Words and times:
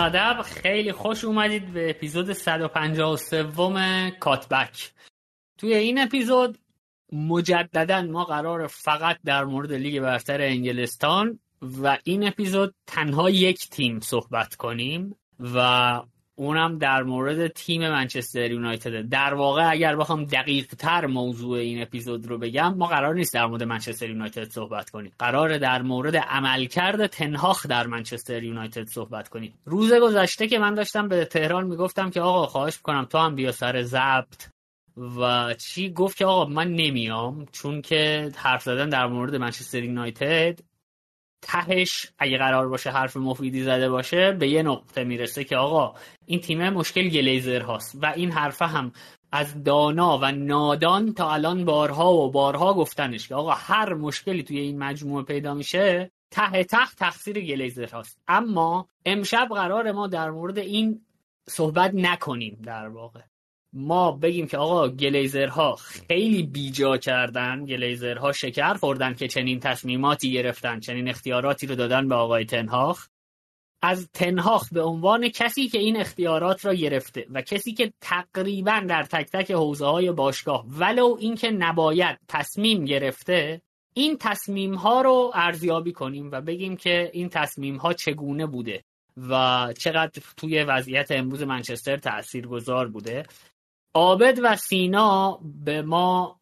ادب. 0.00 0.42
خیلی 0.42 0.92
خوش 0.92 1.24
اومدید 1.24 1.72
به 1.72 1.90
اپیزود 1.90 2.32
153 2.32 4.10
کاتبک. 4.20 4.92
توی 5.58 5.74
این 5.74 5.98
اپیزود 5.98 6.58
مجددا 7.12 8.02
ما 8.02 8.24
قرار 8.24 8.66
فقط 8.66 9.18
در 9.24 9.44
مورد 9.44 9.72
لیگ 9.72 10.00
برتر 10.00 10.40
انگلستان 10.40 11.38
و 11.82 11.98
این 12.04 12.26
اپیزود 12.26 12.74
تنها 12.86 13.30
یک 13.30 13.68
تیم 13.68 14.00
صحبت 14.00 14.54
کنیم 14.54 15.16
و 15.40 16.02
اونم 16.40 16.78
در 16.78 17.02
مورد 17.02 17.48
تیم 17.48 17.88
منچستر 17.88 18.50
یونایتد. 18.50 19.08
در 19.08 19.34
واقع 19.34 19.70
اگر 19.70 19.96
بخوام 19.96 20.24
دقیق 20.24 20.66
تر 20.66 21.06
موضوع 21.06 21.58
این 21.58 21.82
اپیزود 21.82 22.26
رو 22.26 22.38
بگم 22.38 22.74
ما 22.74 22.86
قرار 22.86 23.14
نیست 23.14 23.34
در 23.34 23.46
مورد 23.46 23.62
منچستر 23.62 24.10
یونایتد 24.10 24.50
صحبت 24.50 24.90
کنیم. 24.90 25.12
قرار 25.18 25.58
در 25.58 25.82
مورد 25.82 26.16
عملکرد 26.16 27.06
تنهاخ 27.06 27.66
در 27.66 27.86
منچستر 27.86 28.42
یونایتد 28.42 28.88
صحبت 28.88 29.28
کنیم. 29.28 29.54
روز 29.64 29.92
گذشته 29.92 30.48
که 30.48 30.58
من 30.58 30.74
داشتم 30.74 31.08
به 31.08 31.24
تهران 31.24 31.66
می‌گفتم 31.66 32.10
که 32.10 32.20
آقا 32.20 32.46
خواهش 32.46 32.76
می‌کنم 32.76 33.04
تو 33.04 33.18
هم 33.18 33.34
بیا 33.34 33.52
سر 33.52 33.82
ضبط. 33.82 34.46
و 34.96 35.54
چی؟ 35.54 35.92
گفت 35.92 36.16
که 36.16 36.26
آقا 36.26 36.44
من 36.44 36.68
نمیام 36.68 37.46
چون 37.52 37.82
که 37.82 38.32
حرف 38.36 38.62
زدن 38.62 38.88
در 38.88 39.06
مورد 39.06 39.36
منچستر 39.36 39.84
یونایتد 39.84 40.60
تهش 41.42 42.06
اگه 42.18 42.38
قرار 42.38 42.68
باشه 42.68 42.90
حرف 42.90 43.16
مفیدی 43.16 43.62
زده 43.62 43.88
باشه 43.90 44.32
به 44.32 44.48
یه 44.48 44.62
نقطه 44.62 45.04
می‌رسه 45.04 45.44
که 45.44 45.56
آقا 45.56 45.94
این 46.26 46.40
تیم 46.40 46.68
مشکل 46.70 47.08
گلیزر 47.08 47.60
هاست 47.60 47.98
و 48.02 48.12
این 48.16 48.30
حرفه 48.30 48.66
هم 48.66 48.92
از 49.32 49.64
دانا 49.64 50.18
و 50.18 50.32
نادان 50.32 51.14
تا 51.14 51.32
الان 51.32 51.64
بارها 51.64 52.14
و 52.14 52.30
بارها 52.30 52.74
گفتنش 52.74 53.28
که 53.28 53.34
آقا 53.34 53.50
هر 53.50 53.94
مشکلی 53.94 54.42
توی 54.42 54.58
این 54.58 54.78
مجموعه 54.78 55.24
پیدا 55.24 55.54
میشه 55.54 56.10
ته 56.30 56.64
ته 56.64 56.94
تقصیر 56.98 57.40
گلیزر 57.40 57.88
هاست. 57.88 58.22
اما 58.28 58.88
امشب 59.04 59.48
قرار 59.50 59.92
ما 59.92 60.06
در 60.06 60.30
مورد 60.30 60.58
این 60.58 61.00
صحبت 61.48 61.90
نکنیم 61.94 62.58
در 62.64 62.88
واقع. 62.88 63.20
ما 63.72 64.12
بگیم 64.12 64.46
که 64.46 64.58
آقا 64.58 64.88
گلیزرها 64.88 65.76
خیلی 65.76 66.42
بیجا 66.42 66.96
کردن 66.96 67.64
گلیزرها 67.64 68.32
شکر 68.32 68.74
خوردن 68.74 69.14
که 69.14 69.28
چنین 69.28 69.60
تصمیماتی 69.60 70.32
گرفتن 70.32 70.80
چنین 70.80 71.08
اختیاراتی 71.08 71.66
رو 71.66 71.74
دادن 71.74 72.08
به 72.08 72.14
آقای 72.14 72.44
تنهاخ. 72.44 73.08
از 73.82 74.08
تنهاخ 74.12 74.68
به 74.72 74.82
عنوان 74.82 75.28
کسی 75.28 75.68
که 75.68 75.78
این 75.78 75.96
اختیارات 75.96 76.64
را 76.64 76.74
گرفته 76.74 77.26
و 77.30 77.42
کسی 77.42 77.72
که 77.72 77.92
تقریبا 78.00 78.84
در 78.88 79.02
تک 79.02 79.30
تک 79.30 79.50
حوزه 79.50 79.86
های 79.86 80.12
باشگاه 80.12 80.64
ولو 80.68 81.16
اینکه 81.20 81.50
نباید 81.50 82.18
تصمیم 82.28 82.84
گرفته 82.84 83.62
این 83.94 84.16
تصمیم 84.20 84.74
ها 84.74 85.00
رو 85.00 85.32
ارزیابی 85.34 85.92
کنیم 85.92 86.30
و 86.32 86.40
بگیم 86.40 86.76
که 86.76 87.10
این 87.12 87.28
تصمیم 87.28 87.76
ها 87.76 87.92
چگونه 87.92 88.46
بوده 88.46 88.84
و 89.16 89.68
چقدر 89.78 90.22
توی 90.36 90.62
وضعیت 90.64 91.10
امروز 91.10 91.42
منچستر 91.42 91.96
تاثیرگذار 91.96 92.88
بوده. 92.88 93.26
عابد 93.94 94.40
و 94.42 94.56
سینا 94.56 95.40
به 95.64 95.82
ما 95.82 96.40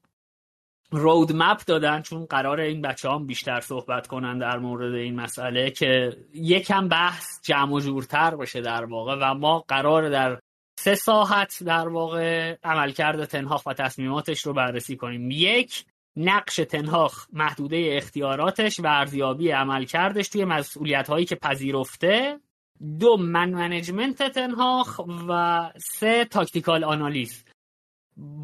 رود 0.91 1.33
مپ 1.35 1.65
دادن 1.67 2.03
چون 2.03 2.25
قرار 2.25 2.61
این 2.61 2.83
بچه 2.83 3.11
هم 3.11 3.27
بیشتر 3.27 3.61
صحبت 3.61 4.07
کنن 4.07 4.39
در 4.39 4.59
مورد 4.59 4.95
این 4.95 5.15
مسئله 5.15 5.71
که 5.71 6.17
یکم 6.35 6.89
بحث 6.89 7.41
جمع 7.43 7.73
و 7.73 7.81
جورتر 7.81 8.35
باشه 8.37 8.61
در 8.61 8.85
واقع 8.85 9.17
و 9.21 9.35
ما 9.35 9.65
قرار 9.69 10.09
در 10.09 10.39
سه 10.79 10.95
ساحت 10.95 11.63
در 11.65 11.89
واقع 11.89 12.57
عملکرد 12.63 13.25
تنهاخ 13.25 13.67
و 13.67 13.73
تصمیماتش 13.73 14.47
رو 14.47 14.53
بررسی 14.53 14.97
کنیم. 14.97 15.31
یک 15.31 15.85
نقش 16.17 16.57
تنهاخ 16.57 17.27
محدوده 17.33 17.91
اختیاراتش 17.93 18.81
و 18.81 18.87
ارزیابی 18.87 19.51
عملکردش 19.51 20.29
توی 20.29 20.45
مسئولیت 20.45 21.11
هایی 21.11 21.25
که 21.25 21.35
پذیرفته 21.35 22.41
دو 23.01 23.17
man 23.17 23.51
management 23.51 24.23
تن‌هاخ 24.23 25.01
و 25.29 25.73
سه 25.99 26.25
tactical 26.25 26.85
آنالیز. 26.85 27.45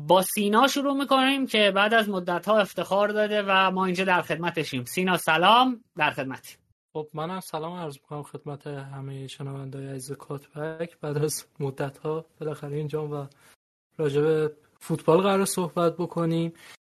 با 0.07 0.23
سینا 0.23 0.67
شروع 0.67 0.95
می‌کنیم 0.95 1.47
که 1.47 1.73
بعد 1.75 1.95
از 1.95 2.09
مدت 2.09 2.49
ها 2.49 2.59
افتخار 2.59 3.09
داده 3.09 3.43
و 3.47 3.71
ما 3.71 3.85
اینجا 3.85 4.05
در 4.05 4.23
خدمتشیم. 4.23 4.85
سینا 4.85 5.17
سلام. 5.17 5.85
در 5.97 6.11
خدمتی 6.11 6.57
خب 6.93 7.09
منم 7.15 7.41
سلام 7.41 7.73
عرض 7.73 7.95
می‌کنم 7.95 8.23
خدمت 8.23 8.67
همه 8.67 9.27
شنوندای 9.27 9.89
عزیز 9.89 10.17
کات‌بک. 10.17 10.99
بعد 11.01 11.19
از 11.19 11.45
مدت 11.61 11.99
ها 11.99 12.25
بالاخره 12.41 12.77
اینجام 12.77 13.07
و 13.07 13.27
راجب 13.99 14.53
فوتبال 14.81 15.21
قرار 15.21 15.45
صحبت 15.45 15.97
بکنیم. 15.97 16.53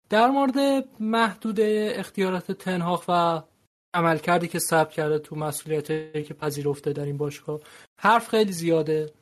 در 0.10 0.28
مورد 0.28 0.56
محدود 1.00 1.60
اختیارات 1.60 2.52
تن‌هاخ 2.52 3.06
و 3.08 3.42
عملکردی 3.96 4.48
که 4.48 4.60
ثبت 4.60 4.92
کرده 4.92 5.20
تو 5.20 5.36
مسئولیتی 5.36 6.24
که 6.24 6.34
پذیرفته 6.34 6.94
در 6.94 7.06
این 7.06 7.18
باشگاه 7.18 7.60
حرف 8.02 8.28
خیلی 8.30 8.52
زیاده. 8.52 9.14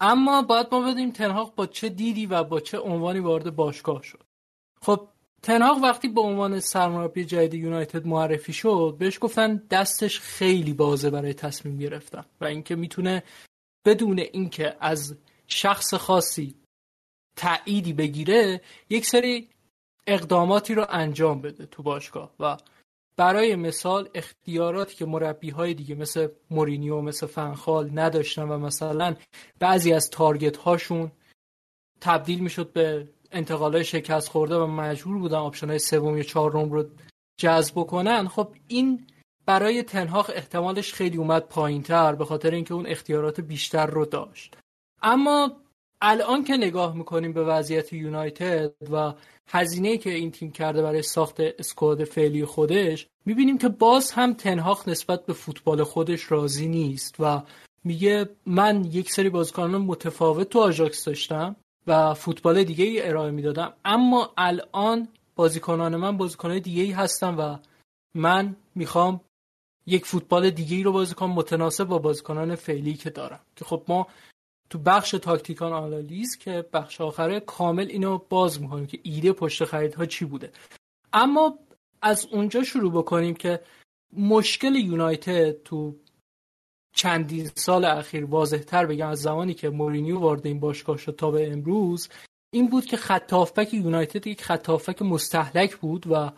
اما 0.00 0.42
باید 0.42 0.66
ما 0.72 0.92
بدیم 0.92 1.10
تنهاق 1.10 1.54
با 1.54 1.66
چه 1.66 1.88
دیدی 1.88 2.26
و 2.26 2.44
با 2.44 2.60
چه 2.60 2.78
عنوانی 2.78 3.18
وارد 3.18 3.56
باشگاه 3.56 4.02
شد. 4.02 4.24
خب 4.82 5.08
تنهاق 5.42 5.78
وقتی 5.82 6.08
به 6.08 6.20
عنوان 6.20 6.60
سرمربی 6.60 7.24
جدید 7.24 7.54
یونایتد 7.54 8.06
معرفی 8.06 8.52
شد 8.52 8.96
بهش 8.98 9.18
گفتن 9.20 9.56
دستش 9.70 10.20
خیلی 10.20 10.72
بازه 10.72 11.10
برای 11.10 11.34
تصمیم 11.34 11.78
گرفتن 11.78 12.24
و 12.40 12.44
اینکه 12.44 12.76
می‌تونه 12.76 13.22
بدون 13.86 14.18
اینکه 14.18 14.76
از 14.80 15.16
شخص 15.46 15.94
خاصی 15.94 16.54
تأییدی 17.36 17.92
بگیره 17.92 18.60
یک 18.90 19.06
سری 19.06 19.48
اقداماتی 20.06 20.74
رو 20.74 20.86
انجام 20.88 21.40
بده 21.40 21.66
تو 21.66 21.82
باشگاه 21.82 22.34
و 22.40 22.56
برای 23.16 23.56
مثال 23.56 24.08
اختیاراتی 24.14 24.96
که 24.96 25.06
مربی 25.06 25.50
های 25.50 25.74
دیگه 25.74 25.94
مثل 25.94 26.28
مورینیو 26.50 27.00
مثل 27.00 27.26
فن‌خال 27.26 27.90
نداشتن 27.98 28.42
و 28.42 28.58
مثلا 28.58 29.16
بعضی 29.58 29.92
از 29.92 30.10
target 30.10 30.56
هاشون 30.56 31.12
تبدیل 32.00 32.40
می‌شد 32.40 32.72
به 32.72 33.08
انتقال 33.32 33.82
شکست 33.82 34.28
خورده 34.28 34.56
و 34.56 34.66
مجبور 34.66 35.18
بودن 35.18 35.38
option 35.38 35.68
های 35.68 35.78
سوم 35.78 36.16
یا 36.16 36.22
چهارم 36.22 36.72
رو 36.72 36.84
جذب 37.40 37.74
کنن 37.74 38.28
خب 38.28 38.54
این 38.68 39.06
برای 39.46 39.82
تن‌هاخ 39.82 40.30
احتمالش 40.34 40.92
خیلی 40.92 41.16
اومد 41.16 41.42
پایین 41.42 41.82
تر 41.82 42.14
به 42.14 42.24
خاطر 42.24 42.50
اینکه 42.50 42.74
اون 42.74 42.86
اختیارات 42.86 43.40
بیشتر 43.40 43.86
رو 43.86 44.04
داشت. 44.04 44.56
اما 45.02 45.56
الان 46.02 46.44
که 46.44 46.56
نگاه 46.56 46.96
می‌کنیم 46.96 47.32
به 47.32 47.44
وضعیت 47.44 47.92
یونایتد 47.92 48.72
و 48.92 49.12
هزینه 49.48 49.98
که 49.98 50.10
این 50.10 50.30
تیم 50.30 50.50
کرده 50.50 50.82
برای 50.82 51.02
ساخت 51.02 51.40
اسکواد 51.40 52.04
فعلی 52.04 52.44
خودش 52.44 53.06
می‌بینیم 53.26 53.58
که 53.58 53.68
باز 53.68 54.10
هم 54.10 54.34
تنهاخ 54.34 54.88
نسبت 54.88 55.26
به 55.26 55.32
فوتبال 55.32 55.84
خودش 55.84 56.32
راضی 56.32 56.68
نیست 56.68 57.14
و 57.18 57.42
میگه 57.84 58.28
من 58.46 58.84
یک 58.84 59.12
سری 59.12 59.28
بازیکنان 59.28 59.82
متفاوت 59.82 60.48
تو 60.48 60.60
آژاکس 60.60 61.04
داشتم 61.04 61.56
و 61.86 62.14
فوتبال 62.14 62.64
دیگه 62.64 62.84
ای 62.84 63.08
ارائه 63.08 63.30
می‌دادم. 63.30 63.72
اما 63.84 64.32
الان 64.36 65.08
بازیکنان 65.36 65.96
من 65.96 66.16
بازیکنان 66.16 66.58
دیگه 66.58 66.82
ای 66.82 66.90
هستن 66.90 67.34
و 67.34 67.56
من 68.14 68.56
می‌خوام 68.74 69.20
یک 69.86 70.06
فوتبال 70.06 70.50
دیگه 70.50 70.76
ای 70.76 70.82
رو 70.82 70.92
بازی 70.92 71.14
کنم 71.14 71.30
متناسب 71.30 71.84
با 71.84 71.98
بازیکنان 71.98 72.54
فعلی 72.54 72.94
که 72.94 73.10
دارم. 73.10 73.40
که 73.56 73.64
خب 73.64 73.82
ما 73.88 74.06
تو 74.70 74.78
بخش 74.78 75.10
تاکتیکان 75.10 75.72
آنالیز 75.72 76.38
که 76.38 76.64
بخش 76.72 77.00
آخره 77.00 77.40
کامل 77.40 77.86
اینو 77.88 78.18
باز 78.18 78.62
می‌کنیم 78.62 78.86
که 78.86 79.00
ایده 79.02 79.32
پشت 79.32 79.64
خریدها 79.64 80.06
چی 80.06 80.24
بوده. 80.24 80.52
اما 81.12 81.58
از 82.02 82.26
اونجا 82.32 82.62
شروع 82.62 82.92
بکنیم 82.92 83.34
که 83.34 83.60
مشکل 84.16 84.74
یونایتد 84.74 85.62
تو 85.62 85.96
چندین 86.94 87.50
سال 87.54 87.84
اخیر 87.84 88.24
واضح 88.24 88.58
تر 88.58 88.86
بگم 88.86 89.08
از 89.08 89.20
زمانی 89.20 89.54
که 89.54 89.70
مورینیو 89.70 90.18
وارد 90.18 90.46
این 90.46 90.60
باشگاه 90.60 90.96
شد 90.96 91.16
تا 91.16 91.30
به 91.30 91.52
امروز 91.52 92.08
این 92.52 92.68
بود 92.70 92.84
که 92.84 92.96
خط 92.96 93.32
یونایتد 93.74 94.26
یک 94.26 94.42
خط 94.42 95.02
مستحلک 95.02 95.76
بود 95.76 96.06
و 96.06 96.32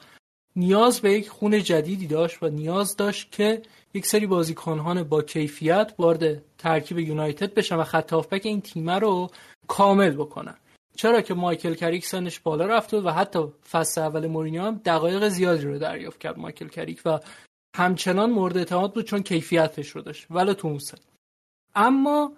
نیاز 0.57 1.01
به 1.01 1.13
یک 1.13 1.29
خون 1.29 1.63
جدیدی 1.63 2.07
داشت 2.07 2.43
و 2.43 2.49
نیاز 2.49 2.97
داشت 2.97 3.33
که 3.33 3.63
یک 3.95 4.07
سری 4.07 4.27
بازیکنان 4.27 5.03
با 5.03 5.23
کیفیت 5.23 5.95
وارد 5.99 6.43
ترکیب 6.59 6.99
یونایتد 6.99 7.55
بشن 7.55 7.77
و 7.77 7.85
خط 7.85 8.13
هافبک 8.13 8.47
این 8.47 8.61
تیم 8.61 8.91
رو 8.91 9.31
کامل 9.69 10.11
بکنن. 10.11 10.57
چرا 10.97 11.21
که 11.21 11.35
مایکل 11.35 11.75
کریک 11.75 12.07
سنش 12.07 12.41
بالا 12.41 12.67
رفته 12.67 13.01
و 13.01 13.11
حتی 13.11 13.39
فصل 13.71 14.01
اول 14.01 14.27
مورینیو 14.27 14.63
هم 14.63 14.81
دقایق 14.85 15.29
زیادی 15.29 15.65
رو 15.65 15.79
دریافت 15.79 16.21
کرد 16.21 16.39
مایکل 16.39 16.69
کریک 16.69 17.03
و 17.05 17.19
همچنان 17.77 18.31
مورد 18.31 18.57
اعتماد 18.57 18.95
بود 18.95 19.05
چون 19.05 19.23
کیفیتش 19.23 19.89
رو 19.89 20.03
داشت. 20.03 20.27
ولی 20.31 20.55
تو 20.55 20.79
اما 21.75 22.33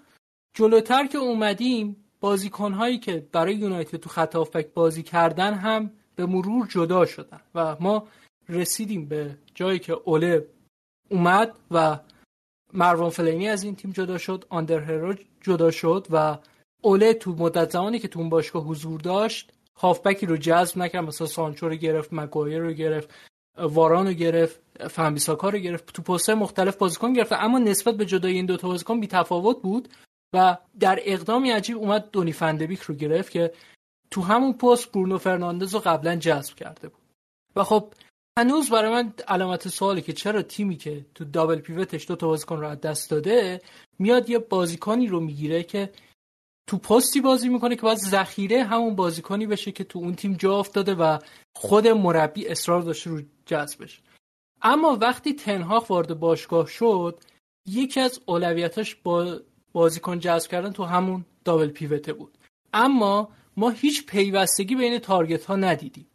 جلوتر 0.55 1.07
که 1.07 1.19
اومدیم 1.19 1.97
بازیکنهایی 2.21 2.99
که 2.99 3.27
برای 3.33 3.55
یونایتد 3.55 3.99
تو 3.99 4.09
خط 4.09 4.37
هافبک 4.37 4.67
بازی 4.75 5.03
کردن 5.03 5.55
هم 5.55 5.91
به 6.17 6.27
مرور 6.27 6.67
جدا 6.67 7.07
شدن 7.07 7.41
و 7.55 7.77
ما 7.81 8.09
رسیدیم 8.49 9.07
به 9.09 9.39
جایی 9.55 9.79
که 9.79 9.93
اوله 9.93 10.49
اومد 11.11 11.55
و 11.71 11.99
مروان 12.73 13.11
فلینی 13.11 13.49
از 13.49 13.63
این 13.63 13.77
تیم 13.77 13.91
جدا 13.91 14.19
شد 14.19 14.45
آندر 14.49 14.79
هرو 14.79 15.15
جدا 15.41 15.71
شد 15.71 16.07
و 16.11 16.39
اوله 16.83 17.15
تو 17.15 17.33
مدت 17.33 17.71
زمانی 17.71 17.99
که 17.99 18.09
تو 18.09 18.21
اون 18.21 18.29
باشگاه 18.29 18.65
حضور 18.65 19.01
داشت 19.01 19.53
هافبکی 19.77 20.27
رو 20.27 20.37
جذب 20.37 20.79
نکرد 20.79 21.05
مثلا 21.05 21.27
سانچو 21.27 21.69
رو 21.69 21.75
گرفت 21.75 22.09
مگوایر 22.13 22.59
رو 22.59 22.73
گرفت 22.73 23.15
واران 23.59 24.07
رو 24.07 24.13
گرفت 24.13 24.61
فهمیساکا 24.91 25.49
رو 25.49 25.59
گرفت 25.59 25.93
تو 25.93 26.03
پست 26.03 26.31
مختلف 26.31 26.77
بازیکن 26.77 27.13
گرفت 27.13 27.33
اما 27.33 27.59
نسبت 27.59 27.95
به 27.95 28.07
جدای 28.07 28.33
این 28.33 28.47
دوتا 28.47 28.69
بازیکن 28.69 29.01
بی 29.01 29.07
تفاوت 29.07 29.63
بود 29.63 29.89
و 30.33 30.57
در 30.81 30.99
اقدامی 31.05 31.51
عجیب 31.51 31.77
اومد 31.77 32.11
دونی 32.11 32.33
فندبیک 32.33 32.81
رو 32.81 32.95
گرفت 32.95 33.31
که 33.31 33.53
تو 34.11 34.23
همون 34.23 34.53
پست 34.53 34.93
برونو 34.93 35.19
فرناندز 35.19 35.75
رو 35.75 35.81
قبلا 35.81 36.17
جذب 36.17 36.55
کرده 36.55 36.89
بود. 36.89 37.03
و 37.57 37.65
خب 37.65 37.95
هنوز 38.39 38.71
برای 38.71 38.93
من 38.93 39.13
علامت 39.29 39.69
سوالی 39.69 40.03
که 40.03 40.13
چرا 40.13 40.43
تیمی 40.43 40.77
که 40.77 41.07
تو 41.15 41.25
دابل 41.25 41.59
پیوتش 41.59 42.09
دو 42.09 42.17
تا 42.17 42.27
بازیکن 42.27 42.61
رو 42.61 42.69
از 42.69 42.81
دست 42.81 43.11
داده 43.11 43.61
میاد 43.99 44.31
یه 44.31 44.39
بازیکنی 44.39 45.07
رو 45.07 45.21
می‌گیره 45.21 45.63
که 45.63 45.93
تو 46.67 46.79
پستی 46.79 47.21
بازی 47.21 47.49
می‌کنه 47.49 47.77
که 47.77 47.83
باید 47.83 47.99
ذخیره 47.99 48.65
همون 48.65 48.95
بازیکنی 48.95 49.47
بشه 49.47 49.73
که 49.73 49.85
تو 49.85 49.99
اون 49.99 50.15
تیم 50.15 50.33
جا 50.33 50.59
افتاده 50.59 50.95
و 50.95 51.19
خود 51.57 51.89
مربی 51.89 52.49
اصرار 52.49 52.83
داشته 52.83 53.11
رو 53.11 53.23
جذبش. 53.47 54.03
اما 54.63 54.99
وقتی 55.01 55.33
تنهاخ 55.33 55.91
وارد 55.91 56.19
باشگاه 56.21 56.67
شد 56.67 57.21
یکی 57.67 58.01
از 58.01 58.21
اولویتاش 58.27 58.95
با 58.95 59.41
بازیکن 59.73 60.19
جذب 60.19 60.51
کردن 60.51 60.73
تو 60.73 60.85
همون 60.85 61.25
دابل 61.45 61.69
پیوته 61.69 62.13
بود. 62.13 62.39
اما 62.73 63.29
ما 63.57 63.71
هیچ 63.71 64.07
پیوستگی 64.07 64.75
بین 64.75 64.99
تارگت 64.99 65.45
ها 65.45 65.57
ندیدیم. 65.57 66.07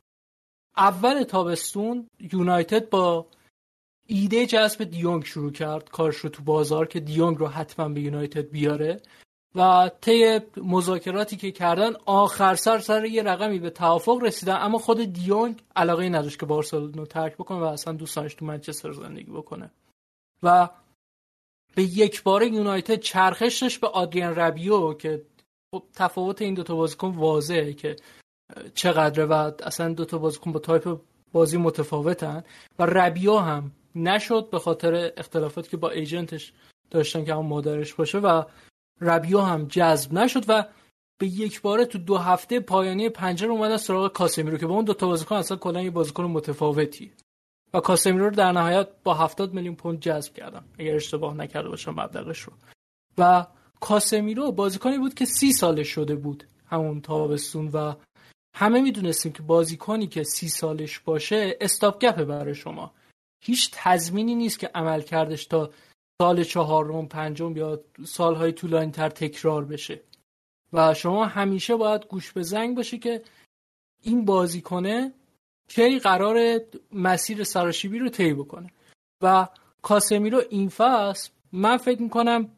اول 0.77 1.23
تابستون 1.23 2.07
یونایتد 2.31 2.89
با 2.89 3.27
ایده 4.07 4.45
جذب 4.45 4.83
دیونگ 4.83 5.25
شروع 5.25 5.51
کرد. 5.51 5.89
کارش 5.89 6.15
رو 6.15 6.29
تو 6.29 6.43
بازار 6.43 6.87
که 6.87 6.99
دیونگ 6.99 7.37
رو 7.37 7.47
حتما 7.47 7.89
به 7.89 8.01
یونایتد 8.01 8.49
بیاره. 8.49 9.01
و 9.55 9.91
طی 10.01 10.39
مذاکراتی 10.57 11.37
که 11.37 11.51
کردن 11.51 11.93
آخر 12.05 12.55
سر 12.55 12.79
سر 12.79 13.05
یه 13.05 13.23
رقمی 13.23 13.59
به 13.59 13.69
توافق 13.69 14.23
رسیدن. 14.23 14.57
اما 14.61 14.77
خود 14.77 15.13
دیونگ 15.13 15.63
علاقه 15.75 16.09
نداشت 16.09 16.39
که 16.39 16.45
بارسلونا 16.45 17.05
ترک 17.05 17.33
بکنه 17.33 17.59
و 17.59 17.63
اصلا 17.63 17.93
دوست 17.93 18.15
داشت 18.15 18.37
تو 18.39 18.45
منچستر 18.45 18.91
زندگی 18.91 19.31
بکنه. 19.31 19.71
و 20.43 20.69
به 21.75 21.83
یک 21.83 22.23
باره 22.23 22.43
یونایتد 22.43 22.99
چرخش 22.99 23.61
داشت 23.61 23.81
به 23.81 23.87
آدریان 23.87 24.35
ربیو 24.35 24.93
که 24.93 25.25
خب 25.71 25.83
تفاوت 25.93 26.41
این 26.41 26.53
دوتا 26.53 26.75
بازیکن 26.75 27.07
واضحه 27.07 27.73
که 27.73 27.95
چقدره 28.73 29.25
و 29.25 29.51
اصلا 29.63 29.93
دوتا 29.93 30.17
بازیکن 30.17 30.51
با 30.51 30.59
تایپ 30.59 31.01
بازی 31.31 31.57
متفاوتن 31.57 32.43
و 32.79 32.85
ربیو 32.85 33.37
هم 33.37 33.71
نشد 33.95 34.49
به 34.49 34.59
خاطر 34.59 35.11
اختلافاتی 35.17 35.69
که 35.69 35.77
با 35.77 35.89
agent 35.89 36.35
ش 36.35 36.53
داشتن 36.91 37.25
که 37.25 37.33
هم 37.33 37.45
مادرش 37.45 37.93
باشه 37.93 38.17
و 38.17 38.43
ربیو 39.01 39.39
هم 39.39 39.67
جذب 39.67 40.13
نشد 40.13 40.43
و 40.47 40.65
به 41.19 41.27
یک 41.27 41.61
باره 41.61 41.85
تو 41.85 41.97
دو 41.97 42.17
هفته 42.17 42.59
پایانی 42.59 43.09
پنجره 43.09 43.49
اومد 43.49 43.71
از 43.71 43.81
سراغ 43.81 44.13
کاسمیرو 44.13 44.57
که 44.57 44.67
با 44.67 44.73
اون 44.73 44.85
دو 44.85 44.93
تا 44.93 45.07
بازیکن 45.07 45.35
اصلا 45.35 45.57
کلا 45.57 45.81
یه 45.81 45.91
بازیکن 45.91 46.23
متفاوتی. 46.23 47.11
و 47.73 47.79
کاسمیرو 47.79 48.29
رو 48.29 48.35
در 48.35 48.51
نهایت 48.51 48.87
با 49.03 49.13
70 49.13 49.53
میلیون 49.53 49.75
پوند 49.75 49.99
جذب 49.99 50.33
کردم 50.33 50.65
اگر 50.79 50.95
اشتباه 50.95 51.33
نکرده 51.33 51.69
باشم 51.69 51.91
مبلغش 51.91 52.39
رو. 52.39 52.53
و 53.17 53.45
کاسمیرو 53.79 54.51
بازیکنی 54.51 54.97
بود 54.97 55.13
که 55.13 55.25
سی 55.25 55.51
سالش 55.51 55.87
شده 55.87 56.15
بود 56.15 56.43
همون 56.65 57.01
تابستون 57.01 57.67
و 57.67 57.93
همه 58.55 58.81
می‌دونستیم 58.81 59.31
که 59.31 59.43
بازیکنی 59.43 60.07
که 60.07 60.23
سی 60.23 60.49
سالش 60.49 60.99
باشه 60.99 61.57
استاپ 61.61 62.01
گپه 62.01 62.25
برای 62.25 62.55
شما. 62.55 62.93
هیچ 63.43 63.69
تضمینی 63.73 64.35
نیست 64.35 64.59
که 64.59 64.67
عمل 64.75 65.01
کردش 65.01 65.45
تا 65.45 65.71
سال 66.21 66.43
چهارم 66.43 67.07
پنجم 67.07 67.57
یا 67.57 67.83
سالهای 68.05 68.51
طولانی 68.51 68.91
تر 68.91 69.09
تکرار 69.09 69.65
بشه. 69.65 70.01
و 70.73 70.93
شما 70.93 71.25
همیشه 71.25 71.75
باید 71.75 72.05
گوش 72.05 72.31
به 72.31 72.43
زنگ 72.43 72.75
باشه 72.75 72.97
که 72.97 73.21
این 74.03 74.25
بازیکنه 74.25 75.13
کی 75.67 75.99
قرار 75.99 76.61
مسیر 76.91 77.43
سراشیبی 77.43 77.99
رو 77.99 78.09
طی 78.09 78.33
بکنه. 78.33 78.69
و 79.21 79.47
کاسمیرو 79.81 80.41
این 80.49 80.69
فصل 80.69 81.29
من 81.51 81.77
فکر 81.77 82.01
می‌کنم 82.01 82.49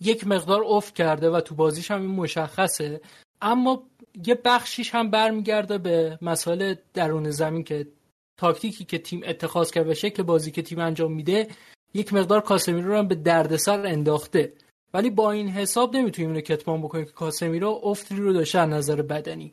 یک 0.00 0.26
مقدار 0.26 0.64
افت 0.66 0.94
کرده 0.94 1.30
و 1.30 1.40
تو 1.40 1.54
بازیش 1.54 1.90
هم 1.90 2.00
این 2.00 2.10
مشخصه. 2.10 3.00
اما 3.42 3.82
یه 4.26 4.34
بخشیش 4.34 4.94
هم 4.94 5.10
برمیگرده 5.10 5.78
به 5.78 6.18
مسائل 6.22 6.74
درون 6.94 7.30
زمین 7.30 7.64
که 7.64 7.88
تاکتیکی 8.36 8.84
که 8.84 8.98
تیم 8.98 9.20
اتخاذ 9.24 9.70
کرده 9.70 9.88
به 9.88 9.94
شکل 9.94 10.22
بازی 10.22 10.50
که 10.50 10.62
تیم 10.62 10.78
انجام 10.78 11.12
میده 11.12 11.48
یک 11.94 12.12
مقدار 12.12 12.40
کاسمیرو 12.40 12.88
رو 12.88 12.98
هم 12.98 13.08
به 13.08 13.14
دردسر 13.14 13.86
انداخته. 13.86 14.52
ولی 14.94 15.10
با 15.10 15.30
این 15.30 15.48
حساب 15.48 15.96
نمی‌تونیم 15.96 16.30
اینو 16.30 16.40
کتمان 16.40 16.82
بکنیم 16.82 17.04
که 17.04 17.12
کاسمیرو 17.12 17.80
افتی 17.82 18.16
رو 18.16 18.32
داشته 18.32 18.64
نظر 18.64 19.02
بدنی. 19.02 19.50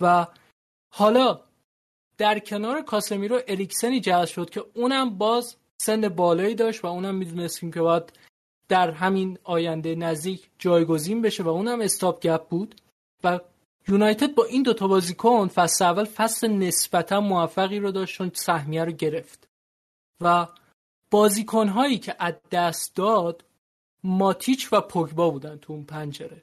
و 0.00 0.26
حالا 0.94 1.40
در 2.18 2.38
کنار 2.38 2.82
کاسمیرو 2.82 3.40
اریکسنی 3.48 4.00
جذب 4.00 4.28
شد 4.28 4.50
که 4.50 4.64
اونم 4.74 5.18
باز 5.18 5.56
سن 5.82 6.08
بالایی 6.08 6.54
داشت 6.54 6.84
و 6.84 6.86
اونم 6.86 7.14
می‌دونستیم 7.14 7.72
که 7.72 7.80
باید 7.80 8.12
در 8.70 8.90
همین 8.90 9.38
آینده 9.44 9.94
نزدیک 9.94 10.50
جایگزین 10.58 11.22
بشه 11.22 11.42
و 11.42 11.48
اونم 11.48 11.80
استاپ 11.80 12.20
گپ 12.20 12.48
بود 12.48 12.74
و 13.24 13.40
یونایتد 13.88 14.34
با 14.34 14.44
این 14.44 14.62
دوتا 14.62 14.88
بازیکن 14.88 15.48
فصل 15.48 15.84
اول 15.84 16.04
فصل 16.04 16.48
نسبتا 16.48 17.20
موفقی 17.20 17.78
رو 17.78 17.90
داشت 17.90 18.16
چون 18.16 18.30
سهمیه 18.34 18.84
رو 18.84 18.92
گرفت. 18.92 19.48
و 20.20 20.46
بازیکن 21.10 21.68
هایی 21.68 21.98
که 21.98 22.16
از 22.18 22.34
دست 22.50 22.96
داد 22.96 23.44
ماتیچ 24.04 24.72
و 24.72 24.80
پوگبا 24.80 25.30
بودن 25.30 25.56
تو 25.56 25.72
اون 25.72 25.84
پنجره. 25.84 26.42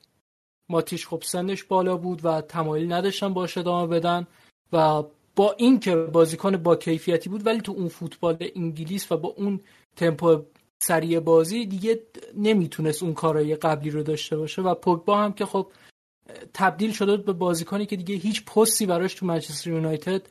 ماتیچ 0.70 1.08
خب 1.08 1.22
سنش 1.26 1.64
بالا 1.64 1.98
بود 1.98 2.26
و 2.26 2.42
تمایل 2.42 2.94
نداشتن 2.94 3.34
باش 3.34 3.58
ادامه 3.58 3.88
بدن 3.88 4.28
و 4.74 5.04
با 5.36 5.52
اینکه 5.58 5.96
بازیکن 5.96 6.58
با 6.58 6.76
کیفیتی 6.76 7.30
بود 7.30 7.46
ولی 7.46 7.62
تو 7.62 7.72
اون 7.72 7.88
فوتبال 7.88 8.38
انگلیس 8.56 9.12
و 9.12 9.18
با 9.18 9.30
اون 9.30 9.60
تمپو 9.96 10.42
سریع 10.80 11.20
بازی 11.20 11.66
دیگه 11.66 12.04
نمی‌تونست 12.36 13.04
اون 13.04 13.14
کارهای 13.14 13.56
قبلی 13.56 13.90
رو 13.90 14.04
داشته 14.04 14.38
باشه 14.38 14.62
و 14.62 14.76
پوگبا 14.76 15.18
هم 15.18 15.34
که 15.34 15.46
خب 15.46 15.72
تبدیل 16.54 16.92
شده 16.92 17.18
به 17.18 17.34
بازیکنی 17.34 17.86
که 17.86 17.96
دیگه 17.96 18.16
هیچ 18.16 18.46
پستی 18.46 18.86
براش 18.86 19.14
تو 19.14 19.26
منچستر 19.26 19.70
یونایتد 19.70 20.28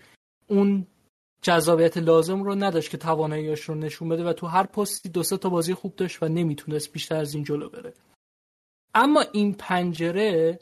اون 0.48 0.86
جذابیت 1.42 1.96
لازم 1.96 2.42
رو 2.42 2.54
نداشت 2.54 2.90
که 2.90 2.96
تواناییاش 2.96 3.60
رو 3.60 3.74
نشون 3.74 4.08
بده 4.08 4.24
و 4.24 4.32
تو 4.32 4.46
هر 4.46 4.66
پستی 4.66 5.08
دو 5.08 5.22
تا 5.22 5.48
بازی 5.48 5.74
خوب 5.74 5.96
داشت 5.96 6.22
و 6.22 6.28
نمی‌تونست 6.28 6.92
بیشتر 6.92 7.16
از 7.16 7.34
این 7.34 7.44
جلو 7.44 7.68
بره. 7.68 7.94
اما 8.94 9.24
این 9.32 9.54
پنجره 9.54 10.58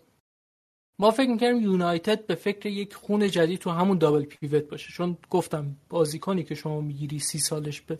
ما 0.98 1.10
فکر 1.10 1.30
می‌کردیم 1.30 1.62
یونایتد 1.62 2.26
به 2.26 2.34
فکر 2.34 2.66
یک 2.66 2.94
خون 2.94 3.30
جدید 3.30 3.58
تو 3.58 3.70
همون 3.70 3.98
دابل 3.98 4.24
پیوت 4.24 4.64
باشه. 4.64 4.92
چون 4.92 5.18
گفتم 5.30 5.76
بازیکنی 5.88 6.44
که 6.44 6.54
شما 6.54 6.80
می‌گیری 6.80 7.18
سی 7.18 7.38
سالش 7.38 7.80
به 7.80 7.98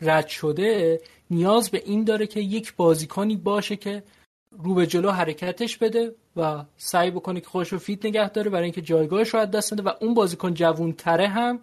رد 0.00 0.28
شده 0.28 1.00
نیاز 1.30 1.70
به 1.70 1.82
این 1.84 2.04
داره 2.04 2.26
که 2.26 2.40
یک 2.40 2.76
بازیکنی 2.76 3.36
باشه 3.36 3.76
که 3.76 4.02
رو 4.50 4.74
به 4.74 4.86
جلو 4.86 5.10
حرکتش 5.10 5.76
بده 5.78 6.14
و 6.36 6.64
سعی 6.76 7.10
بکنه 7.10 7.40
که 7.40 7.46
خودش 7.46 7.72
رو 7.72 7.78
فیت 7.78 8.06
نگه 8.06 8.30
داره 8.30 8.50
برای 8.50 8.64
اینکه 8.64 8.82
جایگاهش 8.82 9.34
رو 9.34 9.46
دست 9.46 9.72
نده 9.72 9.82
و 9.82 9.90
اون 10.00 10.14
بازیکن 10.14 10.54
جوون 10.54 10.92
تره 10.92 11.28
هم 11.28 11.60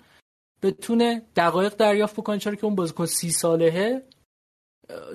بتونه 0.62 1.22
دقایق 1.36 1.76
دریافت 1.76 2.16
بکنه. 2.16 2.38
چرا 2.38 2.56
که 2.56 2.66
اون 2.66 2.76
بازیکن 2.76 3.06
سی 3.06 3.32
سالهه 3.32 4.04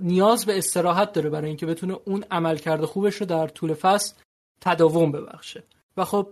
نیاز 0.00 0.46
به 0.46 0.58
استراحت 0.58 1.12
داره 1.12 1.30
برای 1.30 1.48
اینکه 1.48 1.66
بتونه 1.66 1.98
اون 2.04 2.24
عمل 2.30 2.56
کرده 2.56 2.86
خوبش 2.86 3.14
رو 3.14 3.26
در 3.26 3.48
طول 3.48 3.74
فصل 3.74 4.14
تداوم 4.60 5.12
ببخشه. 5.12 5.64
و 5.96 6.04
خب 6.04 6.28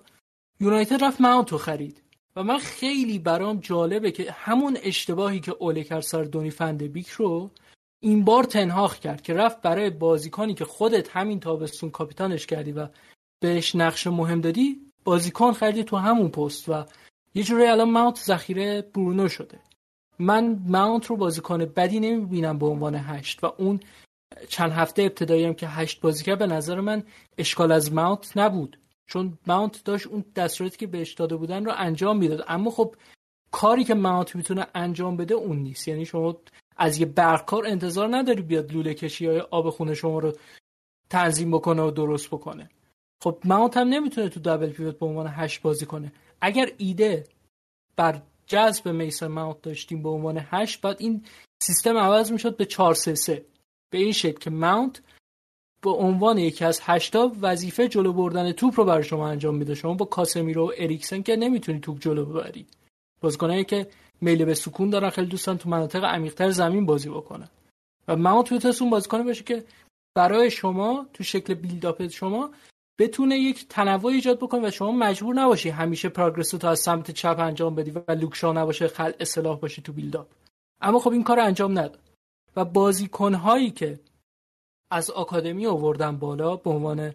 یونایتد 0.61 1.04
رفت 1.04 1.21
ماونتو 1.21 1.59
خرید. 1.59 2.02
و 2.38 2.42
من 2.42 2.59
خیلی 2.59 3.18
برام 3.18 3.61
جالبه 3.61 4.11
که 4.11 4.33
همون 4.33 4.78
اشتباهی 4.83 5.40
که 5.40 5.52
اوله 5.59 5.85
کرد 5.85 6.00
سر 6.00 6.23
دونی 6.23 6.50
فندبیک 6.50 7.09
رو 7.09 7.50
این 8.00 8.25
بار 8.25 8.45
تنهاخ 8.45 8.99
کرد 8.99 9.23
که 9.23 9.35
رفت 9.35 9.62
برای 9.62 9.90
بازیکنی 9.90 10.54
که 10.54 10.64
خودت 10.64 11.16
همین 11.16 11.40
تابستون 11.40 11.90
کاپیتانش 11.90 12.47
کردی 12.47 12.73
و 12.73 12.88
بهش 13.40 13.75
نقش 13.75 14.07
مهم 14.07 14.40
دادی 14.40 14.80
بازیکن 15.04 15.52
خریدی 15.52 15.85
تو 15.85 15.97
همون 15.97 16.28
پست 16.28 16.68
و 16.68 16.85
یه 17.35 17.42
جوری 17.42 17.66
الان 17.66 17.90
ماونت 17.90 18.16
ذخیره 18.16 18.83
برونو 18.83 19.28
شده. 19.28 19.59
من 20.18 20.61
ماونت 20.66 21.07
رو 21.07 21.16
بازیکن 21.16 21.59
بدی 21.59 22.00
نمی‌بینم 22.00 22.59
به 22.59 22.66
عنوان 22.66 22.95
هشت 22.95 23.45
و 23.45 23.52
اون 23.59 23.80
چند 24.49 24.73
هفته 24.73 25.02
ابتدایی 25.02 25.45
هم 25.45 25.54
که 25.54 25.68
هشت 25.68 26.00
بازی 26.00 26.37
به 26.37 26.47
نظر 26.47 26.80
من 26.80 27.02
اشکال 27.38 27.73
از 27.73 27.92
ماونت 27.92 28.37
نبود. 28.37 28.78
چون 29.08 29.38
ماونت 29.46 29.84
داشت 29.84 30.06
اون 30.06 30.24
دستوراتی 30.36 30.76
که 30.76 30.86
بهش 30.86 31.12
داده 31.12 31.36
بودن 31.36 31.64
رو 31.64 31.72
انجام 31.76 32.18
می‌داد. 32.18 32.44
اما 32.48 32.70
خب 32.70 32.94
کاری 33.50 33.84
که 33.84 33.94
ماونت 33.94 34.36
می‌تونه 34.36 34.66
انجام 34.74 35.16
بده 35.16 35.34
اون 35.34 35.56
نیست. 35.56 35.88
یعنی 35.88 36.04
شما 36.04 36.36
از 36.76 36.98
یه 36.98 37.06
برقکار 37.06 37.66
انتظار 37.66 38.16
نداری 38.16 38.42
بیاد 38.42 38.72
لوله 38.72 38.94
کشی 38.94 39.26
های 39.26 39.40
آب 39.40 39.70
خونه 39.70 39.94
شما 39.94 40.18
رو 40.18 40.32
تنظیم 41.10 41.50
بکنه 41.50 41.82
و 41.82 41.90
درست 41.90 42.28
بکنه. 42.28 42.70
خب 43.22 43.38
ماونت 43.44 43.76
هم 43.76 43.88
نمی‌تونه 43.88 44.28
تو 44.28 44.40
دابل 44.40 44.70
پیوت 44.70 44.98
به 44.98 45.06
عنوان 45.06 45.26
هشت 45.30 45.62
بازی 45.62 45.86
کنه. 45.86 46.12
اگر 46.40 46.70
ایده 46.78 47.24
بر 47.96 48.22
جذب 48.46 48.88
میسن 48.88 49.26
ماونت 49.26 49.62
داشتیم 49.62 50.02
به 50.02 50.08
عنوان 50.08 50.46
هشت 50.50 50.80
بعد 50.80 50.96
این 51.00 51.24
سیستم 51.62 51.96
عوض 51.96 52.32
می‌شد 52.32 52.56
به 52.56 52.64
4 52.64 52.94
3 52.94 53.14
3 53.14 53.44
به 53.90 53.98
این 53.98 54.12
شکل 54.12 54.38
که 54.38 54.50
ماونت 54.50 55.02
به 55.82 55.90
عنوان 55.90 56.38
یکی 56.38 56.64
از 56.64 56.80
هشتا 56.82 57.32
وظیفه 57.40 57.88
جلو 57.88 58.12
بردن 58.12 58.52
توپ 58.52 58.75
رو 58.76 58.85
برای 58.85 59.04
شما 59.04 59.28
انجام 59.28 59.54
میده. 59.54 59.75
شما 59.75 59.94
با 59.94 60.04
کاسمیرو 60.04 60.68
و 60.68 60.73
اریکسن 60.78 61.23
که 61.23 61.37
نمی‌تونی 61.37 61.80
توپ 61.80 62.00
جلو 62.00 62.25
ببری. 62.25 62.66
بازیکنایی 63.20 63.64
که 63.64 63.87
میل 64.20 64.44
به 64.44 64.54
سکون 64.54 64.90
دارن 64.90 65.11
خیلی 65.11 65.26
دوستان 65.26 65.58
تو 65.58 65.68
مناطق 65.68 66.04
عمیقتر 66.04 66.50
زمین 66.50 66.87
بازی 66.87 67.08
بکنن. 67.08 67.49
و 68.08 68.16
می‌تونه 68.16 68.75
اون 68.80 68.90
بازیکن 68.90 69.25
باشه 69.25 69.44
که 69.44 69.64
برای 70.14 70.50
شما 70.50 71.06
تو 71.12 71.25
شکل 71.25 71.54
بیلداپ 71.54 72.06
شما 72.06 72.50
بتونه 72.99 73.38
یک 73.38 73.66
تنوع 73.68 74.12
ایجاد 74.12 74.37
بکنه 74.38 74.68
و 74.68 74.70
شما 74.70 74.92
مجبور 74.92 75.35
نباشی 75.35 75.68
همیشه 75.68 76.08
progress 76.08 76.54
رو 76.54 76.58
تا 76.58 76.70
از 76.70 76.80
سمت 76.80 77.11
چپ 77.11 77.37
انجام 77.38 77.75
بدی 77.75 77.90
و 77.90 78.12
لوک 78.12 78.39
شا 78.39 78.52
نباشه 78.52 78.88
خلع 78.88 79.12
سلاح 79.20 79.58
باشی 79.58 79.82
تو 79.82 79.92
build-up. 79.92 80.26
اما 80.80 80.99
خب 80.99 81.11
این 81.11 81.25
کار 81.25 81.40
انجام 81.40 81.78
نداد. 81.78 81.99
و 82.56 82.64
بازیکن 82.64 83.35
هایی 83.35 83.70
که 83.70 84.00
از 84.90 85.11
آکادمی 85.11 85.66
آوردن 85.66 86.16
بالا 86.18 86.57
به 86.57 86.71
عنوان 86.71 87.14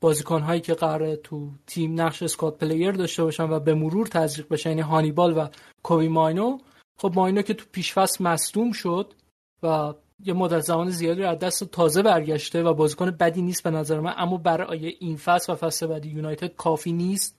بازیکن 0.00 0.40
هایی 0.40 0.60
که 0.60 0.74
قراره 0.74 1.16
تو 1.16 1.50
تیم 1.66 2.00
نقش 2.00 2.22
squad 2.22 2.58
player 2.58 2.92
داشته 2.92 3.24
باشن 3.24 3.50
و 3.50 3.60
به 3.60 3.74
مرور 3.74 4.06
تزریق 4.06 4.48
بشن 4.48 4.70
یعنی 4.70 4.82
هانیبال 4.82 5.38
و 5.38 5.48
کوبی 5.82 6.08
ماینو. 6.08 6.58
خب 6.98 7.12
ماینو 7.14 7.42
که 7.42 7.54
تو 7.54 7.64
پیشفصل 7.72 8.24
مصدوم 8.24 8.72
شد 8.72 9.14
و 9.62 9.94
یه 10.24 10.34
مدت 10.34 10.60
زمان 10.60 10.90
زیادی 10.90 11.22
رو 11.22 11.28
از 11.28 11.38
دست 11.38 11.64
تازه 11.64 12.02
برگشته 12.02 12.62
و 12.62 12.74
بازیکن 12.74 13.10
بدی 13.10 13.42
نیست 13.42 13.62
به 13.62 13.70
نظر 13.70 14.00
من 14.00 14.14
اما 14.16 14.36
برای 14.36 14.86
این 14.86 15.16
فصل 15.16 15.52
و 15.52 15.56
فصل 15.56 15.86
بعدی 15.86 16.08
یونایتد 16.08 16.56
کافی 16.56 16.92
نیست. 16.92 17.38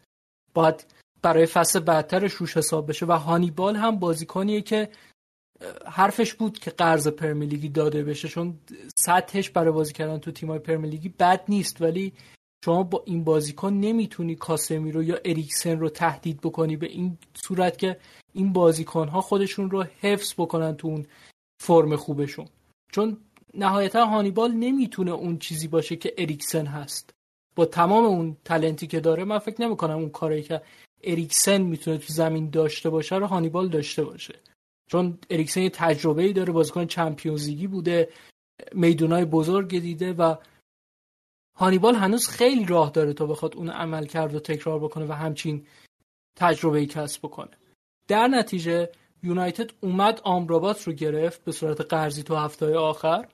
باید 0.53 0.85
برای 1.21 1.45
فصل 1.45 1.79
بعدترش 1.79 2.33
روش 2.33 2.57
حساب 2.57 2.89
بشه 2.89 3.05
و 3.05 3.11
هانیبال 3.11 3.75
هم 3.75 3.99
بازیکنیه 3.99 4.61
که 4.61 4.89
حرفش 5.85 6.33
بود 6.33 6.59
که 6.59 6.71
قرض 6.71 7.07
پرمیلیگی 7.07 7.69
داده 7.69 8.03
بشه 8.03 8.27
چون 8.27 8.59
سطحش 8.95 9.49
برای 9.49 9.71
بازی 9.71 9.93
کردن 9.93 10.17
تو 10.17 10.31
تیمای 10.31 10.59
پرمیلیگی 10.59 11.09
بد 11.09 11.43
نیست. 11.49 11.81
ولی 11.81 12.13
شما 12.65 12.83
با 12.83 13.03
این 13.05 13.23
بازیکن 13.23 13.73
نمی‌تونی 13.73 14.35
کاسمی 14.35 14.91
رو 14.91 15.03
یا 15.03 15.19
اریکسن 15.25 15.79
رو 15.79 15.89
تهدید 15.89 16.41
بکنی 16.41 16.77
به 16.77 16.87
این 16.87 17.17
صورت 17.33 17.77
که 17.77 17.99
این 18.33 18.53
بازیکن 18.53 19.07
ها 19.07 19.21
خودشون 19.21 19.71
رو 19.71 19.83
حفظ 20.01 20.33
بکنن 20.33 20.75
تو 20.75 20.87
اون 20.87 21.05
فرم 21.61 21.95
خوبشون. 21.95 22.47
چون 22.91 23.17
نهایتا 23.53 24.05
هانیبال 24.05 24.51
نمی‌تونه 24.51 25.11
اون 25.11 25.37
چیزی 25.37 25.67
باشه 25.67 25.95
که 25.95 26.13
اریکسن 26.17 26.65
هست. 26.65 27.09
با 27.55 27.65
تمام 27.65 28.05
اون 28.05 28.37
تلنتی 28.45 28.87
که 28.87 28.99
داره 28.99 29.23
من 29.23 29.39
فکر 29.39 29.61
نمی‌کنم 29.61 29.95
اون 29.95 30.09
کاری 30.09 30.43
که 30.43 30.61
اریکسن 31.03 31.61
می‌تونه 31.61 31.97
تو 31.97 32.13
زمین 32.13 32.49
داشته 32.49 32.89
باشه 32.89 33.15
رو 33.15 33.27
هانیبال 33.27 33.69
داشته 33.69 34.03
باشه. 34.03 34.35
چون 34.91 35.17
اریکسن 35.29 35.61
یه 35.61 35.69
تجربه 35.69 36.23
ای 36.23 36.33
داره 36.33 36.53
بازیکن 36.53 36.85
چمپیونز 36.85 37.49
بوده 37.49 38.09
میدونای 38.73 39.25
بزرگ 39.25 39.79
دیده 39.79 40.13
و 40.13 40.35
هانیبال 41.55 41.95
هنوز 41.95 42.27
خیلی 42.27 42.65
راه 42.65 42.89
داره 42.89 43.13
تا 43.13 43.25
بخواد 43.25 43.55
اون 43.55 43.69
عمل 43.69 44.05
کرد 44.05 44.35
و 44.35 44.39
تکرار 44.39 44.79
بکنه 44.79 45.05
و 45.05 45.11
همچین 45.11 45.65
تجربه 46.35 46.79
ای 46.79 46.85
کسب 46.85 47.19
بکنه. 47.21 47.57
در 48.07 48.27
نتیجه 48.27 48.89
یونایتد 49.23 49.71
اومد 49.81 50.21
آمرابات 50.23 50.83
رو 50.83 50.93
گرفت 50.93 51.43
به 51.43 51.51
صورت 51.51 51.81
قرضی 51.81 52.23
تو 52.23 52.35
هفته 52.35 52.77
آخر 52.77 53.27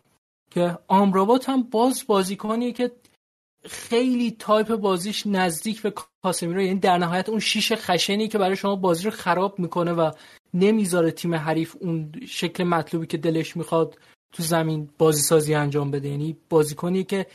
که 0.52 0.78
آمرابات 0.88 1.50
هم 1.50 1.64
باز 1.64 2.04
بازیکنیه 2.08 2.72
که 2.72 2.92
خیلی 3.66 4.32
تایپ 4.32 4.76
بازیش 4.76 5.28
نزدیک 5.28 5.82
به 5.82 5.94
کاسمیرو 6.24 6.62
یعنی 6.62 6.80
در 6.80 6.98
نهایت 6.98 7.30
اون 7.30 7.40
شیش 7.40 7.74
خشنی 7.74 8.28
که 8.28 8.38
برای 8.38 8.56
شما 8.56 8.76
بازی 8.76 9.04
رو 9.04 9.12
خراب 9.12 9.60
می‌کنه 9.60 9.94
و 9.94 10.12
نمی‌ذاره 10.56 11.12
تیم 11.12 11.36
حریف 11.36 11.76
اون 11.80 12.12
شکل 12.28 12.64
مطلوبی 12.64 13.08
که 13.08 13.18
دلش 13.18 13.58
می‌خواد 13.58 13.98
تو 14.34 14.44
زمین 14.44 14.90
بازی 14.98 15.22
سازی 15.22 15.54
انجام 15.54 15.92
بده. 15.92 16.10
یعنی 16.10 16.38
بازیکنی 16.50 17.04
که 17.04 17.26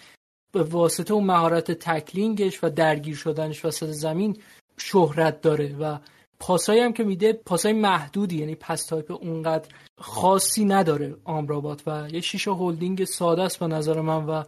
به 0.53 0.63
واسطه 0.63 1.15
اون 1.15 1.25
مهارت 1.25 1.71
tackling 1.71 2.46
ش 2.46 2.65
و 2.65 2.69
درگیر 2.69 3.17
شدنش 3.17 3.65
وسط 3.65 3.87
زمین 3.87 4.37
شهرت 4.79 5.41
داره 5.41 5.77
و 5.77 5.99
پاسایی 6.39 6.81
هم 6.81 6.93
که 6.93 7.05
میده 7.05 7.33
پاسای 7.33 7.73
محدودی. 7.73 8.39
یعنی 8.39 8.55
پس 8.55 8.87
تایپ 8.87 9.11
اونقدر 9.11 9.69
خاصی 9.99 10.65
نداره 10.65 11.17
آمرابات 11.25 11.83
و 11.87 12.09
یه 12.13 12.21
شیشه 12.21 12.51
هولدینگ 12.51 13.05
ساده 13.05 13.43
است 13.43 13.59
به 13.59 13.67
نظر 13.67 14.01
من 14.01 14.27
و 14.27 14.43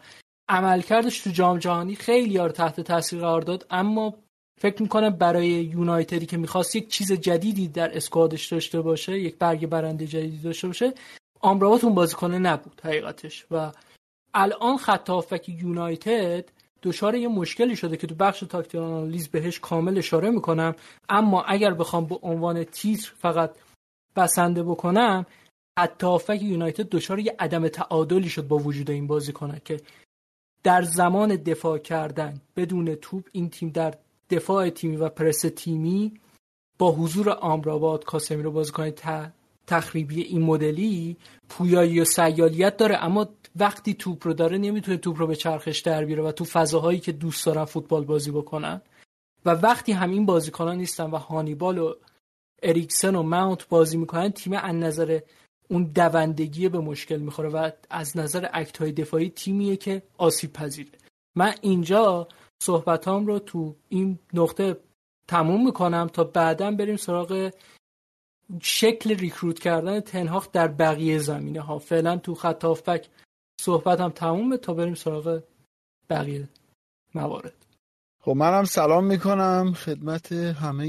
عملکردش 0.49 1.21
تو 1.21 1.31
جام 1.31 1.59
جهانی 1.59 1.95
خیلی 1.95 2.35
یار 2.35 2.51
تحت 2.51 2.81
تاثیر 2.81 3.21
قرار 3.21 3.41
داد. 3.41 3.67
اما 3.71 4.15
فکر 4.63 4.83
می‌کنم 4.83 5.11
برای 5.11 5.49
یونایتدی 5.49 6.27
که 6.27 6.37
می‌خواست 6.37 6.77
یک 6.77 6.89
چیز 6.89 7.13
جدیدی 7.13 7.69
در 7.69 7.97
اسکوادش 7.97 8.53
داشته 8.53 8.81
باشه 8.81 9.19
یک 9.19 9.39
برگ 9.39 9.67
برنده 9.67 10.07
جدیدی 10.07 10.39
داشته 10.39 10.67
باشه 10.67 10.95
آمرابات 11.41 11.85
اون 11.85 11.95
بازیکنه 11.95 12.39
نبود 12.39 12.81
حقیقتش. 12.85 13.47
و 13.51 13.73
الان 14.35 14.77
خط 14.77 15.11
هافک 15.11 15.49
یونایتد 15.49 16.45
دچار 16.83 17.15
یه 17.15 17.29
مشکلی 17.29 17.77
شده 17.77 17.97
که 17.97 18.07
تو 18.07 18.15
بخش 18.15 18.41
تاکتیک 18.41 18.81
آنالیز 18.81 19.29
بهش 19.29 19.61
کامل 19.61 19.99
اشاره 19.99 20.31
می‌کنم. 20.31 20.75
اما 21.09 21.43
اگر 21.43 21.75
بخوام 21.75 22.07
به 22.07 22.19
عنوان 22.23 22.65
تیتر 22.65 23.13
فقط 23.19 23.51
بسنده 24.17 24.63
بکنم 24.63 25.27
خط 25.79 26.05
هافک 26.05 26.43
یونایتد 26.43 26.89
دچار 26.89 27.19
یه 27.19 27.37
عدم 27.39 27.69
تعادلی 27.69 28.29
شد 28.29 28.47
با 28.49 28.59
وجود 28.59 28.91
این 28.91 29.07
بازیکن 29.07 29.59
که 29.65 29.81
در 30.63 30.83
زمان 30.83 31.37
دفاع 31.37 31.79
کردن 31.79 32.41
بدون 32.57 32.95
توپ 32.95 33.29
این 33.33 33.51
تیم 33.51 33.69
در 33.69 33.95
دفاع 34.31 34.71
تیمی 34.71 34.97
و 34.97 35.09
پرس 35.09 35.41
تیمی 35.57 36.21
با 36.79 36.93
حضور 36.93 37.31
آمراباد 37.31 38.05
کاسمی 38.05 38.43
رو 38.43 38.51
بازیکن 38.51 38.91
تخریبی 39.67 40.23
این 40.23 40.43
مدلی 40.43 41.17
پویایی 41.49 42.01
و 42.01 42.05
سیالیت 42.05 42.77
داره. 42.77 43.05
اما 43.05 43.29
وقتی 43.57 43.95
توپ 43.95 44.27
رو 44.27 44.33
داره 44.33 44.59
نمی‌تونه 44.59 44.97
توپ 44.97 45.19
رو 45.19 45.27
به 45.27 45.37
چرخش 45.37 45.79
در 45.79 46.05
بیاره 46.05 46.23
و 46.23 46.33
تو 46.33 46.45
فضاهایی 46.45 47.01
که 47.01 47.13
دوست 47.13 47.47
دارن 47.47 47.65
فوتبال 47.65 48.05
بازی 48.05 48.31
بکنن. 48.31 48.81
و 49.45 49.51
وقتی 49.51 49.93
همین 49.93 50.27
بازیکنان 50.27 50.77
نیستن 50.77 51.11
و 51.11 51.17
هانیبال 51.17 51.79
و 51.79 51.95
اریکسن 52.63 53.15
و 53.15 53.23
ماونت 53.23 53.69
بازی 53.69 53.97
می‌کنن 53.97 54.31
تیم 54.31 54.53
از 54.53 54.75
نظر 54.75 55.21
اون 55.69 55.85
دوندگی 55.85 56.69
به 56.69 56.79
مشکل 56.79 57.17
می‌خوره 57.17 57.49
و 57.49 57.71
از 57.91 58.17
نظر 58.17 58.49
اکت 58.53 58.79
های 58.79 58.93
دفاعی 58.93 59.31
تیمیه 59.31 59.77
که 59.77 60.03
آسیب 60.19 60.53
پذیره. 60.53 60.91
من 61.35 61.55
اینجا 61.61 62.29
صحبتام 62.63 63.27
رو 63.27 63.39
تو 63.39 63.77
این 63.89 64.19
نقطه 64.35 64.77
تموم 65.29 65.65
می‌کنم 65.65 66.07
تا 66.13 66.25
بعدا 66.25 66.71
بریم 66.71 66.97
سراغ 66.97 67.51
شکل 68.63 69.17
ریکروت 69.17 69.59
کردن 69.59 70.01
تنهاخ 70.01 70.51
در 70.53 70.69
بقیه 70.69 71.19
زمینه 71.19 71.61
ها. 71.61 71.79
فعلا 71.79 72.17
تو 72.17 72.35
خط 72.35 72.65
هافبک 72.65 73.09
صحبتم 73.61 74.09
تمومه 74.09 74.57
تا 74.57 74.75
بریم 74.75 74.95
سراغ 74.95 75.43
بقیه 76.11 76.49
موارد. 77.15 77.55
خب 78.21 78.31
منم 78.31 78.65
سلام 78.65 79.05
می‌کنم 79.05 79.73
خدمت 79.77 80.33
همه 80.33 80.87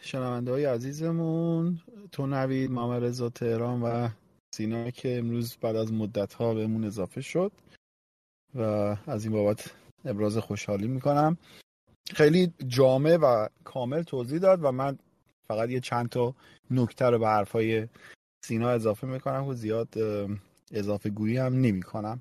شنونده 0.00 0.50
های 0.50 0.64
عزیزمون. 0.64 1.80
تو 2.12 2.26
نوید 2.26 2.70
محمد 2.70 3.28
تهران 3.28 3.82
و 3.82 4.08
سینا 4.54 4.90
که 4.90 5.18
امروز 5.18 5.56
بعد 5.60 5.76
از 5.76 5.92
مدت 5.92 6.34
ها 6.34 6.54
بهمون 6.54 6.84
اضافه 6.84 7.20
شد 7.20 7.52
و 8.54 8.60
از 9.06 9.24
این 9.24 9.32
بابت 9.32 9.72
ابراز 10.04 10.38
خوشحالی 10.38 10.88
می‌کنم. 10.88 11.38
خیلی 12.14 12.52
جامع 12.66 13.16
و 13.16 13.48
کامل 13.64 14.02
توضیح 14.02 14.38
داد 14.38 14.64
و 14.64 14.72
من 14.72 14.98
فقط 15.48 15.70
یه 15.70 15.80
چند 15.80 16.08
تا 16.08 16.34
نکته 16.70 17.04
رو 17.04 17.18
به 17.18 17.26
حرفای 17.26 17.88
سینا 18.44 18.70
اضافه 18.70 19.06
می‌کنم 19.06 19.44
و 19.44 19.54
زیاد 19.54 19.88
اضافه 20.72 21.10
گویی 21.10 21.36
هم 21.36 21.60
نمی 21.60 21.82
کنم 21.82 22.20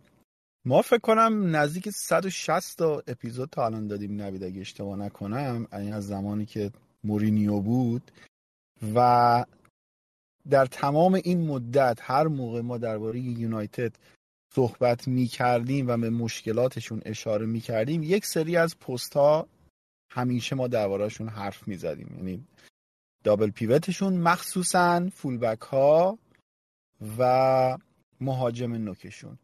ما 0.66 0.82
فکر 0.82 1.00
کنم 1.00 1.56
نزدیک 1.56 1.90
160 1.90 2.78
تا 2.78 3.04
اپیزود 3.08 3.50
تا 3.50 3.66
الان 3.66 3.88
دادیم 3.88 4.22
نوید 4.22 4.44
اگه 4.44 4.62
اشتباه 4.62 4.98
نکنم 4.98 5.68
این 5.74 5.94
از 5.94 6.08
زمانی 6.08 6.46
که 6.46 6.72
مورینیو 7.04 7.60
بود. 7.60 8.12
و 8.96 9.46
در 10.50 10.66
تمام 10.66 11.14
این 11.14 11.48
مدت 11.48 12.00
هر 12.02 12.28
موقع 12.28 12.62
ما 12.62 12.78
درباره 12.78 13.20
یونایتد 13.20 13.92
صحبت 14.56 15.08
می 15.08 15.28
کردیم 15.28 15.88
و 15.88 15.98
به 15.98 16.10
مشکلاتشون 16.10 17.02
اشاره 17.06 17.46
می 17.46 17.60
کردیم 17.60 18.04
یک 18.04 18.26
سری 18.26 18.58
از 18.58 18.80
پست 18.80 19.14
ها 19.14 19.48
همیشه 20.12 20.56
ما 20.56 20.68
دربارهشون 20.68 21.28
حرف 21.30 21.68
می 21.68 21.76
زدیم 21.76 22.14
یعنی 22.18 22.48
دابل 23.24 23.50
پیوتشون 23.50 24.14
مخصوصا 24.18 25.10
فولبک 25.14 25.62
ها 25.62 26.20
و 27.18 27.78
مهاجم 28.22 28.74
نوکشون. 28.74 29.38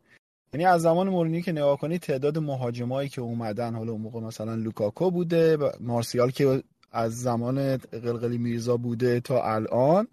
یعنی 0.53 0.65
از 0.65 0.81
زمان 0.81 1.09
مورینیو 1.09 1.41
که 1.41 1.51
نگاه 1.51 1.77
کنی 1.77 1.99
تعداد 1.99 2.37
مهاجمایی 2.37 3.09
که 3.09 3.21
اومدن 3.21 3.75
حالا 3.75 3.91
اون 3.91 4.01
موقع 4.01 4.19
مثلا 4.19 4.55
لوکاکو 4.55 5.11
بوده 5.11 5.57
مارسیال 5.79 6.31
که 6.31 6.63
از 6.91 7.21
زمان 7.21 7.77
قلقلی 7.77 8.37
میرزا 8.37 8.77
بوده 8.77 9.19
تا 9.19 9.43
الان 9.43 10.07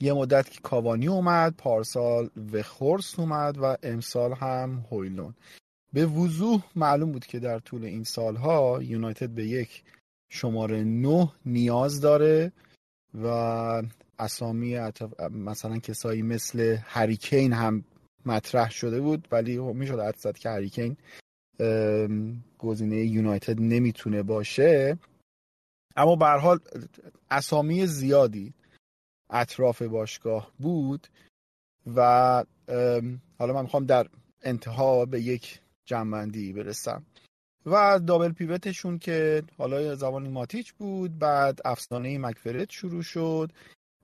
یه 0.00 0.12
مدت 0.12 0.50
که 0.50 0.60
کاوانی 0.60 1.08
اومد 1.08 1.54
پارسال 1.58 2.30
وخورس 2.52 3.18
اومد 3.18 3.58
و 3.58 3.76
امسال 3.82 4.32
هم 4.32 4.84
هویلون. 4.90 5.34
به 5.92 6.06
وضوح 6.06 6.62
معلوم 6.76 7.12
بود 7.12 7.26
که 7.26 7.38
در 7.38 7.58
طول 7.58 7.84
این 7.84 8.04
سالها 8.04 8.82
یونایتد 8.82 9.30
به 9.30 9.46
یک 9.46 9.82
شماره 10.30 10.84
نه 10.84 11.32
نیاز 11.46 12.00
داره 12.00 12.52
و 13.14 13.26
اسامی 14.18 14.78
مثلا 15.30 15.78
کسایی 15.78 16.22
مثل 16.22 16.76
هریکین 16.82 17.52
هم 17.52 17.84
مطرح 18.26 18.70
شده 18.70 19.00
بود 19.00 19.28
ولی 19.32 19.58
می‌شد 19.58 20.00
حد 20.00 20.16
زد 20.16 20.38
که 20.38 20.50
هریکین 20.50 20.96
گزینه 22.58 22.96
یونایتد 22.96 23.60
نمی‌تونه 23.60 24.22
باشه. 24.22 24.98
اما 25.96 26.16
به 26.16 26.26
حال 26.26 26.58
اسامی 27.30 27.86
زیادی 27.86 28.54
اطراف 29.30 29.82
باشگاه 29.82 30.52
بود 30.58 31.06
و 31.96 32.00
حالا 33.38 33.52
من 33.54 33.62
می‌خوام 33.62 33.86
در 33.86 34.06
انتها 34.42 35.04
به 35.04 35.20
یک 35.20 35.60
جنبندی 35.84 36.52
برسم. 36.52 37.04
و 37.66 38.00
دابل 38.06 38.32
پیوتشون 38.32 38.98
که 38.98 39.42
حالا 39.58 39.94
زبانی 39.94 40.28
ماتیچ 40.28 40.72
بود 40.72 41.18
بعد 41.18 41.60
افسانه 41.64 42.18
مکفرد 42.18 42.70
شروع 42.70 43.02
شد 43.02 43.52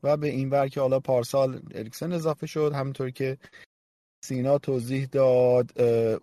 و 0.03 0.17
به 0.17 0.29
این 0.29 0.51
ور 0.51 0.69
که 0.69 0.81
حالا 0.81 1.01
پارسال 1.01 1.63
اریکسن 1.75 2.13
اضافه 2.13 2.47
شد 2.47 2.73
همونطور 2.75 3.11
که 3.11 3.39
سینا 4.25 4.59
توضیح 4.59 5.07
داد 5.07 5.75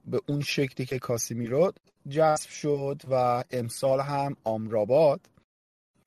به 0.06 0.22
اون 0.28 0.42
شکلی 0.42 0.86
که 0.86 1.00
کاسیمیرو 1.00 1.74
جذب 2.10 2.50
شد 2.50 3.02
و 3.12 3.44
امسال 3.52 4.00
هم 4.00 4.36
آمراباد. 4.44 5.22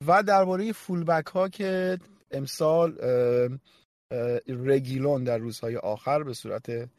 و 0.07 0.23
درباره 0.23 0.71
فولبک 0.71 1.27
ها 1.27 1.49
که 1.49 1.99
امسال 2.33 2.97
رگیلون 4.47 5.23
در 5.23 5.37
روزهای 5.37 5.75
آخر 5.77 6.23
به 6.23 6.33
صورت 6.33 6.89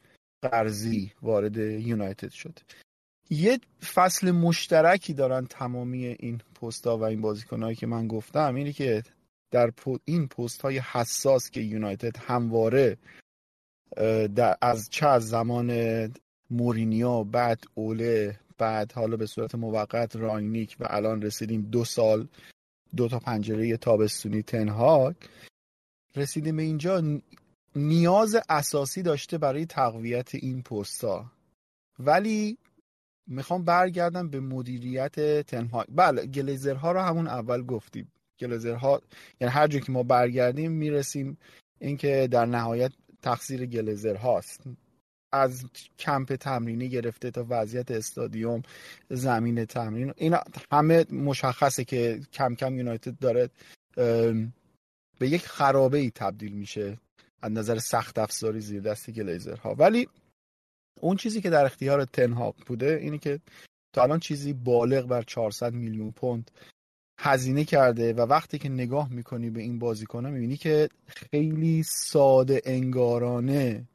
قرضی 0.41 1.11
وارد 1.21 1.57
یونایتد 1.57 2.31
شد. 2.31 2.59
یه 3.29 3.59
فصل 3.93 4.31
مشترکی 4.31 5.13
دارن 5.13 5.45
تمامی 5.45 6.05
این 6.05 6.41
پستا 6.61 6.97
و 6.97 7.03
این 7.03 7.21
بازیکنهایی 7.21 7.75
که 7.75 7.87
من 7.87 8.07
گفتم 8.07 8.55
اینه 8.55 8.73
که 8.73 9.03
در 9.51 9.71
این 10.05 10.27
پست 10.27 10.61
های 10.61 10.79
حساس 10.79 11.49
که 11.49 11.61
یونایتد 11.61 12.17
همواره 12.17 12.97
از 14.61 14.89
چه 14.89 15.07
از 15.07 15.29
زمان 15.29 15.71
مورینیو 16.49 17.23
بعد 17.23 17.63
اوله 17.75 18.39
بعد 18.57 18.91
حالا 18.91 19.17
به 19.17 19.25
صورت 19.25 19.55
موقت 19.55 20.15
راینیک 20.15 20.77
و 20.79 20.87
الان 20.89 21.21
رسیدیم 21.21 21.61
دو 21.61 21.85
سال 21.85 22.27
دو 22.95 23.07
تا 23.07 23.19
پنجره 23.19 23.77
تابستونی 23.77 24.43
تنهاک 24.43 25.15
رسیدیم 26.15 26.55
به 26.55 26.63
اینجا. 26.63 27.03
نیاز 27.75 28.35
اساسی 28.49 29.01
داشته 29.01 29.37
برای 29.37 29.65
تقویت 29.65 30.35
این 30.35 30.61
پستا. 30.61 31.31
ولی 31.99 32.57
می‌خوام 33.27 33.63
برگردم 33.63 34.29
به 34.29 34.39
مدیریت 34.39 35.41
تنهاک 35.47 35.87
بله 35.89 36.25
گلیزرها 36.25 36.91
رو 36.91 36.99
همون 36.99 37.27
اول 37.27 37.63
گفتیم. 37.65 38.11
گلیزرها 38.39 39.01
یعنی 39.41 39.53
هر 39.53 39.67
جا 39.67 39.79
که 39.79 39.91
ما 39.91 40.03
برگردیم 40.03 40.71
می‌رسیم 40.71 41.37
اینکه 41.79 42.27
در 42.31 42.45
نهایت 42.45 42.91
تقصیر 43.21 43.65
گلیزر 43.65 44.15
هاست 44.15 44.61
از 45.33 45.65
کمپ 45.99 46.35
تمرینی 46.35 46.89
گرفته 46.89 47.31
تا 47.31 47.45
وضعیت 47.49 47.91
استادیوم 47.91 48.61
زمین 49.09 49.65
تمرین. 49.65 50.13
اینا 50.17 50.39
همه 50.71 51.05
مشخصه 51.11 51.83
که 51.83 52.21
کم 52.33 52.55
کم 52.55 52.77
یونایتد 52.77 53.19
داره 53.19 53.49
به 55.19 55.29
یک 55.29 55.45
خرابه 55.45 55.97
ای 55.97 56.11
تبدیل 56.15 56.51
میشه 56.51 56.97
از 57.41 57.51
نظر 57.51 57.79
سخت 57.79 58.19
افزاری 58.19 58.59
زیر 58.59 58.81
دست 58.81 59.09
گلیزر 59.11 59.55
ها 59.55 59.75
ولی 59.75 60.07
اون 61.01 61.17
چیزی 61.17 61.41
که 61.41 61.49
در 61.49 61.65
اختیار 61.65 62.05
تنهاق 62.05 62.55
بوده 62.65 62.99
اینه 63.01 63.17
که 63.17 63.39
تا 63.93 64.03
الان 64.03 64.19
چیزی 64.19 64.53
بالغ 64.53 65.07
بر 65.07 65.21
400 65.21 65.73
میلیون 65.73 66.11
پوند 66.11 66.51
هزینه 67.19 67.65
کرده 67.65 68.13
و 68.13 68.21
وقتی 68.21 68.59
که 68.59 68.69
نگاه 68.69 69.13
می‌کنی 69.13 69.49
به 69.49 69.61
این 69.61 69.79
بازیکنه 69.79 70.29
می‌بینی 70.29 70.57
که 70.57 70.89
خیلی 71.07 71.83
ساده 71.83 72.61
انگارانه 72.65 73.87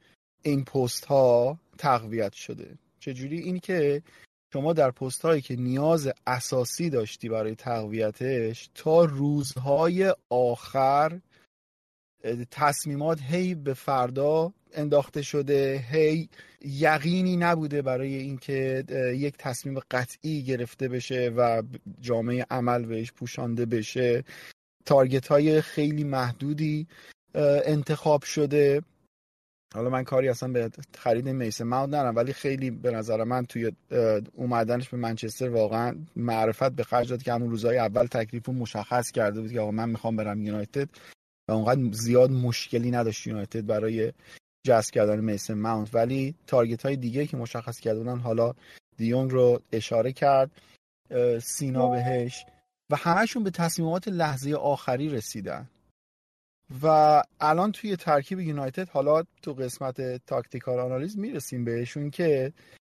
این 0.42 0.64
پست 0.64 1.04
ها 1.04 1.58
تقویت 1.78 2.32
شده. 2.32 2.78
چجوری؟ 3.00 3.38
این 3.38 3.58
که 3.58 4.02
شما 4.52 4.72
در 4.72 4.90
پست 4.90 5.22
هایی 5.22 5.40
که 5.40 5.56
نیاز 5.56 6.08
اساسی 6.26 6.90
داشتی 6.90 7.28
برای 7.28 7.54
تقویتش 7.54 8.70
تا 8.74 9.04
روزهای 9.04 10.14
آخر 10.30 11.20
تصمیمات 12.50 13.18
هی 13.22 13.54
به 13.54 13.74
فردا 13.74 14.52
انداخته 14.72 15.22
شده 15.22 15.84
هی 15.90 16.28
یقینی 16.64 17.36
نبوده 17.36 17.82
برای 17.82 18.14
اینکه 18.14 18.84
یک 19.16 19.34
تصمیم 19.38 19.80
قطعی 19.90 20.42
گرفته 20.42 20.88
بشه 20.88 21.32
و 21.36 21.62
جامعه 22.00 22.46
عمل 22.50 22.84
بهش 22.84 23.12
پوشانده 23.12 23.66
بشه. 23.66 24.24
تارگت 24.84 25.28
های 25.28 25.60
خیلی 25.60 26.04
محدودی 26.04 26.86
انتخاب 27.64 28.22
شده. 28.22 28.82
حالا 29.74 29.90
من 29.90 30.04
کاری 30.04 30.28
اصلا 30.28 30.48
به 30.48 30.70
خرید 30.98 31.28
میسه 31.28 31.64
ماونت 31.64 31.88
ندارم 31.88 32.16
ولی 32.16 32.32
خیلی 32.32 32.70
به 32.70 32.90
نظر 32.90 33.24
من 33.24 33.46
توی 33.46 33.72
اومدنش 34.34 34.88
به 34.88 34.96
منچستر 34.96 35.48
واقعا 35.48 35.96
معرفت 36.16 36.72
به 36.72 36.84
خرج 36.84 37.10
داد 37.10 37.22
که 37.22 37.32
همون 37.32 37.50
روزهای 37.50 37.78
اول 37.78 38.06
تکلیف 38.06 38.48
مشخص 38.48 39.10
کرده 39.10 39.40
بود 39.40 39.52
که 39.52 39.60
آقا 39.60 39.70
من 39.70 39.88
می‌خوام 39.88 40.16
برم 40.16 40.42
یونایتد 40.42 40.88
و 41.48 41.52
اونقدر 41.52 41.92
زیاد 41.92 42.30
مشکلی 42.30 42.90
نداشت 42.90 43.26
یونایتد 43.26 43.66
برای 43.66 44.12
جذب 44.66 44.90
کردن 44.90 45.20
میسن 45.20 45.54
ماونت 45.54 45.94
ولی 45.94 46.34
target 46.46 46.86
های 46.86 46.96
دیگه 46.96 47.26
که 47.26 47.36
مشخص 47.36 47.80
کردن 47.80 48.18
حالا 48.18 48.54
دیونگ 48.96 49.30
رو 49.30 49.62
اشاره 49.72 50.12
کرد 50.12 50.50
سینا 51.42 51.88
بهش 51.88 52.44
و 52.90 52.96
همشون 52.96 53.44
به 53.44 53.50
تصمیمات 53.50 54.08
لحظه 54.08 54.54
آخری 54.54 55.08
رسیدن. 55.08 55.68
و 56.82 57.22
الان 57.40 57.72
توی 57.72 57.96
ترکیب 57.96 58.40
یونایتد 58.40 58.88
حالا 58.88 59.22
تو 59.42 59.52
قسمت 59.52 60.26
tactical 60.26 60.78
analysis 60.78 61.18
می‌رسیم 61.18 61.64
بهشون 61.64 62.10
که 62.10 62.52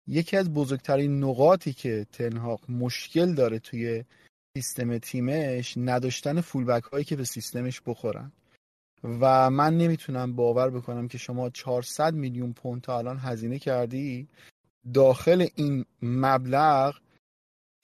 یکی 0.08 0.38
از 0.38 0.54
بزرگترین 0.54 1.24
نقاطی 1.24 1.74
که 1.74 2.06
تنهاخ 2.12 2.62
مشکل 2.70 3.34
داره 3.34 3.60
توی 3.60 4.04
سیستم 4.58 4.98
تیمش 4.98 5.74
نداشتن 5.78 6.42
fullback 6.42 6.84
هایی 6.84 7.06
که 7.06 7.16
به 7.16 7.24
سیستمش 7.24 7.82
بخورن. 7.86 8.32
و 9.04 9.50
من 9.50 9.78
نمی‌تونم 9.78 10.36
باور 10.36 10.70
بکنم 10.70 11.08
که 11.08 11.18
شما 11.18 11.50
400 11.50 12.14
میلیون 12.14 12.54
پوند 12.54 12.82
تا 12.82 12.98
الان 12.98 13.18
هزینه 13.18 13.60
کردی 13.60 14.28
داخل 14.94 15.48
این 15.56 15.86
مبلغ 16.02 16.96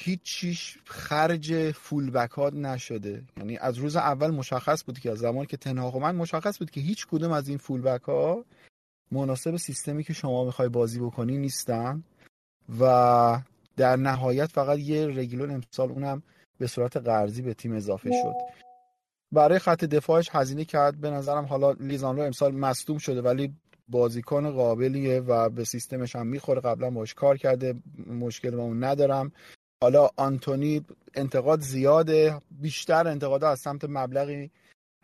هیچ 0.01 0.21
چیش 0.21 0.77
خرج 0.86 1.71
فول 1.71 2.12
بکات 2.12 2.53
نشده. 2.53 3.23
یعنی 3.38 3.58
از 3.58 3.77
روز 3.77 3.95
اول 3.95 4.31
مشخص 4.31 4.84
بود 4.84 4.99
که 4.99 5.12
از 5.12 5.17
زمان 5.17 5.45
که 5.45 5.58
تنها 5.58 5.99
من 5.99 6.15
مشخص 6.15 6.60
بود 6.60 6.71
که 6.71 6.81
هیچ 6.81 7.08
کدوم 7.08 7.31
از 7.31 7.47
این 7.47 7.58
فول 7.58 7.81
بک 7.81 8.01
ها 8.01 8.45
مناسب 9.12 9.55
سیستمی 9.55 10.03
که 10.03 10.13
شما 10.13 10.45
می‌خوای 10.45 10.69
بازی 10.69 10.99
بکنی 10.99 11.38
نیستن 11.38 12.03
و 12.79 13.41
در 13.77 13.95
نهایت 13.95 14.51
فقط 14.51 14.79
یه 14.79 15.08
رگلون 15.08 15.51
امسال 15.51 15.91
اونم 15.91 16.23
به 16.58 16.67
صورت 16.67 16.97
قرضی 16.97 17.41
به 17.41 17.53
تیم 17.53 17.73
اضافه 17.73 18.10
شد. 18.10 18.36
برای 19.31 19.60
خط 19.60 19.86
دفاعش 19.86 20.29
هزینه 20.31 20.65
کرد. 20.65 21.01
به 21.01 21.10
نظرم 21.10 21.45
حالا 21.45 21.71
لیزانرو 21.71 22.23
امسال 22.23 22.55
مصدوم 22.55 22.97
شده 22.97 23.21
ولی 23.21 23.53
بازیکن 23.88 24.51
قابلیه 24.51 25.19
و 25.19 25.49
به 25.49 25.63
سیستمش 25.63 26.15
هم 26.15 26.27
می‌خوره. 26.27 26.62
قبلا 26.62 26.89
باش 26.89 27.13
کار 27.13 27.38
کرده. 27.38 27.75
مشکل 28.08 28.51
با 28.51 28.63
اون 28.63 28.84
ندارم. 28.84 29.31
حالا 29.83 30.09
آنتونی 30.17 30.85
انتقاد 31.15 31.59
زیاده 31.59 32.41
بیشتر 32.51 33.07
انتقاد 33.07 33.43
از 33.43 33.59
سمت 33.59 33.85
مبلغی 33.89 34.51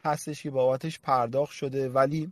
هستش 0.04 0.44
که 0.44 0.50
بابتش 0.52 1.00
پرداخت 1.00 1.54
شده 1.54 1.90
ولی 1.90 2.32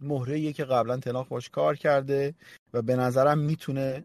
مهره 0.00 0.52
که 0.52 0.64
قبلا 0.64 0.96
تناخ 0.96 1.28
باش 1.28 1.48
کار 1.48 1.76
کرده 1.76 2.34
و 2.74 2.82
به 2.82 2.96
نظرم 2.96 3.38
می‌تونه 3.38 4.04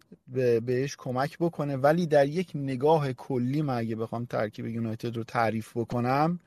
بهش 0.62 0.96
کمک 0.98 1.38
بکنه. 1.38 1.76
ولی 1.76 2.08
در 2.08 2.28
یک 2.28 2.52
نگاه 2.56 3.14
کلی 3.14 3.62
من 3.62 3.78
اگه 3.78 3.96
بخوام 3.96 4.26
ترکیب 4.26 4.66
یونایتد 4.66 5.18
رو 5.18 5.24
تعریف 5.24 5.78
بکنم 5.78 6.40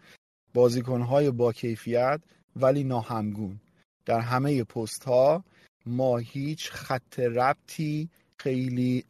بازیکنهای 0.54 1.30
با 1.30 1.52
کیفیت 1.52 2.20
ولی 2.56 2.84
ناهمگون. 2.84 3.60
در 4.06 4.20
همه 4.20 4.64
پست 4.64 5.04
ها 5.04 5.44
ما 5.86 6.16
هیچ 6.16 6.70
خط 6.70 7.18
ربطی 7.18 8.08
خیلی 8.38 9.04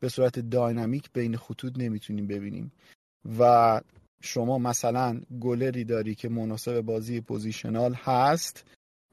به 0.00 0.08
صورت 0.08 0.38
داینامیک 0.38 1.10
بین 1.12 1.36
خطوط 1.36 1.72
نمی‌تونیم 1.76 2.26
ببینیم. 2.26 2.72
و 3.38 3.80
شما 4.22 4.58
مثلا 4.58 5.20
گلری 5.40 5.84
داری 5.84 6.14
که 6.14 6.28
مناسب 6.28 6.80
بازی 6.80 7.20
پوزیشنال 7.20 7.94
هست 7.94 8.64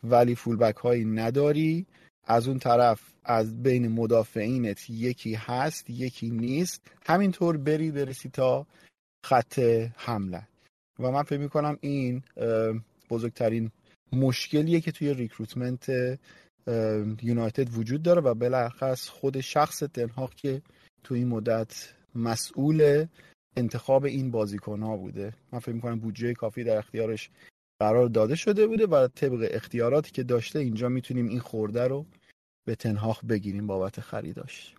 ولی 0.03 0.35
فولبک 0.35 0.75
هایی 0.75 1.05
نداری. 1.05 1.85
از 2.27 2.47
اون 2.47 2.59
طرف 2.59 3.01
از 3.23 3.63
بین 3.63 3.87
مدافعینت 3.87 4.89
یکی 4.89 5.33
هست 5.33 5.89
یکی 5.89 6.29
نیست. 6.29 6.81
همینطور 7.05 7.57
بری 7.57 7.91
برسی 7.91 8.29
تا 8.29 8.67
خط 9.25 9.59
حمله. 9.95 10.47
و 10.99 11.11
من 11.11 11.23
فکر 11.23 11.39
می‌کنم 11.39 11.77
این 11.81 12.23
بزرگترین 13.09 13.71
مشکلیه 14.11 14.81
که 14.81 14.91
توی 14.91 15.13
ریکروتمنت 15.13 15.85
یونایتد 17.21 17.77
وجود 17.77 18.03
داره 18.03 18.21
و 18.21 18.33
بلخص 18.33 19.09
خود 19.09 19.41
شخص 19.41 19.79
تنهاق 19.79 20.33
که 20.33 20.61
تو 21.03 21.15
این 21.15 21.27
مدت 21.27 21.93
مسئول 22.15 23.05
انتخاب 23.57 24.05
این 24.05 24.31
بازیکن 24.31 24.81
ها 24.81 24.97
بوده. 24.97 25.33
من 25.53 25.59
فکر 25.59 25.71
می‌کنم 25.71 25.99
بودجه 25.99 26.33
کافی 26.33 26.63
در 26.63 26.77
اختیارش 26.77 27.29
قرار 27.79 28.07
داده 28.07 28.35
شده 28.35 28.67
بوده 28.67 28.87
و 28.87 29.07
طبق 29.07 29.47
اختیاراتی 29.51 30.11
که 30.11 30.23
داشته 30.23 30.59
اینجا 30.59 30.89
می‌تونیم 30.89 31.27
این 31.27 31.39
خورده 31.39 31.87
رو 31.87 32.05
به 32.65 32.75
تنهاق 32.75 33.19
بگیریم 33.29 33.67
بابت 33.67 33.99
خریداش. 33.99 34.73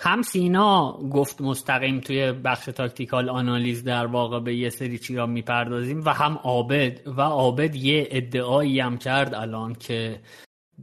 هم 0.00 0.22
سینا 0.22 0.92
گفت 0.92 1.40
مستقیم 1.40 2.00
توی 2.00 2.32
بخش 2.32 2.64
تاکتیکال 2.64 3.28
آنالیز 3.28 3.84
در 3.84 4.06
واقع 4.06 4.40
به 4.40 4.56
یه 4.56 4.70
سری 4.70 4.98
چیزا 4.98 5.26
می‌پردازیم 5.26 6.04
و 6.04 6.08
هم 6.08 6.32
عابد 6.32 7.08
و 7.08 7.20
عابد 7.20 7.74
یه 7.76 8.08
ادعایی 8.10 8.80
هم 8.80 8.98
کرد 8.98 9.34
الان 9.34 9.74
که 9.74 10.20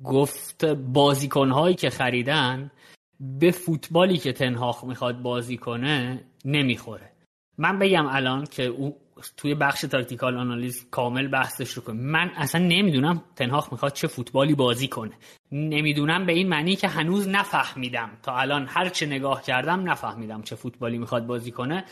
گفت 0.03 0.65
بازیکنهایی 0.65 1.75
که 1.75 1.89
خریدن 1.89 2.71
به 3.19 3.51
فوتبالی 3.51 4.17
که 4.17 4.33
تنهاخ 4.33 4.83
می‌خواد 4.83 5.21
بازی 5.21 5.57
کنه 5.57 6.23
نمی‌خوره. 6.45 7.09
من 7.57 7.79
بگم 7.79 8.07
الان 8.07 8.45
که 8.45 8.63
او 8.63 8.97
توی 9.37 9.55
بخش 9.55 9.81
tactical 9.81 10.37
analysis 10.37 10.87
کامل 10.91 11.27
بحثش 11.27 11.71
رو 11.71 11.83
کنیم 11.83 12.01
من 12.01 12.31
اصلا 12.35 12.61
نمی‌دونم 12.61 13.23
تنهاخ 13.35 13.71
می‌خواد 13.71 13.93
چه 13.93 14.07
فوتبالی 14.07 14.55
بازی 14.55 14.87
کنه. 14.87 15.13
نمی‌دونم 15.51 16.25
به 16.25 16.33
این 16.33 16.49
معنی 16.49 16.75
که 16.75 16.87
هنوز 16.87 17.27
نفهمیدم. 17.27 18.09
تا 18.23 18.37
الان 18.37 18.65
هر 18.67 18.89
چه 18.89 19.05
نگاه 19.05 19.41
کردم 19.41 19.89
نفهمیدم 19.89 20.41
چه 20.41 20.55
فوتبالی 20.55 20.97
می‌خواد 20.97 21.25
بازی 21.25 21.51
کنه. 21.51 21.85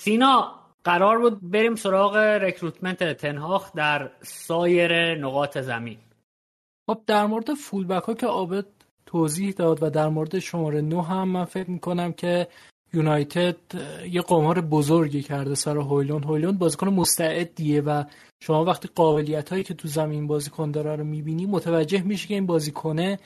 سینا 0.00 0.54
قرار 0.84 1.18
بود 1.18 1.50
بریم 1.50 1.74
سراغ 1.74 2.16
recruitment 2.16 3.12
تنهاخ 3.12 3.72
در 3.72 4.10
سایر 4.22 5.14
نقاط 5.14 5.58
زمین. 5.58 5.98
خب 6.88 7.00
در 7.06 7.26
مورد 7.26 7.54
fullback 7.54 8.02
ها 8.02 8.14
که 8.14 8.26
عابد 8.26 8.66
توضیح 9.06 9.52
داد 9.52 9.82
و 9.82 9.90
در 9.90 10.08
مورد 10.08 10.38
شماره 10.38 10.80
نو 10.80 11.00
هم 11.00 11.28
من 11.28 11.44
فکر 11.44 11.70
می‌کنم 11.70 12.12
که 12.12 12.48
یونایتد 12.92 13.56
یه 14.10 14.22
قمار 14.22 14.60
بزرگی 14.60 15.22
کرده 15.22 15.54
سر 15.54 15.76
هویلون 15.76 16.24
هویلون 16.24 16.58
بازیکن 16.58 16.88
مستعدیه 16.88 17.80
و 17.80 18.04
شما 18.40 18.64
وقتی 18.64 18.88
قابلیت 18.94 19.50
هایی 19.50 19.64
که 19.64 19.74
تو 19.74 19.88
زمین 19.88 20.26
بازیکن 20.26 20.70
داره 20.70 20.96
رو 20.96 21.04
می‌بینی 21.04 21.46
متوجه 21.46 22.02
میشه 22.02 22.28
که 22.28 22.34
این 22.34 22.46
بازیکنه 22.46 23.18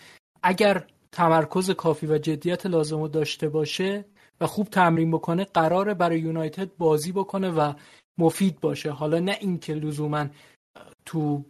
اگر 0.42 0.86
تمرکز 1.12 1.70
کافی 1.70 2.06
و 2.06 2.18
جدیت 2.18 2.66
لازم 2.66 3.00
رو 3.00 3.08
داشته 3.08 3.48
باشه 3.48 4.04
و 4.40 4.46
خوب 4.46 4.66
تمرین 4.66 5.10
بکنه 5.10 5.44
قراره 5.44 5.94
برای 5.94 6.20
یونایتد 6.20 6.70
بازی 6.78 7.12
بکنه 7.12 7.50
و 7.50 7.72
مفید 8.18 8.60
باشه. 8.60 8.90
حالا 8.90 9.18
نه 9.18 9.36
اینکه 9.40 9.74
لزوما 9.74 10.26
تو 11.04 11.44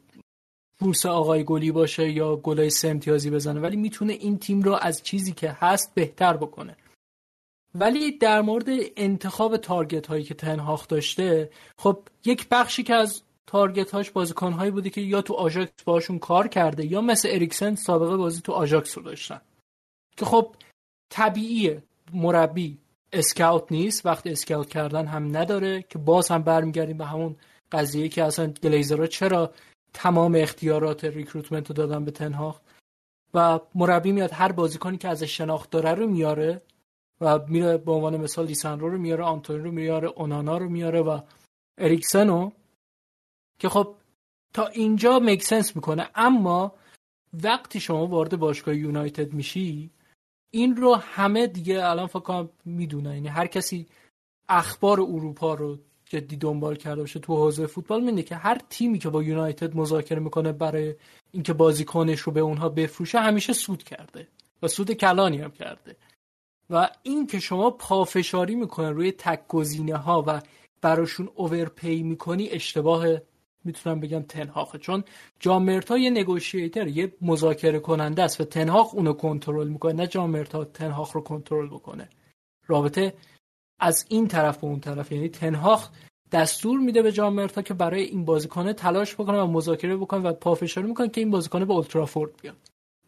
بورس 0.83 1.07
آقای 1.07 1.45
گلی 1.45 1.73
باشه 1.73 2.11
یا 2.11 2.37
گلای 2.37 2.71
سه 2.71 2.89
امتیازی 2.89 3.31
بزنه 3.31 3.61
ولی 3.61 3.77
می‌تونه 3.77 4.13
این 4.13 4.39
تیم 4.39 4.63
رو 4.63 4.79
از 4.81 5.03
چیزی 5.03 5.33
که 5.33 5.51
هست 5.51 5.95
بهتر 5.95 6.37
بکنه. 6.37 6.77
ولی 7.75 8.19
در 8.19 8.41
مورد 8.41 8.67
انتخاب 8.97 9.57
target 9.57 10.07
هایی 10.07 10.25
که 10.25 10.35
تنهاخ 10.35 10.89
داشته 10.89 11.51
خب 11.79 11.99
یک 12.25 12.49
بخشی 12.49 12.83
که 12.83 12.95
از 12.95 13.23
target 13.47 13.91
هاش 13.91 14.11
بازیکن 14.11 14.53
هایی 14.53 14.71
بوده 14.71 14.91
که 14.91 15.01
یا 15.01 15.23
تو 15.23 15.35
آژاکس 15.35 15.83
باشون 15.85 16.19
کار 16.19 16.49
کرده 16.49 16.87
یا 16.87 17.01
مثل 17.01 17.29
اریکسن 17.33 17.75
سابقه 17.75 18.17
بازی 18.17 18.41
تو 18.41 18.53
آژاکس 18.53 18.99
رو 18.99 19.05
داشتن. 19.05 19.41
که 20.17 20.25
خب 20.25 20.55
طبیعیه 21.11 21.83
مربی 22.13 22.79
scout 23.13 23.73
نیست 23.73 24.07
وقت 24.07 24.31
scout 24.31 24.69
کردن 24.69 25.07
هم 25.07 25.37
نداره 25.37 25.83
که 25.83 25.99
باز 25.99 26.29
هم 26.29 26.43
برمیگردیم 26.43 26.99
به 26.99 27.07
همون 27.07 27.37
قضیه 27.73 28.09
که 28.09 28.25
اصلا 28.25 28.47
گلیزرها 28.47 29.07
چرا 29.07 29.53
تمام 29.93 30.35
اختیارات 30.35 31.05
recruitment 31.05 31.69
رو 31.69 31.75
دادن 31.75 32.05
به 32.05 32.11
تنهاخ 32.11 32.61
و 33.35 33.61
مربی 33.75 34.13
میاد 34.13 34.33
هر 34.33 34.53
بازیکنی 34.53 34.99
که 34.99 35.09
ازش 35.09 35.37
شناخت 35.37 35.71
داره 35.71 35.95
رو 35.95 36.07
میاره 36.07 36.63
و 37.21 37.39
میره 37.49 37.79
به 37.79 37.93
عنوان 37.93 38.17
مثال 38.17 38.47
لیساندرو 38.47 38.89
رو 38.89 38.99
میاره 38.99 39.25
آنتونی 39.25 39.65
رو 39.65 39.71
میاره 39.71 40.09
اونانا 40.09 40.59
رو 40.59 40.69
میاره 40.69 41.01
و 41.01 41.21
اریکسن 41.79 42.29
رو 42.29 42.53
که 43.59 43.69
خب 43.69 43.95
تا 44.55 44.67
اینجا 44.67 45.19
مکسنس 45.19 45.77
می‌کنه. 45.77 46.11
اما 46.15 46.75
وقتی 47.43 47.81
شما 47.81 48.07
وارد 48.07 48.37
باشگاه 48.37 48.77
یونایتد 48.77 49.33
میشی 49.33 49.91
این 50.51 50.77
رو 50.77 50.95
همه 50.95 51.47
دیگه 51.47 51.85
الان 51.85 52.07
فکر 52.07 52.21
کنم 52.21 52.49
یعنی 52.67 53.29
هر 53.29 53.47
کسی 53.47 53.87
اخبار 54.49 55.01
اروپا 55.01 55.55
رو 55.55 55.79
جدی 56.13 56.37
دنبال 56.37 56.77
کرده 56.77 57.01
باشه 57.01 57.21
تو 57.21 57.37
حوزه 57.37 57.67
فوتبال 57.67 58.01
میده 58.05 58.23
که 58.23 58.37
هر 58.37 58.59
تیمی 58.71 58.99
که 58.99 59.09
با 59.09 59.23
یونایتد 59.23 59.77
مذاکره 59.77 60.21
می‌کنه 60.21 60.53
برای 60.53 60.95
اینکه 61.33 61.53
بازیکنش 61.53 62.21
رو 62.21 62.33
به 62.33 62.41
اونها 62.41 62.69
بفروشه 62.69 63.19
همیشه 63.19 63.53
سود 63.53 63.83
کرده 63.83 64.29
و 64.63 64.69
سود 64.69 64.93
کلانی 64.93 65.39
هم 65.39 65.51
کرده. 65.51 65.97
و 66.71 66.91
این 67.03 67.27
که 67.27 67.39
شما 67.41 67.71
پافشاری 67.71 68.55
می‌کنه 68.55 68.91
روی 68.91 69.13
تک 69.13 69.49
گزینه 69.49 69.97
ها 69.97 70.25
و 70.27 70.41
براشون 70.81 71.29
اوورپی 71.35 72.03
می‌کنی 72.03 72.49
اشتباه 72.49 73.07
می‌تونم 73.65 74.01
بگم 74.01 74.23
تنهاخه. 74.23 74.79
چون 74.79 75.05
جان 75.41 75.63
مرتا 75.63 75.99
یه 75.99 76.11
نگوشیتر 76.11 76.89
یه 76.89 77.13
مذاکره 77.21 77.79
کننده 77.79 78.23
است 78.23 78.41
و 78.41 78.45
تنهاخ 78.45 78.95
اونو 78.95 79.13
کنترل 79.13 79.69
می‌کنه. 79.69 79.93
نه 79.93 80.07
جان 80.07 80.31
مرتا 80.31 80.65
تنهاخ 80.65 81.13
رو 81.13 81.21
کنترل 81.21 81.67
بکنه. 81.67 82.09
رابطه 82.67 83.15
از 83.83 84.07
این 84.09 84.29
طرف 84.29 84.57
به 84.59 84.67
اون 84.67 84.81
طرف. 84.81 85.13
یعنی 85.13 85.29
تنهاخ 85.29 85.91
دستور 86.33 86.81
میده 86.81 87.03
به 87.03 87.13
جان 87.13 87.33
مرتا 87.33 87.63
که 87.63 87.75
برای 87.75 88.03
این 88.03 88.25
بازیکنه 88.25 88.73
تلاش 88.73 89.15
بکنه 89.15 89.39
و 89.39 89.47
مذاکره 89.47 89.97
بکنه 89.97 90.21
و 90.21 90.33
پافشاری 90.33 90.87
می‌کنه 90.87 91.09
که 91.09 91.21
این 91.21 91.31
بازیکنه 91.31 91.65
به 91.65 91.73
اولترافورد 91.73 92.31
بیاد. 92.43 92.57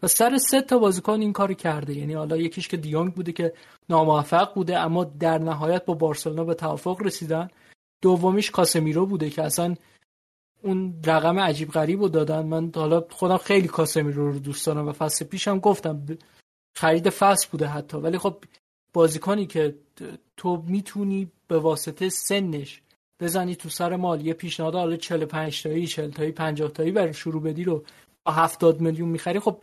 و 0.02 0.06
سر 0.06 0.38
سه 0.38 0.62
تا 0.62 0.78
بازیکن 0.78 1.20
این 1.20 1.32
کاری 1.32 1.54
کرده. 1.54 1.94
یعنی 1.94 2.14
حالا 2.14 2.36
یکیش 2.36 2.68
که 2.68 2.76
دیونگ 2.76 3.14
بوده 3.14 3.32
که 3.32 3.52
ناموفق 3.88 4.54
بوده 4.54 4.78
اما 4.78 5.04
در 5.04 5.38
نهایت 5.38 5.84
با 5.84 5.94
بارسلونا 5.94 6.44
به 6.44 6.54
توافق 6.54 7.02
رسیدن. 7.02 7.48
دومیش 8.02 8.50
کاسمیرو 8.50 9.06
بوده 9.06 9.30
که 9.30 9.42
اصلا 9.42 9.74
اون 10.62 11.02
رقم 11.06 11.38
عجیب 11.38 11.70
غریب 11.70 12.00
رو 12.00 12.08
دادن. 12.08 12.46
من 12.46 12.72
حالا 12.74 13.04
خودم 13.10 13.36
خیلی 13.36 13.68
کاسمیرو 13.68 14.32
رو 14.32 14.38
دوست 14.38 14.66
دارم 14.66 14.88
و 14.88 14.92
فصل 14.92 15.24
پیشم 15.24 15.58
گفتم 15.58 16.06
خرید 16.76 17.10
فصل 17.10 17.48
بوده 17.50 17.66
حتی. 17.66 17.96
ولی 17.96 18.18
خب 18.18 18.36
بازیکنی 18.92 19.46
که 19.46 19.74
تو 20.36 20.62
می‌تونی 20.66 21.30
به 21.48 21.58
واسطه 21.58 22.08
سنش 22.08 22.80
بزنی 23.20 23.56
تو 23.56 23.68
سر 23.68 23.96
مال. 23.96 24.26
یه 24.26 24.34
پیشنهاد 24.34 24.74
حالا 24.74 24.96
45 24.96 25.62
تایی 25.62 25.86
40 25.86 26.10
تایی 26.10 26.32
50 26.32 26.70
تایی 26.70 26.92
برای 26.92 27.14
شروع 27.14 27.42
بدی 27.42 27.64
رو 27.64 27.84
با 28.24 28.32
70 28.32 28.80
میلیون 28.80 29.08
می‌خری. 29.08 29.40
خب 29.40 29.58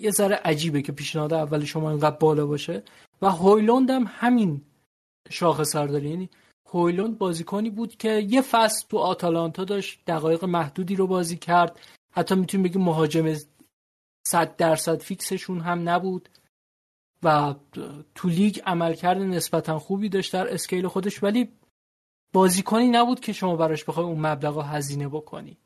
یه 0.00 0.10
ذره 0.10 0.40
عجیبه 0.44 0.82
که 0.82 0.92
پیشنهاد 0.92 1.32
اول 1.32 1.64
شما 1.64 1.90
اینقدر 1.90 2.16
بالا 2.16 2.46
باشه. 2.46 2.82
و 3.22 3.30
هویلوند 3.30 3.90
هم 3.90 4.04
همین 4.08 4.62
شاخه 5.30 5.64
سر 5.64 5.86
داره. 5.86 6.08
یعنی 6.08 6.30
هویلوند 6.66 7.18
بازیکنی 7.18 7.70
بود 7.70 7.96
که 7.96 8.10
یه 8.28 8.42
فصل 8.42 8.86
تو 8.88 8.98
آتالانتا 8.98 9.64
داشت 9.64 10.00
دقایق 10.06 10.44
محدودی 10.44 10.96
رو 10.96 11.06
بازی 11.06 11.36
کرد. 11.36 11.80
حتی 12.10 12.34
می‌تونیم 12.34 12.66
بگیم 12.66 12.82
مهاجم 12.82 13.34
100 14.26 14.56
درصد 14.56 15.02
فیکسشون 15.02 15.60
هم 15.60 15.88
نبود. 15.88 16.28
و 17.22 17.54
تو 18.14 18.28
لیگ 18.28 18.60
عملکرد 18.66 19.18
نسبتا 19.18 19.78
خوبی 19.78 20.08
داشت 20.08 20.32
در 20.32 20.54
اسکیل 20.54 20.88
خودش 20.88 21.22
ولی 21.22 21.48
بازیکنی 22.32 22.88
نبود 22.88 23.20
که 23.20 23.32
شما 23.32 23.56
براش 23.56 23.84
بخوای 23.84 24.06
اون 24.06 24.26
مبلغ 24.26 24.64
هزینه 24.66 25.08
بکنی. 25.08 25.58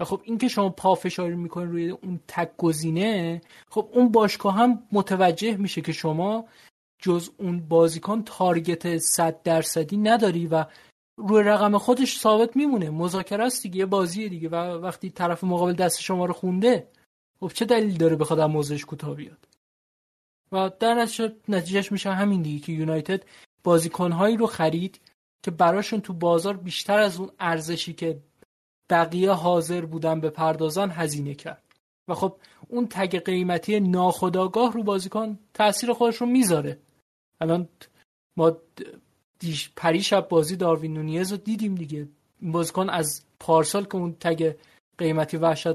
و 0.00 0.04
خب 0.04 0.20
این 0.24 0.38
که 0.38 0.48
شما 0.48 0.70
پافشاری 0.70 1.36
می‌کنید 1.36 1.68
روی 1.68 1.90
اون 1.90 2.20
تک 2.28 2.56
گزینه 2.56 3.40
خب 3.70 3.88
اون 3.92 4.12
باشگاه 4.12 4.54
هم 4.54 4.82
متوجه 4.92 5.56
میشه 5.56 5.80
که 5.80 5.92
شما 5.92 6.44
جز 6.98 7.30
اون 7.38 7.60
بازیکن 7.60 8.22
تارگت 8.22 8.98
100 8.98 9.42
درصدی 9.42 9.96
نداری 9.96 10.46
و 10.46 10.64
روی 11.16 11.42
رقم 11.42 11.78
خودش 11.78 12.18
ثابت 12.18 12.56
میمونه. 12.56 12.90
مذاکره 12.90 13.44
است 13.44 13.62
دیگه 13.62 13.76
یه 13.76 13.86
بازیه 13.86 14.28
دیگه 14.28 14.48
و 14.48 14.54
وقتی 14.54 15.10
طرف 15.10 15.44
مقابل 15.44 15.72
دست 15.72 16.00
شما 16.00 16.24
رو 16.24 16.32
خونده 16.32 16.88
خب 17.40 17.52
چه 17.54 17.64
دلیل 17.64 17.96
داره 17.96 18.16
بخواد 18.16 18.40
از 18.40 18.50
موضعش 18.50 18.84
کوتاه 18.84 19.14
بیاد؟ 19.14 19.49
و 20.52 20.70
در 20.80 20.94
نتیجه 20.94 21.34
نتیجهش 21.48 21.92
میشه 21.92 22.10
همین 22.10 22.42
دیگه 22.42 22.66
که 22.66 22.72
یونایتد 22.72 23.22
بازیکنهایی 23.64 24.36
رو 24.36 24.46
خرید 24.46 25.00
که 25.42 25.50
براشون 25.50 26.00
تو 26.00 26.12
بازار 26.12 26.56
بیشتر 26.56 26.98
از 26.98 27.16
اون 27.16 27.30
ارزشی 27.38 27.92
که 27.92 28.18
بقیه 28.90 29.30
حاضر 29.30 29.84
بودن 29.84 30.20
به 30.20 30.30
پردازان 30.30 30.90
هزینه 30.90 31.34
کرد. 31.34 31.62
و 32.08 32.14
خب 32.14 32.36
اون 32.68 32.86
تگ 32.90 33.18
قیمتی 33.24 33.80
ناخداگاه 33.80 34.72
رو 34.72 34.82
بازیکن 34.82 35.38
تاثیر 35.54 35.92
خودش 35.92 36.16
رو 36.16 36.26
می‌ذاره. 36.26 36.78
الان 37.40 37.68
ما 38.36 38.56
دیش 39.38 39.70
پریشب 39.76 40.28
بازی 40.28 40.56
داروین 40.56 40.94
نونیز 40.94 41.32
رو 41.32 41.36
دیدیم 41.36 41.74
دیگه. 41.74 42.08
بازیکن 42.42 42.90
از 42.90 43.22
پارسال 43.40 43.84
که 43.84 43.96
اون 43.96 44.16
تگ 44.20 44.54
قیمتی 45.00 45.36
وحشت 45.36 45.66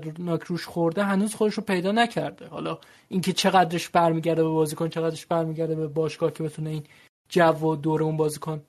روش 0.48 0.66
خورده 0.66 1.04
هنوز 1.04 1.36
خودش 1.36 1.54
رو 1.54 1.64
پیدا 1.64 1.92
نکرده. 1.92 2.48
حالا 2.48 2.78
اینکه 3.10 3.34
چقدرش 3.34 3.90
برمیگرده 3.90 4.44
به 4.44 4.50
بازیکن 4.50 4.90
چقدرش 4.90 5.26
برمیگرده 5.26 5.76
به 5.76 5.88
باشگاه 5.88 6.34
که 6.34 6.44
بتونه 6.44 6.70
این 6.70 6.84
جو 7.30 7.52
و 7.52 7.76
دور 7.76 8.04
اون 8.04 8.18
بازیکن 8.18 8.62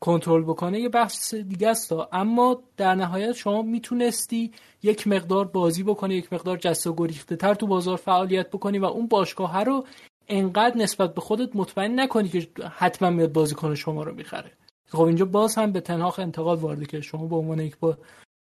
کنترل 0.00 0.42
بکنه 0.42 0.80
یه 0.80 0.88
بحث 0.88 1.34
دیگه 1.34 1.68
است. 1.68 1.92
اما 2.12 2.62
در 2.76 2.94
نهایت 2.94 3.32
شما 3.32 3.62
می‌تونستی 3.62 4.52
یک 4.82 5.06
مقدار 5.08 5.44
بازی 5.44 5.82
بکنی 5.82 6.14
یک 6.14 6.32
مقدار 6.32 6.56
جست 6.56 6.86
و 6.86 6.94
گریخته 6.94 7.36
تر 7.36 7.54
تو 7.54 7.66
بازار 7.66 7.96
فعالیت 7.96 8.50
بکنی 8.50 8.78
و 8.78 8.84
اون 8.84 9.06
باشگاه 9.06 9.64
رو 9.64 9.84
انقدر 10.28 10.76
نسبت 10.76 11.14
به 11.14 11.20
خودت 11.20 11.56
مطمئن 11.56 12.00
نکنی 12.00 12.28
که 12.28 12.48
حتما 12.76 13.10
میاد 13.10 13.32
بازیکن 13.32 13.74
شما 13.74 14.02
رو 14.02 14.14
می‌خره. 14.14 14.52
خب 14.88 15.00
اینجا 15.00 15.24
باز 15.24 15.54
هم 15.54 15.72
به 15.72 15.80
تنهاخ 15.80 16.18
انتقال 16.18 16.56
وارده 16.56 16.86
که 16.86 17.00
شما 17.00 17.26
به 17.26 17.36
عنوان 17.36 17.60
یک 17.60 17.76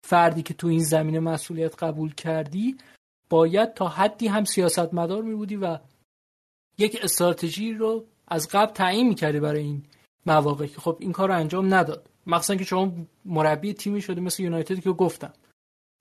فردی 0.02 0.42
که 0.42 0.54
تو 0.54 0.66
این 0.66 0.84
زمینه 0.84 1.20
مسئولیت 1.20 1.82
قبول 1.82 2.14
کردی 2.14 2.76
باید 3.30 3.74
تا 3.74 3.88
حدی 3.88 4.26
هم 4.26 4.44
سیاست 4.44 4.94
مدار 4.94 5.22
می 5.22 5.34
بودی 5.34 5.56
و 5.56 5.78
یک 6.78 6.98
استراتژی 7.02 7.72
رو 7.72 8.04
از 8.28 8.48
قبل 8.48 8.72
تعیین 8.72 9.08
می‌کردی 9.08 9.40
برای 9.40 9.62
این 9.62 9.82
مواقع 10.26 10.66
که 10.66 10.80
خب 10.80 10.96
این 11.00 11.12
کار 11.12 11.28
رو 11.28 11.36
انجام 11.36 11.74
نداد. 11.74 12.10
مخصوصا 12.26 12.56
که 12.56 12.64
شما 12.64 12.92
مربی 13.24 13.74
تیمی 13.74 14.00
شده 14.00 14.20
مثل 14.20 14.42
یونایتد 14.42 14.80
که 14.80 14.92
گفتم. 14.92 15.32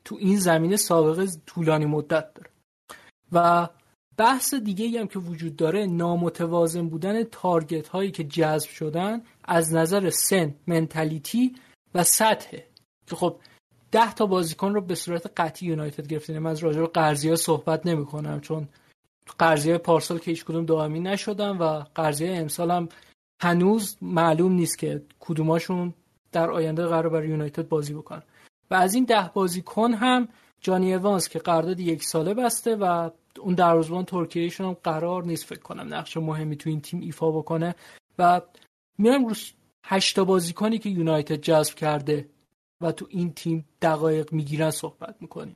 تو 0.06 0.16
این 0.20 0.40
زمینه 0.40 0.76
سابقه 0.76 1.28
طولانی 1.46 1.86
مدت 1.86 2.34
داره. 2.34 2.50
و 3.32 3.70
بحث 4.18 4.54
دیگه 4.54 5.00
هم 5.00 5.08
که 5.08 5.20
وجود 5.20 5.56
داره 5.56 5.86
نامتوازن 5.86 6.90
بودن 6.90 7.24
تارگت 7.24 7.88
هایی 7.88 8.12
که 8.12 8.24
جذب 8.24 8.70
شدن 8.70 9.22
از 9.44 9.74
نظر 9.74 10.10
سن 10.10 10.56
منتالیتی 10.68 11.56
و 11.94 12.04
سطح. 12.04 12.58
که 13.08 13.16
خب 13.16 13.40
ده 13.92 14.14
تا 14.14 14.26
بازیکن 14.26 14.74
رو 14.74 14.82
به 14.82 14.96
صورت 14.96 15.32
قطعی 15.38 15.68
یونایتد 15.68 16.08
گرفته 16.08 16.40
من 16.40 16.52
از 16.52 16.60
راجع 16.60 17.30
به 17.30 17.36
صحبت 17.36 17.86
نمی 17.86 18.06
کنم 18.06 18.40
چون 18.42 18.68
قرضی 19.38 19.78
پارسال 19.78 20.20
که 20.20 20.32
هیچ 20.32 20.46
کدوم 20.46 20.66
دائمی 20.66 21.00
نشدن 21.00 21.58
و 21.58 21.84
قرضی 21.96 22.28
امسال 22.28 22.72
هم 22.72 22.90
هنوز 23.42 23.98
معلوم 24.02 24.52
نیست 24.52 24.78
که 24.78 25.02
کدوماشون 25.20 25.94
در 26.32 26.52
آینده 26.52 26.86
قرار 26.86 27.10
برای 27.10 27.30
یونایتد 27.30 27.68
بازی 27.68 27.94
بکنن. 27.94 28.24
و 28.72 28.76
از 28.76 28.94
این 28.94 29.06
ده 29.06 29.32
بازیکن 29.34 29.94
هم 29.94 30.28
جانی 30.62 30.94
اوانس 30.94 31.30
که 31.30 31.40
قرارداد 31.40 31.80
یک 31.80 32.04
ساله 32.04 32.34
بسته 32.34 32.76
و 32.76 33.10
اون 33.40 33.54
دروازه‌بان 33.54 34.06
ترکیهشون 34.06 34.68
هم 34.68 34.74
قرار 34.74 35.24
نیست 35.24 35.46
فکر 35.46 35.60
کنم 35.60 35.94
نقش 35.94 36.18
مهمی 36.18 36.56
تو 36.56 36.70
این 36.70 36.82
تیم 36.82 37.00
ایفا 37.00 37.32
بکنه. 37.32 37.76
و 38.20 38.42
میایم 38.98 39.26
رو 39.26 39.36
هشتا 39.86 40.24
بازیکنی 40.24 40.80
که 40.80 40.90
یونایتد 40.90 41.36
جذب 41.36 41.76
کرده 41.76 42.30
و 42.82 42.92
تو 42.92 43.08
این 43.10 43.34
تیم 43.34 43.66
دقایق 43.82 44.34
می‌گیرن 44.34 44.72
صحبت 44.72 45.16
می‌کنیم. 45.22 45.56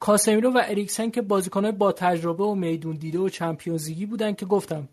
کاسمیرو 0.00 0.50
و 0.50 0.62
اریکسن 0.64 1.10
که 1.10 1.22
بازیکنهای 1.22 1.72
با 1.72 1.92
تجربه 1.92 2.44
و 2.44 2.54
میدون 2.54 2.96
دیده 2.96 3.18
و 3.18 3.28
چمپیونزیگی 3.28 4.06
بودن 4.06 4.32
که 4.32 4.46
گفتم 4.46 4.88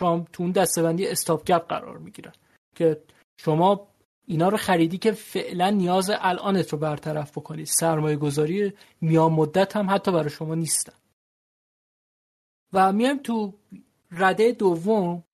شما 0.00 0.26
تو 0.32 0.42
اون 0.42 0.52
دستبندی 0.52 1.06
استاپ 1.06 1.44
گپ 1.44 1.68
قرار 1.68 1.98
می‌گیرن. 1.98 2.32
که 2.74 3.02
شما 3.40 3.88
اینا 4.26 4.48
رو 4.48 4.56
خریدی 4.56 4.98
که 4.98 5.12
فعلا 5.12 5.70
نیاز 5.70 6.10
الانت 6.14 6.72
رو 6.72 6.78
برطرف 6.78 7.38
بکنید 7.38 7.66
سرمایه 7.66 8.16
گذاری 8.16 8.72
میان 9.00 9.32
مدت 9.32 9.76
هم 9.76 9.90
حتی 9.90 10.12
برای 10.12 10.30
شما 10.30 10.54
نیستن. 10.54 10.92
و 12.72 12.92
میایم 12.92 13.18
تو 13.18 13.54
رده 14.10 14.52
دوم. 14.52 15.24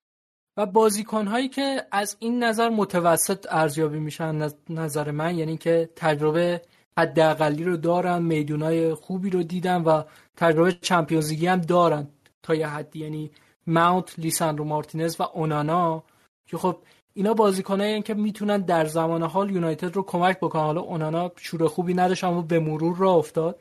و 0.57 0.66
بازیکن 0.66 1.27
هایی 1.27 1.49
که 1.49 1.87
از 1.92 2.16
این 2.19 2.45
نظر 2.45 2.69
متوسط 2.69 3.47
ارزیابی 3.51 3.99
میشن 3.99 4.51
نظر 4.71 5.11
من 5.11 5.38
یعنی 5.38 5.57
که 5.57 5.90
تجربه 5.97 6.62
حداقلی 6.99 7.64
رو 7.64 7.77
دارن 7.77 8.23
میدونای 8.23 8.95
خوبی 8.95 9.31
رو 9.31 9.42
دیدن 9.42 9.83
و 9.83 10.03
تجربه 10.37 10.73
چمپیونزیگی 10.73 11.47
هم 11.47 11.61
دارن 11.61 12.09
تا 12.42 12.55
یه 12.55 12.66
حدی. 12.66 12.99
یعنی 12.99 13.31
ماونت 13.66 14.19
لیساندرو 14.19 14.64
مارتینز 14.64 15.21
و 15.21 15.23
اونانا 15.23 16.03
که 16.47 16.57
خب 16.57 16.77
اینا 17.14 17.35
بازیکنایی 17.35 18.03
که 18.03 18.14
می‌تونن 18.14 18.61
در 18.61 18.87
زمان 18.87 19.23
حال 19.23 19.51
یونایتد 19.51 19.97
رو 19.97 20.03
کمک 20.03 20.38
بکنن. 20.38 20.62
حالا 20.62 20.81
اونانا 20.81 21.33
شور 21.37 21.69
خوبی 21.69 21.95
نداشت 21.95 22.25
اما 22.25 22.42
به 22.42 22.59
مرور 22.59 22.97
را 22.97 23.12
افتاد. 23.12 23.61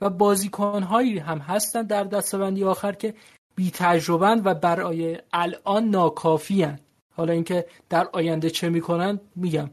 و 0.00 0.10
بازیکنهایی 0.10 1.18
هم 1.18 1.38
هستن 1.38 1.82
در 1.82 2.04
دستبندی 2.04 2.64
آخر 2.64 2.92
که 2.92 3.14
بی 3.60 3.70
تجربن 3.70 4.42
و 4.44 4.54
برای 4.54 5.18
الان 5.32 5.84
ناکافی 5.84 6.62
هن. 6.62 6.78
حالا 7.14 7.32
اینکه 7.32 7.66
در 7.88 8.08
آینده 8.12 8.50
چه 8.50 8.68
می‌کنن 8.68 9.20
میگم. 9.36 9.70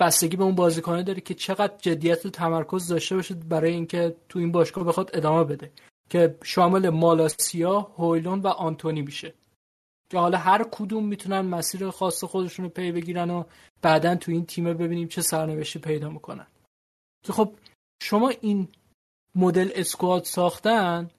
بستگی 0.00 0.36
به 0.36 0.44
اون 0.44 0.54
بازیکنه 0.54 1.02
داره 1.02 1.20
که 1.20 1.34
چقدر 1.34 1.76
جدیت 1.78 2.26
و 2.26 2.30
تمرکز 2.30 2.88
داشته 2.88 3.16
باشه 3.16 3.34
برای 3.34 3.72
اینکه 3.72 4.16
تو 4.28 4.38
این 4.38 4.52
باشگاه 4.52 4.84
بخواد 4.84 5.10
ادامه 5.14 5.44
بده. 5.44 5.72
که 6.10 6.38
شامل 6.44 6.88
مالاسیا، 6.88 7.80
هویلون 7.80 8.40
و 8.40 8.46
آنتونی 8.46 9.02
میشه. 9.02 9.34
که 10.10 10.18
حالا 10.18 10.38
هر 10.38 10.66
کدوم 10.70 11.06
می‌تونن 11.06 11.40
مسیر 11.40 11.90
خاص 11.90 12.24
خودشون 12.24 12.64
رو 12.64 12.70
پی 12.70 12.92
بگیرن 12.92 13.30
و 13.30 13.44
بعدا 13.82 14.14
تو 14.14 14.32
این 14.32 14.46
تیم 14.46 14.64
ببینیم 14.64 15.08
چه 15.08 15.22
سرنوشتی 15.22 15.78
پیدا 15.78 16.10
می‌کنن. 16.10 16.46
که 17.24 17.32
خب 17.32 17.52
شما 18.02 18.28
این 18.28 18.68
مدل 19.34 19.70
اسکواد 19.74 20.24
ساختن 20.24 21.10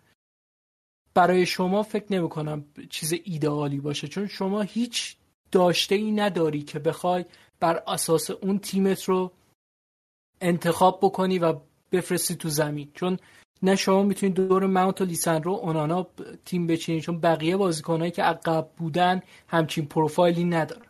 برای 1.14 1.46
شما 1.46 1.84
فکر 1.84 2.14
نمی 2.14 2.30
کنم 2.30 2.66
چیز 2.90 3.14
ایدئالی 3.24 3.80
باشه 3.80 4.08
چون 4.08 4.28
شما 4.28 4.62
هیچ 4.62 5.16
داشته 5.52 5.96
ای 5.96 6.12
نداری 6.12 6.62
که 6.62 6.80
بخوای 6.80 7.26
بر 7.60 7.84
اساس 7.88 8.32
اون 8.32 8.60
تیمت 8.60 9.04
رو 9.04 9.32
انتخاب 10.42 11.00
بکنی 11.02 11.40
و 11.40 11.54
بفرستی 11.92 12.36
تو 12.36 12.50
زمین. 12.50 12.92
چون 12.94 13.18
نه 13.64 13.76
شما 13.76 14.04
می‌تونید 14.04 14.36
دور 14.36 14.66
ماونت 14.66 15.02
و 15.02 15.06
لیسندرو 15.06 15.52
اونانا 15.52 16.08
تیم 16.46 16.68
بچینید 16.68 17.04
چون 17.04 17.20
بقیه 17.20 17.58
بازیکنهایی 17.58 18.12
که 18.12 18.24
عقب 18.24 18.70
بودن 18.78 19.22
همچین 19.48 19.86
پروفایلی 19.86 20.44
ندارن. 20.44 20.86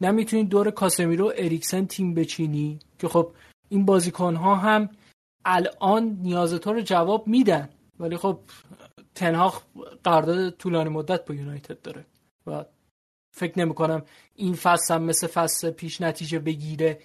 نه 0.00 0.10
می‌تونید 0.10 0.48
دور 0.48 0.70
کاسمیرو 0.70 1.32
اریکسن 1.36 1.86
تیم 1.86 2.14
بچینی 2.14 2.78
که 2.98 3.08
خب 3.08 3.32
این 3.68 3.84
بازیکنها 3.84 4.56
هم 4.56 4.88
الان 5.44 6.18
نیاز 6.22 6.54
تو 6.54 6.72
رو 6.72 6.80
جواب 6.80 7.26
میدن. 7.26 7.68
ولی 8.00 8.16
خب 8.16 8.38
تنها 9.14 9.62
قرارداد 10.04 10.50
طولانی 10.50 10.90
مدت 10.90 11.24
با 11.24 11.34
یونایتد 11.34 11.82
داره. 11.82 12.06
و 12.46 12.64
فکر 13.34 13.58
نمی 13.58 13.74
کنم 13.74 14.02
این 14.34 14.54
فصل 14.54 14.94
هم 14.94 15.02
مثل 15.02 15.26
فصل 15.26 15.70
پیش 15.70 16.00
نتیجه 16.00 16.38
بگیره 16.38 17.00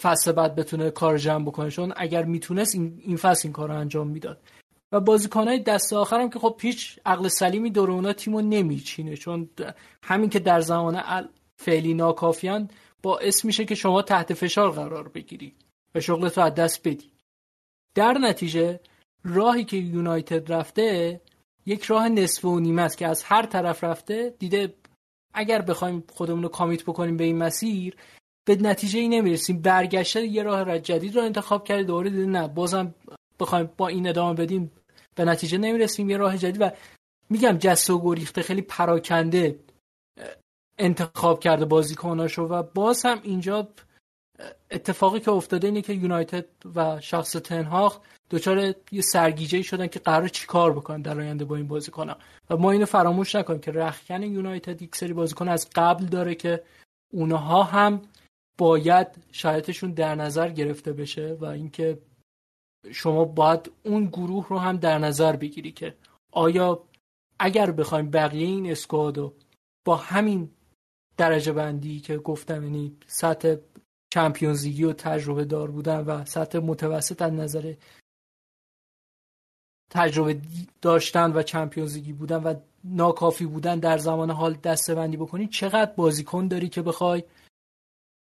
فصل 0.00 0.32
بعد 0.32 0.54
بتونه 0.54 0.90
کار 0.90 1.18
جمع 1.18 1.44
بکنه. 1.44 1.70
چون 1.70 1.92
اگر 1.96 2.24
می‌تونست 2.24 2.74
این, 2.74 3.16
فصل 3.16 3.48
این 3.48 3.52
کار 3.52 3.68
رو 3.68 3.78
انجام 3.78 4.08
می‌داد. 4.08 4.42
و 4.92 5.00
بازیکنهای 5.00 5.58
دست 5.58 5.92
آخرم 5.92 6.30
که 6.30 6.38
خب 6.38 6.54
پیش 6.58 6.98
عقل 7.06 7.28
سلیمی 7.28 7.70
دور 7.70 7.90
اونا 7.90 8.12
تیمو 8.12 8.40
نمیچینه. 8.40 9.16
چون 9.16 9.50
همین 10.02 10.30
که 10.30 10.38
در 10.38 10.60
زمان 10.60 11.02
فعلی 11.56 11.94
ناکافیان 11.94 12.70
باعث 13.02 13.44
میشه 13.44 13.64
که 13.64 13.74
شما 13.74 14.02
تحت 14.02 14.34
فشار 14.34 14.70
قرار 14.70 15.08
بگیری 15.08 15.54
و 15.94 16.00
شغلت 16.00 16.38
رو 16.38 16.44
از 16.44 16.54
دست 16.54 16.88
بدی. 16.88 17.10
در 17.94 18.12
نتیجه 18.12 18.80
راهی 19.24 19.64
که 19.64 19.76
یونایتد 19.76 20.52
رفته 20.52 21.20
یک 21.66 21.84
راه 21.84 22.08
نصف 22.08 22.44
و 22.44 22.60
نیمه 22.60 22.82
است 22.82 22.98
که 22.98 23.06
از 23.06 23.22
هر 23.22 23.46
طرف 23.46 23.84
رفته 23.84 24.34
دیده 24.38 24.74
اگر 25.34 25.62
بخوایم 25.62 26.04
خودمون 26.12 26.42
رو 26.42 26.48
کامیت 26.48 26.82
بکنیم 26.82 27.16
به 27.16 27.24
این 27.24 27.38
مسیر 27.38 27.96
به 28.44 28.56
نتیجه 28.56 28.98
ای 28.98 29.08
نمی‌رسیم. 29.08 29.62
برگشته 29.62 30.26
یه 30.26 30.42
راه 30.42 30.62
را 30.62 30.78
جدید 30.78 31.16
رو 31.16 31.22
انتخاب 31.22 31.64
کرده 31.64 31.82
دوباره 31.82 32.10
دیده 32.10 32.26
نه 32.26 32.48
بازم 32.48 32.94
بخوایم 33.40 33.70
با 33.76 33.88
این 33.88 34.08
ادامه 34.08 34.34
بدیم 34.34 34.72
به 35.14 35.24
نتیجه 35.24 35.58
نمی‌رسیم. 35.58 36.10
یه 36.10 36.16
راه 36.16 36.38
جدید 36.38 36.62
و 36.62 36.70
میگم 37.30 37.58
جست 37.58 37.90
و 37.90 38.00
گریخته 38.00 38.42
خیلی 38.42 38.62
پراکنده 38.62 39.58
انتخاب 40.78 41.40
کرده 41.40 41.64
بازیکناشو 41.64 42.42
و 42.42 42.62
باز 42.62 43.02
هم 43.06 43.20
اینجا 43.22 43.68
اتفاقی 44.70 45.20
که 45.20 45.30
افتاده 45.30 45.66
اینه 45.66 45.82
که 45.82 45.92
یونایتد 45.92 46.46
و 46.74 47.00
شخص 47.00 47.32
تنهاخ 47.32 48.00
دچار 48.32 48.74
یه 48.92 49.02
سرگیجه 49.02 49.62
شدن 49.62 49.86
که 49.86 49.98
قرار 49.98 50.28
چیکار 50.28 50.72
بکنن 50.72 51.02
در 51.02 51.20
آینده 51.20 51.44
با 51.44 51.56
این 51.56 51.68
بازیکن 51.68 52.14
و 52.50 52.56
ما 52.56 52.70
اینو 52.70 52.86
فراموش 52.86 53.34
نکنیم 53.34 53.60
که 53.60 53.72
رخکن 53.72 54.22
یونایتد 54.22 54.82
یک 54.82 54.96
سری 54.96 55.12
بازیکن 55.12 55.48
از 55.48 55.68
قبل 55.74 56.04
داره 56.04 56.34
که 56.34 56.62
اونها 57.12 57.62
هم 57.62 58.02
باید 58.58 59.08
شرایطشون 59.32 59.92
در 59.92 60.14
نظر 60.14 60.48
گرفته 60.48 60.92
بشه 60.92 61.36
و 61.40 61.44
اینکه 61.44 61.98
شما 62.90 63.24
باید 63.24 63.70
اون 63.84 64.06
گروه 64.06 64.48
رو 64.48 64.58
هم 64.58 64.76
در 64.76 64.98
نظر 64.98 65.36
بگیری 65.36 65.72
که 65.72 65.96
آیا 66.32 66.84
اگر 67.38 67.70
بخوایم 67.70 68.10
بقیه 68.10 68.46
این 68.46 68.70
اسکوادو 68.70 69.34
با 69.84 69.96
همین 69.96 70.50
درجه 71.16 71.52
بندی 71.52 72.00
که 72.00 72.18
گفتم 72.18 72.64
یعنی 72.64 72.96
سطح 73.06 73.56
چمپیونزیگی 74.12 74.84
و 74.84 74.92
تجربه 74.92 75.44
دار 75.44 75.70
بودن 75.70 76.00
و 76.00 76.24
سطح 76.24 76.58
متوسط 76.58 77.22
از 77.22 77.32
نظر 77.32 77.74
تجربه 79.94 80.40
داشتن 80.82 81.32
و 81.32 81.42
چمپیونزیگی 81.42 82.12
بودن 82.12 82.42
و 82.42 82.54
ناکافی 82.84 83.46
بودن 83.46 83.78
در 83.78 83.98
زمان 83.98 84.30
حال 84.30 84.54
دسته 84.54 84.94
بندی 84.94 85.16
بکنی 85.16 85.46
چقدر 85.46 85.92
بازیکن 85.92 86.48
داری 86.48 86.68
که 86.68 86.82
بخوای 86.82 87.24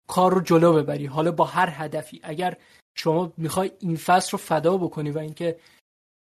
کار 0.07 0.33
رو 0.33 0.41
جلو 0.41 0.73
ببری؟ 0.73 1.05
حالا 1.05 1.31
با 1.31 1.45
هر 1.45 1.69
هدفی. 1.71 2.19
اگر 2.23 2.57
شما 2.95 3.33
می‌خوای 3.37 3.71
این 3.79 3.95
فصل 3.95 4.31
رو 4.31 4.37
فدا 4.37 4.77
بکنی 4.77 5.11
و 5.11 5.17
اینکه 5.17 5.59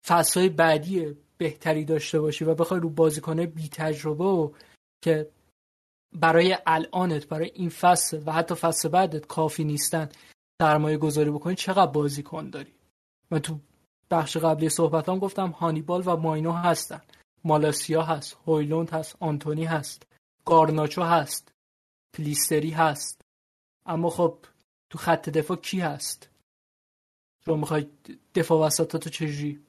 فصلهای 0.06 0.48
بعدی 0.48 1.16
بهتری 1.38 1.84
داشته 1.84 2.20
باشی 2.20 2.44
و 2.44 2.54
بخوای 2.54 2.80
رو 2.80 2.90
بازیکنه 2.90 3.46
بی 3.46 3.68
تجربه 3.68 4.24
و 4.24 4.50
که 5.02 5.30
برای 6.12 6.58
الانت 6.66 7.28
برای 7.28 7.50
این 7.54 7.68
فصل 7.68 8.22
و 8.26 8.32
حتی 8.32 8.54
فصل 8.54 8.88
بعدت 8.88 9.26
کافی 9.26 9.64
نیستن 9.64 10.08
سرمایه 10.62 10.96
گذاری 10.96 11.30
بکنی 11.30 11.54
چقدر 11.54 11.92
بازیکن 11.92 12.50
داری؟ 12.50 12.72
من 13.30 13.38
تو 13.38 13.60
بخش 14.10 14.36
قبلی 14.36 14.68
صحبتام 14.68 15.18
گفتم 15.18 15.50
هانیبال 15.50 16.02
و 16.06 16.16
ماینو 16.16 16.52
هستن. 16.52 17.00
مالاسیا 17.44 18.02
هست 18.02 18.36
هویلوند 18.46 18.90
هست 18.90 19.16
آنتونی 19.20 19.64
هست 19.64 20.06
گارناچو 20.44 21.02
هست 21.02 21.52
پلیستری 22.14 22.70
هست. 22.70 23.20
اما 23.86 24.10
خب 24.10 24.38
تو 24.90 24.98
خط 24.98 25.28
دفاع 25.28 25.56
کی 25.56 25.80
هست؟ 25.80 26.28
شما 27.44 27.56
می‌خوای 27.56 27.86
دفاع 28.34 28.66
وسطاتو 28.66 29.10
چجوری 29.10 29.60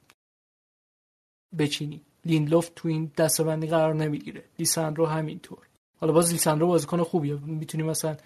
بچینی؟ 1.57 2.01
لیندلوف 2.25 2.69
تو 2.75 2.87
این 2.87 3.11
دستبندی 3.17 3.67
قرار 3.67 3.95
نمی‌گیره. 3.95 4.43
لیساندرو 4.59 5.05
همینطور. 5.05 5.67
حالا 5.99 6.13
باز 6.13 6.31
لیساندرو 6.31 6.67
بازیکن 6.67 7.03
خوبیه. 7.03 7.35
می‌تونی 7.35 7.83
مثلا 7.83 8.17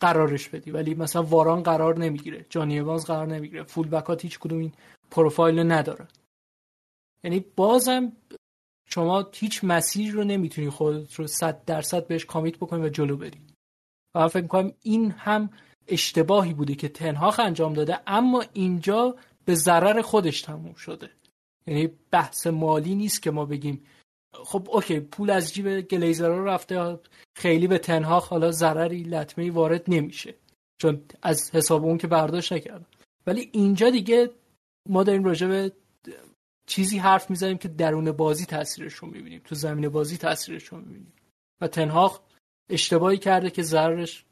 قرارش 0.00 0.48
بدی. 0.48 0.70
ولی 0.70 0.94
مثلا 0.94 1.22
واران 1.22 1.62
قرار 1.62 1.98
نمی‌گیره. 1.98 2.46
جانی 2.50 2.82
قرار 2.82 3.26
نمی‌گیره. 3.26 3.62
فول 3.62 3.88
بکات 3.88 4.22
هیچ 4.22 4.38
کدوم 4.38 4.58
این 4.58 4.72
پروفایل 5.12 5.72
نداره. 5.72 6.08
یعنی 7.24 7.44
بازم 7.56 8.12
شما 8.88 9.30
هیچ 9.34 9.64
مسیر 9.64 10.12
رو 10.12 10.24
نمی‌تونی 10.24 10.70
خودت 10.70 11.14
رو 11.14 11.26
صد 11.26 11.64
درصد 11.64 12.06
بهش 12.06 12.24
کامیت 12.24 12.56
بکنی 12.56 12.82
و 12.82 12.88
جلو 12.88 13.16
بری. 13.16 13.40
و 14.14 14.28
فکر 14.28 14.42
می‌کنم 14.42 14.72
این 14.82 15.10
هم 15.10 15.50
اشتباهی 15.88 16.54
بوده 16.54 16.74
که 16.74 16.88
تنهاخ 16.88 17.40
انجام 17.40 17.74
داده 17.74 17.98
اما 18.06 18.44
اینجا 18.52 19.16
به 19.44 19.54
ضرر 19.54 20.02
خودش 20.02 20.42
تموم 20.42 20.74
شده. 20.74 21.10
یعنی 21.66 21.90
بحث 22.10 22.46
مالی 22.46 22.94
نیست 22.94 23.22
که 23.22 23.30
ما 23.30 23.44
بگیم 23.44 23.84
خب 24.34 24.68
اوکی 24.70 25.00
پول 25.00 25.30
از 25.30 25.54
جیب 25.54 25.80
گلیزرها 25.80 26.44
رفته 26.44 26.98
خیلی 27.36 27.66
به 27.66 27.78
تنهاخ 27.78 28.28
حالا 28.28 28.50
ضرری 28.50 29.02
لطمه 29.02 29.50
وارد 29.50 29.84
نمیشه. 29.88 30.34
چون 30.80 31.02
از 31.22 31.50
حساب 31.54 31.84
اون 31.84 31.98
که 31.98 32.06
برداشت 32.06 32.52
نکردم. 32.52 32.86
ولی 33.26 33.50
اینجا 33.52 33.90
دیگه 33.90 34.30
ما 34.88 35.02
داریم 35.02 35.24
راجع 35.24 35.46
به 35.46 35.72
چیزی 36.66 36.98
حرف 36.98 37.30
می‌زنیم 37.30 37.58
که 37.58 37.68
درون 37.68 38.12
بازی 38.12 38.46
تاثیرش 38.46 38.94
رو 38.94 39.08
می‌بینیم. 39.08 39.40
تو 39.44 39.54
زمین 39.54 39.88
بازی 39.88 40.16
تاثیرش 40.16 40.64
رو 40.64 40.78
می‌بینیم. 40.78 41.12
و 41.60 41.68
تنهاخ 41.68 42.20
اشتباهی 42.68 43.18
کرده 43.18 43.50
که 43.50 43.62
ضررش 43.62 44.26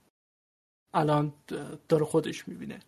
الان 0.94 1.34
داره 1.88 2.04
خودش 2.04 2.48
می‌بینه. 2.48 2.80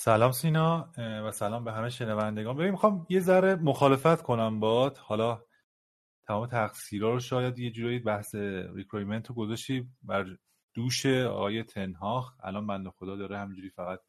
سلام 0.00 0.32
سینا 0.32 0.92
و 0.98 1.32
سلام 1.32 1.64
به 1.64 1.72
همه 1.72 1.90
شنوندگان. 1.90 2.56
ببین 2.56 2.70
می‌خوام 2.70 3.06
یه 3.10 3.20
ذره 3.20 3.54
مخالفت 3.54 4.22
کنم 4.22 4.60
باهات. 4.60 4.96
حالا 4.96 5.44
تمام 6.26 6.46
تقصیرها 6.46 7.10
رو 7.10 7.20
شاید 7.20 7.58
یه 7.58 7.70
جورایی 7.70 7.98
بحث 7.98 8.34
recruitment 8.74 9.26
رو 9.26 9.34
گذاشتی 9.34 9.88
بر 10.02 10.36
دوش 10.74 11.06
آقای 11.06 11.62
تنهاخ. 11.62 12.34
الان 12.44 12.66
بنده 12.66 12.90
خدا 12.90 13.16
داره 13.16 13.38
همینجوری 13.38 13.70
فقط 13.70 14.00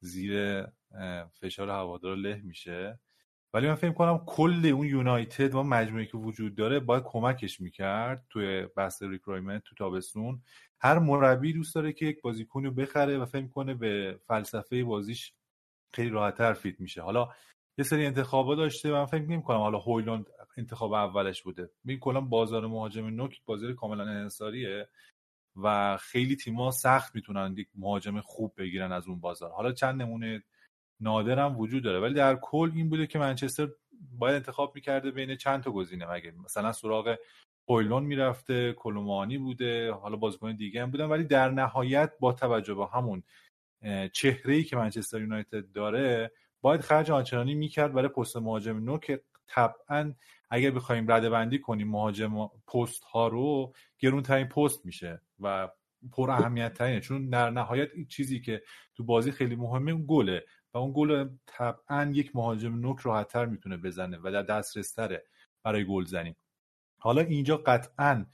زیر 0.00 0.64
فشار 1.40 1.68
هوادار 1.70 2.16
له 2.16 2.42
میشه. 2.44 3.00
ولی 3.54 3.68
من 3.68 3.74
فکر 3.74 3.92
کنم 3.92 4.22
کل 4.26 4.66
اون 4.66 4.86
یونایتد 4.86 5.54
و 5.54 5.62
مجموعی 5.62 6.06
که 6.06 6.16
وجود 6.16 6.54
داره 6.54 6.80
باید 6.80 7.02
کمکش 7.06 7.60
می‌کرد 7.60 8.26
توی 8.30 8.66
بحث 8.76 9.02
recruitment 9.02 9.62
تو 9.64 9.74
تابستون. 9.74 10.42
هر 10.80 10.98
مربی 10.98 11.52
دوست 11.52 11.74
داره 11.74 11.92
که 11.92 12.06
یک 12.06 12.22
بازیکن 12.22 12.64
رو 12.64 12.70
بخره 12.70 13.18
و 13.18 13.24
فکر 13.24 13.46
کنه 13.46 13.74
به 13.74 14.20
فلسفه 14.26 14.84
بازیش 14.84 15.32
خیلی 15.94 16.10
راحتتر 16.10 16.52
فیت 16.52 16.80
میشه. 16.80 17.02
حالا 17.02 17.28
یه 17.78 17.84
سری 17.84 18.06
انتخابا 18.06 18.54
داشته 18.54 18.90
من 18.90 19.06
فکر 19.06 19.22
نمی 19.22 19.42
کنم 19.42 19.58
حالا 19.58 19.78
هویلند 19.78 20.26
انتخاب 20.56 20.92
اولش 20.92 21.42
بوده. 21.42 21.70
می 21.84 21.98
کلا 21.98 22.20
بازار 22.20 22.66
مهاجم 22.66 23.06
نوک 23.06 23.40
بازار 23.46 23.72
کاملا 23.72 24.02
انحصاریه 24.04 24.88
و 25.56 25.96
خیلی 25.96 26.36
تیم‌ها 26.36 26.70
سخت 26.70 27.14
می‌تونن 27.14 27.54
یک 27.58 27.68
مهاجم 27.74 28.20
خوب 28.20 28.54
بگیرن 28.56 28.92
از 28.92 29.08
اون 29.08 29.20
بازار. 29.20 29.50
حالا 29.50 29.72
چند 29.72 30.02
نمونه 30.02 30.42
نادر 31.00 31.38
هم 31.38 31.58
وجود 31.58 31.82
داره. 31.82 32.00
ولی 32.00 32.14
در 32.14 32.36
کل 32.36 32.70
این 32.74 32.88
بوده 32.88 33.06
که 33.06 33.18
منچستر 33.18 33.68
باید 34.18 34.34
انتخاب 34.34 34.72
می‌کرده 34.74 35.10
بین 35.10 35.36
چند 35.36 35.62
تا 35.62 35.70
گزینه. 35.70 36.10
مگه 36.10 36.32
مثلا 36.44 36.72
سراغ 36.72 37.16
هویلون 37.68 38.04
می‌رفته 38.04 38.72
کلومانی 38.72 39.38
بوده 39.38 39.92
حالا 39.92 40.16
بازیکن 40.16 40.56
دیگه 40.56 40.82
هم 40.82 40.90
بودن. 40.90 41.04
ولی 41.04 41.24
در 41.24 41.50
نهایت 41.50 42.12
با 42.20 42.32
توجه 42.32 42.74
به 42.74 42.86
همون 42.86 43.22
چهره 44.12 44.54
ای 44.54 44.64
که 44.64 44.76
منچستر 44.76 45.20
یونایتد 45.20 45.72
داره 45.72 46.32
باید 46.60 46.80
خرج 46.80 47.10
آنچنانی 47.10 47.54
می‌کرد 47.54 47.92
برای 47.92 48.08
پست 48.08 48.36
مهاجم 48.36 48.84
نو 48.84 48.98
که 48.98 49.22
طبعا 49.46 50.14
اگر 50.50 50.70
بخوایم 50.70 51.12
رده 51.12 51.30
بندی 51.30 51.58
کنیم 51.58 51.88
مهاجم 51.88 52.50
پست 52.74 53.04
ها 53.04 53.28
رو 53.28 53.72
گرونترین 53.98 54.46
پست 54.46 54.86
میشه 54.86 55.22
و 55.40 55.68
پر 56.12 56.30
اهمیت 56.30 56.74
ترینه 56.74 57.00
چون 57.00 57.28
در 57.30 57.50
نهایت 57.50 57.88
این 57.94 58.06
چیزی 58.06 58.40
که 58.40 58.62
تو 58.94 59.04
بازی 59.04 59.32
خیلی 59.32 59.56
مهمه 59.56 59.94
گله. 59.94 60.44
و 60.74 60.78
اون 60.78 60.92
گل 60.96 61.28
طبعا 61.46 62.10
یک 62.14 62.36
مهاجم 62.36 62.74
نوک 62.74 63.00
راحتتر 63.00 63.46
می‌تونه 63.46 63.76
بزنه 63.76 64.18
و 64.22 64.32
در 64.32 64.42
دسترس 64.42 64.92
تره 64.92 65.26
برای 65.62 65.84
گل 65.84 66.04
زنی 66.04 66.36
حالا 67.00 67.22
اینجا 67.22 67.56
قطعا 67.56 68.26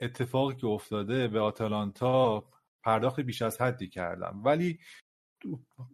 اتفاقی 0.00 0.54
که 0.54 0.66
افتاده 0.66 1.28
به 1.28 1.40
آتالانتا 1.40 2.44
پرداخت 2.82 3.20
بیش 3.20 3.42
از 3.42 3.60
حدی 3.60 3.88
کردن 3.88 4.40
ولی 4.44 4.78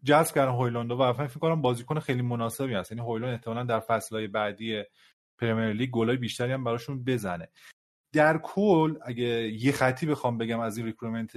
جذب 0.04 0.34
کردن 0.34 0.52
هویلند 0.52 0.85
رو 0.85 0.96
و 0.96 1.12
فکر 1.12 1.38
کنم 1.38 1.62
بازیکن 1.62 2.00
خیلی 2.00 2.22
مناسبی 2.22 2.74
هست. 2.74 2.92
یعنی 2.92 3.02
هویلند 3.04 3.32
احتمالاً 3.32 3.64
در 3.64 3.80
فصلهای 3.80 4.26
بعدی 4.26 4.82
پریمیر 5.38 5.72
لیگ 5.72 5.90
گلای 5.90 6.16
بیشتری 6.16 6.52
هم 6.52 6.64
براشون 6.64 7.04
بزنه. 7.04 7.48
در 8.12 8.38
کل 8.38 8.98
اگه 9.02 9.26
یه 9.48 9.72
خطی 9.72 10.06
بخوام 10.06 10.38
بگم 10.38 10.60
از 10.60 10.76
این 10.76 10.86
recruitment 10.86 11.36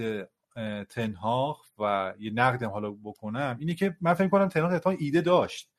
تنهاخ 0.90 1.66
و 1.80 2.14
یه 2.20 2.32
نقدم 2.32 2.70
حالا 2.70 2.92
بکنم 2.92 3.58
اینه 3.60 3.74
که 3.74 3.98
من 4.02 4.14
فکر 4.14 4.28
کنم 4.28 4.48
تنهاخ 4.48 4.72
اتفاقا 4.72 4.96
ایده 5.00 5.22
داشت. 5.22 5.72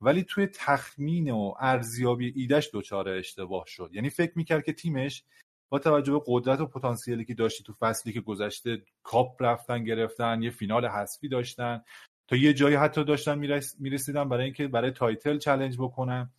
ولی 0.00 0.22
توی 0.22 0.46
تخمین 0.46 1.30
و 1.30 1.54
ارزیابی 1.60 2.32
ایدهش 2.36 2.70
دچار 2.72 3.08
اشتباه 3.08 3.64
شد. 3.66 3.90
یعنی 3.92 4.10
فکر 4.10 4.32
می‌کرد 4.36 4.64
که 4.64 4.72
تیمش 4.72 5.24
با 5.68 5.78
توجه 5.78 6.12
به 6.12 6.20
قدرت 6.26 6.60
و 6.60 6.66
پتانسیلی 6.66 7.24
که 7.24 7.34
داشته 7.34 7.64
تو 7.64 7.72
فصلی 7.72 8.12
که 8.12 8.20
گذشته 8.20 8.82
کاپ 9.02 9.42
رفتن 9.42 9.84
گرفتن 9.84 10.42
یه 10.42 10.50
فینال 10.50 10.86
حذفی 10.86 11.28
داشتن 11.28 11.82
تا 12.28 12.36
یه 12.36 12.54
جایی 12.54 12.76
حتی 12.76 13.04
داشتن 13.04 13.38
می‌رسیدن 13.78 14.28
برای 14.28 14.44
اینکه 14.44 14.68
برای 14.68 14.90
title 14.90 15.38
challenge 15.38 15.76
بکنن. 15.78 16.30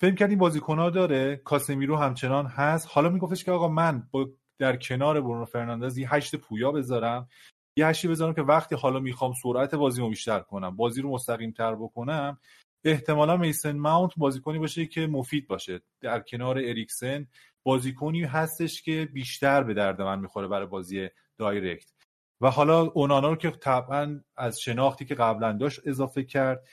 فکر 0.00 0.14
کرد 0.14 0.30
این 0.30 0.38
بازیکنها 0.38 0.90
داره 0.90 1.36
کاسمیرو 1.36 1.96
همچنان 1.96 2.46
هست. 2.46 2.88
حالا 2.90 3.08
میگفتش 3.08 3.44
که 3.44 3.52
آقا 3.52 3.68
من 3.68 4.08
با 4.10 4.30
در 4.60 4.76
کنار 4.76 5.20
برونو 5.20 5.44
فرناندز 5.44 5.98
یه 5.98 6.14
هشت 6.14 6.36
پویا 6.36 6.72
بذارم. 6.72 7.28
یه 7.76 7.86
هشتی 7.86 8.08
بذارم 8.08 8.34
که 8.34 8.42
وقتی 8.42 8.74
حالا 8.74 9.00
می‌خوام 9.00 9.32
سرعت 9.42 9.74
بازی 9.74 10.00
رو 10.00 10.08
بیشتر 10.08 10.40
کنم 10.40 10.76
بازی 10.76 11.02
رو 11.02 11.10
مستقیم 11.10 11.50
تر 11.50 11.74
بکنم 11.74 12.38
احتمالا 12.84 13.36
میسن 13.36 13.76
ماونت 13.76 14.12
بازیکنی 14.16 14.58
باشه 14.58 14.86
که 14.86 15.06
مفید 15.06 15.48
باشه. 15.48 15.80
در 16.00 16.20
کنار 16.20 16.58
اریکسن 16.58 17.26
بازیکنی 17.62 18.24
هستش 18.24 18.82
که 18.82 19.08
بیشتر 19.12 19.62
به 19.62 19.74
درد 19.74 20.02
من 20.02 20.18
می‌خوره 20.18 20.48
برای 20.48 20.66
بازی 20.66 21.08
direct. 21.38 21.90
و 22.40 22.50
حالا 22.50 22.80
اونانا 22.80 23.28
رو 23.28 23.36
که 23.36 23.50
طبعا 23.50 24.20
از 24.36 24.60
شناختی 24.60 25.04
که 25.04 25.14
قبلا 25.14 25.52
داشت 25.52 25.80
اضافه 25.84 26.24
کرد. 26.24 26.66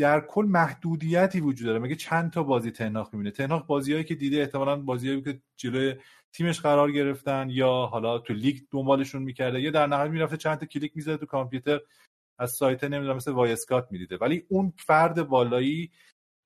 در 0.00 0.20
کل 0.20 0.44
محدودیتی 0.44 1.40
وجود 1.40 1.66
داره. 1.66 1.78
مگه 1.78 1.94
چند 1.94 2.32
تا 2.32 2.42
بازی 2.42 2.70
تنهاخ 2.70 3.12
می‌بینه؟ 3.12 3.30
تنهاخ 3.30 3.66
بازیهایی 3.66 4.04
که 4.04 4.14
دیده 4.14 4.36
احتمالا 4.40 4.76
بازیهایی 4.76 5.22
که 5.22 5.42
جلوی 5.56 5.94
تیمش 6.32 6.60
قرار 6.60 6.92
گرفتن 6.92 7.50
یا 7.50 7.72
حالا 7.72 8.18
تو 8.18 8.32
لیگ 8.32 8.58
دنبالشون 8.70 9.22
می‌کرده 9.22 9.60
یا 9.60 9.70
در 9.70 9.86
نهایت 9.86 10.10
می‌رفته 10.10 10.36
چند 10.36 10.58
تا 10.58 10.66
کلیک 10.66 10.92
می‌زده 10.94 11.16
تو 11.16 11.26
کامپیوتر 11.26 11.80
از 12.38 12.50
سایت 12.50 12.84
نمی‌دونم 12.84 13.16
مثل 13.16 13.32
Wyscout 13.32 13.88
می‌دیده. 13.90 14.16
ولی 14.16 14.44
اون 14.48 14.72
فرد 14.78 15.28
بالایی 15.28 15.90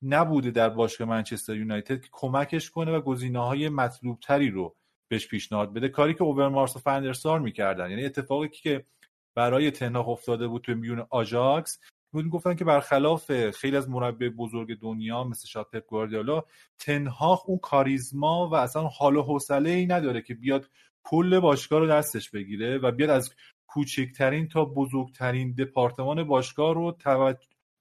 نبوده 0.03 0.51
در 0.51 0.69
باشگاه 0.69 1.09
منچستر 1.09 1.57
یونایتد 1.57 2.01
که 2.01 2.09
کمکش 2.13 2.71
کنه 2.71 2.93
و 2.93 3.01
گزینه 3.01 3.39
های 3.39 3.69
مطلوب 3.69 4.21
تری 4.21 4.51
رو 4.51 4.77
بهش 5.11 5.29
پیشنهاد 5.29 5.73
بده. 5.73 5.89
کاری 5.89 6.15
که 6.15 6.23
اوورمارس 6.23 6.77
و 6.77 6.79
فن 6.79 7.00
در 7.00 7.20
سار 7.20 7.41
می‌کردن. 7.41 7.91
یعنی 7.91 8.05
اتفاقی 8.05 8.49
که 8.49 8.87
برای 9.37 9.71
تنهاخ 9.71 10.09
افتاده 10.09 10.49
بود 10.49 10.63
تو 10.63 10.75
همون 10.75 11.07
آژاکس 11.11 11.79
بود. 12.15 12.31
گفتن 12.31 12.55
که 12.55 12.65
برخلاف 12.65 13.51
خیلی 13.51 13.77
از 13.77 13.91
مربی 13.91 14.29
بزرگ 14.29 14.79
دنیا 14.79 15.25
مثل 15.25 15.49
شاید 15.49 15.67
پپ 15.73 15.87
گواردیولا 15.87 16.43
تنهاخ 16.79 17.43
اون 17.47 17.59
کاریزما 17.59 18.49
و 18.49 18.55
اصلا 18.55 18.83
حال 18.83 19.17
و 19.17 19.23
حوصله 19.23 19.71
ای 19.71 19.87
نداره 19.87 20.23
که 20.23 20.35
بیاد 20.35 20.71
کل 21.03 21.41
باشگاه 21.41 21.81
رو 21.81 21.87
دستش 21.87 22.31
بگیره 22.31 22.79
و 22.79 22.91
بیاد 22.91 23.11
از 23.11 23.35
کوچکترین 23.67 24.49
تا 24.49 24.65
بزرگترین 24.65 25.53
دپارتمان 25.53 26.25
باشگاه 26.25 26.75
رو 26.75 26.97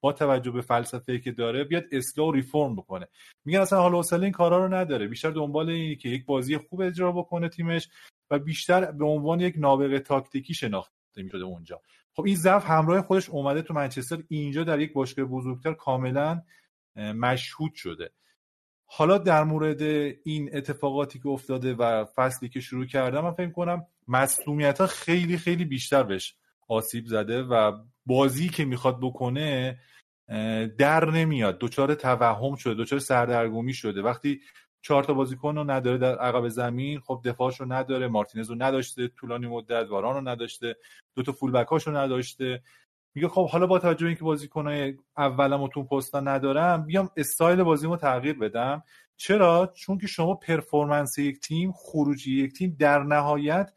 با 0.02 0.14
توجه 0.14 0.52
به 0.52 0.62
فلسفه 0.62 1.20
که 1.20 1.32
داره 1.32 1.64
بیاد 1.64 1.84
اصلاح 1.92 2.28
و 2.28 2.32
ریفرم 2.32 2.76
بکنه. 2.76 3.08
میگن 3.46 3.60
اصلا 3.60 3.80
حال 3.80 3.96
حوصله 3.96 4.24
این 4.24 4.32
کارا 4.32 4.66
رو 4.66 4.74
نداره. 4.74 5.08
بیشتر 5.08 5.32
دنبال 5.32 5.70
اینه 5.70 5.96
که 5.96 6.10
یک 6.10 6.26
بازی 6.26 6.58
خوب 6.58 6.82
اجرا 6.82 7.12
بکنه 7.12 7.50
تیمش 7.50 7.90
و 8.32 8.40
بیشتر 8.40 8.92
به 8.92 9.06
عنوان 9.06 9.40
یک 9.40 9.56
نابغه 9.58 10.00
تاکتیکی 10.00 10.54
شناخته 10.54 11.24
می‌شده 11.24 11.44
اونجا. 11.44 11.82
خب 12.16 12.24
این 12.26 12.36
ضعف 12.36 12.66
همراه 12.66 13.02
خودش 13.02 13.30
اومده 13.30 13.62
تو 13.62 13.74
منچستر 13.74 14.24
اینجا 14.28 14.64
در 14.64 14.80
یک 14.80 14.94
باشگاه 14.94 15.26
بزرگتر 15.26 15.74
کاملا 15.74 16.42
مشهود 16.96 17.74
شده. 17.74 18.12
حالا 18.86 19.18
در 19.18 19.44
مورد 19.44 19.82
این 20.24 20.50
اتفاقاتی 20.54 21.20
که 21.20 21.30
افتاده 21.30 21.74
و 21.74 22.06
فصلی 22.16 22.50
که 22.50 22.60
شروع 22.60 22.86
کردم 22.86 23.22
من 23.22 23.32
فکر 23.32 23.52
کنم 23.52 23.86
مسئولیت 24.08 24.82
ها 24.82 24.88
خیلی 24.88 25.38
خیلی 25.38 25.66
بیشتر 25.66 26.04
بهش 26.04 26.36
آسیب 26.68 27.06
زده 27.06 27.44
و 27.44 27.72
بازی 28.06 28.50
که 28.50 28.66
می‌خواد 28.66 29.00
بکنه 29.02 29.80
در 30.78 31.10
نمیاد. 31.10 31.58
دچار 31.60 31.96
توهم 31.96 32.56
شده 32.56 32.74
دچار 32.74 33.00
سردرگمی 33.00 33.74
شده. 33.74 34.02
وقتی 34.02 34.42
چهار 34.84 35.04
تا 35.04 35.14
بازیکن 35.14 35.56
رو 35.56 35.72
نداره 35.72 35.98
در 35.98 36.18
عقب 36.18 36.48
زمین. 36.48 37.00
خب 37.00 37.22
دفاعش 37.26 37.60
رو 37.60 37.74
نداره 37.74 38.08
مارتینز 38.08 38.50
رو 38.50 38.56
نداشته 38.60 39.08
طولانی 39.08 39.48
مدت 39.48 39.88
واران 39.90 40.16
رو 40.16 40.30
نداشته 40.30 40.76
دو 41.16 41.24
تا 41.24 41.32
فول 41.32 41.66
رو 41.86 41.98
نداشته. 41.98 42.64
میگه 43.16 43.28
خب 43.28 43.50
حالا 43.50 43.68
با 43.68 43.80
توجه 43.80 44.06
اینکه 44.06 44.24
بازیکنای 44.24 44.98
اولمو 45.18 45.68
تو 45.68 45.84
پستا 45.84 46.20
ندارم 46.20 46.86
بیام 46.86 47.10
استایل 47.18 47.64
بازیمو 47.64 47.98
تغییر 47.98 48.40
بدم. 48.40 48.84
چرا؟ 49.18 49.74
چون 49.76 49.98
که 49.98 50.08
شما 50.08 50.36
performance 50.36 51.18
یک 51.18 51.40
تیم 51.40 51.72
خروجی 51.72 52.44
یک 52.44 52.54
تیم 52.54 52.76
در 52.80 53.04
نهایت 53.04 53.74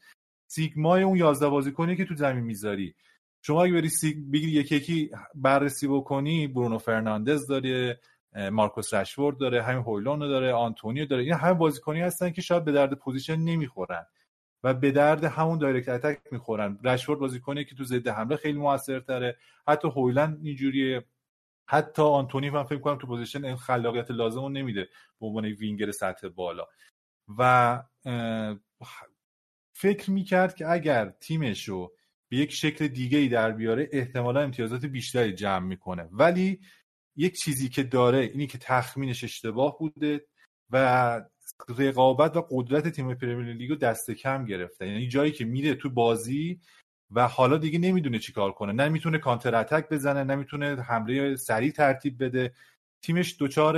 سیگمای 0.46 1.02
اون 1.02 1.16
11 1.16 1.48
بازیکنی 1.48 1.96
که 1.96 2.04
تو 2.04 2.14
زمین 2.14 2.44
می‌ذاری. 2.44 2.94
شما 3.42 3.64
اگه 3.64 3.72
بری 3.72 3.90
بگیری 4.32 4.52
یکی 4.52 4.76
یکی 4.76 5.10
بررسی 5.34 5.88
بکنی 5.88 6.46
برونو 6.46 6.78
فرناندز 6.78 7.46
داره 7.46 8.00
مارکوس 8.36 8.94
رشورد 8.94 9.38
داره 9.38 9.62
همین 9.62 9.82
هویلند 9.82 10.18
داره 10.18 10.52
آنتونی 10.52 10.93
رو 10.93 11.06
داره 11.06 11.22
این 11.22 11.34
همه 11.34 11.54
بازیکنی 11.54 12.00
هستن 12.00 12.30
که 12.30 12.42
شاید 12.42 12.64
به 12.64 12.72
درد 12.72 12.94
position 12.94 13.36
نمی‌خورن 13.36 14.06
و 14.64 14.74
به 14.74 14.90
درد 14.90 15.24
همون 15.24 15.58
direct 15.58 15.88
attack 15.88 16.20
می‌خورن. 16.32 16.78
رشورد 16.84 17.18
بازیکنی 17.18 17.64
که 17.64 17.74
تو 17.74 17.84
ضد 17.84 18.08
حمله 18.08 18.36
خیلی 18.36 18.58
موثرتره. 18.58 19.36
حتی 19.68 19.88
هویلند 19.88 20.38
اینجوریه. 20.42 21.04
حتی 21.68 22.02
آنتونی 22.02 22.50
من 22.50 22.64
فکر 22.64 22.78
کنم 22.78 22.98
تو 22.98 23.06
پوزیشن 23.06 23.44
این 23.44 23.56
خلاقیت 23.56 24.10
لازم 24.10 24.40
رو 24.40 24.48
نمیده 24.48 24.88
به 25.20 25.26
عنوان 25.26 25.44
وینگر 25.44 25.90
سطح 25.90 26.28
بالا. 26.28 26.66
و 27.38 27.82
فکر 29.72 30.10
می‌کرد 30.10 30.54
که 30.54 30.70
اگر 30.70 31.10
تیمش 31.20 31.68
رو 31.68 31.92
به 32.28 32.36
یک 32.36 32.52
شکل 32.52 32.88
دیگه 32.88 33.18
ای 33.18 33.28
در 33.28 33.50
بیاره 33.50 33.88
احتمالا 33.92 34.40
امتیازات 34.40 34.84
بیشتری 34.84 35.32
جمع 35.32 35.66
می‌کنه. 35.66 36.08
ولی 36.12 36.60
یک 37.16 37.38
چیزی 37.38 37.68
که 37.68 37.82
داره 37.82 38.18
اینی 38.18 38.46
که 38.46 38.58
تخمینش 38.58 39.24
اشتباه 39.24 39.78
بوده 39.78 40.26
و 40.70 41.22
رقابت 41.78 42.36
و 42.36 42.46
قدرت 42.50 42.88
تیم 42.88 43.14
پرمیر 43.14 43.54
لیگ 43.54 43.70
رو 43.70 43.76
دست 43.76 44.10
کم 44.10 44.44
گرفته. 44.44 44.88
یعنی 44.88 45.08
جایی 45.08 45.32
که 45.32 45.44
میره 45.44 45.74
تو 45.74 45.90
بازی 45.90 46.60
و 47.10 47.28
حالا 47.28 47.56
دیگه 47.56 47.78
نمی‌دونه 47.78 48.18
چیکار 48.18 48.52
کنه. 48.52 48.72
نه 48.72 48.88
می‌تونه 48.88 49.18
کانتر 49.18 49.54
اتک 49.54 49.88
بزنه 49.88 50.24
نه 50.24 50.34
می‌تونه 50.34 50.82
حمله 50.82 51.36
سریع 51.36 51.70
ترتیب 51.70 52.24
بده. 52.24 52.52
تیمش 53.02 53.36
دچار 53.40 53.76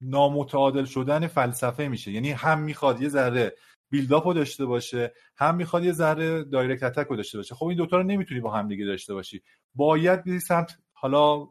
نامتعادل 0.00 0.84
شدن 0.84 1.26
فلسفه 1.26 1.88
میشه. 1.88 2.12
یعنی 2.12 2.30
هم 2.30 2.60
می‌خواد 2.60 3.02
یه 3.02 3.08
ذره 3.08 3.54
بیلداپ 3.90 4.26
رو 4.26 4.34
داشته 4.34 4.66
باشه 4.66 5.12
هم 5.36 5.56
می‌خواد 5.56 5.84
یه 5.84 5.92
ذره 5.92 6.44
دایرکت 6.44 6.82
اتک 6.82 7.06
رو 7.06 7.16
داشته 7.16 7.38
باشه. 7.38 7.54
خب 7.54 7.66
این 7.66 7.76
دوتا 7.76 7.96
رو 7.96 8.02
نمی‌تونی 8.02 8.40
با 8.40 8.50
هم 8.50 8.68
دیگه 8.68 8.84
داشته 8.84 9.14
باشی. 9.14 9.42
باید 9.74 10.24
بری 10.24 10.40
سمت 10.40 10.78
حالا 11.00 11.48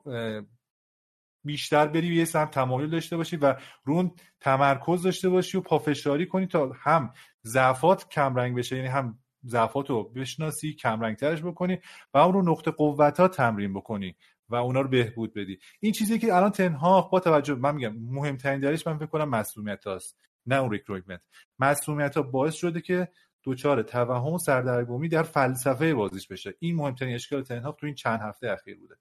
بیشتر 1.43 1.87
بری 1.87 2.15
یه 2.15 2.25
سمت 2.25 2.51
تمایل 2.51 2.89
داشته 2.89 3.17
باشی 3.17 3.37
و 3.37 3.55
رون 3.83 4.11
تمرکز 4.39 5.03
داشته 5.03 5.29
باشی 5.29 5.57
و 5.57 5.61
پافشاری 5.61 6.25
کنی 6.25 6.47
تا 6.47 6.71
هم 6.75 7.13
ضعفات 7.43 8.09
کمرنگ 8.09 8.57
بشه. 8.57 8.75
یعنی 8.75 8.87
هم 8.87 9.19
ضعفات 9.45 9.89
رو 9.89 10.03
بشناسی 10.03 10.73
کمرنگ 10.73 11.15
ترش 11.15 11.43
بکنی 11.43 11.79
و 12.13 12.19
هم 12.19 12.31
رو 12.31 12.41
نقطه 12.41 12.71
قوت 12.71 13.19
ها 13.19 13.27
تمرین 13.27 13.73
بکنی 13.73 14.15
و 14.49 14.55
اونا 14.55 14.81
رو 14.81 14.87
بهبود 14.87 15.33
بدی. 15.33 15.59
این 15.79 15.91
چیزی 15.91 16.19
که 16.19 16.35
الان 16.35 16.51
تنها 16.51 17.01
با 17.01 17.19
توجه 17.19 17.55
من 17.55 17.75
میگم 17.75 17.95
مهمترین 17.99 18.59
دلیلش 18.59 18.87
من 18.87 18.97
فکر 18.97 19.05
کنم 19.05 19.29
مسئولیت 19.29 19.87
هاست 19.87 20.17
نه 20.45 20.55
اون 20.55 20.71
ریکروتمنت 20.71 21.21
مسئولیت 21.59 22.17
ها 22.17 22.23
باعث 22.23 22.53
شده 22.55 22.81
که 22.81 23.07
دوچار 23.43 23.83
توهم 23.83 24.33
و 24.33 24.37
سردرگمی 24.37 25.09
در 25.09 25.23
فلسفه 25.23 25.93
بازیش 25.93 26.27
بشه. 26.27 26.53
این 26.59 26.75
مهمترین 26.75 27.15
اشکال 27.15 27.43
تنها 27.43 27.71
تو 27.71 27.85
این 27.85 27.95
چند 27.95 28.19
هفته 28.21 28.51
اخیر 28.51 28.77
بوده. 28.79 28.95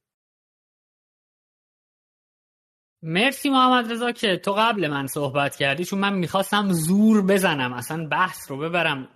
مرسی 3.08 3.50
محمد 3.50 3.92
رضا 3.92 4.12
که 4.12 4.36
تو 4.36 4.52
قبل 4.52 4.88
من 4.88 5.06
صحبت 5.06 5.56
کردی 5.56 5.84
چون 5.84 5.98
من 5.98 6.12
می‌خواستم 6.12 6.72
زور 6.72 7.22
بزنم 7.22 7.72
اصلا 7.72 8.06
بحث 8.06 8.50
رو 8.50 8.58
ببرم 8.58 9.08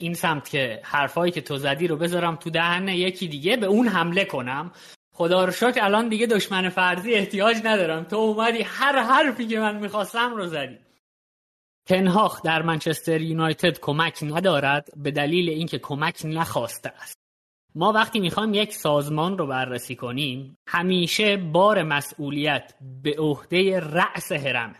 این 0.00 0.14
سمت 0.14 0.48
که 0.48 0.80
حرفایی 0.84 1.32
که 1.32 1.40
تو 1.40 1.56
زدی 1.56 1.86
رو 1.86 1.96
بذارم 1.96 2.36
تو 2.36 2.50
دهن 2.50 2.88
یکی 2.88 3.28
دیگه 3.28 3.56
به 3.56 3.66
اون 3.66 3.88
حمله 3.88 4.24
کنم. 4.24 4.72
خدا 5.14 5.44
رو 5.44 5.52
شکر 5.52 5.84
الان 5.84 6.08
دیگه 6.08 6.26
دشمن 6.26 6.68
فرضی 6.68 7.14
احتیاج 7.14 7.56
ندارم. 7.64 8.04
تو 8.04 8.16
اومدی 8.16 8.62
هر 8.62 9.02
حرفی 9.02 9.46
که 9.46 9.58
من 9.58 9.76
می‌خواستم 9.76 10.34
رو 10.34 10.46
زدی. 10.46 10.78
تنهاخ 11.86 12.42
در 12.42 12.62
منچستر 12.62 13.20
یونایتد 13.20 13.78
کمک 13.80 14.18
ندارد 14.22 14.88
به 14.96 15.10
دلیل 15.10 15.48
اینکه 15.48 15.78
کمک 15.78 16.20
نخواسته 16.24 16.92
است. 17.02 17.17
ما 17.74 17.92
وقتی 17.92 18.20
می‌خوایم 18.20 18.54
یک 18.54 18.72
سازمان 18.74 19.38
رو 19.38 19.46
بررسی 19.46 19.96
کنیم 19.96 20.58
همیشه 20.68 21.36
بار 21.36 21.82
مسئولیت 21.82 22.74
به 23.02 23.14
عهده 23.18 23.80
رأس 23.80 24.32
هرمه 24.32 24.76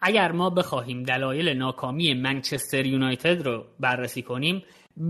اگر 0.00 0.32
ما 0.32 0.50
بخواهیم 0.50 1.02
دلایل 1.02 1.48
ناکامی 1.48 2.14
منچستر 2.14 2.86
یونایتد 2.86 3.42
رو 3.42 3.64
بررسی 3.80 4.22
کنیم 4.22 4.62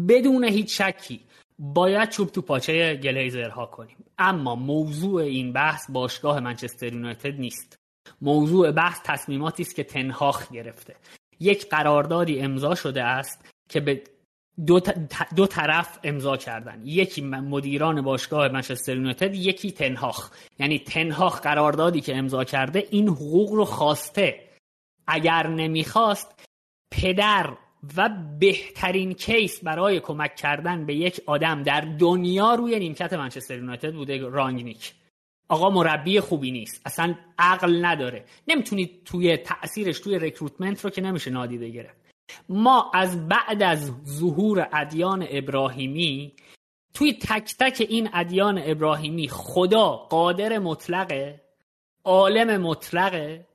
بدون 0.09 0.45
هیچ 0.45 0.83
شکی 0.83 1.21
باید 1.59 2.09
چوب 2.09 2.29
تو 2.29 2.43
پاچه 2.43 2.97
گلیزرها 2.97 3.67
کنیم. 3.67 3.97
اما 4.19 4.55
موضوع 4.55 5.23
این 5.23 5.53
بحث 5.53 5.91
باشگاه 5.91 6.41
منچستر 6.41 6.93
یونایتد 6.93 7.41
نیست. 7.41 7.77
موضوع 8.21 8.71
بحث 8.71 9.01
تصمیماتی 9.05 9.63
است 9.63 9.77
که 9.77 9.85
تنهاخ 9.85 10.53
گرفته. 10.53 10.97
یک 11.41 11.69
قراردادی 11.69 12.41
امضا 12.41 12.75
شده 12.75 13.03
است 13.05 13.51
که 13.69 13.81
به 13.81 14.03
دو, 14.67 14.81
دو 15.37 15.47
طرف 15.47 15.99
امضا 16.05 16.37
کردن. 16.37 16.83
یکی 16.85 17.23
مدیران 17.23 18.03
باشگاه 18.03 18.49
منچستر 18.49 18.97
یونایتد 18.97 19.35
یکی 19.35 19.73
تنهاخ. 19.73 20.31
یعنی 20.59 20.79
تنهاخ 20.79 21.41
قراردادی 21.41 22.01
که 22.01 22.17
امضا 22.17 22.45
کرده 22.45 22.87
این 22.91 23.09
حقوق 23.09 23.53
رو 23.53 23.65
خواسته. 23.65 24.41
اگر 25.07 25.47
نمی‌خواست 25.47 26.49
پدر 26.91 27.57
و 27.97 28.11
بهترین 28.41 29.13
کیس 29.13 29.65
برای 29.65 30.01
کمک 30.01 30.37
کردن 30.37 30.87
به 30.87 30.95
یک 30.95 31.21
آدم 31.27 31.63
در 31.63 31.81
دنیا 31.81 32.55
روی 32.55 32.79
نیمکت 32.79 33.13
منچستر 33.13 33.57
یونایتد 33.57 33.95
بوده 33.95 34.19
رانگنیک 34.19 34.93
آقا 35.49 35.71
مربی 35.71 36.21
خوبی 36.21 36.51
نیست. 36.51 36.83
اصلا 36.85 37.15
عقل 37.39 37.85
نداره. 37.85 38.25
نمی‌تونید 38.49 39.05
توی 39.05 39.37
تاثیرش 39.37 39.99
توی 39.99 40.19
رکروتمنت 40.19 40.85
رو 40.85 40.91
که 40.91 41.01
نمیشه 41.01 41.31
نادیده 41.31 41.69
گرفت. 41.69 42.04
ما 42.49 42.91
از 42.95 43.29
بعد 43.29 43.63
از 43.63 43.93
ظهور 44.07 44.69
ادیان 44.73 45.27
ابراهیمی 45.31 46.33
توی 46.95 47.13
تک 47.13 47.55
تک 47.59 47.87
این 47.89 48.09
ادیان 48.13 48.61
ابراهیمی 48.65 49.29
خدا 49.29 49.89
قادر 49.91 50.59
مطلقه 50.59 51.41
عالم 52.05 52.61
مطلقه 52.61 53.47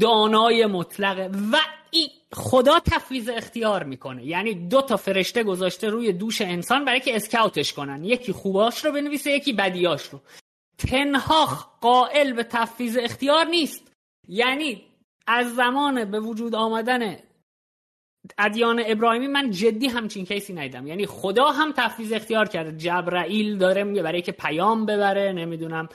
دانای 0.00 0.66
مطلقه 0.66 1.30
و 1.52 1.56
این 1.90 2.08
خدا 2.32 2.80
تفویض 2.80 3.28
اختیار 3.28 3.84
می‌کنه. 3.84 4.24
یعنی 4.24 4.54
دو 4.54 4.82
تا 4.82 4.96
فرشته 4.96 5.42
گذاشته 5.42 5.88
روی 5.88 6.12
دوش 6.12 6.40
انسان 6.40 6.84
برای 6.84 7.00
که 7.00 7.16
اسکاوتش 7.16 7.72
کنن. 7.72 8.04
یکی 8.04 8.32
خوباش 8.32 8.84
رو 8.84 8.92
بنویسه 8.92 9.30
یکی 9.30 9.52
بدیاش 9.52 10.02
رو. 10.02 10.20
تنهاخ 10.78 11.66
قائل 11.80 12.32
به 12.32 12.42
تفویض 12.42 12.98
اختیار 13.02 13.44
نیست. 13.44 13.92
یعنی 14.28 14.82
از 15.26 15.54
زمان 15.54 16.04
به 16.04 16.20
وجود 16.20 16.54
آمدن 16.54 17.16
ادیان 18.38 18.82
ابراهیمی 18.86 19.26
من 19.26 19.50
جدی 19.50 19.86
همچین 19.86 20.24
case 20.24 20.46
ی 20.46 20.52
ندیدم. 20.52 20.86
یعنی 20.86 21.06
خدا 21.06 21.44
هم 21.44 21.72
تفویض 21.76 22.12
اختیار 22.12 22.48
کرده. 22.48 22.76
جبرائیل 22.76 23.58
داره 23.58 23.84
میگه 23.84 24.02
برای 24.02 24.22
که 24.22 24.32
پیام 24.32 24.86
ببره 24.86 25.32
نمی‌دونم 25.32 25.88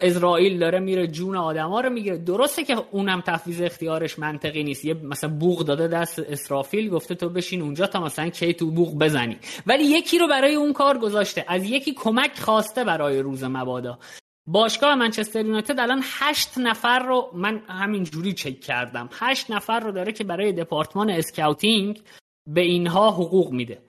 عزرائیل 0.00 0.58
داره 0.58 0.78
میره 0.78 1.06
جون 1.06 1.36
آدما 1.36 1.80
رو 1.80 1.90
می‌گیره. 1.90 2.18
درسته 2.18 2.64
که 2.64 2.76
اونم 2.90 3.20
تفویض 3.20 3.60
اختیارش 3.60 4.18
منطقی 4.18 4.62
نیست. 4.62 4.84
یه 4.84 4.94
مثلا 4.94 5.30
بوق 5.30 5.64
داده 5.64 5.88
دست 5.88 6.18
اسرافیل 6.18 6.90
گفته 6.90 7.14
تو 7.14 7.28
بشین 7.28 7.62
اونجا 7.62 7.86
تا 7.86 8.00
مثلا 8.00 8.28
کی 8.28 8.54
تو 8.54 8.70
بوق 8.70 8.98
بزنی. 8.98 9.38
ولی 9.66 9.84
یکی 9.84 10.18
رو 10.18 10.28
برای 10.28 10.54
اون 10.54 10.72
کار 10.72 10.98
گذاشته. 10.98 11.44
از 11.48 11.64
یکی 11.64 11.94
کمک 11.94 12.38
خواسته 12.38 12.84
برای 12.84 13.18
روز 13.22 13.44
مبادا. 13.44 13.98
باشگاه 14.46 14.94
منچستر 14.94 15.46
یونایتد 15.46 15.80
الان 15.80 16.02
هشت 16.04 16.58
نفر 16.58 16.98
رو 16.98 17.30
من 17.34 17.62
همین 17.68 18.04
جوری 18.04 18.32
چک 18.32 18.60
کردم. 18.60 19.08
هشت 19.12 19.50
نفر 19.50 19.80
رو 19.80 19.92
داره 19.92 20.12
که 20.12 20.24
برای 20.24 20.52
دپارتمان 20.52 21.10
scouting 21.10 22.02
به 22.46 22.60
اینها 22.60 23.10
حقوق 23.10 23.52
میده. 23.52 23.82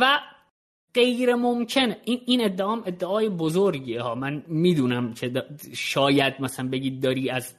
و 0.00 0.18
غیر 0.94 1.34
ممکنه 1.34 1.94
این 2.04 2.20
این 2.26 2.44
ادعام 2.44 2.82
ادعای 2.86 3.28
بزرگیه 3.28 4.02
ها. 4.02 4.14
من 4.14 4.42
می‌دونم 4.46 5.14
که 5.14 5.44
شاید 5.74 6.34
مثلا 6.40 6.68
بگید 6.68 7.02
داری 7.02 7.30
از 7.30 7.54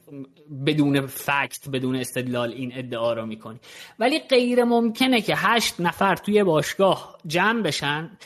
بدون 0.65 1.07
fact 1.07 1.69
بدون 1.73 1.95
استدلال 1.95 2.51
این 2.51 2.71
ادعا 2.75 3.13
رو 3.13 3.25
می‌کنی. 3.25 3.59
ولی 3.99 4.19
غیر 4.19 4.63
ممکنه 4.63 5.21
که 5.21 5.33
هشت 5.37 5.79
نفر 5.79 6.15
توی 6.15 6.43
باشگاه 6.43 7.17
جمع 7.27 7.61
بشن. 7.61 8.17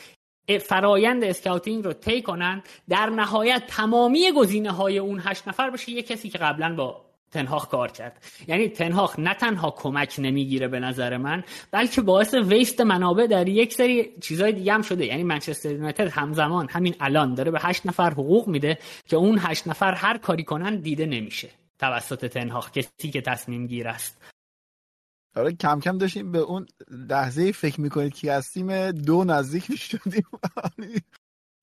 فرایند 0.46 1.24
scouting 1.24 1.84
رو 1.84 1.92
طی 1.92 2.22
کنن 2.22 2.62
در 2.88 3.06
نهایت 3.06 3.62
تمامی 3.66 4.32
گزینه 4.32 4.70
های 4.70 4.98
اون 4.98 5.22
هشت 5.24 5.48
نفر 5.48 5.70
بشه 5.70 5.90
یه 5.90 6.02
کسی 6.02 6.28
که 6.30 6.38
قبلا 6.38 6.74
با 6.74 7.04
تنهاخ 7.34 7.68
کار 7.68 7.90
کرد. 7.90 8.24
یعنی 8.48 8.68
تنهاخ 8.68 9.18
نه 9.18 9.34
تنها 9.34 9.70
کمک 9.70 10.14
نمی‌گیره 10.18 10.68
به 10.68 10.80
نظر 10.80 11.16
من 11.16 11.44
بلکه 11.70 12.00
باعث 12.00 12.34
ویست 12.34 12.80
منابع 12.80 13.26
در 13.26 13.48
یک 13.48 13.74
سری 13.74 14.12
چیزای 14.20 14.52
دیگه 14.52 14.72
هم 14.72 14.82
شده. 14.82 15.06
یعنی 15.06 15.22
منچستر 15.22 15.70
یونایتد 15.70 16.08
همزمان 16.08 16.68
همین 16.70 16.94
الان 17.00 17.34
داره 17.34 17.50
به 17.50 17.58
هشت 17.60 17.86
نفر 17.86 18.10
حقوق 18.10 18.48
میده 18.48 18.78
که 19.08 19.16
اون 19.16 19.38
هشت 19.40 19.68
نفر 19.68 19.94
هر 19.94 20.18
کاری 20.18 20.44
کنن 20.44 20.76
دیده 20.76 21.06
نمیشه 21.06 21.50
توسط 21.78 22.26
تنهاخ 22.26 22.70
کسی 22.70 23.10
که 23.10 23.20
تصمیم 23.20 23.66
گیر 23.66 23.88
است. 23.88 24.33
آره 25.36 25.52
کم 25.52 25.80
کم 25.80 25.98
داشتیم 25.98 26.32
به 26.32 26.38
اون 26.38 26.66
لحظه 26.90 27.52
فکر 27.52 27.80
می‌کنید 27.80 28.14
که 28.14 28.32
هستیم 28.32 28.90
دو 28.90 29.24
نزدیک 29.24 29.70
می‌شدیم. 29.70 30.26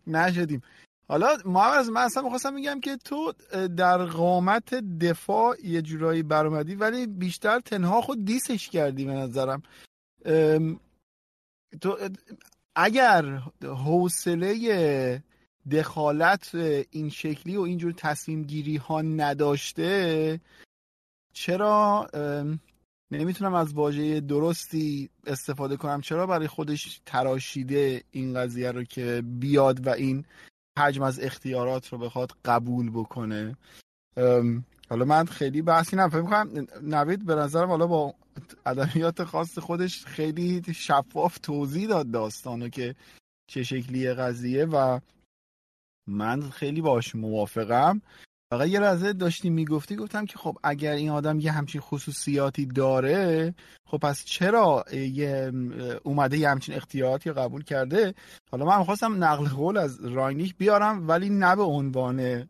نشدیم. 0.08 0.62
حالا 1.08 1.38
محمد 1.46 1.90
من 1.90 2.02
اصلا 2.02 2.24
می‌خواستم 2.24 2.54
میگم 2.54 2.80
که 2.80 2.98
تو 2.98 3.34
در 3.78 3.98
قامت 4.06 4.74
دفاع 4.76 5.56
یه 5.64 5.82
جورایی 5.82 6.24
برامدی 6.24 6.76
ولی 6.76 7.08
بیشتر 7.08 7.60
تنها 7.60 8.02
خود 8.02 8.26
دیسش 8.26 8.70
کردی 8.70 9.06
به 9.06 9.14
نظرم. 9.14 9.62
تو 11.82 11.98
اگر 12.76 13.42
حوصله 13.64 15.24
دخالت 15.72 16.56
این 16.92 17.10
شکلی 17.10 17.58
و 17.58 17.62
اینجور 17.62 17.94
تصمیم 17.98 18.44
گیری 18.44 18.78
ها 18.78 19.02
نداشته 19.02 20.40
چرا 21.34 22.08
نمی‌تونم 23.12 23.54
از 23.54 23.74
واژه 23.74 24.22
درستی 24.22 25.10
استفاده 25.28 25.78
کنم. 25.78 26.02
چرا 26.02 26.28
برای 26.28 26.48
خودش 26.48 27.02
تراشیده 27.06 28.04
این 28.12 28.34
قضیه 28.34 28.72
رو 28.72 28.84
که 28.84 29.24
بیاد 29.26 29.88
و 29.88 29.90
این 29.90 30.26
حجم 30.80 31.04
از 31.04 31.20
اختیارات 31.20 31.88
رو 31.88 31.98
بخواد 31.98 32.32
قبول 32.46 32.90
بکنه؟ 32.90 33.58
حالا 34.90 35.06
من 35.06 35.26
خیلی 35.26 35.62
بحثی 35.62 35.96
نفهم 35.96 36.28
کنم 36.28 36.68
نوید 36.82 37.26
به 37.26 37.36
نظرم 37.36 37.70
حالا 37.70 37.88
با 37.88 38.16
ادبیات 38.66 39.24
خاص 39.24 39.60
خودش 39.60 40.06
خیلی 40.06 40.74
شفاف 40.76 41.38
توضیح 41.38 41.88
داد 41.88 42.12
داستانو 42.12 42.70
که 42.70 42.96
چه 43.48 43.64
شکلیه 43.64 44.14
قضیه 44.14 44.66
و 44.66 45.00
من 46.08 46.50
خیلی 46.50 46.82
باش 46.82 47.16
موافقم. 47.16 48.02
فقط 48.52 48.68
یه 48.68 48.80
لحظه 48.80 49.14
داشتی 49.14 49.50
می‌گفتی 49.50 49.96
گفتم 49.96 50.26
که 50.26 50.38
خب 50.38 50.58
اگر 50.64 50.92
این 50.92 51.10
آدم 51.10 51.40
یه 51.40 51.52
همچین 51.52 51.82
خصوصیاتی 51.82 52.66
داره 52.66 53.54
خب 53.86 53.98
پس 53.98 54.26
چرا 54.26 54.86
یه 54.94 55.52
اومده 56.04 56.38
یه 56.38 56.50
همچین 56.50 56.76
اختیاراتی 56.76 57.32
قبول 57.32 57.64
کرده؟ 57.64 58.14
حالا 58.52 58.66
من 58.66 58.84
خواستم 58.84 59.24
نقل 59.24 59.48
قول 59.48 59.78
از 59.78 60.06
راینیک 60.06 60.58
بیارم 60.58 61.08
ولی 61.08 61.30
نه 61.30 61.56
به 61.56 61.64
عنوان 61.64 62.50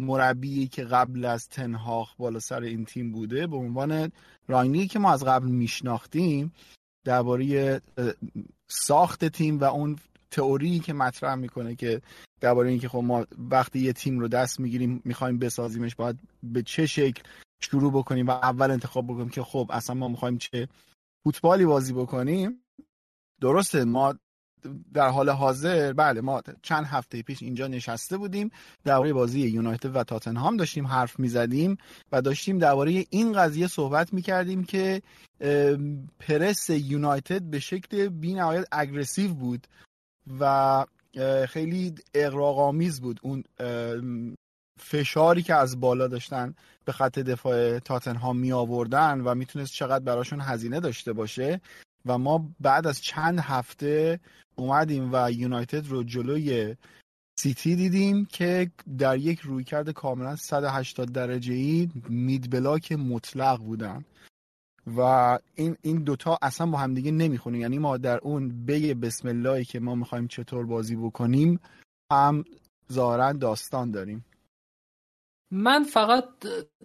مربی 0.00 0.68
که 0.68 0.84
قبل 0.84 1.24
از 1.24 1.48
تنهاخ 1.48 2.14
بالا 2.16 2.38
سر 2.38 2.60
این 2.62 2.84
تیم 2.84 3.12
بوده 3.12 3.46
به 3.46 3.56
عنوان 3.56 4.12
راینیک 4.48 4.92
که 4.92 4.98
ما 4.98 5.12
از 5.12 5.24
قبل 5.24 5.48
میشناختیم 5.48 6.52
درباره 7.04 7.80
ساخت 8.68 9.24
تیم 9.24 9.58
و 9.58 9.64
اون 9.64 9.96
تئوری 10.32 10.78
که 10.78 10.92
مطرح 10.92 11.34
می‌کنه 11.34 11.74
که 11.74 12.02
درباره 12.40 12.70
اینکه 12.70 12.88
خب 12.88 12.98
ما 12.98 13.26
وقتی 13.50 13.78
یه 13.78 13.92
تیم 13.92 14.20
رو 14.20 14.28
دست 14.28 14.60
می‌گیریم 14.60 15.02
می‌خوایم 15.04 15.38
بسازیمش 15.38 15.94
باید 15.94 16.18
به 16.42 16.62
چه 16.62 16.86
شکل 16.86 17.22
شروع 17.62 17.92
بکنیم 17.92 18.26
و 18.26 18.30
اول 18.30 18.70
انتخاب 18.70 19.06
بکنیم 19.06 19.28
که 19.28 19.42
خب 19.42 19.70
اصلا 19.72 19.96
ما 19.96 20.08
می‌خوایم 20.08 20.38
چه 20.38 20.68
فوتبالی 21.24 21.64
بازی 21.64 21.92
بکنیم. 21.92 22.64
درسته 23.40 23.84
ما 23.84 24.14
در 24.94 25.08
حال 25.08 25.30
حاضر 25.30 25.92
بله 25.92 26.20
ما 26.20 26.42
چند 26.62 26.84
هفته 26.84 27.22
پیش 27.22 27.42
اینجا 27.42 27.66
نشسته 27.66 28.16
بودیم 28.16 28.50
درباره 28.84 29.12
بازی 29.12 29.40
یونایتد 29.40 29.96
و 29.96 30.04
تاتنهام 30.04 30.56
داشتیم 30.56 30.86
حرف 30.86 31.18
می‌زدیم 31.18 31.76
و 32.12 32.22
داشتیم 32.22 32.58
درباره 32.58 33.04
این 33.10 33.32
قضیه 33.32 33.66
صحبت 33.66 34.12
می‌کردیم 34.12 34.64
که 34.64 35.02
پرس 36.20 36.70
یونایتد 36.70 37.42
به 37.42 37.60
شکل 37.60 38.08
بینهایت 38.08 38.66
اگریسیو 38.72 39.34
بود. 39.34 39.66
و 40.40 40.84
خیلی 41.48 41.94
اقراقامیز 42.14 43.00
بود 43.00 43.20
اون 43.22 43.44
فشاری 44.80 45.42
که 45.42 45.54
از 45.54 45.80
بالا 45.80 46.08
داشتن 46.08 46.54
به 46.84 46.92
خط 46.92 47.18
دفاع 47.18 47.78
تاتنهام 47.78 48.38
می 48.38 48.52
آوردن 48.52 49.20
و 49.20 49.34
می‌تونست 49.34 49.72
چقدر 49.72 50.04
براشون 50.04 50.40
هزینه 50.40 50.80
داشته 50.80 51.12
باشه 51.12 51.60
و 52.06 52.18
ما 52.18 52.50
بعد 52.60 52.86
از 52.86 53.00
چند 53.00 53.38
هفته 53.38 54.20
اومدیم 54.56 55.10
و 55.12 55.30
یونایتد 55.32 55.86
رو 55.86 56.04
جلوی 56.04 56.76
سیتی 57.38 57.76
دیدیم 57.76 58.24
که 58.24 58.70
در 58.98 59.18
یک 59.18 59.40
رویکرد 59.40 59.90
کاملا 59.90 60.36
180 60.36 61.12
درجه 61.12 61.54
ای 61.54 61.88
مید 62.08 62.50
بلاک 62.50 62.92
مطلق 62.92 63.58
بودن. 63.58 64.04
و 64.86 65.00
این 65.54 65.76
این 65.82 66.04
دوتا 66.04 66.38
اصلا 66.42 66.66
با 66.66 66.78
همدیگه 66.78 67.10
نمی‌خونه 67.10 67.58
یعنی 67.58 67.78
ما 67.78 67.96
در 67.96 68.18
اون 68.18 68.64
بی 68.66 68.94
بسم 68.94 69.28
اللهی 69.28 69.64
که 69.64 69.80
ما 69.80 69.94
می‌خوایم 69.94 70.26
چطور 70.26 70.66
بازی 70.66 70.96
بکنیم 70.96 71.60
هم 72.12 72.44
ظاهرا 72.92 73.32
داستان 73.32 73.90
داریم. 73.90 74.24
من 75.50 75.84
فقط 75.84 76.24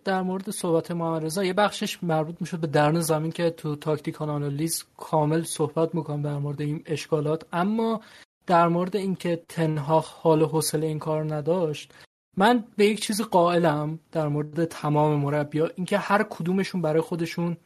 در 0.04 0.22
مورد 0.22 0.50
صحبت 0.50 0.92
محمد 0.92 1.26
رضا 1.26 1.44
یه 1.44 1.54
بخشش 1.54 2.04
مربوط 2.04 2.36
می‌شد 2.42 2.60
به 2.60 2.68
درن 2.68 3.00
زمین 3.00 3.32
که 3.32 3.50
تو 3.50 3.76
تاکتیکال 3.76 4.30
آنالیز 4.30 4.84
کامل 4.98 5.44
صحبت 5.44 5.96
می‌کنم 5.96 6.22
در 6.22 6.38
مورد 6.38 6.62
این 6.62 6.84
اشکالات. 6.86 7.46
اما 7.54 8.02
در 8.48 8.68
مورد 8.68 8.96
اینکه 8.96 9.44
تنها 9.50 10.00
حال 10.00 10.44
حوصله 10.44 10.88
این 10.88 11.00
کار 11.00 11.36
نداشت 11.36 11.94
من 12.38 12.64
به 12.78 12.86
یک 12.86 13.02
چیز 13.02 13.22
قائلم 13.22 14.00
در 14.12 14.28
مورد 14.28 14.66
تمام 14.66 15.20
مربیا 15.20 15.70
اینکه 15.76 15.98
هر 15.98 16.24
کدومشون 16.24 16.82
برای 16.82 17.02
خودشون 17.02 17.58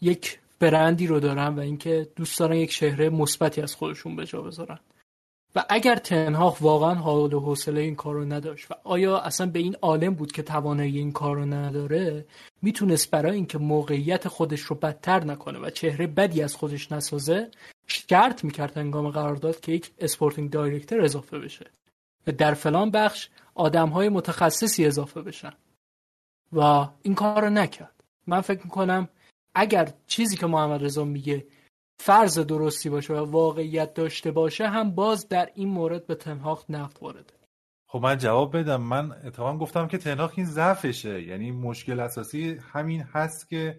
یک 0.00 0.38
برندی 0.58 1.06
رو 1.06 1.20
دارن 1.20 1.48
و 1.48 1.60
اینکه 1.60 2.08
دوست 2.16 2.38
دارن 2.38 2.56
یک 2.56 2.72
شهره 2.72 3.08
مثبتی 3.08 3.60
از 3.60 3.74
خودشون 3.74 4.16
به 4.16 4.26
جا 4.26 4.42
بذارن. 4.42 4.78
و 5.54 5.64
اگر 5.68 5.96
تن‌هاخ 5.96 6.56
واقعا 6.60 6.94
حال 6.94 7.34
و 7.34 7.40
حوصله 7.40 7.80
این 7.80 7.96
کار 7.96 8.14
رو 8.14 8.24
نداشت 8.24 8.70
و 8.70 8.74
یا 8.84 9.18
اصلا 9.18 9.46
به 9.46 9.58
این 9.58 9.76
عالم 9.82 10.14
بود 10.14 10.32
که 10.32 10.42
توانایی 10.42 10.98
این 10.98 11.12
کار 11.12 11.54
نداره 11.54 12.26
می‌تونست 12.62 13.10
برای 13.10 13.36
اینکه 13.36 13.58
موقعیت 13.58 14.28
خودش 14.28 14.60
رو 14.60 14.76
بدتر 14.76 15.24
نکنه 15.24 15.58
و 15.58 15.70
چهره 15.70 16.06
بدی 16.06 16.42
از 16.42 16.56
خودش 16.56 16.92
نسازه 16.92 17.50
شرط 17.86 18.44
می‌کرد 18.44 18.78
هنگام 18.78 19.10
قرارداد 19.10 19.60
که 19.60 19.72
یک 19.72 19.90
sporting 19.98 20.50
director 20.50 21.00
اضافه 21.00 21.38
بشه. 21.38 21.66
و 22.26 22.32
در 22.32 22.54
فلان 22.54 22.90
بخش 22.90 23.28
آدم 23.54 23.88
های 23.88 24.08
متخصصی 24.08 24.86
اضافه 24.86 25.22
بشن. 25.22 25.52
و 26.52 26.86
این 27.02 27.14
کار 27.14 27.42
رو 27.42 27.50
نکرد. 27.50 28.04
من 28.26 28.40
فکر 28.40 28.60
می‌کنم 28.64 29.08
اگر 29.54 29.92
چیزی 30.06 30.36
که 30.36 30.46
محمد 30.46 30.84
رضا 30.84 31.04
میگه 31.04 31.46
فرض 32.00 32.38
درستی 32.38 32.90
باشه 32.90 33.14
و 33.14 33.30
واقعیت 33.30 33.94
داشته 33.94 34.30
باشه 34.30 34.68
هم 34.68 34.94
باز 34.94 35.28
در 35.28 35.50
این 35.54 35.68
مورد 35.68 36.06
به 36.06 36.14
تنهاق 36.14 36.64
نقد 36.68 36.98
وارده 37.02 37.40
خب 37.86 37.98
من 37.98 38.18
جواب 38.18 38.56
بدم. 38.56 38.82
من 38.82 39.12
اتفاقا 39.12 39.58
گفتم 39.58 39.86
که 39.86 39.98
تنهاق 39.98 40.32
این 40.36 40.46
ضعفشه. 40.46 41.22
یعنی 41.22 41.50
مشکل 41.52 42.00
اساسی 42.00 42.58
همین 42.72 43.02
هست 43.02 43.48
که 43.48 43.78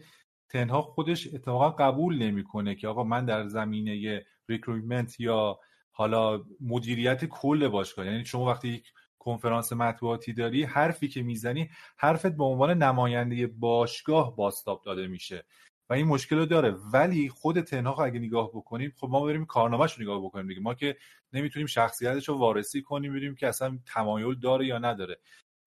تنهاق 0.49 0.86
خودش 0.86 1.34
اتفاقا 1.34 1.69
قبول 1.69 2.17
نمی‌کنه 2.17 2.76
که 2.76 2.88
آقا 2.88 3.03
من 3.03 3.26
در 3.26 3.47
زمینه 3.47 4.24
ریکروتمنت 4.49 5.19
یا 5.19 5.59
حالا 5.91 6.43
مدیریت 6.61 7.26
کل 7.26 7.67
باشگاه 7.67 8.05
یعنی 8.05 8.26
شما 8.26 8.45
وقتی 8.45 8.69
یک 8.69 8.93
کنفرانس 9.22 9.74
مطبوعاتی 9.74 10.34
داری 10.34 10.63
حرفی 10.63 11.07
که 11.07 11.22
می‌زنی 11.22 11.69
حرفت 11.97 12.32
به 12.38 12.43
عنوان 12.43 12.84
نماینده 12.84 13.47
باشگاه 13.47 14.36
باستاب 14.36 14.82
داده 14.86 15.07
میشه 15.07 15.45
و 15.89 15.93
این 15.93 16.07
مشکل 16.07 16.38
رو 16.38 16.45
داره. 16.45 16.72
ولی 16.93 17.30
خود 17.30 17.61
تن‌هاخ 17.61 18.03
اگه 18.05 18.19
نگاه 18.19 18.49
بکنیم 18.49 18.93
خب 18.99 19.07
ما 19.09 19.26
بریم 19.26 19.45
کارنامهش 19.45 19.93
رو 19.93 20.03
نگاه 20.03 20.22
بکنیم 20.22 20.47
دیگه. 20.47 20.61
ما 20.61 20.74
که 20.74 20.97
نمی‌تونیم 21.34 21.67
شخصیتش 21.67 22.30
رو 22.30 22.38
وارسی 22.38 22.82
کنیم 22.82 23.11
ببینیم 23.11 23.36
که 23.36 23.47
اصلا 23.47 23.80
تمایل 23.86 24.39
داره 24.39 24.65
یا 24.65 24.78
نداره. 24.78 25.19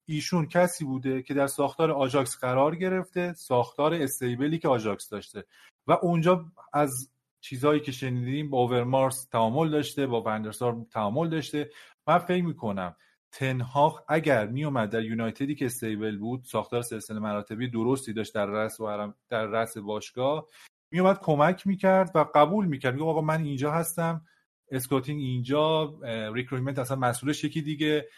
ایشون 0.07 0.47
کسی 0.47 0.85
بوده 0.85 1.21
که 1.21 1.33
در 1.33 1.47
ساختار 1.47 1.91
آژاکس 1.91 2.37
قرار 2.37 2.75
گرفته 2.75 3.33
ساختار 3.33 3.93
stable 3.93 4.50
ی 4.50 4.59
که 4.59 4.67
آژاکس 4.67 5.09
داشته. 5.09 5.43
و 5.87 5.91
اونجا 6.01 6.45
از 6.73 7.11
چیزهایی 7.41 7.79
که 7.79 7.91
شنیدیم 7.91 8.49
با 8.49 8.57
اوورمارس 8.57 9.25
تعامل 9.25 9.69
داشته 9.69 10.07
با 10.07 10.21
فن‌درسار 10.21 10.85
تعامل 10.91 11.29
داشته. 11.29 11.69
من 12.07 12.17
فکر 12.17 12.43
می‌کنم 12.43 12.95
تنهاخ 13.35 14.01
اگر 14.07 14.47
میومد 14.47 14.89
در 14.89 15.03
یونایتدی 15.03 15.55
که 15.55 15.65
stable 15.65 16.17
بود 16.17 16.43
ساختار 16.43 16.81
سلسله 16.81 17.19
مراتبی 17.19 17.67
درستی 17.69 18.13
داشت 18.13 18.33
در 18.33 18.45
رأس 18.45 18.79
و 18.79 19.13
در 19.29 19.45
رأس 19.45 19.77
باشگاه 19.77 20.47
میومد 20.91 21.19
کمک 21.19 21.67
می‌کرد 21.67 22.11
و 22.15 22.25
قبول 22.35 22.65
می‌کرد. 22.65 22.93
میگه 22.93 23.05
آقا 23.05 23.21
من 23.21 23.43
اینجا 23.43 23.71
هستم 23.71 24.21
scouting 24.71 25.21
اینجا 25.21 25.93
recruitment 26.33 26.79
اصلا 26.79 26.97
مسئولش 26.97 27.43
یکی 27.43 27.61
دیگه 27.61 28.09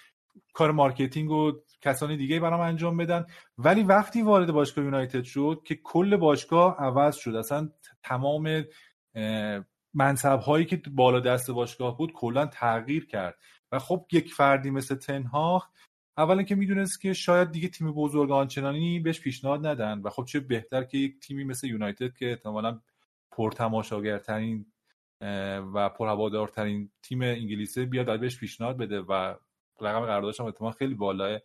کار 0.53 0.71
marketing 0.71 1.31
و 1.31 1.51
کسانی 1.81 2.17
دیگه 2.17 2.39
برام 2.39 2.59
انجام 2.59 2.97
بدن. 2.97 3.25
ولی 3.57 3.83
وقتی 3.83 4.21
وارد 4.21 4.51
باشگاه 4.51 4.85
یونایتد 4.85 5.23
شد 5.23 5.61
که 5.65 5.75
کل 5.75 6.15
باشگاه 6.15 6.75
عوض 6.79 7.15
شد. 7.15 7.35
اصلا 7.35 7.69
تمام 8.03 8.63
منصب 9.97 10.39
هایی 10.39 10.65
که 10.65 10.81
بالا 10.91 11.19
دست 11.19 11.51
باشگاه 11.51 11.97
بود 11.97 12.13
کلا 12.13 12.45
تغییر 12.45 13.05
کرد. 13.05 13.37
و 13.71 13.79
خب 13.79 14.05
یک 14.11 14.33
فردی 14.33 14.69
مثل 14.69 14.95
تنهاخ 14.95 15.67
اولا 16.17 16.43
که 16.43 16.55
می‌دونست 16.55 17.01
که 17.01 17.13
شاید 17.13 17.51
دیگه 17.51 17.67
تیم 17.67 17.91
بزرگ 17.91 18.31
آنچنانی 18.31 18.99
بهش 18.99 19.19
پیشنهاد 19.21 19.67
ندن 19.67 20.01
و 20.03 20.09
خب 20.09 20.25
چه 20.25 20.39
بهتر 20.39 20.83
که 20.83 20.97
یک 20.97 21.19
تیمی 21.19 21.43
مثل 21.43 21.67
یونایتد 21.67 22.13
که 22.13 22.29
احتمالا 22.29 22.79
پرتماشاگرترین 23.31 24.65
و 25.73 25.89
پرهوادارترین 25.89 26.91
تیم 27.03 27.21
انگلیسه 27.21 27.85
بیاد 27.85 28.19
بهش 28.19 28.39
پیشنهاد 28.39 28.77
بده 28.77 29.01
و 29.01 29.35
رقم 29.81 30.05
قراردادش 30.05 30.39
هم 30.39 30.45
احتمال 30.45 30.71
خیلی 30.71 30.93
بالاه 30.93 31.39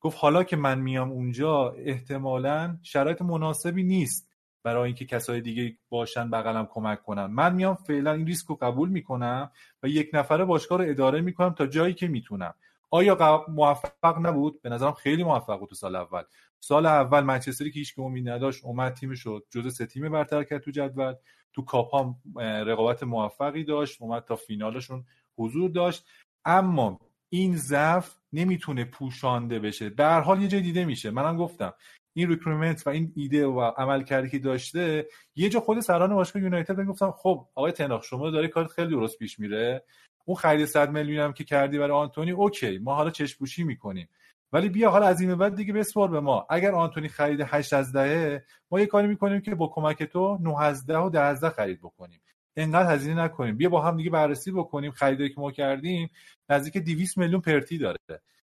گفت 0.00 0.18
حالا 0.20 0.44
که 0.44 0.56
من 0.56 0.80
میام 0.80 1.10
اونجا 1.10 1.70
احتمالا 1.70 2.78
شرایط 2.82 3.22
مناسبی 3.22 3.82
نیست. 3.82 4.33
برای 4.64 4.82
اینکه 4.82 5.04
کسای 5.04 5.40
دیگه 5.40 5.76
باشن 5.88 6.30
بغلم 6.30 6.68
کمک 6.70 7.02
کنن. 7.02 7.26
من 7.26 7.54
میام 7.54 7.74
فعلا 7.74 8.12
این 8.12 8.26
ریسک 8.26 8.46
رو 8.46 8.54
قبول 8.54 8.88
می‌کنم 8.88 9.50
و 9.82 9.88
یک 9.88 10.10
نفره 10.12 10.44
باشگاه 10.44 10.78
رو 10.78 10.90
اداره 10.90 11.20
می‌کنم 11.20 11.54
تا 11.54 11.66
جایی 11.66 11.94
که 11.94 12.08
می‌تونم. 12.08 12.54
آیا 12.90 13.44
موفق 13.48 14.18
نبود؟ 14.26 14.62
به 14.62 14.68
نظرم 14.68 14.92
خیلی 14.92 15.24
موفق 15.24 15.58
بود 15.58 15.68
تو 15.68 15.74
سال 15.74 15.96
اول. 15.96 16.22
سال 16.60 16.86
اول 16.86 17.20
منچستری 17.20 17.70
که 17.70 17.78
هیچ 17.78 17.98
امید 17.98 18.28
نداشت 18.28 18.64
اومد 18.64 18.94
تیم 18.94 19.14
شد 19.14 19.44
جزء 19.50 19.68
سه 19.68 19.86
تیم 19.86 20.08
برتر 20.08 20.44
کرد 20.44 20.62
تو 20.62 20.70
جدول. 20.70 21.14
تو 21.52 21.62
کاپ 21.62 21.94
هم 21.94 22.16
رقابت 22.42 23.02
موفقی 23.02 23.64
داشت 23.64 24.02
اومد 24.02 24.24
تا 24.24 24.36
فینالشون 24.36 25.04
حضور 25.38 25.70
داشت. 25.70 26.06
اما 26.44 27.00
این 27.28 27.56
ضعف 27.56 28.16
نمی‌تونه 28.32 28.84
پوشانده 28.84 29.58
بشه. 29.58 29.92
هر 29.98 30.20
حال 30.20 30.42
یه 30.42 30.48
جای 30.48 30.60
دیده 30.60 30.84
میشه. 30.84 31.10
منم 31.10 31.36
گفتم 31.36 31.74
این 32.16 32.28
recruitment 32.28 32.86
و 32.86 32.90
این 32.90 33.12
ایده 33.16 33.46
و 33.46 33.60
عملکردی 33.60 34.28
که 34.28 34.38
داشته 34.38 35.06
یه 35.36 35.48
جا 35.48 35.60
خود 35.60 35.80
سران 35.80 36.14
باشگاه 36.14 36.42
یونایتد 36.42 36.84
گفتم 36.84 37.10
خب 37.10 37.48
آقای 37.54 37.72
تن‌هاخ 37.72 38.04
شما 38.04 38.30
داره 38.30 38.48
کارت 38.48 38.70
خیلی 38.70 38.90
درست 38.90 39.18
پیش 39.18 39.38
میره. 39.38 39.84
اون 40.24 40.36
خرید 40.36 40.64
100 40.64 40.90
میلیون 40.90 41.24
هم 41.24 41.32
که 41.32 41.44
کردی 41.44 41.78
برای 41.78 41.98
آنتونی 41.98 42.30
okay 42.30 42.78
ما 42.78 42.94
حالا 42.94 43.10
چشم‌پوشی 43.10 43.64
می‌کنیم. 43.64 44.08
ولی 44.52 44.68
بیا 44.68 44.90
حالا 44.90 45.06
از 45.06 45.20
این 45.20 45.34
بعد 45.34 45.56
دیگه 45.56 45.72
بسپار 45.72 46.08
به 46.08 46.20
ما. 46.20 46.46
اگر 46.50 46.72
آنتونی 46.72 47.08
خرید 47.08 47.40
8 47.40 47.72
از 47.72 47.92
دهه 47.92 48.44
ما 48.70 48.80
یه 48.80 48.86
کاری 48.86 49.08
می‌کنیم 49.08 49.40
که 49.40 49.54
با 49.54 49.66
کمک 49.66 50.02
تو 50.02 50.38
9 50.42 50.62
از 50.62 50.86
ده 50.86 50.98
و 50.98 51.10
10 51.10 51.20
از 51.20 51.40
ده 51.44 51.50
خرید 51.50 51.80
بکنیم. 51.80 52.20
انقدر 52.56 52.94
هزینه 52.94 53.22
نکنیم. 53.22 53.56
بیا 53.56 53.68
با 53.68 53.82
هم 53.82 53.96
دیگه 53.96 54.10
بررسی 54.10 54.52
بکنیم 54.52 54.90
خریدی 54.90 55.28
که 55.28 55.40
ما 55.40 55.50
کردیم 55.52 56.10
نزدیک 56.48 56.76
200 56.78 57.18
میلیون 57.18 57.40
پرتی 57.40 57.78
داره. 57.78 57.98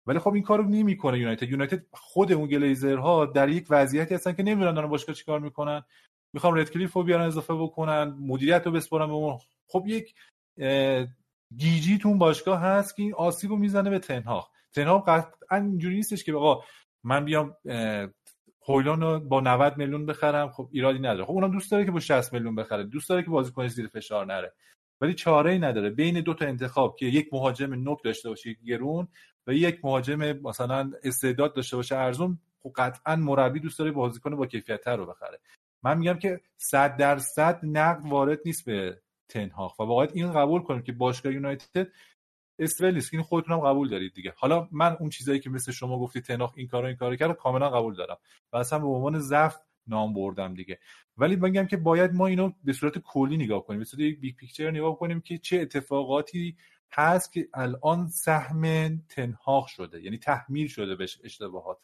ولی 0.06 0.20
خب 0.20 0.34
این 0.34 0.44
کارو 0.44 0.64
نمی‌کنه 0.64 1.20
یونایتد. 1.20 1.50
یونایتد 1.50 1.84
خود 1.92 2.32
اون 2.32 2.48
گلیزرها 2.48 3.26
در 3.26 3.50
یک 3.50 3.68
وضعیتی 3.70 4.16
هستن 4.16 4.34
که 4.34 4.44
نمی‌دونن 4.44 4.74
دارن 4.74 4.88
باشگاه 4.88 5.16
چیکار 5.16 5.40
می‌کنن. 5.40 5.84
می‌خوام 6.34 6.56
رد 6.56 6.76
رو 6.76 7.04
بیارن 7.04 7.26
اضافه 7.26 7.54
بکنن 7.54 8.04
مدیریت 8.04 8.66
رو 8.66 8.72
بسپرن 8.72 9.08
به 9.08 9.14
اون. 9.14 9.38
خب 9.68 9.84
یک 9.88 10.14
گیجی 11.58 11.98
تو 11.98 12.16
باشگاه 12.16 12.60
هست 12.60 12.96
که 12.96 13.04
این 13.04 13.14
آسیب 13.14 13.50
رو 13.50 13.58
می‌زنه 13.58 13.90
به 13.90 14.00
تنها 14.00 14.50
تنها 14.74 15.00
قطعا 15.00 15.58
اینجوری 15.58 15.96
نیستش 15.96 16.24
که 16.24 16.34
آقا 16.34 16.64
من 17.04 17.26
بیام 17.26 17.56
هویلون 18.68 19.02
رو 19.02 19.20
با 19.20 19.40
90 19.40 19.78
میلیون 19.78 20.06
بخرم. 20.06 20.52
خب 20.52 20.70
ایرادی 20.72 21.00
نداره. 21.00 21.26
خب 21.26 21.32
اونم 21.32 21.52
دوست 21.52 21.72
داره 21.72 21.86
که 21.86 21.92
با 21.92 22.00
60 22.00 22.34
میلیون 22.34 22.56
بخره. 22.56 22.84
دوست 22.84 23.10
داره 23.10 23.24
که 23.24 23.30
بازیکنش 23.30 23.72
زیر 23.72 23.88
فشار 23.88 24.26
نره. 24.26 24.54
ولی 25.02 25.14
چاره 25.14 25.52
ای 25.52 25.60
نداره. 25.60 25.90
بین 25.90 26.22
دو 26.22 26.34
تا 26.34 26.46
انتخاب 26.46 26.96
که 26.96 27.06
یک 27.06 27.30
مهاجم 27.34 27.74
نوک 27.74 28.04
داشته 28.04 28.30
باشه 28.30 28.54
گرون 28.66 29.08
و 29.48 29.54
یک 29.54 29.80
مهاجم 29.84 30.32
مثلا 30.32 30.92
استعداد 31.04 31.54
داشته 31.56 31.76
باشه. 31.76 31.96
ارزون 31.98 32.40
خب 32.64 32.74
قطعا 32.76 33.16
مربی 33.16 33.60
دوست 33.60 33.80
داره 33.80 33.92
بازیکن 33.92 34.36
با 34.36 34.46
کیفیت 34.46 34.88
رو 34.88 35.06
بخره. 35.06 35.40
من 35.84 35.98
میگم 35.98 36.20
که 36.20 36.42
100 36.58 36.98
درصد 36.98 37.60
نقد 37.64 38.06
وارد 38.06 38.40
نیست 38.46 38.66
به 38.66 39.02
تنهاخ 39.30 39.80
و 39.80 39.84
واقعا 39.84 40.08
این 40.14 40.34
قبول 40.34 40.62
کنیم 40.62 40.82
که 40.82 40.92
باشگاه 40.92 41.34
یونایتد 41.34 41.88
استول 42.60 42.94
نیست 42.94 43.14
این 43.14 43.24
خودتون 43.24 43.62
قبول 43.62 43.90
دارید 43.90 44.14
دیگه. 44.14 44.34
حالا 44.38 44.68
من 44.72 44.98
اون 45.00 45.10
چیزایی 45.10 45.40
که 45.40 45.50
مثل 45.50 45.72
شما 45.72 46.00
گفتی 46.00 46.22
تناخ 46.22 46.54
این 46.56 46.68
کارو 46.68 46.88
این 46.88 46.96
کارو 46.96 47.16
کرد 47.16 47.38
کاملا 47.38 47.70
قبول 47.70 47.96
دارم. 47.96 48.18
و 48.54 48.58
اصلا 48.58 48.80
به 48.80 48.88
عنوان 48.88 49.20
ضعف 49.20 49.58
نام 49.88 50.14
بردم 50.14 50.54
دیگه. 50.54 50.80
ولی 51.18 51.36
میگم 51.36 51.68
که 51.68 51.78
باید 51.78 52.14
ما 52.14 52.28
اینو 52.28 52.52
به 52.64 52.74
صورت 52.74 52.98
کلی 52.98 53.38
نگاه 53.38 53.66
کنیم 53.66 53.80
به 53.80 53.86
صورت 53.86 54.02
یک 54.02 54.20
بیگ 54.20 54.36
پیکچر 54.36 54.72
نگاه 54.72 54.98
کنیم 54.98 55.22
که 55.22 55.38
چه 55.38 55.60
اتفاقاتی 55.60 56.56
هست 56.92 57.34
که 57.34 57.48
الان 57.54 58.08
سهم 58.08 58.98
تنهاق 59.10 59.68
شده 59.68 60.02
یعنی 60.02 60.18
تحمیل 60.18 60.68
شده 60.68 60.96
به 60.96 61.04
اشتباهات. 61.24 61.78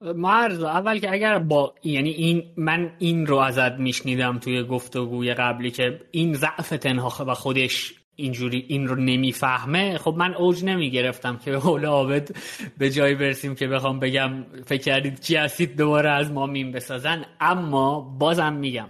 مرز 0.00 0.62
اول 0.62 0.98
که 0.98 1.12
اگر 1.12 1.38
با 1.38 1.74
یعنی 1.82 2.10
این 2.10 2.54
من 2.56 2.96
این 2.98 3.26
رو 3.26 3.36
ازت 3.36 3.72
میشنیدم 3.72 4.38
توی 4.38 4.64
گفتگوی 4.64 5.34
قبلی 5.34 5.70
که 5.70 6.00
این 6.10 6.34
ضعف 6.34 6.68
تنهاخ 6.68 7.22
و 7.26 7.34
خودش 7.34 8.01
اینجوری 8.16 8.64
این 8.68 8.88
رو 8.88 8.96
نمی‌فهمه 8.96 9.98
خب 9.98 10.14
من 10.18 10.34
اوج 10.34 10.64
نمی‌گرفتم 10.64 11.36
که 11.36 11.52
حول 11.52 11.84
عابد 11.84 12.36
به 12.78 12.90
جایی 12.90 13.14
برسیم 13.14 13.54
که 13.54 13.68
بخوام 13.68 14.00
بگم 14.00 14.44
فکر 14.64 14.82
کردید 14.82 15.20
چی 15.20 15.36
هستید 15.36 15.76
دوباره 15.76 16.10
از 16.10 16.30
ما 16.30 16.46
میم 16.46 16.72
بسازن. 16.72 17.24
اما 17.40 18.00
بازم 18.00 18.52
میگم 18.52 18.88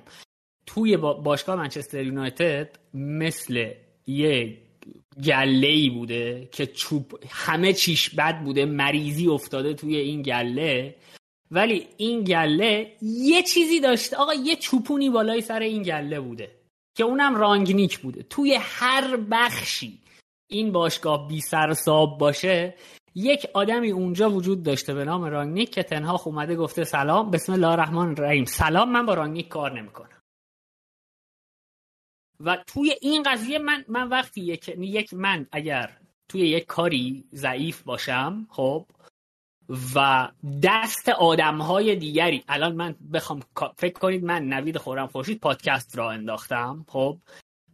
توی 0.66 0.96
باشگاه 0.96 1.56
منچستر 1.56 2.04
یونایتد 2.04 2.78
مثل 2.94 3.70
یه 4.06 4.58
گله 5.24 5.66
ای 5.66 5.90
بوده 5.90 6.48
که 6.52 6.66
چوب 6.66 7.20
همه 7.30 7.72
چیش 7.72 8.10
بد 8.10 8.42
بوده 8.42 8.64
مریضی 8.64 9.28
افتاده 9.28 9.74
توی 9.74 9.96
این 9.96 10.22
گله. 10.22 10.94
ولی 11.50 11.86
این 11.96 12.24
گله 12.24 12.92
یه 13.02 13.42
چیزی 13.42 13.80
داشته 13.80 14.16
آقا 14.16 14.34
یه 14.34 14.56
چوپونی 14.56 15.10
بالای 15.10 15.40
سر 15.40 15.60
این 15.60 15.82
گله 15.82 16.20
بوده. 16.20 16.61
که 16.94 17.04
اونم 17.04 17.36
رانگنیک 17.36 17.98
بوده. 17.98 18.22
توی 18.22 18.58
هر 18.60 19.16
بخشی 19.16 20.00
این 20.50 20.72
باشگاه 20.72 21.28
بی 21.28 21.40
سر 21.40 21.72
ساب 21.72 22.18
باشه 22.18 22.74
یک 23.14 23.46
آدمی 23.54 23.90
اونجا 23.90 24.30
وجود 24.30 24.62
داشته 24.62 24.94
به 24.94 25.04
نام 25.04 25.24
رانگنیک 25.24 25.70
که 25.70 25.82
تنها 25.82 26.22
اومده 26.24 26.56
گفته 26.56 26.84
سلام 26.84 27.30
بسم 27.30 27.52
الله 27.52 27.68
الرحمن 27.68 28.08
الرحیم 28.08 28.44
سلام 28.44 28.92
من 28.92 29.06
با 29.06 29.14
رانگنیک 29.14 29.48
کار 29.48 29.80
نمی‌کنم. 29.80 30.22
و 32.40 32.56
توی 32.66 32.94
این 33.00 33.22
قضیه 33.22 33.58
من 33.58 33.84
من 33.88 34.08
وقتی 34.08 34.40
یک 34.40 34.68
یک 34.78 35.14
من 35.14 35.46
اگر 35.52 35.98
توی 36.28 36.40
یک 36.40 36.66
کاری 36.66 37.24
ضعیف 37.34 37.82
باشم 37.82 38.46
خب 38.50 38.86
و 39.94 40.28
دست 40.62 41.08
آدم 41.08 41.58
های 41.58 41.96
دیگری. 41.96 42.44
الان 42.48 42.74
من 42.74 42.94
بخوام 43.12 43.40
فکر 43.76 43.98
کنید 43.98 44.24
من 44.24 44.44
نوید 44.44 44.78
خورم 44.78 45.06
خورشید 45.06 45.40
پادکست 45.40 45.98
را 45.98 46.10
انداختم 46.10 46.84
خب؟ 46.88 47.18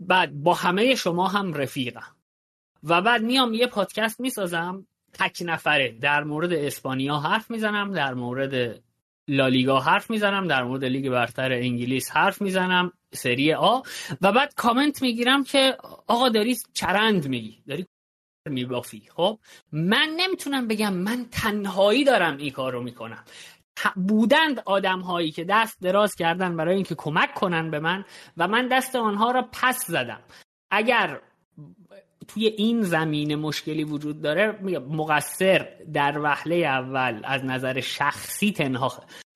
بعد 0.01 0.43
با 0.43 0.55
همه 0.55 0.95
شما 0.95 1.29
هم 1.29 1.55
رفیقم. 1.55 2.17
و 2.85 3.03
بعد 3.03 3.23
میام 3.23 3.55
یه 3.55 3.67
پادکست 3.67 4.21
می‌سازم 4.21 4.87
تک 5.13 5.43
نفره. 5.45 5.97
در 6.01 6.25
مورد 6.25 6.53
اسپانیا 6.53 7.17
حرف 7.17 7.51
می‌زنم 7.51 7.93
در 7.93 8.15
مورد 8.15 8.83
لالیگا 9.29 9.81
حرف 9.81 10.11
می‌زنم 10.11 10.49
در 10.49 10.65
مورد 10.65 10.85
لیگ 10.85 11.11
برتر 11.11 11.53
انگلیس 11.53 12.11
حرف 12.11 12.43
می‌زنم 12.43 12.93
سری 13.15 13.53
آ. 13.53 13.81
و 14.21 14.33
بعد 14.33 14.55
کامنت 14.55 15.03
می‌گیرم 15.03 15.45
که 15.45 15.77
آقا 16.07 16.29
داری 16.29 16.57
چرند 16.73 17.29
میگی. 17.29 17.63
داری 17.69 17.87
میبافی. 18.49 19.03
خب 19.17 19.39
من 19.73 20.09
نمی‌تونم 20.17 20.69
بگم 20.69 20.93
من 20.93 21.27
تنهایی 21.31 22.05
دارم 22.05 22.37
این 22.37 22.51
کار 22.51 22.73
رو 22.73 22.83
می‌کنم. 22.83 23.25
بودند 23.97 24.63
آدم 24.65 25.01
هایی 25.01 25.31
که 25.31 25.45
دست 25.45 25.81
دراز 25.81 26.15
کردن 26.15 26.57
برای 26.57 26.75
اینکه 26.75 26.95
کمک 26.95 27.35
کنن 27.35 27.71
به 27.71 27.79
من 27.79 28.05
و 28.37 28.49
من 28.49 28.69
دست 28.69 28.97
آنها 28.97 29.31
را 29.31 29.49
پس 29.53 29.87
زدم. 29.87 30.21
اگر 30.71 31.21
توی 32.29 32.47
این 32.47 32.83
زمینه 32.83 33.37
مشکلی 33.37 33.85
وجود 33.85 34.23
داره 34.23 34.53
مقصر 34.79 35.69
در 35.93 36.19
وهله 36.19 36.57
اول 36.57 37.21
از 37.25 37.45
نظر 37.45 37.81
شخصی 37.81 38.53
تنها 38.53 38.93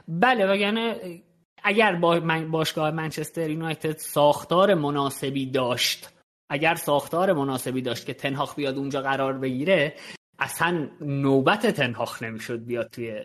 بله 0.08 0.46
وگرنه 0.46 1.20
اگر 1.64 1.94
با 1.94 2.20
باشگاه 2.50 2.90
منچستر 2.90 3.50
یونایتد 3.50 3.96
ساختار 3.98 4.74
مناسبی 4.74 5.46
داشت 5.46 6.08
اگر 6.52 6.74
ساختار 6.74 7.32
مناسبی 7.32 7.82
داشت 7.82 8.06
که 8.06 8.14
تنهاخ 8.14 8.54
بیاد 8.54 8.78
اونجا 8.78 9.02
قرار 9.02 9.38
بگیره 9.38 9.94
اصلا 10.38 10.88
نوبت 11.00 11.66
تنهاخ 11.66 12.22
نمی‌شد 12.22 12.64
بیاد 12.64 12.90
توی 12.90 13.24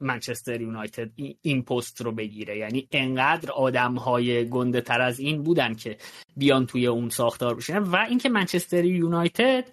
منچستر 0.00 0.60
یونایتد 0.60 1.10
این 1.42 1.62
پست 1.62 2.02
رو 2.02 2.12
بگیره. 2.12 2.58
یعنی 2.58 2.88
انقدر 2.92 3.50
آدم 3.52 3.94
های 3.94 4.48
گنده 4.48 4.80
تر 4.80 5.00
از 5.00 5.20
این 5.20 5.42
بودن 5.42 5.74
که 5.74 5.96
بیان 6.36 6.66
توی 6.66 6.86
اون 6.86 7.08
ساختار 7.08 7.54
بشن 7.54 7.78
و 7.78 7.96
اینکه 7.96 8.28
منچستر 8.28 8.84
یونایتد 8.84 9.64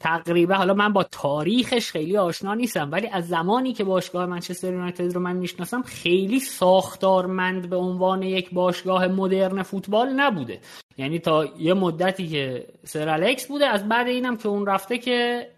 تقریبا 0.00 0.54
حالا 0.54 0.74
من 0.74 0.92
با 0.92 1.02
تاریخش 1.02 1.90
خیلی 1.90 2.16
آشنا 2.16 2.54
نیستم 2.54 2.92
ولی 2.92 3.08
از 3.08 3.28
زمانی 3.28 3.72
که 3.72 3.84
باشگاه 3.84 4.26
منچستر 4.26 4.72
یونایتد 4.72 5.12
رو 5.12 5.20
من 5.20 5.36
می‌شناسم 5.36 5.82
خیلی 5.82 6.40
ساختارمند 6.40 7.70
به 7.70 7.76
عنوان 7.76 8.22
یک 8.22 8.54
باشگاه 8.54 9.06
مدرن 9.06 9.62
فوتبال 9.62 10.08
نبوده. 10.08 10.60
یعنی 10.96 11.18
تا 11.18 11.44
یه 11.44 11.74
مدتی 11.74 12.28
که 12.28 12.68
سر 12.84 13.08
الکس 13.08 13.46
بوده 13.46 13.66
از 13.66 13.88
بعد 13.88 14.06
اینم 14.06 14.36
که 14.36 14.48
اون 14.48 14.66
رفته 14.66 14.98
که 14.98 15.50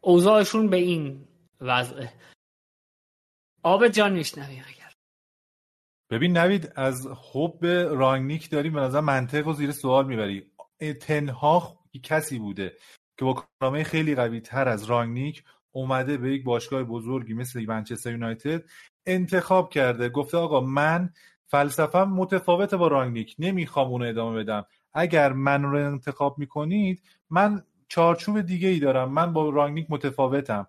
اوضاعشون 0.00 0.70
به 0.70 0.76
این 0.76 1.28
وضعه. 1.60 2.12
آب 3.62 3.88
جان 3.88 4.12
میشنویم 4.12 4.64
اگر. 4.68 4.92
ببین 6.10 6.36
نوید 6.36 6.72
از 6.76 7.06
حب 7.32 7.66
رانگنیک 7.90 8.50
داری 8.50 8.70
به 8.70 8.80
نظر 8.80 9.00
منطق 9.00 9.46
و 9.46 9.52
زیر 9.52 9.70
سوال 9.70 10.06
می‌بری. 10.06 10.50
تنها 11.00 11.79
کسی 11.98 12.38
بوده 12.38 12.76
که 13.18 13.24
با 13.24 13.32
کارنامه 13.32 13.84
خیلی 13.84 14.14
قوی 14.14 14.40
تر 14.40 14.68
از 14.68 14.84
رانگنیک 14.84 15.44
اومده 15.72 16.16
به 16.16 16.32
یک 16.32 16.44
باشگاه 16.44 16.82
بزرگی 16.82 17.34
مثل 17.34 17.64
منچستر 17.64 18.10
یونایتد 18.10 18.62
انتخاب 19.06 19.70
کرده. 19.70 20.08
گفته 20.08 20.38
آقا 20.38 20.60
من 20.60 21.10
فلسفم 21.46 22.04
متفاوت 22.04 22.74
با 22.74 22.88
رانگنیک 22.88 23.36
نمی‌خوام 23.38 23.88
اونو 23.88 24.04
ادامه 24.04 24.38
بدم. 24.38 24.66
اگر 24.94 25.32
من 25.32 25.62
رو 25.62 25.86
انتخاب 25.92 26.38
می‌کنید 26.38 27.02
من 27.30 27.64
چارچوب 27.88 28.40
دیگه 28.40 28.68
ای 28.68 28.78
دارم. 28.78 29.12
من 29.12 29.32
با 29.32 29.48
رانگنیک 29.48 29.86
متفاوتم. 29.88 30.68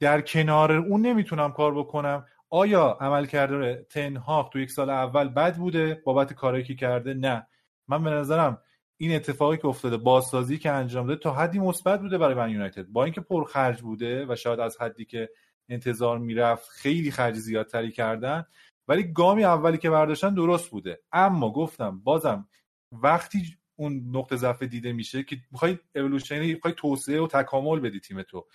در 0.00 0.20
کنار 0.20 0.72
اون 0.72 1.00
نمی‌تونم 1.00 1.52
کار 1.52 1.74
بکنم. 1.74 2.26
آیا 2.50 2.98
عملکرد 3.00 3.82
تنهاق 3.82 4.48
تو 4.52 4.58
یک 4.58 4.70
سال 4.70 4.90
اول 4.90 5.28
بد 5.28 5.56
بوده؟ 5.56 6.02
بابت 6.04 6.32
کارایی 6.32 6.64
که 6.64 6.74
کرده؟ 6.74 7.14
نه. 7.14 7.46
من 7.88 8.04
به 8.04 8.10
نظرم 8.10 8.62
این 9.02 9.14
اتفاقی 9.14 9.56
که 9.56 9.66
افتاده 9.66 9.96
بازسازی 9.96 10.58
که 10.58 10.70
انجام 10.70 11.06
داده 11.06 11.20
تا 11.20 11.34
حدی 11.34 11.58
مثبت 11.58 12.00
بوده 12.00 12.18
برای 12.18 12.34
من 12.34 12.50
یونایتد. 12.50 12.86
با 12.86 13.04
اینکه 13.04 13.20
پرخرج 13.20 13.82
بوده 13.82 14.26
و 14.28 14.36
شاید 14.36 14.60
از 14.60 14.80
حدی 14.80 15.04
که 15.04 15.28
انتظار 15.68 16.18
می‌رفت 16.18 16.68
خیلی 16.68 17.10
خرج 17.10 17.34
زیادتری 17.34 17.92
کردن 17.92 18.44
ولی 18.88 19.12
گامی 19.12 19.44
اولی 19.44 19.78
که 19.78 19.90
برداشتن 19.90 20.34
درست 20.34 20.70
بوده. 20.70 21.00
اما 21.12 21.52
گفتم 21.52 22.00
بازم 22.00 22.48
وقتی 22.92 23.56
اون 23.76 24.02
نقطه 24.12 24.36
ضعف 24.36 24.62
دیده 24.62 24.92
میشه 24.92 25.22
که 25.22 25.36
می‌خوای 25.50 25.78
اولوشن 25.94 26.40
می‌خوای 26.40 26.74
توسعه 26.76 27.20
و 27.20 27.26
تکامل 27.26 27.80
بدی 27.80 28.00
تیم 28.00 28.22
تو. 28.22 28.46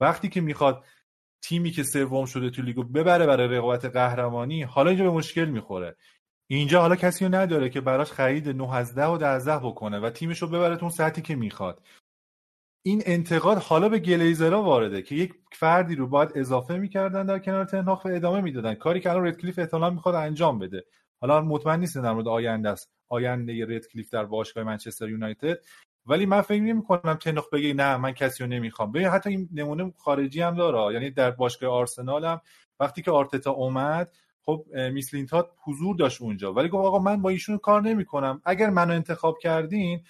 وقتی 0.00 0.28
که 0.28 0.40
می‌خواد 0.40 0.84
تیمی 1.42 1.70
که 1.70 1.82
سوم 1.82 2.26
شده 2.26 2.50
تو 2.50 2.62
لیگو 2.62 2.82
ببره 2.82 3.26
برای 3.26 3.48
رقابت 3.48 3.84
قهرمانی 3.84 4.62
حالا 4.62 4.90
اینجا 4.90 5.04
به 5.04 5.16
مشکل 5.16 5.44
می‌خوره. 5.44 5.96
اینجا 6.50 6.80
حالا 6.80 6.96
کسی 6.96 7.24
رو 7.24 7.34
نداره 7.34 7.68
که 7.68 7.80
براش 7.80 8.12
خرید 8.12 8.48
9 8.48 8.74
از 8.74 8.94
10 8.94 9.06
و 9.06 9.18
12 9.18 9.58
بکنه 9.58 9.98
و 9.98 10.10
تیمش 10.10 10.42
رو 10.42 10.48
ببره 10.48 10.80
اون 10.80 10.90
سطحی 10.90 11.22
که 11.22 11.36
می‌خواد. 11.36 11.82
این 12.86 13.02
انتقاد 13.06 13.58
حالا 13.58 13.88
به 13.88 13.98
گلیزرا 13.98 14.62
وارده 14.62 15.02
که 15.02 15.14
یک 15.14 15.34
فردی 15.52 15.94
رو 15.94 16.06
باید 16.06 16.32
اضافه 16.34 16.76
می‌کردن 16.76 17.26
در 17.26 17.38
کنار 17.38 17.64
تنهاق 17.64 18.06
و 18.06 18.08
ادامه 18.08 18.40
می‌دادن. 18.40 18.74
کاری 18.74 19.00
که 19.00 19.10
الان 19.10 19.26
ردکلیف 19.26 19.58
احتمالاً 19.58 19.90
می‌خواد 19.90 20.14
انجام 20.14 20.58
بده. 20.58 20.84
حالا 21.20 21.40
مطمئن 21.40 21.80
نیست 21.80 21.98
در 21.98 22.12
مورد 22.12 22.28
آینده 22.28 22.68
است. 22.68 22.90
آینده 23.08 23.64
ردکلیف 23.64 24.10
در 24.10 24.24
باشگاه 24.24 24.64
منچستر 24.64 25.08
یونایتد. 25.08 25.58
ولی 26.06 26.26
من 26.26 26.40
فکر 26.40 26.62
نمی 26.62 26.82
کنم 26.82 27.14
تنخ 27.14 27.50
بگه 27.50 27.74
نه 27.74 27.96
من 27.96 28.12
کسی 28.12 28.44
رو 28.44 28.50
نمی‌خوام. 28.50 28.92
ببین 28.92 29.08
حتی 29.08 29.30
این 29.30 29.48
نمونه 29.52 29.92
خارجی 29.96 30.40
هم 30.40 30.54
داره. 30.54 30.94
یعنی 30.94 31.10
در 31.10 31.30
باشگاه 31.30 31.70
آرسنال 31.70 32.24
هم 32.24 32.40
وقتی 32.80 33.02
که 33.02 33.10
آرتتا 33.10 33.50
اومد 33.50 34.16
خب 34.46 34.66
میسلینتات 34.92 35.50
حضور 35.64 35.96
داشت 35.96 36.22
اونجا. 36.22 36.52
ولی 36.52 36.68
گفت 36.68 36.84
آقا 36.84 36.98
من 36.98 37.22
با 37.22 37.30
ایشون 37.30 37.58
کار 37.58 37.82
نمی‌کنم. 37.82 38.40
اگر 38.44 38.70
منو 38.70 38.92
انتخاب 38.92 39.38
کردین 39.38 40.04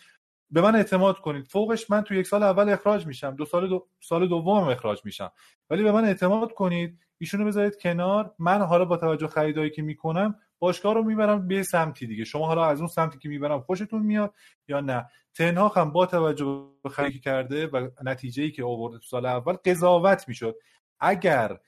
به 0.51 0.61
من 0.61 0.76
اعتماد 0.76 1.18
کنید. 1.18 1.47
فوقش 1.47 1.91
من 1.91 2.03
تو 2.03 2.14
یک 2.14 2.26
سال 2.26 2.43
اول 2.43 2.68
اخراج 2.68 3.07
میشم. 3.07 3.37
دو 3.37 3.45
سال 3.45 3.68
دو 3.68 3.87
سال 4.01 4.28
دومم 4.28 4.68
اخراج 4.68 5.01
میشم. 5.05 5.32
ولی 5.70 5.82
به 5.82 5.93
من 5.93 6.05
اعتماد 6.05 6.53
کنید. 6.53 6.99
ایشونو 7.18 7.45
بذارید 7.45 7.76
کنار. 7.80 8.34
من 8.39 8.62
حالا 8.62 8.84
با 8.84 8.97
توجه 8.97 9.26
خریدایی 9.26 9.70
که 9.70 9.82
می‌کنم 9.82 10.34
باشگاه 10.59 10.95
رو 10.95 11.03
می‌برم 11.03 11.49
به 11.49 11.62
سمتی 11.62 12.07
دیگه. 12.07 12.24
شما 12.24 12.47
حالا 12.47 12.64
از 12.64 12.78
اون 12.78 12.89
سمتی 12.89 13.18
که 13.18 13.28
می‌برم 13.28 13.61
خوشتون 13.61 14.03
میاد 14.03 14.34
یا 14.68 14.80
نه؟ 14.80 15.07
تنها 15.34 15.68
هم 15.68 15.91
با 15.91 16.07
توجه 16.07 16.66
به 16.82 16.89
خریدی 16.89 17.20
کرده 17.20 17.66
و 17.66 17.89
نتیجه 18.05 18.43
ای 18.43 18.51
که 18.51 18.64
آورده 18.64 18.99
تو 18.99 19.05
سال 19.05 19.26
اول 19.26 19.53
قضاوت 19.53 20.28
می‌شد. 20.28 20.57
اگر 21.01 21.59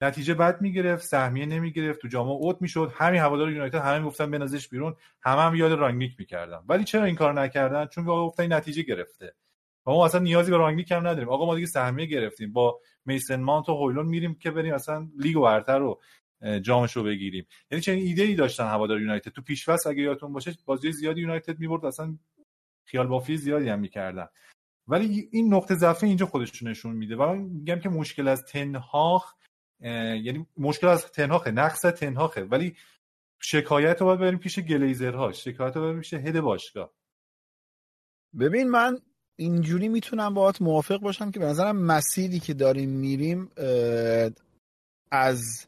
نتیجه 0.00 0.34
بد 0.34 0.60
می‌گرفت 0.60 1.04
سهمیه 1.04 1.46
نمی‌گرفت 1.46 2.00
تو 2.00 2.08
جام 2.08 2.28
اوت 2.28 2.56
می‌شد. 2.62 2.92
همین 2.94 3.20
هوادار 3.20 3.50
یونایتد 3.50 3.78
همه 3.78 4.04
گفتن 4.04 4.30
بنازش 4.30 4.68
بیرون. 4.68 4.96
همه 5.22 5.42
هم 5.42 5.54
یاد 5.54 5.72
رانگنیک 5.72 6.14
می‌کردن. 6.18 6.60
ولی 6.68 6.84
چرا 6.84 7.04
این 7.04 7.14
کار 7.14 7.32
نکردن؟ 7.32 7.86
چون 7.86 8.08
آقا 8.08 8.26
گفتن 8.26 8.52
نتیجه 8.52 8.82
گرفته. 8.82 9.34
و 9.86 9.90
ما 9.90 10.04
اصلا 10.06 10.20
نیازی 10.20 10.50
به 10.50 10.56
رانگنیک 10.56 10.92
هم 10.92 11.06
نداریم. 11.06 11.28
آقا 11.28 11.46
ما 11.46 11.54
دیگه 11.54 11.66
سهمیه 11.66 12.06
گرفتیم. 12.06 12.52
با 12.52 12.80
میسن 13.04 13.40
مانت 13.40 13.68
و 13.68 13.74
هویلون 13.74 14.06
میریم 14.06 14.34
که 14.34 14.50
بریم 14.50 14.74
اصلا 14.74 15.08
لیگ 15.18 15.36
برتر 15.36 15.78
رو 15.78 16.00
جامش 16.62 16.92
رو 16.92 17.02
بگیریم. 17.02 17.46
یعنی 17.70 17.82
چه 17.82 17.92
ایده 17.92 18.22
ای 18.22 18.34
داشتن 18.34 18.66
هوادار 18.66 19.00
یونایتد. 19.00 19.30
تو 19.30 19.42
پیشواز 19.42 19.86
اگه 19.86 20.02
یادتون 20.02 20.32
باشه 20.32 20.52
بازی 20.66 20.92
زیادی 20.92 21.20
یونایتد 21.20 21.58
می‌برد. 21.58 21.84
اصلا 21.84 22.18
خیال 22.84 23.06
بافی 23.06 23.36
زیادی 23.36 23.68
هم 23.68 23.78
می‌کردن. 23.78 24.28
ولی 24.88 25.28
این 25.32 25.54
نقطه 25.54 25.74
ضعف 25.74 26.04
اینجا 26.04 26.26
خودش 26.26 26.62
نشون 26.62 26.96
میده. 26.96 27.16
و 27.16 27.34
میگم 27.34 27.78
که 27.78 27.88
مشکل 27.88 28.28
از 28.28 28.44
تنهاخ 28.44 29.34
یعنی 29.80 30.46
مشکل 30.56 30.86
از 30.86 31.06
تنهاخه 31.06 31.50
نقص 31.50 31.80
تنهاخه. 31.80 32.44
ولی 32.44 32.76
شکایت 33.40 34.00
رو 34.00 34.06
باید 34.06 34.20
بریم 34.20 34.38
پیش 34.38 34.58
گلیزرها 34.58 35.32
شکایت 35.32 35.76
رو 35.76 35.82
بریم 35.82 36.00
پیش 36.00 36.14
هد 36.14 36.40
باشگاه. 36.40 36.92
ببین 38.40 38.68
من 38.70 38.98
اینجوری 39.36 39.88
می‌تونم 39.88 40.34
باهات 40.34 40.62
موافق 40.62 41.00
باشم 41.00 41.30
که 41.30 41.38
به 41.38 41.46
نظرم 41.46 41.76
مسیری 41.76 42.40
که 42.40 42.54
داریم 42.54 42.90
میریم 42.90 43.50
از 45.10 45.66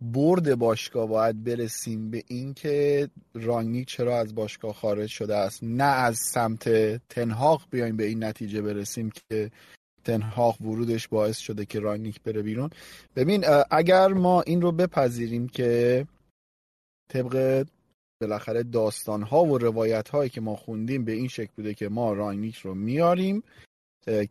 برد 0.00 0.54
باشگاه 0.54 1.08
باید 1.08 1.44
برسیم 1.44 2.10
به 2.10 2.24
اینکه 2.26 3.08
رانگنیک 3.34 3.88
چرا 3.88 4.18
از 4.18 4.34
باشگاه 4.34 4.72
خارج 4.72 5.08
شده 5.08 5.36
است. 5.36 5.60
نه 5.62 5.84
از 5.84 6.18
سمت 6.18 6.68
تنهاق 7.08 7.62
بیایم 7.70 7.96
به 7.96 8.04
این 8.04 8.24
نتیجه 8.24 8.62
برسیم 8.62 9.10
که 9.10 9.50
تنهاق 10.04 10.62
ورودش 10.62 11.08
باعث 11.08 11.38
شده 11.38 11.64
که 11.64 11.80
رانگنیک 11.80 12.22
بره 12.22 12.42
بیرون. 12.42 12.70
ببین 13.16 13.44
اگر 13.70 14.08
ما 14.08 14.42
این 14.42 14.62
رو 14.62 14.72
بپذیریم 14.72 15.48
که 15.48 16.06
طبق 17.12 17.64
بالاخره 18.20 18.62
داستان 18.62 19.22
ها 19.22 19.44
و 19.44 19.58
روایت 19.58 20.08
هایی 20.08 20.30
که 20.30 20.40
ما 20.40 20.56
خوندیم 20.56 21.04
به 21.04 21.12
این 21.12 21.28
شکل 21.28 21.52
بوده 21.56 21.74
که 21.74 21.88
ما 21.88 22.12
رانگنیک 22.12 22.56
رو 22.56 22.74
میاریم 22.74 23.42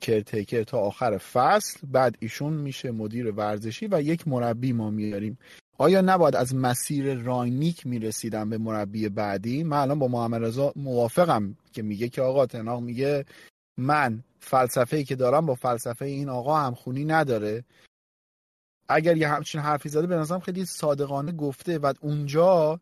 کرتیکر 0.01 0.63
تا 0.63 0.79
آخر 0.79 1.17
فصل 1.17 1.87
بعد 1.91 2.17
ایشون 2.19 2.53
میشه 2.53 2.91
مدیر 2.91 3.31
ورزشی 3.31 3.87
و 3.87 4.01
یک 4.01 4.27
مربی 4.27 4.73
ما 4.73 4.89
میاریم. 4.89 5.37
آیا 5.77 6.01
نباید 6.01 6.35
از 6.35 6.55
مسیر 6.55 7.13
راینیک 7.13 7.87
می‌رسیدم 7.87 8.49
به 8.49 8.57
مربی 8.57 9.09
بعدی؟ 9.09 9.63
من 9.63 9.77
الان 9.77 9.99
با 9.99 10.07
محمد 10.07 10.43
رضا 10.43 10.73
موافقم 10.75 11.57
که 11.73 11.81
میگه 11.81 12.09
که 12.09 12.21
آقا 12.21 12.45
تناق 12.45 12.81
میگه 12.81 13.25
من 13.77 14.23
فلسفه 14.39 14.97
ای 14.97 15.03
که 15.03 15.15
دارم 15.15 15.45
با 15.45 15.55
فلسفه 15.55 16.05
این 16.05 16.29
آقا 16.29 16.59
هم 16.59 16.75
خونی 16.75 17.05
نداره. 17.05 17.63
اگر 18.89 19.17
یه 19.17 19.27
همچین 19.27 19.61
حرفی 19.61 19.89
زده 19.89 20.07
به 20.07 20.15
نظرم 20.15 20.39
خیلی 20.39 20.65
صادقانه 20.65 21.31
گفته 21.31 21.77
و 21.77 21.93
اونجا 22.01 22.79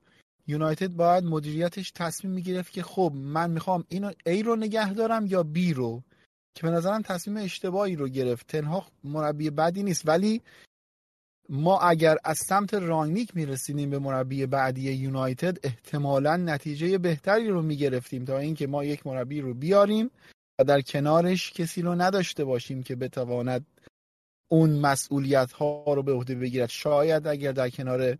یونایتد 0.48 0.92
باید 0.92 1.24
مدیریتش 1.24 1.92
تصمیم 1.92 2.34
می‌گرفت 2.34 2.74
که 2.74 2.84
خب 2.84 3.12
من 3.16 3.52
می‌خوام 3.52 3.84
اینو 3.90 4.12
ای 4.26 4.44
رو 4.44 4.56
نگه 4.56 4.94
دارم 4.94 5.26
یا 5.26 5.44
بی 5.44 5.74
رو 5.74 6.04
که 6.56 6.64
به 6.64 6.70
نظرم 6.70 7.02
تصمیم 7.02 7.38
اشتباهی 7.38 7.96
رو 7.96 8.08
گرفت. 8.08 8.48
تنها 8.48 8.86
مربی 9.04 9.50
بدی 9.50 9.84
نیست. 9.84 10.08
ولی 10.08 10.42
ما 11.50 11.80
اگر 11.80 12.18
از 12.24 12.38
سمت 12.38 12.74
رانگنیک 12.74 13.36
می‌رسیدیم 13.36 13.90
به 13.90 14.00
مربی 14.00 14.46
بعدی 14.46 14.92
یونایتد 14.92 15.58
احتمالا 15.64 16.38
نتیجه 16.38 16.98
بهتری 16.98 17.48
رو 17.50 17.62
می‌گرفتیم 17.62 18.26
تا 18.26 18.38
اینکه 18.38 18.68
ما 18.68 18.84
یک 18.84 19.08
مربی 19.08 19.42
رو 19.42 19.54
بیاریم. 19.54 20.12
و 20.60 20.64
در 20.64 20.82
کنارش 20.82 21.54
کسی 21.54 21.82
رو 21.82 21.96
نداشته 21.96 22.44
باشیم 22.44 22.84
که 22.84 22.96
بتواند 22.96 23.66
اون 24.52 24.80
مسئولیت 24.80 25.52
ها 25.52 25.94
رو 25.94 26.04
به 26.04 26.14
عهده 26.14 26.36
بگیرد. 26.36 26.70
شاید 26.70 27.28
اگر 27.28 27.52
در 27.52 27.70
کنار 27.70 28.18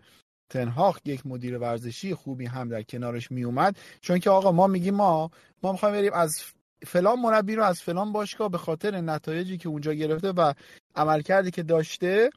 تنهاخ 0.50 1.00
یک 1.06 1.26
مدیر 1.26 1.58
ورزشی 1.58 2.14
خوبی 2.14 2.46
هم 2.46 2.70
در 2.70 2.84
کنارش 2.84 3.32
میومد 3.32 3.78
چون 4.02 4.20
که 4.20 4.30
آقا 4.30 4.52
ما 4.52 4.68
میگیم 4.68 4.96
ما 4.96 5.32
ما 5.64 5.72
می‌خوایم 5.72 5.96
بریم 5.96 6.14
از 6.14 6.44
فلان 6.86 7.20
مربی 7.20 7.56
رو 7.56 7.64
از 7.64 7.82
فلان 7.82 8.12
باشگاه 8.12 8.50
به 8.50 8.58
خاطر 8.58 9.02
نتایجی 9.02 9.58
که 9.58 9.70
اونجا 9.70 9.94
گرفته 9.94 10.32
و 10.32 10.54
عملکردی 10.96 11.52
که 11.52 11.64
داشته 11.64 12.30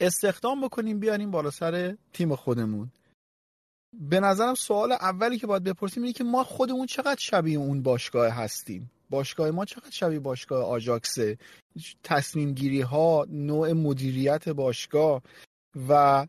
استخدام 0.00 0.60
بکنیم 0.60 0.98
بیاریم 1.00 1.30
بالا 1.30 1.50
سر 1.50 1.96
تیم 2.12 2.36
خودمون. 2.36 2.90
به 3.92 4.20
نظرم 4.20 4.54
سوال 4.54 4.92
اولی 4.92 5.38
که 5.38 5.46
باید 5.46 5.64
بپرسیم 5.64 6.02
اینه 6.02 6.12
که 6.12 6.24
ما 6.24 6.44
خودمون 6.44 6.86
چقدر 6.86 7.20
شبیه 7.20 7.58
اون 7.58 7.82
باشگاه 7.82 8.28
هستیم؟ 8.28 8.90
باشگاه 9.10 9.50
ما 9.50 9.64
چقدر 9.64 9.90
شبیه 9.90 10.18
باشگاه 10.18 10.64
آجاکسه 10.64 11.38
تصمیم 12.02 12.52
گیری 12.52 12.80
ها 12.80 13.26
نوع 13.30 13.72
مدیریت 13.72 14.48
باشگاه 14.48 15.22
و 15.88 16.26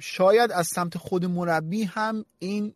شاید 0.00 0.52
از 0.52 0.66
سمت 0.66 0.98
خود 0.98 1.24
مربی 1.24 1.84
هم 1.84 2.24
این 2.38 2.74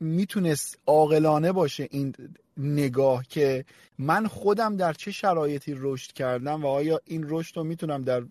می‌تونست 0.00 0.78
عاقلانه 0.86 1.52
باشه 1.52 1.88
این 1.90 2.14
نگاه 2.56 3.24
که 3.28 3.64
من 3.98 4.26
خودم 4.26 4.76
در 4.76 4.92
چه 4.92 5.10
شرایطی 5.10 5.74
رشد 5.76 6.12
کردم 6.12 6.64
و 6.64 6.66
آیا 6.66 7.00
این 7.04 7.24
رشد 7.28 7.56
رو 7.56 7.64
می‌تونم 7.64 8.02
در 8.02 8.22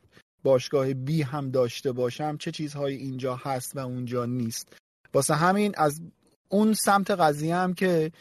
باشگاه 0.43 0.93
بی 0.93 1.21
هم 1.21 1.51
داشته 1.51 1.91
باشم؟ 1.91 2.37
چه 2.37 2.51
چیزهایی 2.51 2.97
اینجا 2.97 3.35
هست 3.35 3.75
و 3.75 3.79
اونجا 3.79 4.25
نیست؟ 4.25 4.75
واسه 5.13 5.35
همین 5.35 5.73
از 5.77 6.01
اون 6.49 6.73
سمت 6.73 7.11
قضیه 7.11 7.55
هم 7.55 7.73
که 7.73 8.11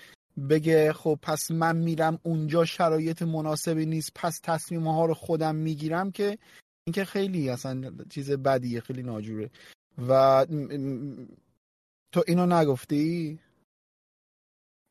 بگه 0.51 0.93
خب 0.93 1.18
پس 1.22 1.51
من 1.51 1.76
میرم 1.76 2.18
اونجا 2.22 2.64
شرایط 2.64 3.22
مناسبی 3.22 3.86
نیست 3.86 4.12
پس 4.14 4.41
تصمیم 4.43 4.88
ها 4.88 5.07
رو 5.07 5.14
خودم 5.14 5.55
می‌گیرم 5.55 6.11
که 6.11 6.38
اینکه 6.86 7.05
خیلی 7.05 7.49
اصلا 7.51 7.93
چیز 8.11 8.30
بدیه 8.30 8.80
خیلی 8.80 9.03
ناجوره. 9.03 9.51
و 10.09 10.47
تو 12.12 12.22
اینو 12.26 12.47
نگفتی؟ 12.47 13.38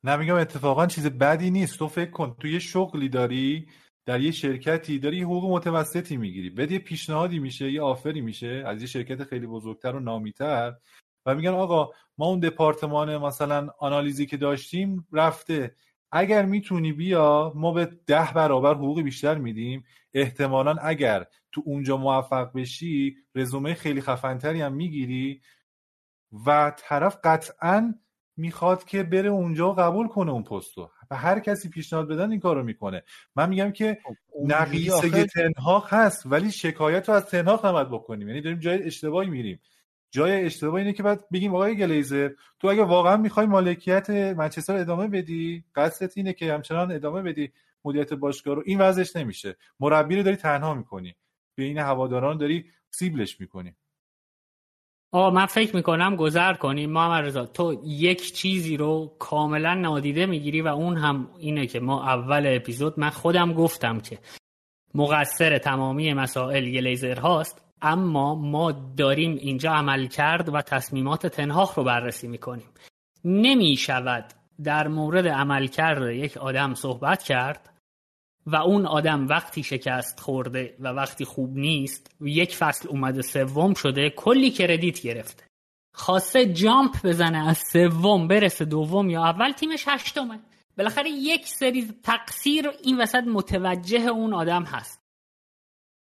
نه 0.04 0.16
میگم 0.16 0.36
اتفاقا 0.36 0.88
چیز 0.88 1.06
بدی 1.06 1.52
نیست. 1.52 1.80
تو 1.80 1.88
فکر 1.88 2.12
کن 2.12 2.36
تو 2.40 2.48
یه 2.48 2.60
شغلی 2.60 3.10
داری 3.10 3.68
در 4.06 4.22
یه 4.22 4.32
شرکتی 4.32 5.00
داری 5.00 5.18
یه 5.18 5.26
حقوق 5.26 5.52
متوسطی 5.52 6.18
می‌گیری. 6.18 6.50
بعد 6.50 6.72
یه 6.72 6.80
پیشنهادی 6.80 7.40
میشه 7.40 7.72
یه 7.72 7.82
آفری 7.82 8.22
میشه 8.22 8.64
از 8.68 8.82
یه 8.82 8.88
شرکت 8.88 9.24
خیلی 9.24 9.48
بزرگتر 9.48 9.96
و 9.96 10.00
نامیتر. 10.00 10.76
و 11.26 11.36
میگن 11.36 11.50
آقا 11.50 11.90
ما 12.18 12.26
اون 12.26 12.40
دپارتمان 12.40 13.18
مثلا 13.18 13.70
آنالیزی 13.80 14.26
که 14.26 14.38
داشتیم 14.38 15.08
رفته. 15.12 15.76
اگر 16.12 16.46
می‌تونی 16.46 16.94
بیا 16.94 17.54
ما 17.56 17.72
به 17.72 17.86
ده 18.08 18.34
برابر 18.36 18.74
حقوق 18.74 19.02
بیشتر 19.02 19.36
میدیم. 19.36 19.84
احتمالا 20.14 20.76
اگر 20.82 21.26
تو 21.52 21.62
اونجا 21.66 21.98
موفق 21.98 22.52
بشی 22.54 23.16
رزومه 23.36 23.74
خیلی 23.74 24.02
خفنتری 24.02 24.62
هم 24.62 24.74
می‌گیری. 24.74 25.42
و 26.46 26.74
طرف 26.78 27.18
قطعا 27.24 27.94
می‌خواد 28.38 28.84
که 28.84 29.04
بره 29.04 29.30
اونجا 29.30 29.72
و 29.72 29.76
قبول 29.76 30.08
کنه 30.08 30.32
اون 30.32 30.44
پستو 30.44 30.92
و 31.12 31.16
هر 31.16 31.40
کسی 31.40 31.70
پیشنهاد 31.70 32.08
بدن 32.08 32.32
این 32.32 32.40
کارو 32.40 32.64
می‌کنه. 32.64 33.04
من 33.36 33.50
میگم 33.50 33.72
که 33.72 33.98
خب، 34.04 34.16
نقیصه 34.46 34.94
آخر... 34.94 35.26
تنهاق 35.26 35.94
هست 35.94 36.26
ولی 36.26 36.52
شکایت 36.52 37.10
رو 37.10 37.16
از 37.16 37.26
تنهاق 37.26 37.66
نباید 37.66 37.90
بکنیم. 37.90 38.28
یعنی 38.28 38.42
داریم 38.42 38.60
جای 38.60 38.84
اشتباهی 38.84 39.30
میریم. 39.30 39.60
جای 40.12 40.46
اشتباه 40.46 40.76
اینه 40.76 40.94
که 40.94 41.04
بعد 41.04 41.30
بگیم 41.34 41.56
آقای 41.56 41.78
گلیزر 41.78 42.30
تو 42.60 42.68
اگه 42.68 42.84
واقعا 42.84 43.18
می‌خوای 43.18 43.46
مالکیت 43.46 44.10
منچستر 44.10 44.76
ادامه 44.76 45.08
بدی 45.08 45.64
قصدت 45.76 46.18
اینه 46.18 46.34
که 46.34 46.54
همچنان 46.54 46.92
ادامه 46.92 47.22
بدی 47.22 47.52
مدیریت 47.86 48.14
باشگاه 48.14 48.56
رو. 48.56 48.64
این 48.66 48.82
وضعش 48.82 49.16
نمیشه. 49.16 49.58
مربی 49.80 50.16
رو 50.16 50.24
داری 50.24 50.36
تنها 50.36 50.74
می‌کنی. 50.74 51.16
بین 51.56 51.78
هواداران 51.78 52.38
داری 52.38 52.66
سیبلش 52.90 53.40
می‌کنی. 53.40 53.76
آه 55.12 55.34
من 55.34 55.46
فکر 55.46 55.76
می‌کنم 55.76 56.16
گذر 56.16 56.54
کنیم. 56.54 56.90
محمد 56.90 57.26
رضا 57.26 57.46
تو 57.46 57.82
یک 57.86 58.34
چیزی 58.34 58.78
رو 58.78 59.16
کاملا 59.20 59.74
نادیده 59.74 60.26
می‌گیری 60.26 60.62
و 60.62 60.68
اون 60.68 60.98
هم 60.98 61.30
اینه 61.38 61.68
که 61.68 61.80
ما 61.80 62.04
اول 62.04 62.56
اپیزود 62.56 63.00
من 63.00 63.10
خودم 63.10 63.54
گفتم 63.54 64.00
که 64.00 64.20
مقصر 64.96 65.58
تمامی 65.58 66.14
مسائل 66.14 66.68
یه 66.68 66.82
لیزر 66.82 67.20
هاست 67.20 67.69
اما 67.82 68.36
ما 68.36 68.72
داریم 68.72 69.36
اینجا 69.36 69.72
عمل 69.72 70.08
کرد 70.08 70.54
و 70.54 70.62
تصمیمات 70.62 71.28
تنهاخ 71.28 71.78
رو 71.78 71.84
بررسی 71.84 72.28
می‌کنیم. 72.28 72.68
نمی 73.26 73.76
شود 73.76 74.26
در 74.64 74.88
مورد 74.88 75.28
عمل 75.28 75.68
کرد 75.68 76.12
یک 76.12 76.38
آدم 76.38 76.74
صحبت 76.74 77.24
کرد 77.24 77.70
و 78.46 78.56
اون 78.56 78.86
آدم 78.86 79.28
وقتی 79.28 79.64
شکست 79.64 80.20
خورده 80.20 80.76
و 80.80 80.88
وقتی 80.88 81.26
خوب 81.26 81.58
نیست 81.58 82.16
یک 82.22 82.56
فصل 82.56 82.90
اومده 82.90 83.22
سوم 83.22 83.74
شده 83.74 84.10
کلی 84.10 84.52
کردیت 84.52 85.02
گرفته. 85.02 85.44
خواسته 85.94 86.54
جامپ 86.54 87.06
بزنه 87.06 87.50
از 87.50 87.58
سوم 87.58 88.28
برسه 88.28 88.66
دوم 88.66 89.10
یا 89.10 89.24
اول 89.24 89.52
تیمش 89.52 89.84
هشتمه. 89.88 90.40
بالاخره 90.78 91.10
یک 91.10 91.48
سری 91.48 91.94
تقصیر 92.04 92.70
این 92.84 93.02
وسط 93.02 93.24
متوجه 93.24 94.02
اون 94.02 94.34
آدم 94.34 94.64
هست. 94.64 95.00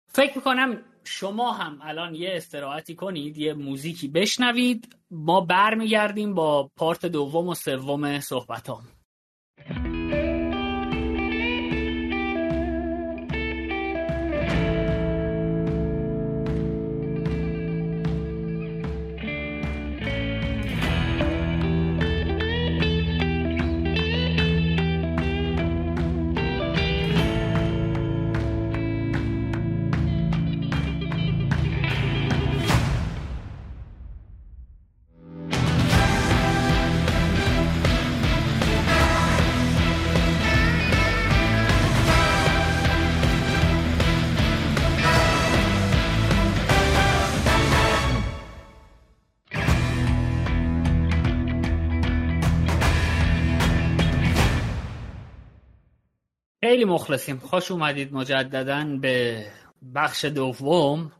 فکر 0.07 0.35
می‌کنم 0.35 0.81
شما 1.03 1.51
هم 1.51 1.79
الان 1.81 2.15
یه 2.15 2.29
استراحتی 2.33 2.95
کنید 2.95 3.37
یه 3.37 3.53
موزیکی 3.53 4.07
بشنوید 4.07 4.95
ما 5.11 5.41
برمیگردیم 5.41 6.33
با 6.33 6.71
پارت 6.75 7.05
دوم 7.05 7.47
و 7.47 7.55
سوم 7.55 8.19
صحبتام. 8.19 8.83
خیلی 56.71 56.85
مخلصیم. 56.85 57.37
خوش 57.37 57.71
اومدید 57.71 58.13
مجددا 58.13 58.97
به 59.01 59.45
بخش 59.95 60.25
دوم. 60.25 61.11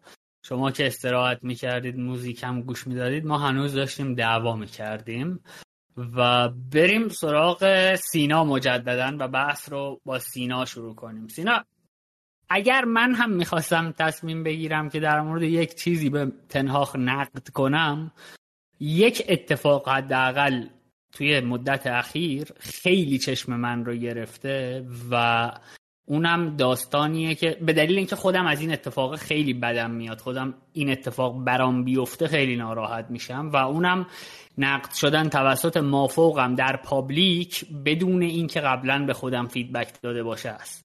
شما 0.43 0.71
که 0.71 0.87
استراحت 0.87 1.39
می‌کردید 1.41 1.99
موزیک 1.99 2.43
هم 2.43 2.61
گوش 2.61 2.87
می‌دادید 2.87 3.25
ما 3.25 3.37
هنوز 3.37 3.73
داشتیم 3.73 4.15
دعوا 4.15 4.55
می‌کردیم 4.55 5.43
و 5.97 6.49
بریم 6.49 7.07
سراغ 7.07 7.95
سینا 7.95 8.43
مجددا 8.43 9.17
و 9.19 9.27
بحث 9.27 9.71
رو 9.71 10.01
با 10.05 10.19
سینا 10.19 10.65
شروع 10.65 10.95
کنیم. 10.95 11.27
سینا 11.27 11.63
اگر 12.49 12.85
من 12.85 13.13
هم 13.13 13.29
می‌خواستم 13.31 13.93
تصمیم 13.99 14.43
بگیرم 14.43 14.89
که 14.89 14.99
در 14.99 15.21
مورد 15.21 15.43
یک 15.43 15.75
چیزی 15.75 16.09
به 16.09 16.31
تنهاخ 16.49 16.95
نقد 16.95 17.49
کنم 17.49 18.11
یک 18.79 19.25
اتفاق 19.29 19.89
حداقل 19.89 20.67
توی 21.12 21.39
مدت 21.39 21.88
اخیر 21.88 22.47
خیلی 22.59 23.18
چشم 23.18 23.55
من 23.55 23.86
رو 23.86 23.95
گرفته 23.95 24.86
و 25.12 25.51
اونم 26.05 26.55
داستانیه 26.55 27.36
که 27.36 27.57
به 27.62 27.74
دلیل 27.74 27.97
اینکه 27.97 28.16
خودم 28.16 28.45
از 28.47 28.62
این 28.62 28.74
اتفاق 28.74 29.16
خیلی 29.16 29.53
بدم 29.53 29.91
میاد 29.91 30.20
خودم 30.20 30.53
این 30.74 30.91
اتفاق 30.91 31.43
برام 31.43 31.84
بیفته 31.84 32.28
خیلی 32.28 32.55
ناراحت 32.55 33.05
میشم 33.09 33.49
و 33.53 33.55
اونم 33.55 34.07
نقد 34.57 34.93
شدن 34.93 35.30
توسط 35.30 35.78
مافوقم 35.78 36.55
در 36.55 36.76
public 36.75 37.65
بدون 37.86 38.22
اینکه 38.22 38.59
قبلا 38.59 39.05
به 39.05 39.14
خودم 39.14 39.47
feedback 39.47 40.01
داده 40.01 40.24
باشه 40.24 40.49
است. 40.49 40.82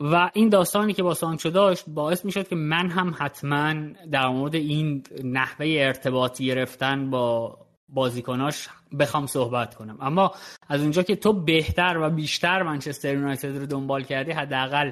و 0.00 0.30
این 0.34 0.48
داستانی 0.48 0.92
که 0.92 1.02
با 1.02 1.14
سانچو 1.14 1.50
داشت 1.50 1.84
باعث 1.88 2.24
می‌شد 2.24 2.48
که 2.48 2.56
من 2.56 2.90
هم 2.90 3.14
حتما 3.18 3.74
در 4.10 4.28
مورد 4.28 4.54
این 4.54 5.02
نحوه 5.24 5.66
ارتباط 5.78 6.46
گرفتن 6.46 7.10
با 7.10 7.58
بازیکناش 7.92 8.68
بخوام 8.98 9.26
صحبت 9.26 9.74
کنم. 9.74 9.98
اما 10.00 10.34
از 10.68 10.80
اونجا 10.80 11.02
که 11.02 11.16
تو 11.16 11.32
بهتر 11.32 11.98
و 12.02 12.10
بیشتر 12.10 12.62
منچستر 12.62 13.14
یونایتد 13.14 13.56
رو 13.56 13.66
دنبال 13.66 14.02
کردی 14.02 14.32
حداقل 14.32 14.90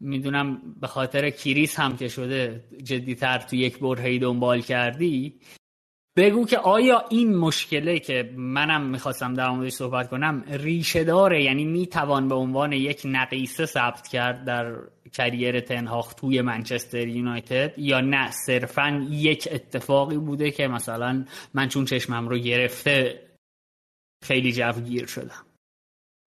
می‌دونم 0.00 0.62
به 0.80 0.86
خاطر 0.86 1.30
کریس 1.30 1.80
هم 1.80 1.96
که 1.96 2.08
شده 2.08 2.64
جدیتر 2.82 3.38
تو 3.38 3.56
یک 3.56 3.78
برهی 3.78 4.18
دنبال 4.18 4.60
کردی 4.60 5.40
بگو 6.16 6.46
که 6.46 6.58
آیا 6.58 7.04
این 7.10 7.36
مشکله 7.36 7.98
که 7.98 8.32
منم 8.36 8.86
می‌خواستم 8.86 9.34
در 9.34 9.50
موردش 9.50 9.72
صحبت 9.72 10.08
کنم 10.08 10.44
ریشه 10.48 11.04
داره؟ 11.04 11.42
یعنی 11.42 11.64
می‌توان 11.64 12.28
به 12.28 12.34
عنوان 12.34 12.72
یک 12.72 13.02
نقیصه 13.04 13.66
ثبت 13.66 14.08
کرد 14.08 14.44
در 14.44 14.76
کریر 15.12 15.60
تنهاخ 15.60 16.14
توی 16.14 16.40
منچستر 16.42 17.08
یونایتد. 17.08 17.78
یا 17.78 18.00
نه 18.00 18.30
صرفا 18.30 19.06
یک 19.10 19.48
اتفاقی 19.52 20.16
بوده 20.16 20.50
که 20.50 20.68
مثلا 20.68 21.24
من 21.54 21.68
چون 21.68 21.84
چشمم 21.84 22.28
رو 22.28 22.38
گرفته 22.38 23.26
خیلی 24.24 24.52
جوگیر 24.52 25.06
شدم. 25.06 25.46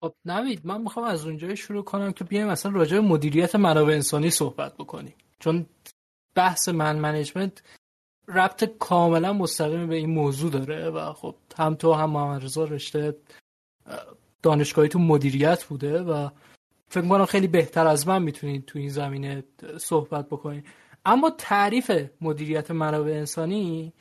خب 0.02 0.14
نوید 0.24 0.60
من 0.64 0.82
می‌خوام 0.82 1.06
از 1.06 1.26
اونجای 1.26 1.56
شروع 1.56 1.84
کنم 1.84 2.12
که 2.12 2.24
بیایم 2.24 2.46
مثلا 2.46 2.72
راجع 2.72 2.96
به 2.96 3.06
مدیریت 3.06 3.56
منابع 3.56 3.92
انسانی 3.92 4.30
صحبت 4.30 4.74
بکنیم. 4.76 5.14
چون 5.38 5.66
بحث 6.34 6.68
من 6.68 6.98
منیجمنت 6.98 7.62
ربط 8.28 8.64
کاملا 8.78 9.32
مستقیم 9.32 9.86
به 9.86 9.94
این 9.94 10.10
موضوع 10.10 10.50
داره 10.50 10.90
و 10.90 11.12
خب 11.12 11.34
هم 11.58 11.74
تو 11.74 11.92
هم 11.92 12.10
محمد 12.10 12.44
رضا 12.44 12.64
رشته 12.64 13.16
دانشگاهی 14.42 14.88
تو 14.88 14.98
مدیریت 14.98 15.64
بوده 15.64 16.02
و 16.02 16.28
فکر 16.90 17.24
خیلی 17.24 17.46
بهتر 17.46 17.86
از 17.86 18.08
من 18.08 18.22
می‌تونید 18.22 18.64
تو 18.64 18.78
این 18.78 18.88
زمینه 18.88 19.44
صحبت 19.78 20.26
بکنید 20.26 20.64
اما 21.04 21.30
تعریف 21.30 21.92
مدیریت 22.20 22.70
منابع 22.70 23.12
انسانی 23.12 23.92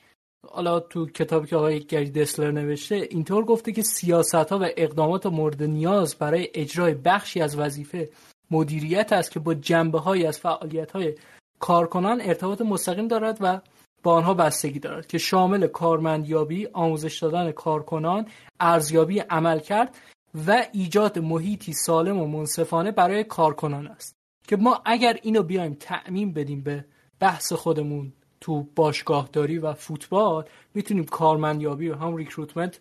حالا 0.47 0.79
تو 0.79 1.05
کتابی 1.05 1.47
که 1.47 1.55
آقای 1.55 1.79
گری 1.79 2.11
دسلر 2.11 2.51
نوشته 2.51 2.95
اینطور 2.95 3.45
گفته 3.45 3.71
که 3.71 3.81
سیاست 3.81 4.35
ها 4.35 4.59
و 4.59 4.65
اقدامات 4.77 5.25
مورد 5.25 5.63
نیاز 5.63 6.15
برای 6.15 6.49
اجرای 6.53 6.93
بخشی 6.93 7.41
از 7.41 7.59
وظیفه 7.59 8.09
مدیریت 8.51 9.13
است 9.13 9.31
که 9.31 9.39
با 9.39 9.53
جنبه 9.53 9.99
های 9.99 10.25
از 10.25 10.39
فعالیت 10.39 10.91
های 10.91 11.15
کارکنان 11.59 12.21
ارتباط 12.21 12.61
مستقیم 12.61 13.07
دارد 13.07 13.37
و 13.41 13.61
با 14.03 14.13
آنها 14.13 14.33
بستگی 14.33 14.79
دارد 14.79 15.07
که 15.07 15.17
شامل 15.17 15.67
کارمندیابی، 15.67 16.67
آموزش 16.73 17.19
دادن 17.19 17.51
کارکنان، 17.51 18.25
ارزیابی 18.59 19.19
عمل 19.19 19.59
کرد 19.59 19.97
و 20.47 20.65
ایجاد 20.73 21.19
محیطی 21.19 21.73
سالم 21.73 22.19
و 22.19 22.27
منصفانه 22.27 22.91
برای 22.91 23.23
کارکنان 23.23 23.87
است 23.87 24.15
که 24.47 24.57
ما 24.57 24.81
اگر 24.85 25.19
اینو 25.21 25.43
بیایم 25.43 25.73
تعمیم 25.73 26.33
بدیم 26.33 26.61
به 26.61 26.85
بحث 27.19 27.53
خودمون 27.53 28.13
تو 28.41 28.63
باشگاهداری 28.75 29.57
و 29.57 29.73
فوتبال 29.73 30.45
می‌تونیم 30.73 31.05
کارمندیابی 31.05 31.89
و 31.89 31.95
هم 31.95 32.15
recruitment 32.15 32.79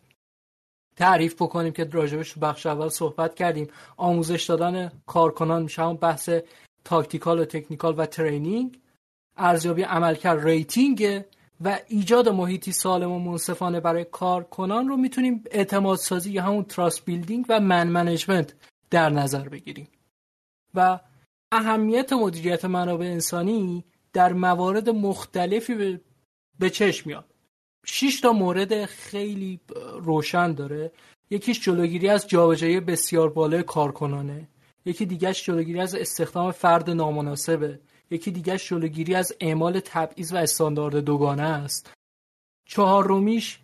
تعریف 0.97 1.35
بکنیم 1.35 1.73
که 1.73 1.85
راجبش 1.85 2.33
تو 2.33 2.41
بخش 2.41 2.67
اول 2.67 2.89
صحبت 2.89 3.35
کردیم. 3.35 3.69
آموزش 3.97 4.45
دادن 4.45 4.93
کارکنان 5.07 5.63
میشه 5.63 5.83
هم 5.83 5.97
بحث 5.97 6.31
tactical 6.85 7.41
و 7.41 7.45
technical 7.45 7.95
و 7.99 8.07
training. 8.07 8.81
ارزیابی 9.37 9.83
عملکرد 9.83 10.45
rating. 10.45 11.25
و 11.61 11.79
ایجاد 11.89 12.29
محیطی 12.29 12.73
سالم 12.73 13.13
و 13.13 13.19
منصفانه 13.19 13.81
برای 13.81 14.05
کارکنان 14.05 14.89
رو 14.89 14.97
می‌تونیم 14.97 15.45
اعتماد 15.51 15.99
سازی 15.99 16.31
یا 16.31 16.43
همون 16.43 16.65
trust 16.65 17.05
building 17.05 17.47
و 17.49 17.61
man 17.61 17.89
management 17.89 18.55
در 18.91 19.11
نظر 19.11 19.49
بگیریم. 19.49 19.89
و 20.75 21.01
اهمیت 21.53 22.13
مدیریت 22.13 22.65
منابع 22.65 23.07
انسانی 23.07 23.85
در 24.13 24.33
موارد 24.33 24.89
مختلفی 24.91 26.01
به 26.59 26.71
چشم 26.71 27.09
میاد. 27.09 27.25
شش 27.87 28.21
تا 28.21 28.33
مورد 28.33 28.85
خیلی 28.85 29.61
روشن 30.01 30.53
داره. 30.53 30.93
یکیش 31.31 31.61
جلوگیری 31.61 32.09
از 32.09 32.29
جابجایی 32.29 32.81
بسیار 32.81 33.29
بالای 33.29 33.63
کارکنانه. 33.63 34.49
یکی 34.85 35.07
دیگهش 35.07 35.45
جلوگیری 35.45 35.81
از 35.81 35.95
استخدام 35.95 36.51
فرد 36.51 36.91
نامناسبه. 36.91 37.81
یکی 38.11 38.31
دیگهش 38.31 38.69
جلوگیری 38.69 39.15
از 39.15 39.33
اعمال 39.41 39.81
تبعیض 39.81 40.33
و 40.33 40.37
استاندارد 40.37 40.97
دوگانه 40.97 41.43
است. 41.43 41.93
چهارمیش 42.69 43.61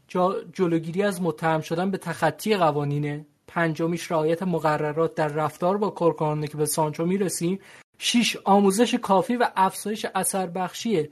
جلوگیری 0.52 1.02
از 1.02 1.22
متهم 1.22 1.60
شدن 1.60 1.90
به 1.90 1.98
تخطی 1.98 2.56
قوانینه 2.56 3.26
پنجمیش 3.46 4.10
رعایت 4.10 4.42
مقررات 4.42 5.14
در 5.14 5.28
رفتار 5.28 5.78
با 5.78 5.90
کارکنان 5.90 6.46
که 6.46 6.56
به 6.56 6.66
سانچو 6.66 7.06
می‌رسیم. 7.06 7.60
شیش 7.98 8.36
آموزش 8.44 8.94
کافی 8.94 9.36
و 9.36 9.50
افزایش 9.56 10.06
اثر 10.14 10.46
بخشی 10.46 11.08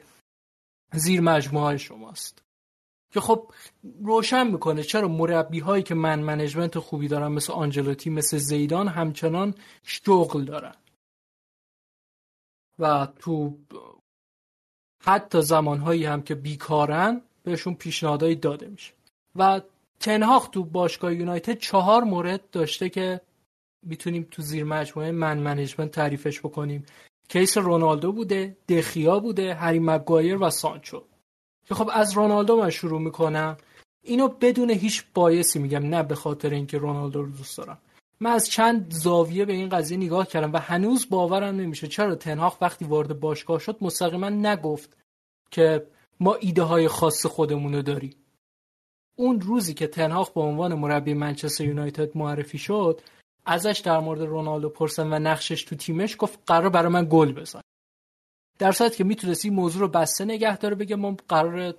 زیر 0.93 1.20
مجموعه 1.20 1.76
شماست. 1.76 2.43
که 3.12 3.20
خب 3.20 3.53
روشن 4.03 4.47
می‌کنه 4.47 4.83
چرا 4.83 5.09
مربی 5.09 5.59
هایی 5.59 5.83
که 5.83 5.95
من 5.95 6.20
منیجمنت 6.20 6.78
خوبی 6.78 7.09
دارن 7.09 7.28
مثل 7.28 7.53
آنجلوتی 7.53 8.11
مثل 8.11 8.39
زیدان 8.39 8.89
همچنان 8.89 9.55
شغل 9.83 10.45
دارن. 10.45 10.74
و 12.78 13.08
تو 13.18 13.58
حتی 15.04 15.42
زمانهایی 15.42 16.04
هم 16.04 16.22
که 16.22 16.34
بیکارن 16.34 17.22
بهشون 17.42 17.74
پیشنهادهایی 17.74 18.36
داده 18.36 18.68
میشه. 18.68 18.92
و 19.36 19.60
تنهاخ 20.00 20.48
تو 20.48 20.64
باشگاه 20.64 21.14
یونایتد 21.14 21.58
چهار 21.58 22.04
مورد 22.04 22.50
داشته 22.50 22.88
که 22.88 23.20
می‌تونیم 23.82 24.28
تو 24.30 24.42
زیر 24.42 24.64
مجموعه 24.64 25.10
man 25.11 25.38
management 25.38 25.90
تعریفش 25.90 26.40
بکنیم. 26.40 26.86
case 27.28 27.59
رونالدو 27.58 28.12
بوده 28.12 28.56
دخئا 28.68 29.20
بوده 29.20 29.54
هری 29.54 29.78
مگوایر 29.78 30.42
و 30.42 30.50
سانچو. 30.50 31.02
که 31.64 31.74
خب 31.74 31.90
از 31.92 32.12
رونالدو 32.12 32.56
من 32.56 32.70
شروع 32.70 33.00
می‌کنم. 33.00 33.56
اینو 34.04 34.28
بدون 34.28 34.70
هیچ 34.70 35.04
bias 35.14 35.50
ی 35.50 35.59
میگم 35.58 35.86
نه 35.86 36.02
به 36.02 36.14
خاطر 36.14 36.50
اینکه 36.50 36.78
رونالدو 36.78 37.22
رو 37.22 37.30
دوست 37.30 37.58
دارم. 37.58 37.78
من 38.22 38.30
از 38.30 38.48
چند 38.48 38.92
زاویه 38.92 39.44
به 39.44 39.52
این 39.52 39.68
قضیه 39.68 39.96
نگاه 39.96 40.26
کردم 40.26 40.52
و 40.52 40.56
هنوز 40.56 41.08
باورم 41.10 41.54
نمیشه. 41.56 41.88
چرا 41.88 42.14
تن‌هاخ 42.14 42.59
وقتی 42.60 42.84
وارد 42.84 43.20
باشگاه 43.20 43.58
شد 43.58 43.76
مستقیما 43.80 44.28
نگفت 44.28 44.96
که 45.50 45.86
ما 46.20 46.34
ایده 46.34 46.62
های 46.62 46.88
خاص 46.88 47.26
خودمونو 47.26 47.82
داریم. 47.82 48.14
اون 49.16 49.40
روزی 49.40 49.74
که 49.74 49.86
تنهاق 49.86 50.34
به 50.34 50.40
عنوان 50.40 50.74
مربی 50.74 51.14
منچستر 51.14 51.64
یونایتد 51.64 52.16
معرفی 52.16 52.58
شد 52.58 53.00
ازش 53.46 53.82
در 53.84 53.98
مورد 53.98 54.20
رونالدو 54.20 54.68
پرسن 54.68 55.12
و 55.12 55.18
نقشش 55.18 55.64
تو 55.64 55.76
تیمش 55.76 56.16
گفت 56.18 56.38
قرار 56.46 56.68
برای 56.68 56.92
من 56.92 57.06
گل 57.10 57.32
بزن 57.32 57.60
در 58.58 58.72
صورتی 58.72 58.96
که 58.96 59.04
می‌تونست 59.04 59.44
این 59.44 59.54
موضوع 59.54 59.80
رو 59.80 59.88
بسته 59.88 60.24
نگه 60.24 60.56
داره 60.56 60.74
بگه 60.74 60.96
ما 60.96 61.16
قرار 61.28 61.74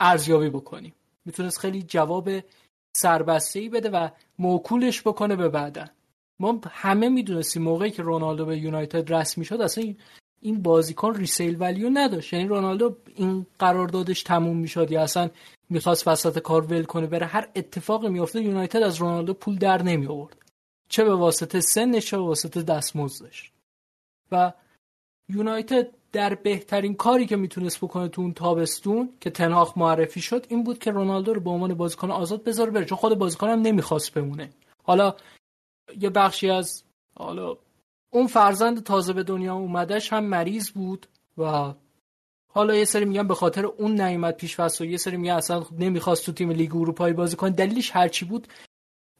ارزیابی 0.00 0.50
بکنیم. 0.50 0.94
می‌تونست 1.24 1.58
خیلی 1.58 1.82
جواب 1.82 2.30
سربسته 2.96 3.60
ای 3.60 3.68
بده 3.68 3.90
و 3.90 4.08
موکولش 4.38 5.02
بکنه 5.02 5.36
به 5.36 5.48
بعدن 5.48 5.90
ما 6.40 6.60
همه 6.70 7.08
می‌دونستیم 7.08 7.62
موقعی 7.62 7.90
که 7.90 8.02
رونالدو 8.02 8.46
به 8.46 8.58
یونایتد 8.58 9.12
رسمی 9.12 9.44
شد 9.44 9.60
اصلا 9.60 9.94
این 10.40 10.62
بازیکن 10.62 11.14
ریسیل 11.14 11.56
ولیو 11.60 11.90
نداشت. 11.92 12.32
یعنی 12.32 12.48
رونالدو 12.48 12.96
این 13.14 13.46
قراردادش 13.58 14.22
تموم 14.22 14.56
می‌شد 14.56 14.90
یا 14.90 15.02
اصلا 15.02 15.30
می‌خواست 15.70 16.08
وسط 16.08 16.38
کار 16.38 16.66
ول 16.66 16.84
کنه. 16.84 17.06
بره 17.06 17.26
هر 17.26 17.48
اتفاقی 17.56 18.08
میافته 18.08 18.42
یونایتد 18.42 18.82
از 18.82 18.96
رونالدو 18.96 19.34
پول 19.34 19.58
در 19.58 19.82
نمی 19.82 20.06
آورد 20.06 20.36
چه 20.88 21.04
به 21.04 21.14
واسطه 21.14 21.60
سنش 21.60 22.06
چه 22.06 22.16
به 22.16 22.22
واسطه 22.22 22.62
دستمزدش. 22.62 23.50
و 24.32 24.52
یونایتد 25.28 25.88
در 26.14 26.34
بهترین 26.34 26.94
کاری 26.94 27.26
که 27.26 27.36
می‌تونست 27.36 27.78
بکنه 27.78 28.08
تو 28.08 28.22
اون 28.22 28.32
تابستون 28.32 29.08
که 29.20 29.30
تنهاخ 29.30 29.78
معرفی 29.78 30.20
شد 30.20 30.46
این 30.48 30.64
بود 30.64 30.78
که 30.78 30.90
رونالدو 30.90 31.34
رو 31.34 31.40
به 31.40 31.50
عنوان 31.50 31.74
بازیکن 31.74 32.10
آزاد 32.10 32.44
بذاره 32.44 32.70
بره. 32.70 32.84
چون 32.84 32.98
خود 32.98 33.18
بازیکن 33.18 33.48
هم 33.48 33.60
نمی‌خواست 33.60 34.14
بمونه. 34.14 34.50
حالا 34.82 35.14
یه 36.00 36.10
بخشی 36.10 36.50
از 36.50 36.82
حالا 37.18 37.56
اون 38.10 38.26
فرزند 38.26 38.82
تازه 38.82 39.12
به 39.12 39.22
دنیا 39.22 39.54
اومدش 39.54 40.12
هم 40.12 40.24
مریض 40.24 40.70
بود 40.70 41.06
و 41.38 41.72
حالا 42.52 42.74
یه 42.74 42.84
سری 42.84 43.04
میگن 43.04 43.28
به 43.28 43.34
خاطر 43.34 43.66
اون 43.66 44.00
نیومد 44.00 44.36
پیش 44.36 44.60
و 44.60 44.84
یه 44.84 44.96
سری 44.96 45.16
میگن 45.16 45.34
اصلا 45.34 45.64
نمی‌خواست 45.78 46.26
تو 46.26 46.32
تیم 46.32 46.50
لیگ 46.50 46.76
اروپایی 46.76 47.14
بازی 47.14 47.36
کنه. 47.36 47.50
دلیلش 47.50 47.90
هرچی 47.90 48.24
بود 48.24 48.48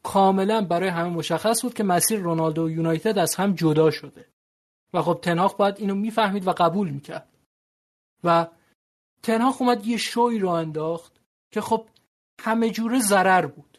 کاملا 0.03 0.61
برای 0.61 0.89
همه 0.89 1.09
مشخص 1.09 1.61
بود 1.61 1.73
که 1.73 1.83
مسیر 1.83 2.19
رونالدو 2.19 2.65
و 2.65 2.69
یونایتد 2.69 3.17
از 3.17 3.35
هم 3.35 3.53
جدا 3.53 3.91
شده. 3.91 4.25
و 4.95 5.01
خب 5.01 5.19
تنهاخ 5.21 5.55
باید 5.55 5.75
اینو 5.77 5.95
می‌فهمید 5.95 6.47
و 6.47 6.51
قبول 6.51 6.89
می‌کرد. 6.89 7.29
و 8.23 8.47
تنهاخ 9.23 9.61
اومد 9.61 9.87
یه 9.87 9.97
شوی 9.97 10.39
رو 10.39 10.49
انداخت 10.49 11.21
که 11.53 11.61
خب 11.61 11.85
همه 12.41 12.69
جوره 12.69 12.99
ضرر 12.99 13.45
بود. 13.45 13.77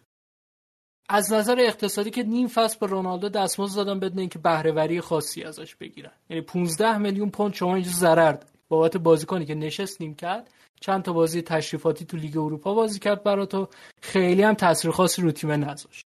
از 1.08 1.32
نظر 1.32 1.56
اقتصادی 1.60 2.10
که 2.10 2.22
نیم 2.22 2.48
فصل 2.48 2.78
به 2.78 2.86
رونالدو 2.86 3.28
دستمزد 3.28 3.76
دادن 3.76 4.00
بدون 4.00 4.18
اینکه 4.18 4.38
بهرهوری 4.38 5.00
خاصی 5.00 5.44
ازش 5.44 5.74
بگیرن. 5.74 6.12
یعنی 6.30 6.42
15 6.42 6.98
میلیون 6.98 7.30
پوند 7.30 7.54
شما 7.54 7.74
اینجا 7.74 7.90
ضرر 7.90 8.36
بابت 8.68 8.96
بازیکنی 8.96 9.46
که 9.46 9.54
نشست 9.54 10.00
نیم 10.00 10.14
کرد 10.14 10.50
چند 10.80 11.02
تا 11.02 11.12
بازی 11.12 11.42
تشریفاتی 11.42 12.04
تو 12.04 12.16
لیگ 12.16 12.36
اروپا 12.36 12.74
بازی 12.74 12.98
کرد 12.98 13.22
برا 13.22 13.46
تو. 13.46 13.68
خیلی 14.02 14.42
هم 14.42 14.54
تاثیر 14.54 14.90
خاصی 14.90 15.22
رو 15.22 15.32
تیم 15.32 15.52
نذاشت. 15.52 16.06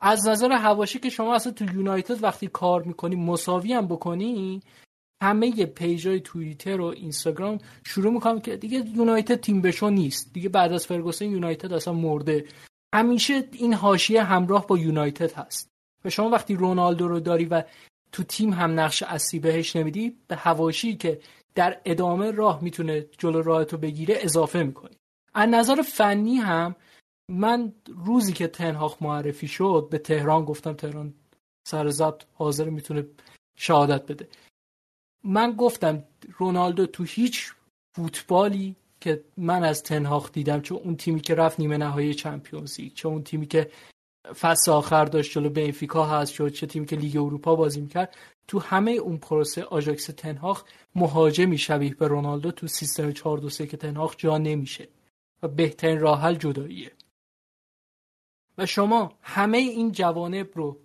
از 0.00 0.28
نظر 0.28 0.52
هواشی 0.52 0.98
که 0.98 1.10
شما 1.10 1.34
اصلا 1.34 1.52
تو 1.52 1.64
یونایتد 1.64 2.22
وقتی 2.22 2.46
کار 2.46 2.82
می‌کنی 2.82 3.16
مساوی 3.16 3.72
هم 3.72 3.86
بکنی 3.86 4.62
همه 5.22 5.66
پیجای 5.66 6.20
توییتر 6.20 6.80
و 6.80 6.84
اینستاگرام 6.84 7.58
شروع 7.84 8.12
می‌کنم 8.12 8.40
که 8.40 8.56
دیگه 8.56 8.78
یونایتد 8.78 9.40
تیم 9.40 9.62
بشو 9.62 9.90
نیست. 9.90 10.32
دیگه 10.32 10.48
بعد 10.48 10.72
از 10.72 10.86
فرگوسن 10.86 11.24
یونایتد 11.24 11.72
اصلا 11.72 11.94
مرده. 11.94 12.44
همیشه 12.94 13.48
این 13.52 13.74
حاشیه 13.74 14.22
همراه 14.22 14.66
با 14.66 14.78
یونایتد 14.78 15.32
هست. 15.32 15.70
و 16.04 16.10
شما 16.10 16.28
وقتی 16.28 16.54
رونالدو 16.54 17.08
رو 17.08 17.20
داری 17.20 17.44
و 17.44 17.62
تو 18.12 18.22
تیم 18.22 18.52
هم 18.52 18.80
نقش 18.80 19.02
اصلی 19.02 19.40
بهش 19.40 19.76
نمیدی 19.76 20.16
به 20.28 20.36
هواشی 20.36 20.96
که 20.96 21.20
در 21.54 21.80
ادامه 21.84 22.30
راه 22.30 22.62
می‌تونه 22.62 23.06
جلو 23.18 23.42
راهتو 23.42 23.76
بگیره 23.76 24.14
اضافه 24.20 24.62
می‌کنی. 24.62 24.96
از 25.34 25.48
نظر 25.48 25.82
فنی 25.82 26.36
هم 26.36 26.76
من 27.30 27.72
روزی 27.86 28.32
که 28.32 28.46
تنهاخ 28.46 29.02
معرفی 29.02 29.48
شد 29.48 29.88
به 29.90 29.98
تهران 29.98 30.44
گفتم 30.44 30.72
تهران 30.72 31.14
سر 31.68 31.90
ضبط 31.90 32.22
حاضر 32.34 32.68
می‌تونه 32.68 33.06
شهادت 33.58 34.06
بده. 34.06 34.28
من 35.24 35.52
گفتم 35.52 36.04
رونالدو 36.38 36.86
تو 36.86 37.04
هیچ 37.04 37.52
فوتبالی 37.96 38.76
که 39.00 39.24
من 39.36 39.64
از 39.64 39.82
تنهاخ 39.82 40.32
دیدم 40.32 40.60
چون 40.60 40.78
اون 40.78 40.96
تیمی 40.96 41.20
که 41.20 41.34
رفت 41.34 41.60
نیمه 41.60 41.76
نهایی 41.76 42.14
چمپیونز 42.14 42.80
لیگ 42.80 42.92
چون 42.92 43.12
اون 43.12 43.22
تیمی 43.22 43.46
که 43.46 43.70
فصل 44.40 44.70
آخر 44.70 45.04
داشت 45.04 45.32
جلو 45.32 45.50
بنفیکا 45.50 46.04
هست 46.04 46.32
شد 46.32 46.48
چه 46.48 46.66
تیمی 46.66 46.86
که 46.86 46.96
لیگ 46.96 47.16
اروپا 47.16 47.56
بازی 47.56 47.80
می‌کرد 47.80 48.16
تو 48.48 48.58
همه 48.58 48.90
اون 48.90 49.16
پروسه 49.16 49.64
آژاکس 49.64 50.06
تنهاخ 50.06 50.64
مهاجمی 50.94 51.58
شبیه 51.58 51.94
به 51.94 52.08
رونالدو 52.08 52.50
تو 52.50 52.66
سیستم 52.66 53.12
4 53.12 53.38
2 53.38 53.48
که 53.48 53.76
تنهاخ 53.76 54.14
جا 54.16 54.38
نمیشه. 54.38 54.88
و 55.42 55.48
بهترین 55.48 56.00
راه 56.00 56.20
حل 56.20 56.34
جداییه. 56.34 56.92
و 58.58 58.66
شما 58.66 59.12
همه 59.22 59.58
این 59.58 59.92
جوانب 59.92 60.48
رو 60.54 60.78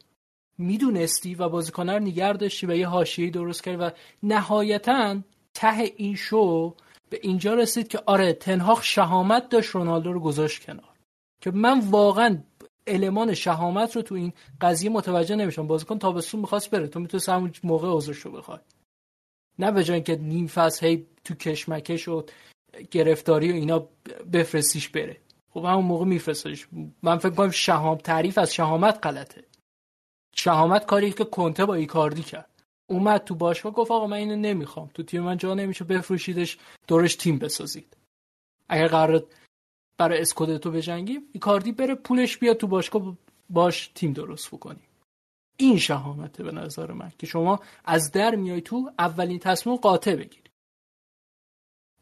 می‌دونستی 0.58 1.36
و 1.36 1.50
بازیکنه 1.50 1.94
رو 1.94 2.00
نگر 2.00 2.34
داشتی 2.34 2.66
و 2.68 2.76
یه 2.76 2.88
حاشیه 2.88 3.30
درست 3.30 3.64
کردی 3.64 3.78
و 3.78 3.92
نهایتا 4.24 5.22
ته 5.54 5.92
این 5.96 6.16
شو 6.16 6.76
به 7.10 7.20
اینجا 7.22 7.54
رسید 7.54 7.88
که 7.88 8.00
آره 8.06 8.34
تنهاخ 8.34 8.84
شهامت 8.84 9.50
داشت 9.50 9.70
رونالدو 9.70 10.14
رو 10.14 10.20
گذاشت 10.20 10.66
کنار. 10.66 10.94
که 11.42 11.52
من 11.52 11.80
واقعا 11.80 12.38
المان 12.88 13.34
شهامت 13.34 13.96
رو 13.96 14.02
تو 14.02 14.16
این 14.16 14.34
قضیه 14.62 14.90
متوجه 14.90 15.36
نمیشم. 15.36 15.68
بازیکن 15.68 16.00
تابستون 16.00 16.40
می‌خواست 16.40 16.70
بره. 16.70 16.88
تو 16.88 17.00
می‌تونی 17.00 17.24
همون 17.28 17.54
موقع 17.64 17.88
عذرش 17.92 18.18
رو 18.18 18.32
بخوای. 18.32 18.60
نه 19.60 19.72
به 19.72 20.02
که 20.02 20.16
نیم 20.16 20.48
فصل 20.48 20.88
هی 20.88 21.08
تو 21.24 21.36
کشمکش 21.36 22.08
و 22.08 22.26
گرفتاری 22.92 23.52
و 23.52 23.56
اینا 23.56 23.88
بفرستیش 24.34 24.90
بره. 24.90 25.18
خب 25.54 25.66
همون 25.66 25.86
موقع 25.86 26.06
میفرستش. 26.06 26.68
من 27.04 27.18
فکر 27.18 27.30
کنم 27.30 27.52
شهام 27.52 27.98
تعریف 27.98 28.38
از 28.38 28.54
شهامت 28.54 29.00
غلطه. 29.04 29.44
شهامت 30.36 30.86
کاری 30.86 31.12
که 31.12 31.24
کنته 31.24 31.66
با 31.66 31.74
ایکاردی 31.74 32.24
کرد. 32.24 32.50
اومد 32.90 33.24
تو 33.24 33.36
باشگاه 33.36 33.74
گفت 33.74 33.92
آقا 33.92 34.08
من 34.08 34.18
اینو 34.18 34.36
نمی‌خوام. 34.36 34.90
تو 34.94 35.04
تیم 35.04 35.24
من 35.24 35.38
جا 35.38 35.54
نمیشه 35.54 35.84
بفروشیدش 35.86 36.58
دورش 36.88 37.16
تیم 37.16 37.40
بسازید. 37.40 37.98
اگر 38.70 38.88
قرار 38.88 39.26
برای 39.98 40.22
اسکودتو 40.22 40.72
بجنگیم 40.72 41.22
ایکاردی 41.32 41.72
بره 41.72 41.96
پولش 41.96 42.38
بیاد 42.38 42.58
تو 42.58 42.68
باشگاه 42.68 43.18
باش 43.50 43.88
تیم 43.96 44.14
درست 44.14 44.48
بکنیم. 44.48 44.88
این 45.58 45.78
شهامته 45.78 46.44
به 46.44 46.52
نظر 46.52 46.92
من 46.92 47.12
که 47.20 47.28
شما 47.28 47.60
از 47.86 48.12
در 48.12 48.36
میای 48.36 48.62
تو 48.62 48.92
اولین 49.00 49.40
تصمیم 49.40 49.76
قاطع 49.76 50.16
بگیری 50.16 50.51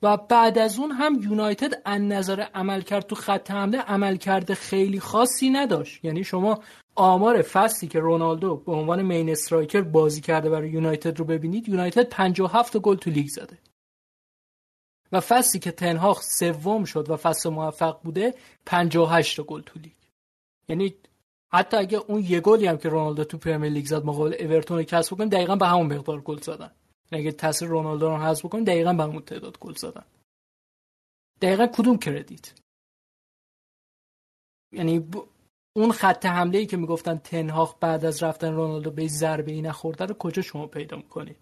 و 0.04 0.18
بعد 0.18 0.58
از 0.58 0.80
اون 0.80 0.92
هم 0.92 1.20
یونایتد 1.24 1.82
از 1.86 2.02
نظر 2.02 2.46
عملکرد 2.54 3.08
تو 3.08 3.16
خط 3.16 3.52
حمله 3.52 3.78
عملکرد 3.78 4.54
خیلی 4.54 5.00
خاصی 5.00 5.50
نداشت. 5.50 6.06
یعنی 6.06 6.24
شما 6.24 6.60
آمار 6.96 7.42
فصلی 7.42 7.90
که 7.90 8.00
رونالدو 8.00 8.56
به 8.56 8.72
عنوان 8.72 9.02
main 9.02 9.30
striker 9.30 9.82
بازی 9.82 10.22
کرده 10.22 10.50
برای 10.50 10.70
یونایتد 10.70 11.20
رو 11.20 11.26
ببینید 11.26 11.70
یونایتد 11.70 12.10
57 12.10 12.78
گل 12.78 12.96
تو 12.96 13.10
لیگ 13.10 13.28
زده. 13.28 13.58
و 15.12 15.20
فصلی 15.20 15.60
که 15.60 15.72
تنهاخ 15.72 16.22
سوم 16.22 16.84
شد 16.84 17.10
و 17.10 17.18
فصل 17.18 17.50
موفق 17.50 18.02
بوده 18.04 18.34
58 18.66 19.42
گل 19.42 19.62
تو 19.62 19.80
لیگ. 19.80 19.92
یعنی 20.70 20.96
حتی 21.52 21.78
اگه 21.78 21.98
اون 22.08 22.26
یه 22.28 22.40
گلی 22.40 22.68
هم 22.68 22.78
که 22.78 22.90
رونالدو 22.90 23.24
تو 23.24 23.38
پرمیر 23.38 23.72
لیگ 23.72 23.86
زد 23.86 24.06
مقابل 24.06 24.36
اورتون 24.40 24.84
کسر 24.84 25.16
بکنیم 25.16 25.30
دقیقا 25.30 25.56
به 25.56 25.68
همون 25.68 25.94
مقدار 25.94 26.22
گل 26.22 26.42
زدن. 26.42 26.72
اگه 27.12 27.32
تاثیر 27.32 27.68
رونالدو 27.68 28.10
رو 28.10 28.18
حذف 28.18 28.46
بکنیم 28.46 28.64
دقیقا 28.64 28.90
همون 28.90 29.22
تعداد 29.22 29.60
گل 29.60 29.74
زدن. 29.74 30.06
دقیقا 31.42 31.68
کدوم 31.68 31.98
کردیت؟ 31.98 32.54
یعنی 34.74 35.08
اون 35.76 35.92
خط 35.92 36.26
حمله 36.26 36.60
ای 36.60 36.66
که 36.66 36.78
می‌گفتن 36.78 37.18
تنهاخ 37.18 37.76
بعد 37.80 38.06
از 38.06 38.24
رفتن 38.24 38.54
رونالدو 38.54 38.92
به 38.92 39.08
ضربه 39.08 39.52
ای 39.52 39.62
نخورده 39.62 40.06
رو 40.06 40.16
کجا 40.16 40.42
شما 40.42 40.68
پیدا 40.68 40.98
می‌کنید 40.98 41.38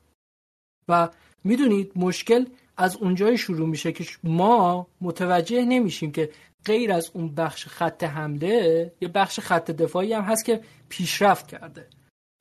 و 0.88 1.10
می‌دونید 1.44 1.92
مشکل 1.96 2.46
از 2.78 2.96
اونجای 2.96 3.38
شروع 3.38 3.68
میشه 3.68 3.92
که 3.92 4.06
ما 4.24 4.88
متوجه 5.02 5.66
نمیشیم 5.66 6.12
که 6.12 6.32
غیر 6.66 6.92
از 6.92 7.12
اون 7.14 7.36
بخش 7.36 7.68
خط 7.68 8.04
حمله 8.04 8.92
یه 9.02 9.08
بخش 9.08 9.40
خط 9.40 9.72
دفاعی 9.72 10.14
هم 10.14 10.24
هست 10.24 10.46
که 10.46 10.64
پیشرفت 10.90 11.48
کرده. 11.48 11.88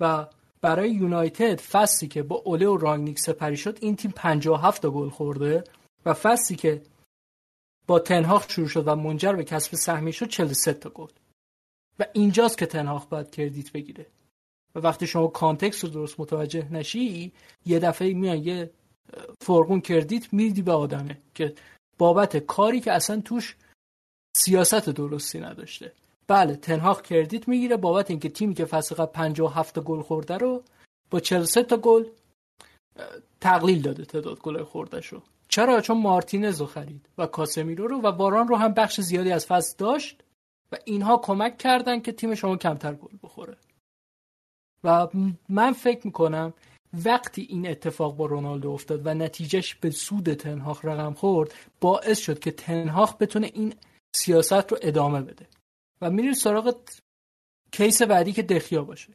و 0.00 0.26
برای 0.66 0.90
یونایتد 0.90 1.60
فصلی 1.60 2.08
که 2.08 2.22
با 2.22 2.36
اوله 2.36 2.66
و 2.66 2.76
رانگنیک 2.76 3.18
سپری 3.18 3.56
شد 3.56 3.78
این 3.80 3.96
تیم 3.96 4.10
57 4.10 4.86
گل 4.86 5.08
خورده 5.08 5.64
و 6.06 6.14
فصلی 6.14 6.56
که 6.56 6.82
با 7.86 7.98
تنهاخ 7.98 8.50
شروع 8.50 8.68
شد 8.68 8.88
و 8.88 8.96
منجر 8.96 9.32
به 9.32 9.44
کسب 9.44 9.74
سهمیه 9.74 10.12
شد 10.12 10.28
43 10.28 10.72
تا 10.72 10.90
گل. 10.90 11.08
و 11.98 12.04
اینجاست 12.12 12.58
که 12.58 12.66
تنهاخ 12.66 13.06
باید 13.06 13.30
credit 13.30 13.72
بگیره. 13.72 14.06
و 14.74 14.78
وقتی 14.78 15.06
شما 15.06 15.26
context 15.26 15.84
رو 15.84 15.90
درست 15.90 16.20
متوجه 16.20 16.72
نشی 16.72 17.32
یه 17.66 17.78
دفعه 17.78 18.14
میان 18.14 18.38
یه 18.38 18.70
فرقون 19.40 19.80
credit 19.80 20.32
میدی 20.32 20.62
به 20.62 20.72
آدمه 20.72 21.18
که 21.34 21.54
بابت 21.98 22.36
کاری 22.36 22.80
که 22.80 22.92
اصلا 22.92 23.20
توش 23.20 23.56
سیاست 24.36 24.90
درستی 24.90 25.40
نداشته. 25.40 25.92
بله 26.28 26.56
تنهاخ 26.56 27.02
کردیت 27.02 27.48
می‌گیره. 27.48 27.76
بابت 27.76 28.10
اینکه 28.10 28.28
تیمی 28.28 28.54
که 28.54 28.64
فصل 28.64 28.94
قبل 28.94 29.12
57 29.12 29.78
گل 29.78 30.02
خورده 30.02 30.36
رو 30.36 30.62
با 31.10 31.20
43 31.20 31.62
تا 31.62 31.76
گل 31.76 32.04
تقلیل 33.40 33.82
داده 33.82 34.04
تعداد 34.04 34.40
گل 34.40 34.62
خورده 34.62 35.00
شو 35.00 35.22
چرا؟ 35.48 35.80
چون 35.80 35.98
مارتینز 35.98 36.60
رو 36.60 36.66
خرید 36.66 37.08
و 37.18 37.26
کاسمیرو 37.26 37.86
رو 37.86 38.00
و 38.00 38.06
واران 38.06 38.48
رو 38.48 38.56
هم 38.56 38.72
بخش 38.72 39.00
زیادی 39.00 39.32
از 39.32 39.46
فصل 39.46 39.74
داشت 39.78 40.22
و 40.72 40.76
اینها 40.84 41.16
کمک 41.16 41.58
کردن 41.58 42.00
که 42.00 42.12
تیم 42.12 42.34
شما 42.34 42.56
کمتر 42.56 42.94
گل 42.94 43.16
بخوره. 43.22 43.56
و 44.84 45.08
من 45.48 45.72
فکر 45.72 46.06
می‌کنم 46.06 46.54
وقتی 47.04 47.42
این 47.42 47.68
اتفاق 47.68 48.16
با 48.16 48.26
رونالدو 48.26 48.70
افتاد 48.70 49.06
و 49.06 49.14
نتیجهش 49.14 49.74
به 49.74 49.90
سود 49.90 50.34
تنهاخ 50.34 50.84
رقم 50.84 51.12
خورد 51.12 51.54
باعث 51.80 52.18
شد 52.18 52.38
که 52.38 52.50
تنهاخ 52.50 53.16
بتونه 53.16 53.50
این 53.54 53.74
سیاست 54.16 54.72
رو 54.72 54.78
ادامه 54.82 55.22
بده. 55.22 55.46
و 56.00 56.10
میریم 56.10 56.32
سراغ 56.32 56.76
کیس 57.72 58.02
بعدی 58.02 58.32
که 58.32 58.42
دخیا 58.42 58.84
باشه. 58.84 59.14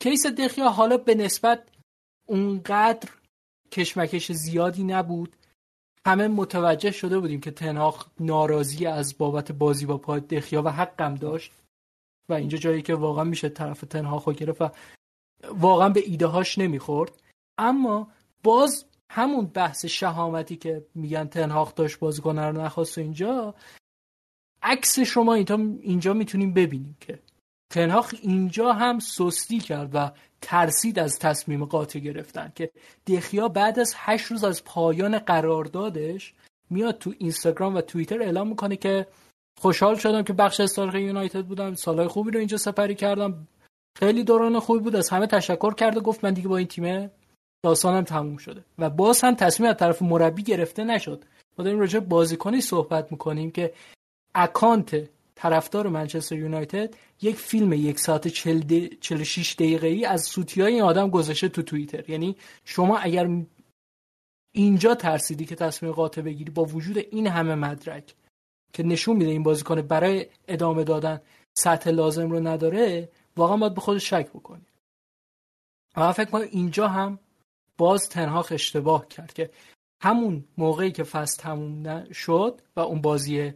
کیس 0.00 0.26
دخیا 0.26 0.68
حالا 0.68 0.96
به 0.96 1.14
نسبت 1.14 1.68
اونقدر 2.26 3.10
کشمکش 3.70 4.32
زیادی 4.32 4.84
نبود. 4.84 5.36
همه 6.06 6.28
متوجه 6.28 6.90
شده 6.90 7.18
بودیم 7.18 7.40
که 7.40 7.50
تنهاخ 7.50 8.08
ناراضی 8.20 8.86
از 8.86 9.18
بابت 9.18 9.52
بازی 9.52 9.86
با 9.86 9.98
پای 9.98 10.20
دخیا 10.20 10.62
و 10.62 10.68
حقم 10.68 11.14
داشت. 11.14 11.52
و 12.28 12.32
اینجا 12.32 12.58
جایی 12.58 12.82
که 12.82 12.94
واقعا 12.94 13.24
میشه 13.24 13.48
طرف 13.48 13.80
تنهاخ 13.80 14.28
گرفت 14.28 14.62
و 14.62 14.70
واقعا 15.48 15.88
به 15.88 16.00
ایده 16.06 16.26
هاش 16.26 16.58
نمی‌خورد. 16.58 17.22
اما 17.58 18.08
باز 18.42 18.84
همون 19.10 19.46
بحث 19.46 19.84
شهامتی 19.84 20.56
که 20.56 20.86
میگن 20.94 21.24
تنهاخ 21.24 21.74
داشت 21.74 21.98
بازیکن 21.98 22.38
رو 22.38 22.62
نخواست 22.62 22.98
اینجا 22.98 23.54
عکسش 24.64 25.08
رو 25.08 25.24
ما 25.24 25.34
اینجا 25.34 26.14
می‌تونیم 26.14 26.54
ببینیم 26.54 26.96
که 27.00 27.18
تنهاخ 27.72 28.14
اینجا 28.22 28.72
هم 28.72 28.98
سستی 28.98 29.58
کرد 29.58 29.90
و 29.94 30.10
ترسید 30.40 30.98
از 30.98 31.18
تصمیم 31.18 31.64
قاطع 31.64 31.98
گرفتن 31.98 32.52
که 32.54 32.70
دخیا 33.06 33.48
بعد 33.48 33.78
از 33.78 33.94
هشت 33.96 34.26
روز 34.26 34.44
از 34.44 34.64
پایان 34.64 35.18
قراردادش 35.18 36.34
میاد 36.70 36.98
تو 36.98 37.14
اینستاگرام 37.18 37.74
و 37.74 37.80
توییتر 37.80 38.22
اعلام 38.22 38.48
می‌کنه 38.48 38.76
که 38.76 39.06
خوشحال 39.60 39.94
شدم 39.94 40.22
که 40.22 40.32
بخش 40.32 40.60
از 40.60 40.74
تاریخ 40.74 40.94
یونایتد 40.94 41.44
بودم 41.44 41.74
سالهای 41.74 42.08
خوبی 42.08 42.30
رو 42.30 42.38
اینجا 42.38 42.56
سپری 42.56 42.94
کردم. 42.94 43.48
خیلی 43.98 44.24
دوران 44.24 44.60
خوبی 44.60 44.78
بود 44.78 44.96
از 44.96 45.08
همه 45.08 45.26
تشکر 45.26 45.74
کرده 45.74 46.00
گفت 46.00 46.24
من 46.24 46.32
دیگه 46.32 46.48
با 46.48 46.56
این 46.56 46.66
تیم 46.66 47.10
داستانم 47.64 48.04
تموم 48.04 48.36
شده. 48.36 48.64
و 48.78 48.90
باز 48.90 49.20
هم 49.20 49.34
تصمیم 49.34 49.70
از 49.70 49.76
طرف 49.76 50.02
مربی 50.02 50.42
گرفته 50.42 50.84
نشد. 50.84 51.24
ما 51.58 51.64
داریم 51.64 51.80
راجع 51.80 51.98
بازیکنی 51.98 52.60
صحبت 52.60 53.12
می‌کنیم 53.12 53.50
که 53.50 53.74
اکانت 54.34 55.10
طرفدار 55.34 55.88
منچستر 55.88 56.36
یونایتد 56.36 56.94
یک 57.22 57.36
فیلم 57.36 57.72
یک 57.72 57.98
ساعت 57.98 58.28
46 58.28 59.54
دقیقه 59.54 59.86
ای 59.86 60.04
از 60.04 60.22
سوتی 60.22 60.60
های 60.62 60.72
این 60.72 60.82
آدم 60.82 61.10
گذاشته 61.10 61.48
تو 61.48 61.62
توییتر. 61.62 62.10
یعنی 62.10 62.36
شما 62.64 62.98
اگر 62.98 63.28
اینجا 64.52 64.94
ترسیدی 64.94 65.44
که 65.44 65.54
تصمیم 65.54 65.92
قاطع 65.92 66.22
بگیری 66.22 66.50
با 66.50 66.64
وجود 66.64 66.98
این 66.98 67.26
همه 67.26 67.54
مدرک 67.54 68.14
که 68.72 68.82
نشون 68.82 69.16
میده 69.16 69.30
این 69.30 69.42
بازیکن 69.42 69.82
برای 69.82 70.26
ادامه 70.48 70.84
دادن 70.84 71.20
سطح 71.54 71.90
لازم 71.90 72.30
رو 72.30 72.40
نداره 72.40 73.08
واقعا 73.36 73.56
باید 73.56 73.74
به 73.74 73.80
خود 73.80 73.98
شک 73.98 74.28
بکنی. 74.28 74.66
و 75.96 76.12
فکر 76.12 76.30
کنم 76.30 76.48
اینجا 76.50 76.88
هم 76.88 77.18
باز 77.78 78.08
تنهاخ 78.08 78.44
اشتباه 78.50 79.08
کرد 79.08 79.32
که 79.32 79.50
همون 80.02 80.44
موقعی 80.58 80.92
که 80.92 81.04
فصل 81.04 81.42
تموم 81.42 82.12
شد 82.12 82.60
و 82.76 82.80
اون 82.80 83.00
بازی 83.00 83.52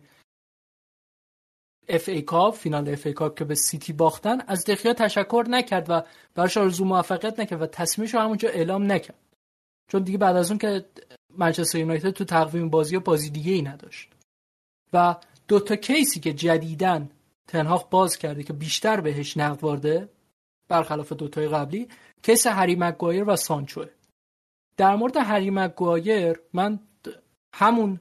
اف 1.88 2.08
ای 2.08 2.22
کاپ 2.22 2.54
فینال 2.54 2.88
اف 2.88 3.06
ای 3.06 3.12
کاپ 3.12 3.38
که 3.38 3.44
به 3.44 3.54
سیتی 3.54 3.92
باختن 3.92 4.40
از 4.46 4.64
دخیا 4.64 4.94
تشکر 4.94 5.44
نکرد 5.48 5.86
و 5.90 6.02
براش 6.34 6.56
آرزو 6.56 6.84
موفقیت 6.84 7.40
نکرد 7.40 7.62
و 7.62 7.66
تصمیمش 7.66 8.14
رو 8.14 8.20
همونجا 8.20 8.48
اعلام 8.48 8.92
نکرد. 8.92 9.18
چون 9.88 10.02
دیگه 10.02 10.18
بعد 10.18 10.36
از 10.36 10.50
اون 10.50 10.58
که 10.58 10.84
منچستر 11.38 11.78
یونایتد 11.78 12.10
تو 12.10 12.24
تقویم 12.24 12.70
بازی 12.70 12.96
و 12.96 13.00
بازی 13.00 13.30
دیگه 13.30 13.52
ای 13.52 13.62
نداشت. 13.62 14.10
و 14.92 15.16
دو 15.48 15.60
تا 15.60 15.76
کیسی 15.76 16.20
که 16.20 16.32
جدیدن 16.32 17.10
تنهاق 17.46 17.90
باز 17.90 18.18
کرده 18.18 18.42
که 18.42 18.52
بیشتر 18.52 19.00
بهش 19.00 19.36
نقد 19.36 19.64
وارده 19.64 20.08
برخلاف 20.68 21.12
دوتای 21.12 21.48
قبلی 21.48 21.88
کیس 22.22 22.46
هری 22.46 22.76
مگوایر 22.76 23.24
و 23.24 23.36
سانچوه. 23.36 23.88
در 24.76 24.96
مورد 24.96 25.16
هری 25.16 25.50
مگوایر 25.50 26.40
من 26.52 26.80
همون 27.54 28.00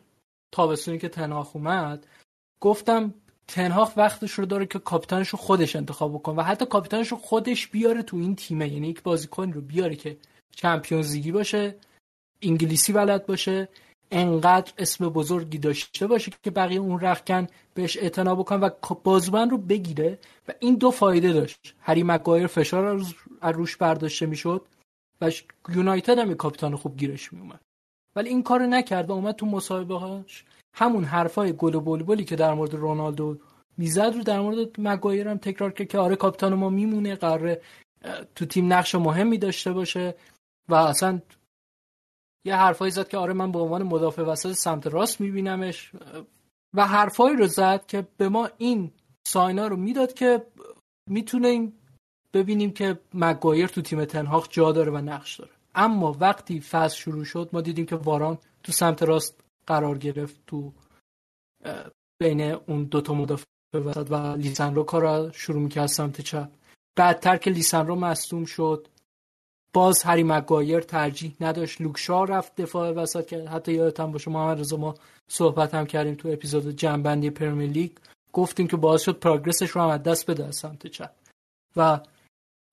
تابستونی 0.51 0.97
که 0.97 1.09
تنهاق 1.09 1.55
اومد 1.55 2.07
گفتم 2.61 3.13
تنهاق 3.47 3.93
وقتش 3.97 4.31
رو 4.31 4.45
داره 4.45 4.65
که 4.65 4.79
کاپیتانش 4.79 5.29
رو 5.29 5.37
خودش 5.37 5.75
انتخاب 5.75 6.13
بکنه 6.13 6.35
و 6.35 6.41
حتی 6.41 6.65
کاپیتانش 6.65 7.07
رو 7.07 7.17
خودش 7.17 7.67
بیاره 7.67 8.03
تو 8.03 8.17
این 8.17 8.35
تیمه. 8.35 8.69
یعنی 8.69 8.87
یک 8.87 9.03
بازیکن 9.03 9.51
رو 9.51 9.61
بیاره 9.61 9.95
که 9.95 10.17
چمپیونز 10.51 11.13
لیگی 11.13 11.31
باشه 11.31 11.75
انگلیسی 12.41 12.93
بلد 12.93 13.25
باشه 13.25 13.69
انقدر 14.11 14.73
اسم 14.77 15.09
بزرگی 15.09 15.57
داشته 15.57 16.07
باشه 16.07 16.31
که 16.43 16.51
بقیه 16.51 16.79
اون 16.79 16.99
رخکن 16.99 17.47
بهش 17.73 17.97
اعتنا 17.97 18.35
بکنن 18.35 18.59
و 18.59 18.69
بازوبند 19.03 19.51
رو 19.51 19.57
بگیره 19.57 20.19
و 20.47 20.53
این 20.59 20.75
دو 20.75 20.91
فایده 20.91 21.33
داشت. 21.33 21.75
هری 21.79 22.03
مگایر 22.03 22.47
فشار 22.47 22.85
از 22.85 23.13
روش 23.41 23.77
برداشته 23.77 24.25
می‌شد 24.25 24.65
و 25.21 25.31
یونایتد 25.69 26.19
هم 26.19 26.33
کاپیتان 26.33 26.75
خوب 26.75 26.97
گیرش 26.97 27.33
میومد 27.33 27.61
ولی 28.15 28.29
این 28.29 28.43
کارو 28.43 28.67
نکرد 28.67 29.09
و 29.09 29.13
اومد 29.13 29.35
تو 29.35 29.45
مصاحبه 29.45 29.99
هاش 29.99 30.45
همون 30.73 31.03
حرفای 31.03 31.53
گل 31.53 31.75
و 31.75 31.81
بلبلی 31.81 32.25
که 32.25 32.35
در 32.35 32.53
مورد 32.53 32.73
رونالدو 32.73 33.37
می‌زد 33.77 34.13
رو 34.15 34.23
در 34.23 34.39
مورد 34.39 34.81
مگایر 34.81 35.27
هم 35.27 35.37
تکرار 35.37 35.71
کرد 35.71 35.87
که 35.87 35.97
آره 35.97 36.15
کاپیتان 36.15 36.53
ما 36.53 36.69
میمونه 36.69 37.15
قراره 37.15 37.61
تو 38.35 38.45
تیم 38.45 38.73
نقش 38.73 38.95
مهمی 38.95 39.37
داشته 39.37 39.73
باشه 39.73 40.15
و 40.69 40.75
اصلا 40.75 41.21
یه 42.45 42.55
حرفایی 42.55 42.91
زد 42.91 43.07
که 43.07 43.17
آره 43.17 43.33
من 43.33 43.51
به 43.51 43.59
عنوان 43.59 43.83
مدافع 43.83 44.21
وسط 44.21 44.51
سمت 44.51 44.87
راست 44.87 45.21
میبینمش 45.21 45.91
و 46.73 46.87
حرفایی 46.87 47.35
رو 47.35 47.47
زد 47.47 47.85
که 47.85 48.07
به 48.17 48.29
ما 48.29 48.49
این 48.57 48.91
ساینا 49.27 49.67
رو 49.67 49.75
می‌داد 49.75 50.13
که 50.13 50.45
می‌تونیم 51.09 51.73
ببینیم 52.33 52.71
که 52.71 52.99
مگایر 53.13 53.67
تو 53.67 53.81
تیم 53.81 54.05
تنهاق 54.05 54.47
جا 54.49 54.71
داره 54.71 54.91
و 54.91 54.97
نقش 54.97 55.39
داره. 55.39 55.51
اما 55.75 56.17
وقتی 56.19 56.61
فصل 56.61 56.97
شروع 56.97 57.23
شد 57.23 57.49
ما 57.53 57.61
دیدیم 57.61 57.85
که 57.85 57.95
واران 57.95 58.37
تو 58.63 58.71
سمت 58.71 59.03
راست 59.03 59.43
قرار 59.67 59.97
گرفت 59.97 60.39
تو 60.47 60.73
بین 62.21 62.41
اون 62.41 62.83
دوتا 62.83 63.13
مدافع 63.13 63.43
وسط 63.73 64.07
و 64.11 64.35
لیسنرو 64.35 64.83
کار 64.83 65.31
شروع 65.31 65.61
می‌کرد 65.61 65.85
سمت 65.85 66.21
چپ. 66.21 66.49
بعدتر 66.95 67.37
که 67.37 67.51
لیسنرو 67.51 67.95
مصدوم 67.95 68.45
شد 68.45 68.87
باز 69.73 70.03
هری 70.03 70.23
مگایر 70.23 70.79
ترجیح 70.79 71.35
نداشت. 71.41 71.81
لوکشا 71.81 72.23
رفت 72.23 72.61
دفاع 72.61 72.91
وسط 72.91 73.27
که 73.27 73.49
حتی 73.49 73.73
یادتم 73.73 74.11
باشه 74.11 74.31
محمد 74.31 74.59
رضا 74.59 74.77
ما 74.77 74.95
صحبت 75.27 75.75
هم 75.75 75.85
کردیم 75.85 76.15
تو 76.15 76.29
اپیزود 76.29 76.69
جنبندی 76.69 77.29
پرمیر 77.29 77.69
لیگ. 77.69 77.91
گفتیم 78.33 78.67
که 78.67 78.77
باعث 78.77 79.01
شد 79.01 79.19
پروگرسش 79.19 79.69
رو 79.69 79.81
هم 79.81 79.89
از 79.89 80.03
دست 80.03 80.31
بده 80.31 80.51
سمت 80.51 80.87
چپ. 80.87 81.11
و 81.75 81.99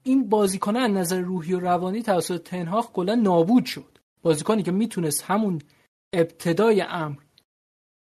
این 0.02 0.28
بازیکن 0.28 0.76
از 0.76 0.90
نظر 0.90 1.20
روحی 1.20 1.54
و 1.54 1.60
روانی 1.60 2.02
توسط 2.02 2.42
تنهاخ 2.42 2.92
کلا 2.92 3.14
نابود 3.14 3.64
شد. 3.64 3.98
بازیکنی 4.22 4.62
که 4.62 4.72
می‌تونست 4.72 5.22
همون 5.22 5.62
ابتدای 6.20 6.80
امر 6.80 7.16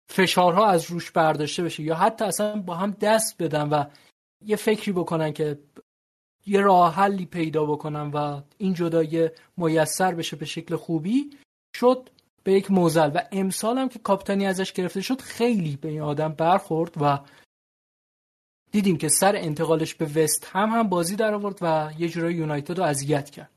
فشارها 0.09 0.67
از 0.67 0.91
روش 0.91 1.11
برداشته 1.11 1.63
بشه 1.63 1.83
یا 1.83 1.95
حتی 1.95 2.25
اصلا 2.25 2.61
با 2.61 2.75
هم 2.75 2.91
دست 2.91 3.43
بدن 3.43 3.69
و 3.69 3.83
یه 4.45 4.55
فکری 4.55 4.91
بکنن 4.91 5.33
که 5.33 5.59
یه 6.45 6.61
راه 6.61 6.95
حلی 6.95 7.25
پیدا 7.25 7.65
بکنن 7.65 8.11
و 8.11 8.41
این 8.57 8.73
جدایی 8.73 9.29
میسر 9.57 10.15
بشه 10.15 10.35
به 10.35 10.45
شکل 10.45 10.75
خوبی 10.75 11.29
شد 11.75 12.09
به 12.43 12.53
یک 12.53 12.71
موزل. 12.71 13.11
و 13.15 13.21
امسال 13.31 13.77
هم 13.77 13.89
که 13.89 13.99
کاپیتانی 13.99 14.45
ازش 14.45 14.73
گرفته 14.73 15.01
شد 15.01 15.21
خیلی 15.21 15.75
به 15.75 15.89
این 15.89 16.01
آدم 16.01 16.33
برخورد 16.33 16.93
و 17.01 17.19
دیدیم 18.71 18.97
که 18.97 19.09
سر 19.09 19.35
انتقالش 19.35 19.93
به 19.93 20.05
وست 20.05 20.47
هم 20.51 20.69
هم 20.69 20.89
بازی 20.89 21.15
در 21.15 21.33
آورد 21.33 21.57
و 21.61 21.91
یه 21.97 22.09
جورای 22.09 22.33
یونایتد 22.33 22.77
رو 22.77 22.83
اذیت 22.83 23.29
کرد. 23.29 23.51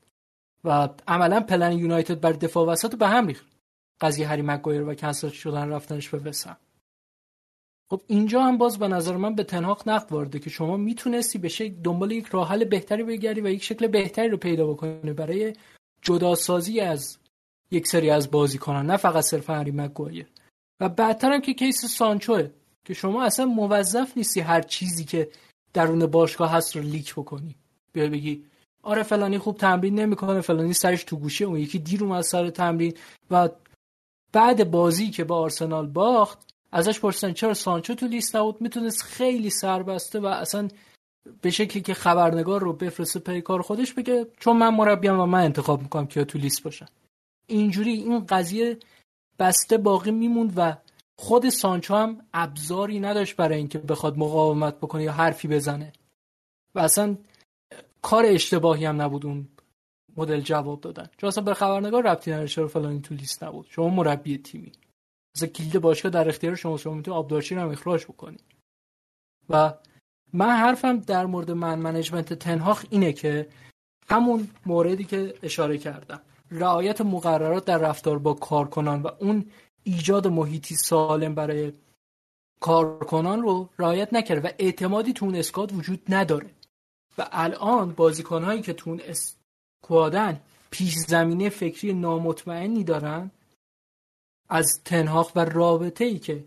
و 0.63 0.89
عملا 1.07 1.39
پلن 1.39 1.77
یونایتد 1.77 2.19
بر 2.19 2.31
دفاع 2.31 2.67
وسط 2.67 2.95
به 2.95 3.07
هم 3.07 3.27
ریخت. 3.27 3.52
قضیه 4.03 4.27
هری 4.27 4.41
مگایر 4.41 4.81
و 4.81 4.95
کنسل 4.95 5.29
شدن 5.29 5.69
رفتنش 5.69 6.09
به 6.09 6.17
وست 6.17 6.47
هم 6.47 6.57
خب 7.89 8.01
اینجا 8.07 8.43
هم 8.43 8.57
باز 8.57 8.79
به 8.79 8.87
نظر 8.87 9.17
من 9.17 9.35
به 9.35 9.43
تنهاق 9.43 9.89
نقد 9.89 10.11
وارده 10.11 10.39
که 10.39 10.49
شما 10.49 10.77
می‌تونستی 10.77 11.37
به 11.37 11.69
دنبال 11.83 12.11
یک 12.11 12.27
راه 12.27 12.49
حل 12.49 12.63
بهتری 12.63 13.03
بگردی 13.03 13.41
و 13.41 13.47
یک 13.47 13.63
شکل 13.63 13.87
بهتری 13.87 14.29
رو 14.29 14.37
پیدا 14.37 14.67
بکنی 14.67 15.13
برای 15.13 15.53
جداسازی 16.01 16.79
از 16.79 17.17
یک 17.71 17.87
سری 17.87 18.09
از 18.09 18.31
بازیکنان 18.31 18.85
نه 18.85 18.97
فقط 18.97 19.23
صرفا 19.23 19.53
هری 19.53 19.71
مگوایر 19.71 20.27
و 20.79 20.89
بعدتر 20.89 21.33
هم 21.33 21.41
که 21.41 21.53
کیس 21.53 21.85
سانچوه 21.85 22.49
که 22.85 22.93
شما 22.93 23.23
اصلا 23.23 23.45
موظف 23.45 24.17
نیستی 24.17 24.39
هر 24.39 24.61
چیزی 24.61 25.05
که 25.05 25.29
درون 25.73 26.05
باشگاه 26.05 26.51
هست 26.51 26.75
رو 26.75 26.81
leak 26.81 27.13
بکنی. 27.13 27.55
بیا 27.93 28.09
بگی 28.09 28.45
آره 28.83 29.03
فلانی 29.03 29.37
خوب 29.37 29.57
تمرین 29.57 29.99
نمی‌کنه 29.99 30.41
فلانی 30.41 30.73
سرش 30.73 31.03
تو 31.03 31.17
گوشیه 31.17 31.45
اون 31.45 31.59
یکی 31.59 31.79
دیر 31.79 32.03
اومد 32.03 32.21
سر 32.21 32.49
تمرین 32.49 32.93
و 33.31 33.49
بعد 34.33 34.71
بازی 34.71 35.09
که 35.09 35.23
با 35.23 35.37
آرسنال 35.37 35.87
باخت 35.87 36.53
ازش 36.71 36.99
پرسیدن 36.99 37.33
چرا 37.33 37.53
سانچو 37.53 37.95
تو 37.95 38.07
لیست 38.07 38.35
نبود 38.35 38.61
می‌تونست 38.61 39.03
خیلی 39.03 39.49
سربسته 39.49 40.19
و 40.19 40.25
اصلا 40.25 40.67
به 41.41 41.49
شکلی 41.49 41.81
که 41.81 41.93
خبرنگار 41.93 42.61
رو 42.61 42.73
بفرسته 42.73 43.19
پی 43.19 43.41
کار 43.41 43.61
خودش 43.61 43.93
بگه 43.93 44.27
چون 44.39 44.57
من 44.57 44.75
مربیم 44.75 45.19
و 45.19 45.25
من 45.25 45.43
انتخاب 45.43 45.81
می‌کنم 45.81 46.07
که 46.07 46.23
تو 46.23 46.39
لیست 46.39 46.63
باشن. 46.63 46.87
اینجوری 47.47 47.91
این 47.91 48.25
قضیه 48.25 48.77
بسته 49.39 49.77
باقی 49.77 50.11
میموند 50.11 50.53
و 50.55 50.77
خود 51.15 51.49
سانچو 51.49 51.95
هم 51.95 52.21
ابزاری 52.33 52.99
نداشت 52.99 53.35
برای 53.35 53.57
اینکه 53.57 53.79
بخواد 53.79 54.17
مقاومت 54.17 54.77
بکنه 54.77 55.03
یا 55.03 55.11
حرفی 55.11 55.47
بزنه. 55.47 55.93
و 56.75 56.79
اصلا 56.79 57.17
کار 58.01 58.25
اشتباهی 58.25 58.85
هم 58.85 59.01
نبود 59.01 59.25
اون 59.25 59.47
مدل 60.17 60.41
جواب 60.41 60.81
دادن. 60.81 61.09
چون 61.17 61.27
اصلا 61.27 61.43
به 61.43 61.53
خبرنگار 61.53 62.03
ربطی 62.03 62.31
نداره 62.31 62.67
فلانی 62.67 63.01
تو 63.01 63.15
لیست 63.15 63.43
نبود. 63.43 63.67
شما 63.69 63.89
مربی 63.89 64.37
تیمی. 64.37 64.71
مثلا 65.35 65.49
کلید 65.49 65.79
باشگاه 65.79 66.11
در 66.11 66.29
اختیار 66.29 66.55
شما 66.55 66.77
شما 66.77 66.93
می‌تونید 66.93 67.17
آبدارچی 67.17 67.55
رو 67.55 67.69
اخراج 67.69 68.03
بکنید 68.03 68.43
و 69.49 69.73
من 70.33 70.49
حرفم 70.49 70.99
در 70.99 71.25
مورد 71.25 71.51
من 71.51 71.79
منیجمنت 71.79 72.33
تنهاخ 72.33 72.85
اینه 72.89 73.13
که 73.13 73.49
همون 74.09 74.49
موردی 74.65 75.03
که 75.03 75.33
اشاره 75.43 75.77
کردم. 75.77 76.21
رعایت 76.51 77.01
مقررات 77.01 77.65
در 77.65 77.77
رفتار 77.77 78.19
با 78.19 78.33
کارکنان 78.33 79.01
و 79.01 79.09
اون 79.19 79.45
ایجاد 79.83 80.27
محیطی 80.27 80.75
سالم 80.75 81.35
برای 81.35 81.73
کارکنان 82.59 83.41
رو 83.41 83.69
رعایت 83.79 84.13
نکرده 84.13 84.49
و 84.49 84.51
اعتمادی 84.59 85.13
تو 85.13 85.25
اون 85.25 85.35
اسکاد 85.35 85.73
وجود 85.73 86.01
نداره. 86.09 86.49
و 87.17 87.27
الان 87.31 87.91
بازیکنهایی 87.91 88.61
که 88.61 88.73
تو 88.73 88.89
اون 88.89 89.01
اسکوادن 89.83 90.39
پیش 90.71 90.95
زمینه 90.95 91.49
فکری 91.49 91.93
نامطمئنی 91.93 92.83
دارن؟ 92.83 93.31
از 94.49 94.81
تنهاق 94.85 95.31
و 95.35 95.45
رابطه 95.45 96.05
ای 96.05 96.19
که 96.19 96.43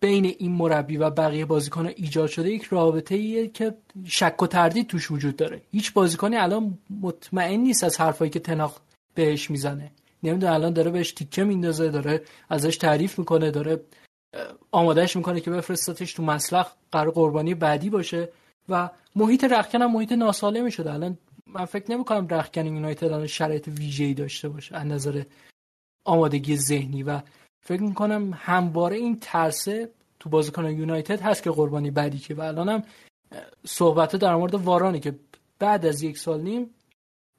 بین 0.00 0.24
این 0.24 0.52
مربی 0.52 0.96
و 0.96 1.10
بقیه 1.10 1.44
بازیکن 1.44 1.86
ایجاد 1.86 2.28
شده 2.28 2.50
یک 2.50 2.62
رابطه 2.62 3.14
ایه 3.14 3.48
که 3.48 3.74
شک 4.04 4.42
و 4.42 4.46
تردید 4.46 4.86
توش 4.86 5.10
وجود 5.10 5.36
داره. 5.36 5.62
هیچ 5.72 5.92
بازیکنی 5.92 6.36
الان 6.36 6.78
مطمئن 7.00 7.60
نیست 7.60 7.84
از 7.84 8.00
حرفایی 8.00 8.30
که 8.30 8.40
تناق 8.40 8.80
بهش 9.14 9.50
می‌زنه. 9.50 9.90
نمی‌دونه 10.22 10.52
الان 10.52 10.72
داره 10.72 10.90
بهش 10.90 11.12
تیکه 11.12 11.44
میندازه 11.44 11.88
داره 11.88 12.22
ازش 12.48 12.76
تعریف 12.76 13.18
می‌کنه 13.18 13.50
داره 13.50 13.80
آمادهش 14.70 15.16
می‌کنه 15.16 15.40
که 15.40 15.50
بفرستتش 15.50 16.12
تو 16.12 16.22
مسلخ 16.22 16.72
قرار 16.92 17.10
قربانی 17.10 17.54
بعدی 17.54 17.90
باشه 17.90 18.28
و 18.68 18.90
محیط 19.16 19.44
رخکن 19.44 19.82
هم 19.82 19.92
محیط 19.92 20.12
ناسالمی 20.12 20.70
شده. 20.72 20.92
الان 20.92 21.18
من 21.46 21.64
فکر 21.64 21.90
نمی‌کنم 21.90 22.28
رخکن 22.28 22.66
یونایتد 22.66 23.04
الان 23.04 23.26
شرایط 23.26 23.68
ویژه‌ای 23.68 24.14
داشته 24.14 24.48
باشه 24.48 24.76
از 24.76 24.86
نظر 24.86 25.22
آمادگی 26.04 26.56
ذهنی 26.56 27.02
و 27.02 27.20
فکر 27.60 27.82
می‌کنم 27.82 28.32
همواره 28.36 28.96
این 28.96 29.18
ترسه 29.20 29.90
تو 30.20 30.28
بازیکن 30.28 30.64
یونایتد 30.64 31.20
هست 31.20 31.42
که 31.42 31.50
قربانی 31.50 31.90
بعدی 31.90 32.18
که 32.18 32.34
و 32.34 32.40
الانم 32.40 32.82
صحبت 33.66 34.16
در 34.16 34.34
مورد 34.34 34.54
وارانی 34.54 35.00
که 35.00 35.18
بعد 35.58 35.86
از 35.86 36.02
یک 36.02 36.18
سال 36.18 36.40
نیم 36.40 36.70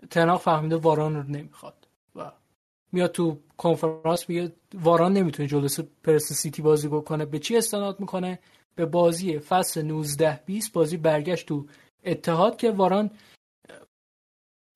تناق 0.09 0.41
فهمیده 0.41 0.75
واران 0.75 1.15
رو 1.15 1.23
نمی‌خواد 1.23 1.87
و 2.15 2.31
میاد 2.91 3.11
تو 3.11 3.37
کنفرانس 3.57 4.29
میگه 4.29 4.51
واران 4.73 5.13
نمی‌تونه 5.13 5.49
جلوس 5.49 5.79
پرس 5.79 6.33
سیتی 6.33 6.61
بازی 6.61 6.87
بکنه. 6.87 7.25
به 7.25 7.39
چی 7.39 7.57
استناد 7.57 7.99
می‌کنه؟ 7.99 8.39
به 8.75 8.85
بازی 8.85 9.39
فصل 9.39 9.81
19 9.81 10.39
20 10.45 10.73
بازی 10.73 10.97
برگشت 10.97 11.47
تو 11.47 11.65
اتحاد 12.03 12.57
که 12.57 12.71
واران 12.71 13.11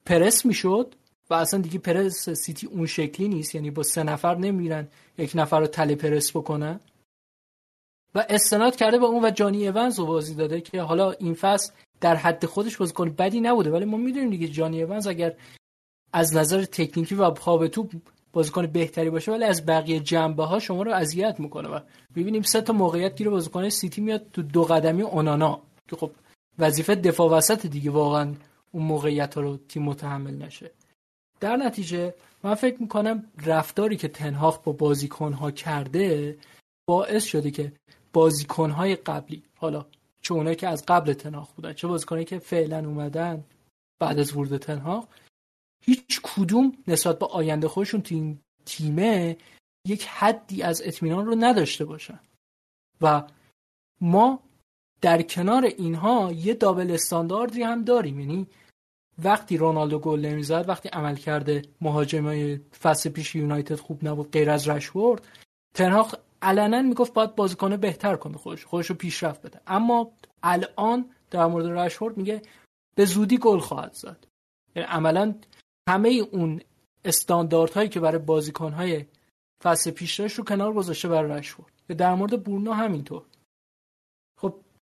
پرس 0.05 0.45
می‌شد 0.45 0.95
و 1.29 1.33
اصلا 1.33 1.61
دیگه 1.61 1.79
پرس 1.79 2.29
سیتی 2.29 2.67
اون 2.67 2.85
شکلی 2.85 3.27
نیست 3.27 3.55
یعنی 3.55 3.71
با 3.71 3.83
سه 3.83 4.03
نفر 4.03 4.35
نمیرن 4.35 4.87
یک 5.17 5.31
نفر 5.35 5.59
رو 5.59 5.67
تله 5.67 5.95
پرس 5.95 6.31
بکنن. 6.31 6.79
و 8.15 8.25
استناد 8.29 8.75
کرده 8.75 8.97
به 8.97 9.05
اون 9.05 9.25
و 9.25 9.29
جانی 9.29 9.67
اونز 9.67 9.99
رو 9.99 10.05
بازی 10.05 10.35
داده 10.35 10.61
که 10.61 10.81
حالا 10.81 11.11
این 11.11 11.33
فصل 11.33 11.73
در 12.01 12.15
حد 12.15 12.45
خودش 12.45 12.77
بازیکن 12.77 13.09
بدی 13.09 13.41
نبوده 13.41 13.71
ولی 13.71 13.85
ما 13.85 13.97
می‌دونیم 13.97 14.29
دیگه 14.29 14.47
جانی 14.47 14.83
اونز 14.83 15.07
اگر 15.07 15.35
از 16.13 16.35
نظر 16.35 16.65
تکنیکی 16.65 17.15
و 17.15 17.33
خواب 17.33 17.67
تو 17.67 17.89
بازیکن 18.33 18.67
بهتری 18.67 19.09
باشه 19.09 19.31
ولی 19.31 19.43
از 19.43 19.65
بقیه 19.65 19.99
جنبه 19.99 20.43
ها 20.45 20.59
شما 20.59 20.83
رو 20.83 20.91
اذیت 20.93 21.39
می‌کنه. 21.39 21.69
و 21.69 21.79
ببینیم 22.15 22.41
سه 22.41 22.61
تا 22.61 22.73
موقعیت 22.73 23.15
گیره 23.15 23.29
بازیکن 23.29 23.69
سیتی 23.69 24.01
میاد 24.01 24.25
تو 24.33 24.41
دو 24.41 24.63
قدمی 24.63 25.01
اونانا. 25.01 25.61
که 25.89 25.95
خب 25.95 26.11
وظیفه 26.59 26.95
دفاع 26.95 27.29
وسط 27.29 27.65
دیگه 27.65 27.91
واقعا 27.91 28.33
اون 28.75 28.83
موقعیت 28.83 29.35
ها 29.35 29.41
رو 29.41 29.57
تیم 29.57 29.83
متحمل 29.83 30.35
نشه. 30.35 30.71
در 31.39 31.55
نتیجه 31.55 32.13
من 32.43 32.55
فکر 32.55 32.81
می‌کنم 32.81 33.23
رفتاری 33.45 33.97
که 33.97 34.07
تنهاخ 34.07 34.59
با 34.59 34.71
بازیکنها 34.71 35.51
کرده 35.51 36.37
باعث 36.87 37.23
شده 37.23 37.51
که 37.51 37.73
بازیکنهای 38.13 38.95
قبلی 38.95 39.43
حالا 39.57 39.85
چه 40.21 40.33
اونایی 40.33 40.55
که 40.55 40.67
از 40.67 40.85
قبل 40.87 41.13
تنهاخ 41.13 41.51
بودن 41.51 41.73
چه 41.73 41.87
بازیکنهایی 41.87 42.25
که 42.25 42.39
فعلا 42.39 42.77
اومدن 42.77 43.43
بعد 43.99 44.19
از 44.19 44.35
ورود 44.35 44.57
تنهاخ 44.57 45.05
هیچ 45.83 46.21
کدوم 46.23 46.77
نسبت 46.87 47.19
به 47.19 47.25
آینده 47.25 47.67
خودشون 47.67 48.01
تیم 48.01 48.41
تیمه 48.65 49.37
یک 49.87 50.05
حدی 50.05 50.63
از 50.63 50.81
اطمینان 50.85 51.25
رو 51.25 51.35
نداشته 51.39 51.85
باشن. 51.85 52.19
و 53.01 53.23
ما 54.01 54.39
در 55.01 55.21
کنار 55.21 55.63
اینها 55.65 56.31
یه 56.31 56.53
دابل 56.53 56.91
استانداردی 56.91 57.63
هم 57.63 57.83
داریم. 57.83 58.19
یعنی 58.19 58.47
وقتی 59.23 59.57
رونالدو 59.57 59.99
گل 59.99 60.19
نمی‌زد 60.19 60.65
وقتی 60.69 60.89
عمل 60.89 61.15
کرده 61.15 61.61
مهاجمای 61.81 62.59
فصل 62.81 63.09
پیش 63.09 63.35
یونایتد 63.35 63.75
خوب 63.75 64.07
نبود 64.07 64.31
غیر 64.31 64.49
از 64.49 64.67
رشورد 64.67 65.27
تنها 65.73 66.07
علنا 66.41 66.81
می‌گفت 66.81 67.13
باید 67.13 67.35
بازیکن 67.35 67.77
بهتر 67.77 68.15
کنه 68.15 68.37
خودش 68.37 68.65
خودش 68.65 68.89
رو 68.89 68.95
پیشرفت 68.95 69.41
بده. 69.41 69.59
اما 69.67 70.11
الان 70.43 71.05
در 71.31 71.45
مورد 71.45 71.65
رشورد 71.65 72.17
میگه 72.17 72.41
به 72.95 73.05
زودی 73.05 73.37
گل 73.37 73.59
خواهد 73.59 73.93
زد. 73.93 74.27
یعنی 74.75 74.87
عملا 74.87 75.35
همه 75.89 76.09
اون 76.09 76.61
استانداردهایی 77.05 77.89
که 77.89 77.99
برای 77.99 78.19
بازیکنهای 78.19 79.05
فصل 79.63 79.91
پیش 79.91 80.19
رو 80.19 80.43
کنار 80.43 80.73
گذاشته 80.73 81.07
برای 81.07 81.31
رشورد. 81.31 81.71
در 81.97 82.15
مورد 82.15 82.43
بورنا 82.43 82.73
همینطور. 82.73 83.23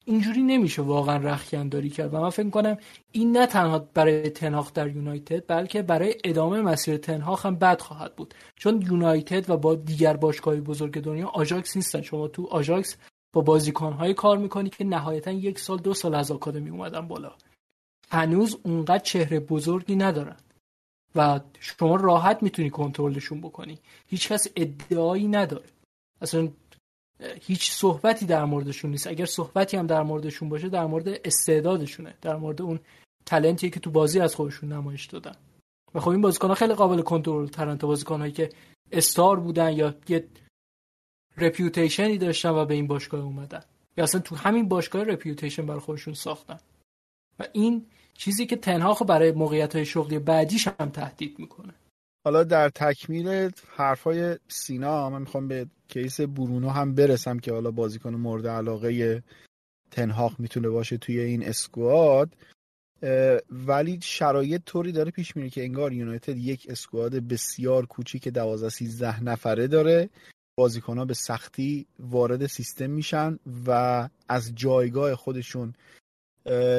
اینجوری 0.09 0.43
نمیشه 0.43 0.83
واقعا 0.83 1.17
رخکنداری 1.17 1.91
کرد. 1.91 2.15
و 2.15 2.21
من 2.21 2.31
فکر 2.31 2.51
کنم 2.51 2.79
این 3.13 3.37
نه 3.37 3.47
تنها 3.47 3.79
برای 3.79 4.31
تنهاخ 4.31 4.73
در 4.73 4.89
یونایتد 4.89 5.45
بلکه 5.47 5.83
برای 5.83 6.15
ادامه 6.25 6.61
مسیر 6.61 6.97
تنهاخ 6.97 7.47
هم 7.47 7.55
بد 7.55 7.81
خواهد 7.81 8.17
بود. 8.17 8.35
چون 8.57 8.83
یونایتد 8.83 9.51
و 9.51 9.57
با 9.57 9.75
دیگر 9.75 10.17
باشگاه 10.17 10.57
بزرگ 10.57 11.01
دنیا 11.01 11.27
آژاکس 11.27 11.77
نیستن. 11.77 12.03
شما 12.03 12.29
تو 12.29 12.47
آژاکس 12.47 12.97
با 13.33 13.41
بازیکنهایی 13.41 14.15
کار 14.15 14.39
می‌کنی 14.39 14.71
که 14.71 14.85
نهایتا 14.85 15.31
یک 15.31 15.59
سال 15.59 15.79
دو 15.79 15.95
سال 15.95 16.15
از 16.15 16.31
آکادمی 16.31 16.71
اومدن 16.71 17.09
بالا. 17.09 17.33
هنوز 18.11 18.59
اونقدر 18.63 18.99
چهره 19.05 19.41
بزرگی 19.41 19.97
ندارن. 19.97 20.37
و 21.15 21.41
شما 21.61 21.97
راحت 21.97 22.43
می‌تونی 22.43 22.71
کنترلشون 22.71 23.41
بکنی. 23.41 23.79
هیچ 24.07 24.29
کس 24.29 24.47
ادعایی 24.57 25.29
نداره. 25.29 25.69
اصلا 26.21 26.49
هیچ 27.21 27.71
صحبتی 27.71 28.27
در 28.27 28.45
موردشون 28.45 28.91
نیست. 28.91 29.07
اگر 29.07 29.25
صحبتی 29.27 29.77
هم 29.77 29.87
در 29.87 30.03
موردشون 30.03 30.49
باشه 30.49 30.69
در 30.69 30.87
مورد 30.87 31.09
استعدادشونه. 31.25 32.15
در 32.23 32.37
مورد 32.37 32.63
اون 32.63 32.81
تلنتی 33.27 33.71
که 33.71 33.81
تو 33.81 33.91
بازی 33.91 34.21
از 34.21 34.35
خودشون 34.35 34.73
نمایش 34.73 35.07
دادن. 35.07 35.37
و 35.95 36.01
خب 36.01 36.09
این 36.09 36.21
بازیکن 36.21 36.55
خیلی 36.55 36.75
قابل 36.75 37.03
کنترل 37.03 37.47
ترن 37.47 37.79
تا 37.79 37.87
بازیکن 37.87 38.21
هایی 38.21 38.33
که 38.33 38.49
استار 38.93 39.41
بودن 39.41 39.73
یا 39.73 39.95
یه 40.09 40.29
رپیوتیشنی 41.37 42.19
داشتن 42.19 42.51
و 42.51 42.65
به 42.65 42.75
این 42.75 42.87
باشگاه 42.87 43.21
اومدن. 43.21 43.63
یا 43.97 44.05
اصلا 44.05 44.21
تو 44.21 44.37
همین 44.37 44.69
باشگاه 44.69 45.03
رپیوتیشن 45.03 45.67
برای 45.67 45.81
خودشون 45.81 46.15
ساختن. 46.15 46.59
و 47.39 47.45
این 47.53 47.87
چیزی 48.15 48.47
که 48.47 48.57
تنها 48.57 48.95
برای 48.95 49.33
موقعیت 49.33 49.77
های 49.77 49.85
شغلی 49.85 50.19
بعدیش 50.19 50.69
هم 50.69 50.89
تهدید 50.89 51.39
می‌کنه. 51.39 51.75
حالا 52.29 52.45
در 52.45 52.69
تکمیل 52.69 53.51
حرفای 53.77 54.39
سینا 54.49 55.11
من 55.11 55.21
می‌خوام 55.21 55.49
به 55.49 55.67
کیس 55.89 56.21
برونو 56.21 56.69
هم 56.69 56.95
برسم 56.95 57.39
که 57.39 57.53
حالا 57.53 57.71
بازیکن 57.71 58.15
مورد 58.15 58.47
علاقه 58.47 59.23
تنهاق 59.91 60.41
می‌تونه 60.41 60.69
باشه 60.69 60.97
توی 60.97 61.21
این 61.21 61.49
اسکواد 61.49 62.37
ولی 63.51 63.99
شرایط 64.03 64.63
طوری 64.65 64.93
داره 64.93 65.11
پیش 65.11 65.37
میره 65.37 65.51
که 65.51 65.63
انگار 65.63 65.93
یونایتد 65.93 66.37
یک 66.37 66.67
اسکواد 66.71 67.15
بسیار 67.15 67.87
کوچیک 67.87 68.29
12 68.29 68.69
13 68.69 69.25
نفره 69.25 69.67
داره. 69.67 70.11
بازیکنها 70.59 71.05
به 71.05 71.15
سختی 71.15 71.87
وارد 71.99 72.47
سیستم 72.47 72.91
میشن 72.91 73.39
و 73.67 74.09
از 74.29 74.55
جایگاه 74.55 75.15
خودشون 75.15 75.75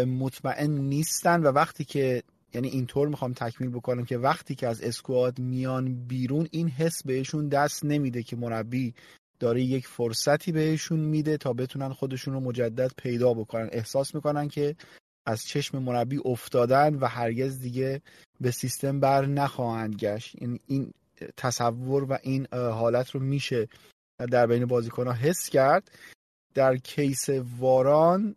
مطمئن 0.08 0.72
نیستن 0.72 1.44
و 1.44 1.48
وقتی 1.48 1.86
که 1.86 2.24
یعنی 2.54 2.68
اینطور 2.68 3.08
می‌خوام 3.08 3.34
تکمیل 3.34 3.70
بکنم 3.70 4.06
که 4.06 4.18
وقتی 4.18 4.56
که 4.56 4.68
از 4.68 4.82
اسکواد 4.82 5.40
میان 5.40 6.08
بیرون 6.08 6.48
این 6.52 6.70
حس 6.70 7.04
بهشون 7.04 7.48
دست 7.48 7.86
نمیده 7.86 8.24
که 8.24 8.36
مربی 8.36 8.94
داره 9.40 9.62
یک 9.62 9.88
فرصتی 9.88 10.52
بهشون 10.52 11.00
میده 11.00 11.38
تا 11.38 11.54
بتونن 11.54 11.94
خودشون 11.94 12.34
رو 12.34 12.40
مجدد 12.40 12.92
پیدا 12.98 13.34
بکنن. 13.34 13.70
احساس 13.72 14.16
می‌کنن 14.16 14.48
که 14.48 14.76
از 15.26 15.44
چشم 15.44 15.80
مربی 15.80 16.20
افتادن 16.26 16.96
و 16.96 17.06
هرگز 17.06 17.60
دیگه 17.60 18.02
به 18.42 18.52
سیستم 18.52 19.00
بر 19.00 19.26
نخواهند 19.26 19.96
گشت. 19.96 20.36
این, 20.38 20.60
این 20.68 20.92
تصور 21.38 22.04
و 22.04 22.18
این 22.24 22.48
حالت 22.54 23.12
رو 23.12 23.20
میشه 23.20 23.68
در 24.32 24.48
بین 24.48 24.66
بازیکن 24.66 25.08
ها 25.08 25.14
حس 25.14 25.50
کرد. 25.50 25.92
در 26.54 26.78
کیس 26.78 27.30
واران 27.60 28.36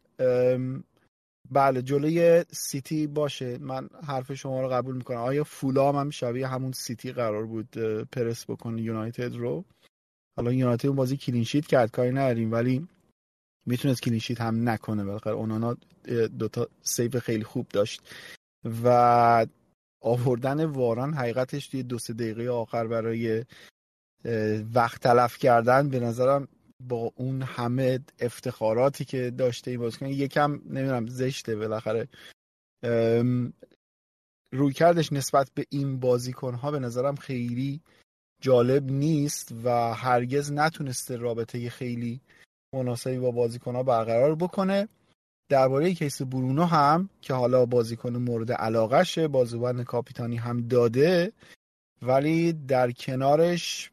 بله 1.52 1.82
جلوی 1.82 2.44
سیتی 2.50 3.06
باشه. 3.06 3.58
من 3.58 3.88
حرف 4.06 4.32
شما 4.32 4.62
رو 4.62 4.68
قبول 4.68 4.96
می‌کنم. 4.96 5.18
آیا 5.18 5.44
فولام 5.44 5.96
هم 5.96 6.10
شبیه 6.10 6.48
همون 6.48 6.72
سیتی 6.72 7.12
قرار 7.12 7.46
بود 7.46 7.68
پرس 8.12 8.50
بکنه 8.50 8.82
یونایتد 8.82 9.34
رو؟ 9.34 9.64
حالا 10.36 10.52
یونایتد 10.52 10.86
اون 10.86 10.96
بازی 10.96 11.16
clean 11.16 11.41
sheet 11.41 11.66
کرد 11.66 11.90
کاری 11.90 12.10
نداریم 12.10 12.52
ولی 12.52 12.88
می‌تونست 13.66 14.02
clean 14.02 14.21
sheet 14.21 14.40
هم 14.40 14.68
نکنه. 14.68 15.04
بالاخره 15.04 15.32
اونانا 15.32 15.76
دوتا 16.38 16.68
save 16.82 17.20
خیلی 17.20 17.44
خوب 17.44 17.68
داشت 17.68 18.02
و 18.84 19.46
آوردن 20.00 20.64
واران 20.64 21.14
حقیقتش 21.14 21.68
توی 21.68 21.82
دو 21.82 21.98
سه 21.98 22.12
دقیقه 22.12 22.48
آخر 22.50 22.86
برای 22.86 23.44
وقت 24.74 25.02
تلف 25.02 25.38
کردن 25.38 25.88
به 25.88 26.00
نظرم 26.00 26.48
با 26.88 27.12
اون 27.16 27.42
همه 27.42 28.00
افتخاراتی 28.20 29.04
که 29.04 29.30
داشته 29.30 29.70
این 29.70 29.80
بازیکن 29.80 30.06
یکم 30.06 30.60
نمی‌دونم 30.66 31.06
زشته 31.06 31.56
بالاخره. 31.56 32.08
روی 34.54 34.72
کردش 34.72 35.12
نسبت 35.12 35.50
به 35.54 35.66
این 35.70 36.00
بازیکن 36.00 36.54
ها 36.54 36.70
به 36.70 36.78
نظرم 36.78 37.16
خیلی 37.16 37.80
جالب 38.42 38.90
نیست 38.90 39.52
و 39.64 39.94
هرگز 39.94 40.52
نتونسته 40.52 41.16
رابطه 41.16 41.70
خیلی 41.70 42.20
مناسبی 42.74 43.18
با 43.18 43.30
بازیکن 43.30 43.74
ها 43.74 43.82
برقرار 43.82 44.34
بکنه. 44.34 44.88
درباره 45.50 45.94
کیس 45.94 46.22
برونو 46.22 46.64
هم 46.64 47.08
که 47.20 47.34
حالا 47.34 47.66
بازیکن 47.66 48.16
مورد 48.16 48.52
علاقشه 48.52 49.28
بازوبند 49.28 49.84
کاپیتانی 49.84 50.36
هم 50.36 50.68
داده 50.68 51.32
ولی 52.02 52.52
در 52.52 52.90
کنارش 52.90 53.90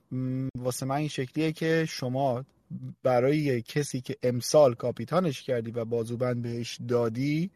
واسه 0.57 0.86
من 0.86 0.95
این 0.95 1.07
شکلیه 1.07 1.52
که 1.52 1.86
شما 1.90 2.45
برای 3.03 3.61
کسی 3.61 4.01
که 4.01 4.15
امسال 4.23 4.73
کاپیتانش 4.73 5.43
کردی 5.43 5.71
و 5.71 5.85
بازوبند 5.85 6.41
بهش 6.41 6.79
دادی 6.87 7.51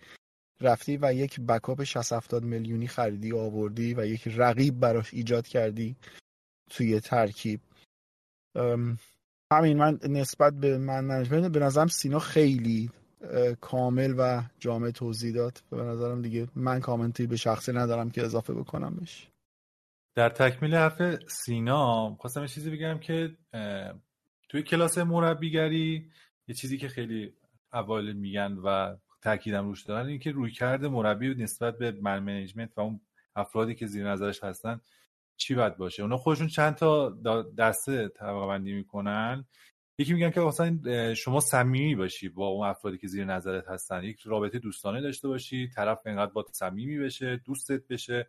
رفتی 0.61 0.97
و 1.01 1.13
یک 1.13 1.39
بکاپ 1.39 1.83
60 1.83 2.13
70 2.13 2.43
میلیونی 2.43 2.87
خریدی 2.87 3.31
آوردی 3.31 3.93
و 3.93 4.05
یک 4.05 4.27
رقیب 4.27 4.79
براش 4.79 5.13
ایجاد 5.13 5.47
کردی 5.47 5.95
توی 6.69 6.99
ترکیب. 6.99 7.59
همین 9.53 9.77
من 9.77 9.99
نسبت 10.09 10.53
به 10.53 10.77
من 10.77 11.05
منجمنت 11.05 11.51
به 11.51 11.59
نظرم 11.59 11.87
سینا 11.87 12.19
خیلی 12.19 12.89
کامل 13.61 14.15
و 14.17 14.43
جامع 14.59 14.91
توضیح 14.91 15.33
داد. 15.33 15.63
به 15.69 15.83
نظرم 15.83 16.21
دیگه 16.21 16.47
من 16.55 16.79
کامنتی 16.79 17.27
به 17.27 17.35
شخصی 17.35 17.71
ندارم 17.71 18.09
که 18.09 18.23
اضافه 18.23 18.53
بکنم 18.53 18.95
بهش 18.95 19.27
در 20.15 20.29
تکمیل 20.29 20.75
حرف 20.75 21.01
سینا 21.27 22.15
خواستم 22.19 22.45
چیزی 22.45 22.71
بگم 22.71 22.99
که 22.99 23.37
توی 24.53 24.63
کلاس 24.63 24.97
مربیگری 24.97 26.11
یه 26.47 26.55
چیزی 26.55 26.77
که 26.77 26.87
خیلی 26.87 27.33
اول 27.73 28.13
میگن 28.13 28.53
و 28.63 28.95
تاکیدم 29.21 29.67
روش 29.67 29.83
دارن 29.83 30.07
این 30.07 30.19
که 30.19 30.31
روی 30.31 30.51
کرده 30.51 30.87
مربی 30.87 31.35
نسبت 31.35 31.77
به 31.77 31.91
من 32.01 32.19
منیجمنت 32.19 32.77
و 32.77 32.81
اون 32.81 33.01
افرادی 33.35 33.75
که 33.75 33.87
زیر 33.87 34.09
نظرش 34.09 34.43
هستن 34.43 34.81
چی 35.37 35.55
باید 35.55 35.77
باشه؟ 35.77 36.03
اونا 36.03 36.17
خودشون 36.17 36.47
چند 36.47 36.75
تا 36.75 37.09
دسته 37.57 38.07
طبقه 38.07 38.47
بندی 38.47 38.73
می‌کنن. 38.73 39.45
یکی 39.97 40.13
میگن 40.13 40.31
که 40.31 40.39
مثلا 40.39 41.13
شما 41.13 41.39
صمیمی 41.39 41.95
باشی 41.95 42.29
با 42.29 42.47
اون 42.47 42.67
افرادی 42.67 42.97
که 42.97 43.07
زیر 43.07 43.25
نظرت 43.25 43.67
هستن. 43.67 44.03
یک 44.03 44.19
رابطه 44.25 44.59
دوستانه 44.59 45.01
داشته 45.01 45.27
باشی 45.27 45.67
طرف 45.67 46.01
انقدر 46.05 46.31
با 46.31 46.45
صمیمی 46.51 46.99
بشه 46.99 47.41
دوستت 47.45 47.87
بشه. 47.87 48.27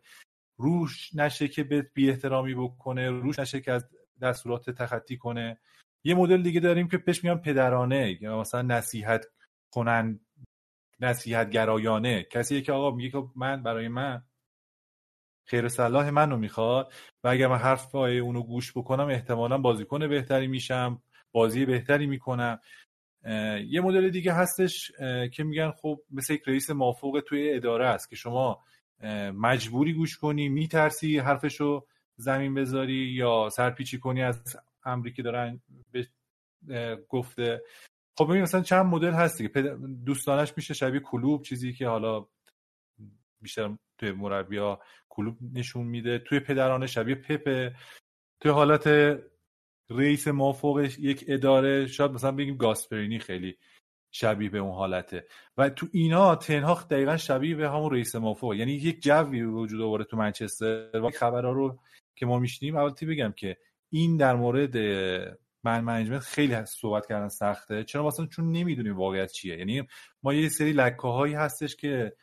روش 0.57 1.15
نشه 1.15 1.47
که 1.47 1.63
به 1.63 1.81
بی 1.93 2.09
احترامی 2.09 2.55
بکنه 2.55 3.09
روش 3.09 3.39
نشه 3.39 3.61
که 3.61 3.71
از 3.71 3.89
دستورات 4.21 4.69
تخطی 4.69 5.17
کنه. 5.17 5.57
یه 6.05 6.15
مدل 6.15 6.41
دیگه 6.41 6.59
داریم 6.59 6.87
که 6.87 6.97
پیش 6.97 7.23
میگن 7.23 7.37
پدرانه 7.37 8.17
یا 8.21 8.39
مثلا 8.39 8.61
نصیحت 8.61 9.25
کنن 9.71 10.19
نصیحت 10.99 11.49
گرایانه 11.49 12.23
کسی 12.23 12.61
که 12.61 12.71
آقا 12.71 12.91
میگه 12.91 13.09
که 13.09 13.23
من 13.35 13.63
برای 13.63 13.87
من 13.87 14.23
خیر 15.47 15.67
صلاح 15.67 16.09
منو 16.09 16.37
می‌خواد 16.37 16.93
و 17.23 17.27
اگر 17.27 17.47
من 17.47 17.57
حرف 17.57 17.95
اونو 17.95 18.43
گوش 18.43 18.77
بکنم 18.77 19.07
احتمالا 19.07 19.57
بازیکن 19.57 20.07
بهتری 20.07 20.47
میشم 20.47 21.01
بازی 21.31 21.65
بهتری 21.65 22.07
می‌کنم. 22.07 22.59
یه 23.67 23.81
مدل 23.81 24.09
دیگه 24.09 24.33
هستش 24.33 24.91
که 25.33 25.43
میگن 25.43 25.71
خب 25.71 25.99
مثل 26.11 26.33
یک 26.33 26.41
رئیس 26.47 26.69
مافوق 26.69 27.23
توی 27.27 27.53
اداره 27.53 27.87
است 27.87 28.09
که 28.09 28.15
شما 28.15 28.63
مجبوری 29.33 29.93
گوش 29.93 30.17
کنی 30.17 30.49
میترسی 30.49 31.19
حرفشو 31.19 31.85
زمین 32.15 32.53
بذاری 32.53 32.93
یا 32.93 33.49
سرپیچی 33.49 33.99
کنی 33.99 34.23
از 34.23 34.57
امری 34.85 35.13
که 35.13 35.23
دارن 35.23 35.61
به 35.91 36.07
گفته. 37.09 37.61
خب 38.17 38.25
ببین 38.29 38.41
مثلا 38.41 38.61
چند 38.61 38.85
مدل 38.85 39.11
هستی 39.11 39.49
که 39.49 39.61
دوستانش 40.05 40.53
میشه 40.57 40.73
شبیه 40.73 40.99
کلوب 40.99 41.43
چیزی 41.43 41.73
که 41.73 41.87
حالا 41.87 42.25
بیشتر 43.41 43.77
توی 43.97 44.11
مربیا 44.11 44.81
کلوب 45.09 45.37
نشون 45.53 45.87
میده. 45.87 46.19
توی 46.19 46.39
پدرانه 46.39 46.87
شبیه 46.87 47.15
پپه 47.15 47.75
توی 48.41 48.51
حالت 48.51 48.87
رئیس 49.89 50.27
مافوق 50.27 50.79
یک 50.99 51.25
اداره 51.27 51.87
شاید 51.87 52.11
مثلا 52.11 52.31
بگیم 52.31 52.57
گاسپرینی 52.57 53.19
خیلی 53.19 53.57
شبیه 54.11 54.49
به 54.49 54.57
اون 54.57 54.71
حالته. 54.71 55.27
و 55.57 55.69
تو 55.69 55.87
اینا 55.91 56.35
تنها 56.35 56.73
دقیقا 56.89 57.17
شبیه 57.17 57.55
به 57.55 57.69
همون 57.69 57.91
رئیس 57.91 58.15
مافوق 58.15 58.53
یعنی 58.53 58.71
یک 58.71 59.03
جوی 59.03 59.43
وجود 59.43 59.81
آورده 59.81 60.03
تو 60.03 60.17
منچستر. 60.17 61.01
و 61.01 61.09
خبرها 61.09 61.51
رو 61.51 61.79
که 62.15 62.25
ما 62.25 62.39
میشنیم 62.39 62.75
اولتی 62.75 63.05
بگم 63.05 63.31
که 63.31 63.57
این 63.89 64.17
در 64.17 64.35
مورد 64.35 64.77
من 65.63 65.81
منیجمنت 65.81 66.21
خیلی 66.21 66.65
صحبت 66.65 67.07
کردن 67.07 67.27
سخته. 67.27 67.83
چرا 67.83 68.03
واسه 68.03 68.27
چون 68.27 68.51
نمی‌دونیم 68.51 68.97
واقعیت 68.97 69.31
چیه. 69.31 69.57
یعنی 69.57 69.87
ما 70.23 70.33
یه 70.33 70.49
سری 70.49 70.73
لکه 70.73 71.01
هایی 71.01 71.33
هستش 71.33 71.75
که 71.75 72.13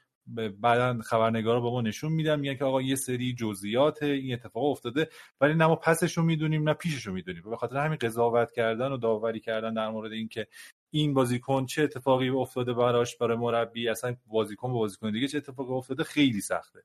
بعدا 0.60 0.98
خبرنگارا 1.04 1.60
با 1.60 1.70
ما 1.70 1.80
نشون 1.80 2.12
میدن 2.12 2.40
میگن 2.40 2.54
که 2.54 2.64
آقا 2.64 2.82
یه 2.82 2.94
سری 2.94 3.34
جزئیات 3.34 4.02
این 4.02 4.34
اتفاق 4.34 4.64
افتاده 4.64 5.08
ولی 5.40 5.54
نه 5.54 5.66
ما 5.66 5.76
پسش 5.76 6.18
رو 6.18 6.22
می‌دونیم 6.24 6.68
نه 6.68 6.74
پیشش 6.74 7.06
رو 7.06 7.12
می‌دونیم. 7.12 7.42
به 7.50 7.56
خاطر 7.56 7.76
همین 7.76 7.98
قضاوت 8.00 8.52
کردن 8.52 8.92
و 8.92 8.96
داوری 8.96 9.40
کردن 9.40 9.74
در 9.74 9.88
مورد 9.88 10.12
اینکه 10.12 10.46
این 10.90 11.14
بازیکن 11.14 11.66
چه 11.66 11.82
اتفاقی 11.82 12.28
افتاده 12.28 12.72
براش 12.72 13.16
برای 13.16 13.36
مربی 13.36 13.88
اصلا 13.88 14.16
بازیکن 14.26 14.68
به 14.72 14.78
بازیکن 14.78 15.12
دیگه 15.12 15.28
چه 15.28 15.38
اتفاقی 15.38 15.72
افتاده 15.72 16.04
خیلی 16.04 16.40
سخته. 16.40 16.82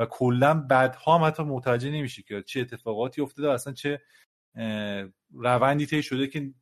و 0.00 0.06
کلا 0.06 0.54
بعدها 0.54 1.18
هم 1.18 1.24
حتی 1.24 1.42
متوجه 1.42 1.90
نمیشه 1.90 2.22
که 2.22 2.42
چه 2.42 2.60
اتفاقاتی 2.60 3.20
افتاده 3.20 3.48
و 3.48 3.50
اصلا 3.50 3.72
چه 3.72 4.00
روندی 5.32 5.86
طی 5.86 6.02
شده 6.02 6.26
که 6.26 6.54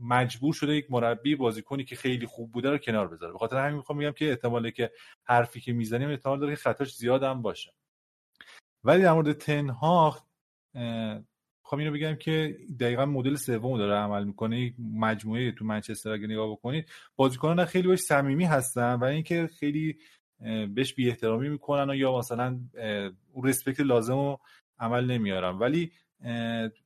مجبور 0.00 0.54
شده 0.54 0.76
یک 0.76 0.86
مربی 0.90 1.36
بازیکنی 1.36 1.84
که 1.84 1.96
خیلی 1.96 2.26
خوب 2.26 2.52
بوده 2.52 2.70
رو 2.70 2.78
کنار 2.78 3.08
بذاره. 3.08 3.32
به 3.32 3.38
خاطر 3.38 3.56
همین 3.64 3.76
می‌خوام 3.76 3.98
بگم 3.98 4.10
که 4.10 4.30
احتماله 4.30 4.70
که 4.70 4.92
حرفی 5.24 5.60
که 5.60 5.72
می‌زنیم 5.72 6.08
احتمال 6.08 6.40
داره 6.40 6.52
که 6.52 6.60
خطاش 6.60 6.96
زیاد 6.96 7.22
هم 7.22 7.42
باشه. 7.42 7.72
ولی 8.84 9.02
در 9.02 9.12
مورد 9.12 9.32
تنها 9.32 10.10
خب 11.64 11.76
اینو 11.78 11.92
بگم 11.92 12.14
که 12.14 12.58
دقیقا 12.80 13.06
مدل 13.06 13.34
سوم 13.34 13.78
داره 13.78 13.94
عمل 13.94 14.24
می‌کنه. 14.24 14.74
مجموعه 14.78 15.52
تو 15.52 15.64
منچستر 15.64 16.10
اگه 16.10 16.26
نگاه 16.26 16.50
بکنید 16.50 16.90
بازیکنان 17.16 17.64
خیلی 17.64 17.88
بهش 17.88 18.00
صمیمی 18.00 18.44
هستن 18.44 18.94
و 18.94 19.04
اینکه 19.04 19.50
خیلی 19.58 19.98
بهش 20.74 20.94
بی 20.94 21.08
احترامی 21.08 21.48
می‌کنن 21.48 21.90
و 21.90 21.94
یا 21.94 22.18
مثلا 22.18 22.60
اون 23.32 23.48
رسپکت 23.48 23.80
لازم 23.80 24.14
رو 24.14 24.40
عمل 24.78 25.04
نمیارن. 25.04 25.58
ولی 25.58 25.92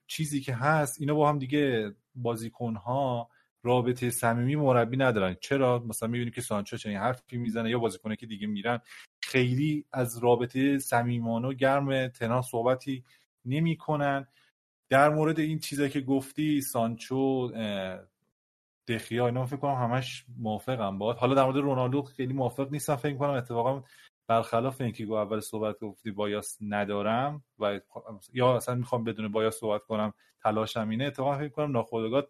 چیزی 0.06 0.40
که 0.40 0.54
هست 0.54 1.00
اینا 1.00 1.14
با 1.14 1.28
هم 1.28 1.38
دیگه 1.38 1.94
بازیکن 2.14 2.74
ها 2.74 3.30
رابطه 3.62 4.10
صمیمی 4.10 4.56
مربی 4.56 4.96
ندارن. 4.96 5.36
چرا؟ 5.40 5.78
مثلا 5.78 6.08
می‌بینیم 6.08 6.32
که 6.32 6.40
سانچو 6.40 6.76
چنین 6.76 6.96
حرفی 6.96 7.36
می‌زنه 7.36 7.70
یا 7.70 7.78
بازیکنه 7.78 8.16
که 8.16 8.26
دیگه 8.26 8.46
میرن 8.46 8.80
خیلی 9.22 9.84
از 9.92 10.18
رابطه 10.18 10.78
صمیمانه 10.78 11.48
و 11.48 11.52
گرم 11.52 12.08
تنها 12.08 12.42
صحبتی 12.42 13.04
نمی‌کنن. 13.44 14.26
در 14.88 15.08
مورد 15.08 15.40
این 15.40 15.58
چیزایی 15.58 15.90
که 15.90 16.00
گفتی 16.00 16.60
سانچو 16.60 17.52
دخیا 18.88 19.26
اینا 19.26 19.46
فکر 19.46 19.56
کنم 19.56 19.74
همش 19.74 20.24
موافقم 20.38 20.98
باد 20.98 21.16
حالا 21.16 21.34
در 21.34 21.44
مورد 21.44 21.56
رونالدو 21.56 22.02
خیلی 22.02 22.32
موافق 22.32 22.72
نیستم. 22.72 22.96
فکر 22.96 23.16
کنم 23.16 23.30
اتفاقا 23.30 23.82
برخلاف 24.28 24.80
اینکه 24.80 25.06
گو 25.06 25.12
اول 25.14 25.40
صحبت 25.40 25.80
گفتی 25.80 26.10
بایاس 26.10 26.58
ندارم 26.60 27.44
و 27.58 27.80
یا 28.32 28.56
اصلا 28.56 28.74
می‌خوام 28.74 29.04
بدون 29.04 29.28
بایاس 29.32 29.56
صحبت 29.56 29.82
کنم 29.82 30.12
تلاشم 30.42 30.88
اینه 30.88 31.04
اتفاقا 31.04 31.38
فکر 31.38 31.48
کنم 31.48 31.72
ناخودآگاه 31.72 32.24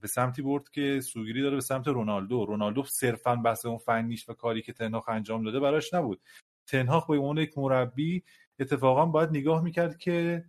به 0.00 0.06
سمتی 0.08 0.42
برد 0.42 0.68
که 0.70 1.00
سوگیری 1.00 1.42
داره 1.42 1.54
به 1.54 1.60
سمت 1.60 1.88
رونالدو. 1.88 2.44
رونالدو 2.44 2.84
صرفا 2.84 3.36
بحث 3.36 3.66
اون 3.66 3.78
فنیش 3.78 4.28
و 4.28 4.32
کاری 4.32 4.62
که 4.62 4.72
تنهاخ 4.72 5.08
انجام 5.08 5.44
داده 5.44 5.60
براش 5.60 5.94
نبود. 5.94 6.20
تنهاخ 6.66 7.06
به 7.06 7.16
عنوان 7.16 7.38
یک 7.38 7.58
مربی 7.58 8.22
اتفاقا 8.58 9.06
باید 9.06 9.30
نگاه 9.30 9.62
می‌کرد 9.62 9.98
که 9.98 10.44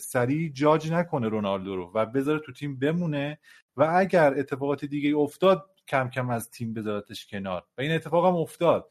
سریع 0.00 0.48
جاج 0.48 0.92
نکنه 0.92 1.28
رونالدو 1.28 1.76
رو 1.76 1.92
و 1.94 2.06
بذاره 2.06 2.40
تو 2.40 2.52
تیم 2.52 2.78
بمونه 2.78 3.38
و 3.76 3.92
اگر 3.96 4.38
اتفاقات 4.38 4.84
دیگه 4.84 5.16
افتاد 5.16 5.70
کم 5.88 6.10
کم 6.10 6.30
از 6.30 6.50
تیم 6.50 6.74
بذارتش 6.74 7.26
کنار. 7.26 7.64
و 7.78 7.80
این 7.80 7.92
اتفاق 7.92 8.26
هم 8.26 8.36
افتاد. 8.36 8.90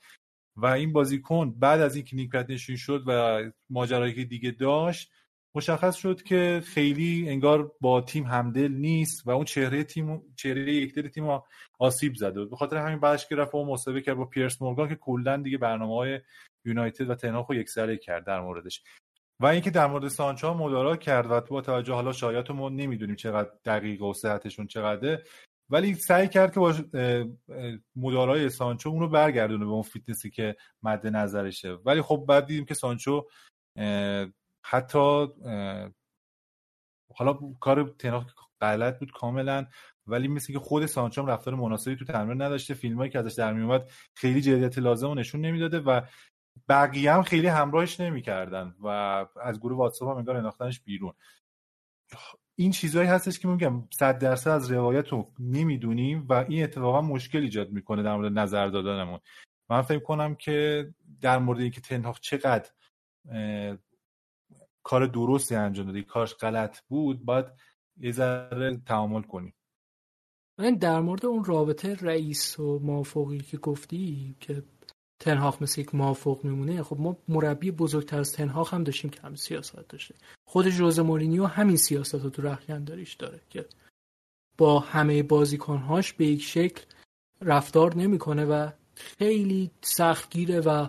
و 0.56 0.66
این 0.66 0.94
بازیکن 0.94 1.52
بعد 1.52 1.82
از 1.82 1.96
اینکه 1.96 2.16
نیک 2.16 2.36
نشین 2.50 2.76
شد 2.76 3.04
و 3.08 3.42
ماجرایی 3.70 4.14
که 4.14 4.24
دیگه 4.24 4.52
داشت 4.52 5.12
مشخص 5.56 5.96
شد 5.96 6.24
که 6.24 6.62
خیلی 6.66 7.30
انگار 7.30 7.72
با 7.82 8.02
تیم 8.02 8.24
همدل 8.24 8.72
نیست 8.72 9.28
و 9.28 9.30
اون 9.30 9.46
چهره 9.46 9.84
تیم 9.84 10.22
چهره 10.36 10.74
یک 10.74 11.00
تیم 11.00 11.40
آسیب 11.80 12.16
زده 12.16 12.46
به 12.46 12.56
خاطر 12.56 12.78
همین 12.78 13.00
بعدش 13.00 13.28
که 13.28 13.36
رفت 13.36 13.56
و 13.56 13.66
مصاحبه 13.66 14.02
کرد 14.02 14.18
با 14.18 14.26
پیرس 14.26 14.62
مورگان 14.62 14.90
که 14.90 14.96
کلا 14.96 15.38
دیگه 15.38 15.58
برنامه 15.58 15.96
های 15.96 16.20
یونایتد 16.66 17.10
و 17.10 17.16
تنهاخو 17.16 17.54
یک 17.54 17.70
سره 17.70 17.98
کرد 17.98 18.26
در 18.26 18.42
موردش. 18.42 18.84
و 19.40 19.46
اینکه 19.46 19.70
در 19.70 19.88
مورد 19.88 20.08
سانچو 20.08 20.54
مدارا 20.54 20.96
کرد 20.96 21.32
و 21.32 21.42
با 21.42 21.62
توجه 21.62 21.94
حالا 21.94 22.12
شایعات 22.12 22.52
ما 22.52 22.70
نمی‌دونیم 22.70 23.16
چقدر 23.16 23.52
دقیق 23.66 24.02
و 24.02 24.14
صحتشون 24.14 24.68
چقدره 24.68 25.24
ولی 25.70 25.94
سعی 25.94 26.28
کرد 26.28 26.54
که 26.54 26.60
با 26.60 26.74
مدارای 27.96 28.50
سانچو 28.50 28.90
اونو 28.90 29.08
برگردونه 29.08 29.66
به 29.66 29.72
اون 29.72 29.82
فیتنسی 29.82 30.30
که 30.30 30.56
مد 30.84 31.08
نظرشه. 31.08 31.72
ولی 31.72 32.02
خب 32.02 32.26
بعد 32.28 32.46
دیدیم 32.46 32.66
که 32.66 32.74
سانچو 32.74 33.26
حتی 34.66 35.28
حالا 37.16 37.40
کار 37.60 37.96
تنها 38.00 38.26
غلط 38.62 39.00
بود 39.00 39.12
کاملا 39.12 39.66
ولی 40.08 40.28
مثل 40.28 40.54
که 40.54 40.60
خود 40.60 40.86
سانچو 40.86 41.26
رفتار 41.26 41.56
مناسبی 41.56 41.96
تو 41.96 42.06
تمرین 42.06 42.42
نداشته 42.42 42.74
فیلمایی 42.74 43.12
که 43.12 43.20
ازش 43.20 43.34
در 43.34 43.54
میومد 43.54 43.92
خیلی 44.16 44.42
جدیت 44.42 44.78
لازم 44.78 45.08
رو 45.08 45.16
نشون 45.16 45.42
نمی‌داده 45.42 45.80
و 45.80 46.02
بقیه 46.70 47.14
هم 47.14 47.24
خیلی 47.24 47.48
همراهش 47.48 48.00
نمی‌کردن 48.00 48.76
و 48.80 48.88
از 49.42 49.60
گروه 49.60 49.78
واتساپ 49.78 50.10
هم 50.10 50.18
انگار 50.18 50.38
انداختنش 50.38 50.80
بیرون. 50.80 51.14
این 52.56 52.72
چیزهایی 52.72 53.10
هستش 53.10 53.40
که 53.40 53.48
میگم 53.48 53.88
صد 54.00 54.20
درصد 54.20 54.50
از 54.50 54.72
روایت 54.72 55.08
رو 55.08 55.32
نمی‌دونیم 55.40 56.26
و 56.30 56.34
این 56.34 56.64
اتفاقا 56.64 57.02
مشکل 57.02 57.40
ایجاد 57.40 57.72
می‌کنه 57.72 58.04
در 58.04 58.16
مورد 58.16 58.40
نظر 58.40 58.68
دادنمون. 58.68 59.20
من 59.70 59.82
فکر 59.82 60.00
کنم 60.00 60.36
که 60.36 60.88
در 61.22 61.38
مورد 61.38 61.60
اینکه 61.60 61.82
تنهاق 61.82 62.20
چقدر 62.20 62.70
کار 64.84 65.06
درستی 65.06 65.56
انجام 65.56 65.86
داده 65.86 66.02
کارش 66.02 66.36
غلط 66.36 66.80
بود 66.88 67.26
باید 67.26 67.46
یه 67.98 68.12
ذره 68.12 68.78
تعامل 68.86 69.22
کنیم. 69.22 69.54
من 70.60 70.76
در 70.76 71.00
مورد 71.00 71.26
اون 71.26 71.44
رابطه 71.44 71.96
رئیس 71.96 72.60
و 72.60 72.80
موافقی 72.80 73.38
که 73.38 73.58
گفتی 73.58 74.36
که 74.40 74.64
تنهاخ 75.20 75.62
مثل 75.62 75.82
یک 75.82 75.96
موافق 75.96 76.40
میمونه. 76.44 76.84
خب 76.84 76.98
ما 77.00 77.18
مربی 77.28 77.72
بزرگتر 77.72 78.20
از 78.20 78.34
تنهاخ 78.34 78.74
هم 78.74 78.84
داشتیم 78.84 79.10
که 79.10 79.22
همین 79.22 79.36
سیاست 79.36 79.90
داشته. 79.90 80.16
خود 80.46 80.70
جوز 80.70 81.00
مورینیو 81.00 81.46
همین 81.46 81.78
سیاست 81.78 82.16
رو 82.16 82.30
تو 82.30 82.56
داریش 82.86 83.14
داره 83.14 83.40
که 83.50 83.66
با 84.58 84.80
همه 84.80 85.24
بازیکنهاش 85.24 86.14
به 86.14 86.26
یک 86.26 86.42
شکل 86.42 86.82
رفتار 87.42 87.96
نمی‌کنه 87.96 88.46
و 88.46 88.70
خیلی 88.96 89.72
سختگیره 89.82 90.60
و 90.60 90.88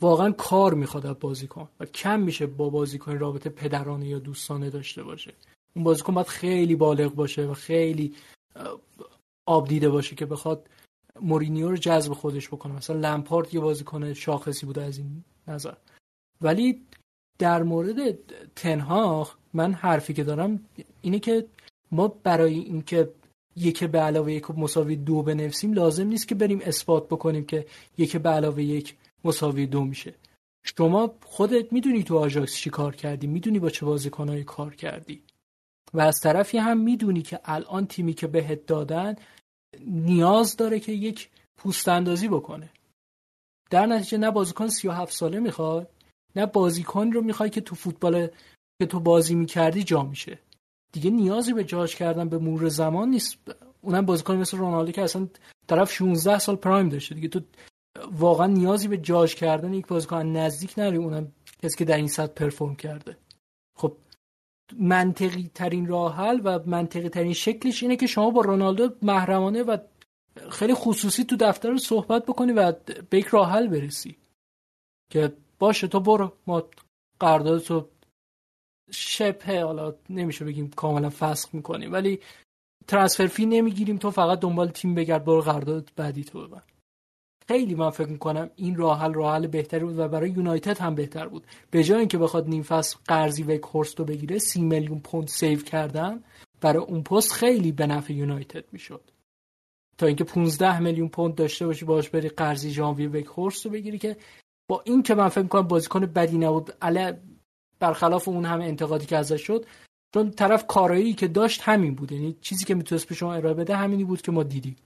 واقعا 0.00 0.32
کار 0.32 0.74
می‌خواد 0.74 1.06
از 1.06 1.16
بازیکن 1.20 1.68
و 1.80 1.86
کم 1.86 2.20
میشه 2.20 2.46
با 2.46 2.70
بازیکن 2.70 3.18
رابطه 3.18 3.50
پدرانه 3.50 4.08
یا 4.08 4.18
دوستانه 4.18 4.70
داشته 4.70 5.02
باشه. 5.02 5.34
اون 5.74 5.84
بازیکن 5.84 6.14
باید 6.14 6.26
خیلی 6.26 6.76
بالغ 6.76 7.14
باشه 7.14 7.46
و 7.46 7.54
خیلی 7.54 8.14
آب 9.46 9.68
دیده 9.68 9.88
باشه 9.88 10.16
که 10.16 10.26
بخواد 10.26 10.68
مورینیو 11.22 11.68
رو 11.68 11.76
جذب 11.76 12.12
خودش 12.12 12.48
بکنه. 12.48 12.72
مثلا 12.72 12.96
لمپارد 12.96 13.54
یه 13.54 13.60
بازیکن 13.60 14.12
شاخصی 14.12 14.66
بوده 14.66 14.82
از 14.82 14.98
این 14.98 15.24
نظر. 15.48 15.74
ولی 16.40 16.82
در 17.38 17.62
مورد 17.62 18.18
تنهاخ 18.56 19.36
من 19.52 19.72
حرفی 19.72 20.14
که 20.14 20.24
دارم 20.24 20.60
اینه 21.02 21.18
که 21.18 21.46
ما 21.92 22.08
برای 22.08 22.54
اینکه 22.54 23.12
یک 23.56 23.84
به 23.84 23.98
علاوه 23.98 24.32
یک 24.32 24.50
مساوی 24.50 24.96
دو 24.96 25.22
بنویسیم 25.22 25.72
لازم 25.72 26.06
نیست 26.06 26.28
که 26.28 26.34
بریم 26.34 26.60
اثبات 26.64 27.06
بکنیم 27.06 27.44
که 27.44 27.66
یک 27.98 28.16
به 28.16 28.28
علاوه 28.28 28.62
یک 28.62 28.96
مساوی 29.24 29.66
دو 29.66 29.84
میشه. 29.84 30.14
شما 30.64 31.14
خودت 31.24 31.72
می‌دونی 31.72 32.02
تو 32.02 32.18
آژاکس 32.18 32.56
چی 32.56 32.70
کار 32.70 32.96
کردی 32.96 33.26
می‌دونی 33.26 33.58
با 33.58 33.70
چه 33.70 33.86
بازیکنهایی 33.86 34.44
کار 34.44 34.74
کردی. 34.74 35.22
و 35.94 36.00
از 36.00 36.20
طرفی 36.20 36.58
هم 36.58 36.80
می‌دونی 36.80 37.22
که 37.22 37.40
الان 37.44 37.86
تیمی 37.86 38.14
که 38.14 38.26
بهت 38.26 38.66
دادن 38.66 39.16
نیاز 39.86 40.56
داره 40.56 40.80
که 40.80 40.92
یک 40.92 41.30
پوست 41.56 41.88
اندازی 41.88 42.28
بکنه. 42.28 42.70
در 43.70 43.86
نتیجه 43.86 44.18
نه 44.18 44.30
بازیکن 44.30 44.68
37 44.68 45.12
ساله 45.12 45.40
می‌خواد 45.40 45.90
نه 46.36 46.46
بازیکن 46.46 47.12
رو 47.12 47.22
می‌خوای 47.22 47.50
که 47.50 47.60
تو 47.60 47.74
فوتبال 47.74 48.28
که 48.80 48.86
تو 48.86 49.00
بازی 49.00 49.34
می‌کردی 49.34 49.82
جا 49.82 50.02
میشه. 50.02 50.38
دیگه 50.92 51.10
نیازی 51.10 51.52
به 51.52 51.64
جاش 51.64 51.96
کردن 51.96 52.28
به 52.28 52.38
مرور 52.38 52.68
زمان 52.68 53.08
نیست. 53.08 53.38
اونم 53.80 54.06
بازیکن 54.06 54.36
مثل 54.36 54.58
رونالدو 54.58 54.92
که 54.92 55.02
اصلا 55.02 55.28
طرف 55.66 55.92
16 55.92 56.38
سال 56.38 56.56
پرایم 56.56 56.88
داشته. 56.88 57.14
دیگه 57.14 57.28
تو 57.28 57.40
واقعا 58.12 58.46
نیازی 58.46 58.88
به 58.88 58.98
جاش 58.98 59.34
کردن 59.34 59.74
یک 59.74 59.86
بازیکن 59.86 60.16
نزدیک 60.16 60.78
نداری 60.78 60.96
اونم 60.96 61.32
کسی 61.62 61.76
که 61.76 61.84
در 61.84 61.96
این 61.96 62.08
سطح 62.08 62.32
پرفورم 62.32 62.76
کرده. 62.76 63.16
خب 63.78 63.96
منطقی 64.78 65.50
ترین 65.54 65.86
راه 65.86 66.16
حل 66.16 66.40
و 66.44 66.58
منطقی 66.66 67.08
ترین 67.08 67.32
شکلش 67.32 67.82
اینه 67.82 67.96
که 67.96 68.06
شما 68.06 68.30
با 68.30 68.40
رونالدو 68.40 68.90
محرمانه 69.02 69.62
و 69.62 69.76
خیلی 70.50 70.74
خصوصی 70.74 71.24
تو 71.24 71.36
دفتر 71.36 71.76
صحبت 71.76 72.26
بکنی 72.26 72.52
و 72.52 72.72
به 73.10 73.18
یک 73.18 73.26
راه 73.26 73.50
حل 73.50 73.66
برسی. 73.66 74.16
که 75.12 75.32
باشه 75.58 75.88
تو 75.88 76.00
برو 76.00 76.32
ما 76.46 76.62
قرارداد 77.20 77.60
تو 77.60 77.88
شبه 78.90 79.60
حالا 79.60 79.94
نمیشه 80.10 80.44
بگیم 80.44 80.70
کاملا 80.70 81.10
فسخ 81.10 81.54
می‌کنیم 81.54 81.92
ولی 81.92 82.20
transfer 82.86 83.26
fee 83.26 83.46
نمی‌گیریم 83.46 83.96
تو 83.96 84.10
فقط 84.10 84.40
دنبال 84.40 84.68
تیم 84.68 84.94
بگرد 84.94 85.24
برو 85.24 85.40
قرارداد 85.40 85.92
بعدی 85.96 86.24
تو 86.24 86.46
ببند 86.46 86.62
خیلی 87.50 87.74
من 87.74 87.90
فکر 87.90 88.08
می‌کنم 88.08 88.50
این 88.56 88.76
راه 88.76 89.00
حل 89.00 89.14
راه 89.14 89.34
حل 89.34 89.46
بهتری 89.46 89.84
بود 89.84 89.98
و 89.98 90.08
برای 90.08 90.30
یونایتد 90.30 90.78
هم 90.78 90.94
بهتر 90.94 91.28
بود. 91.28 91.46
به 91.70 91.84
جای 91.84 91.98
اینکه 91.98 92.18
بخواد 92.18 92.48
نیم 92.48 92.62
فصل 92.62 92.96
قرضی 93.06 93.42
وخورست 93.42 94.00
رو 94.00 94.04
بگیره 94.04 94.38
سی 94.38 94.62
میلیون 94.62 95.00
پوند 95.00 95.28
save 95.28 95.62
کردن 95.62 96.24
برای 96.60 96.82
اون 96.82 97.02
پست 97.02 97.32
خیلی 97.32 97.72
به 97.72 97.86
نفع 97.86 98.12
یونایتد 98.12 98.64
می‌شد. 98.72 99.10
تا 99.98 100.06
اینکه 100.06 100.24
15 100.24 100.78
میلیون 100.78 101.08
پوند 101.08 101.34
داشته 101.34 101.66
باشی 101.66 101.84
باش 101.84 102.10
بری 102.10 102.28
قرضی 102.28 102.70
ژانویه 102.70 103.08
وخورست 103.08 103.66
رو 103.66 103.72
بگیری 103.72 103.98
که 103.98 104.16
با 104.68 104.82
این 104.84 105.02
که 105.02 105.14
من 105.14 105.28
فکر 105.28 105.42
می‌کنم 105.42 105.68
بازیکن 105.68 106.00
بدی 106.06 106.38
نبود 106.38 106.72
علی 106.82 107.12
برخلاف 107.78 108.28
اون 108.28 108.44
همه 108.44 108.64
انتقادی 108.64 109.06
که 109.06 109.16
ازش 109.16 109.42
شد 109.42 109.66
چون 110.14 110.30
طرف 110.30 110.66
کارایی 110.66 111.12
که 111.12 111.28
داشت 111.28 111.60
همین 111.64 111.94
بود. 111.94 112.12
یعنی 112.12 112.36
چیزی 112.40 112.64
که 112.64 112.74
می‌تونست 112.74 113.08
به 113.08 113.14
شما 113.14 113.34
ارائه 113.34 113.54
بده 113.54 113.76
همینی 113.76 114.04
بود 114.04 114.22
که 114.22 114.32
ما 114.32 114.42
دیدیم. 114.42 114.76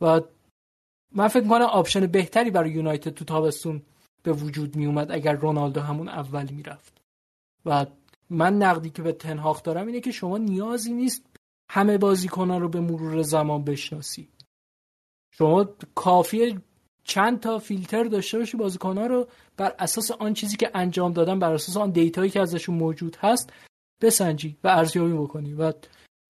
و 0.00 0.20
من 1.12 1.28
فکر 1.28 1.42
می‌کنم 1.42 1.62
آپشن 1.62 2.06
بهتری 2.06 2.50
برای 2.50 2.70
یونایتد 2.70 3.10
تو 3.10 3.24
تابستون 3.24 3.82
به 4.22 4.32
وجود 4.32 4.76
می 4.76 4.86
اومد 4.86 5.12
اگر 5.12 5.32
رونالدو 5.32 5.80
همون 5.80 6.08
اول 6.08 6.50
می‌رفت. 6.50 7.00
و 7.66 7.86
من 8.30 8.58
نقدی 8.58 8.90
که 8.90 9.02
به 9.02 9.12
تنهاخ 9.12 9.62
دارم 9.62 9.86
اینه 9.86 10.00
که 10.00 10.10
شما 10.10 10.38
نیازی 10.38 10.92
نیست 10.92 11.26
همه 11.70 11.98
بازیکنان 11.98 12.60
رو 12.60 12.68
به 12.68 12.80
مرور 12.80 13.22
زمان 13.22 13.64
بشناسی. 13.64 14.28
شما 15.30 15.68
کافیه 15.94 16.58
چند 17.04 17.40
تا 17.40 17.58
فیلتر 17.58 18.04
داشته 18.04 18.38
باشی 18.38 18.56
بازیکنها 18.56 19.06
رو 19.06 19.28
بر 19.56 19.74
اساس 19.78 20.10
آن 20.10 20.34
چیزی 20.34 20.56
که 20.56 20.70
انجام 20.74 21.12
دادن 21.12 21.38
بر 21.38 21.52
اساس 21.52 21.76
آن 21.76 21.90
data 21.90 22.17
یی 22.17 22.30
که 22.30 22.40
ازشون 22.40 22.74
موجود 22.74 23.16
هست 23.20 23.52
بسنجی 24.02 24.56
و 24.64 24.68
ارزیابی 24.68 25.12
بکنی. 25.12 25.54
و 25.54 25.72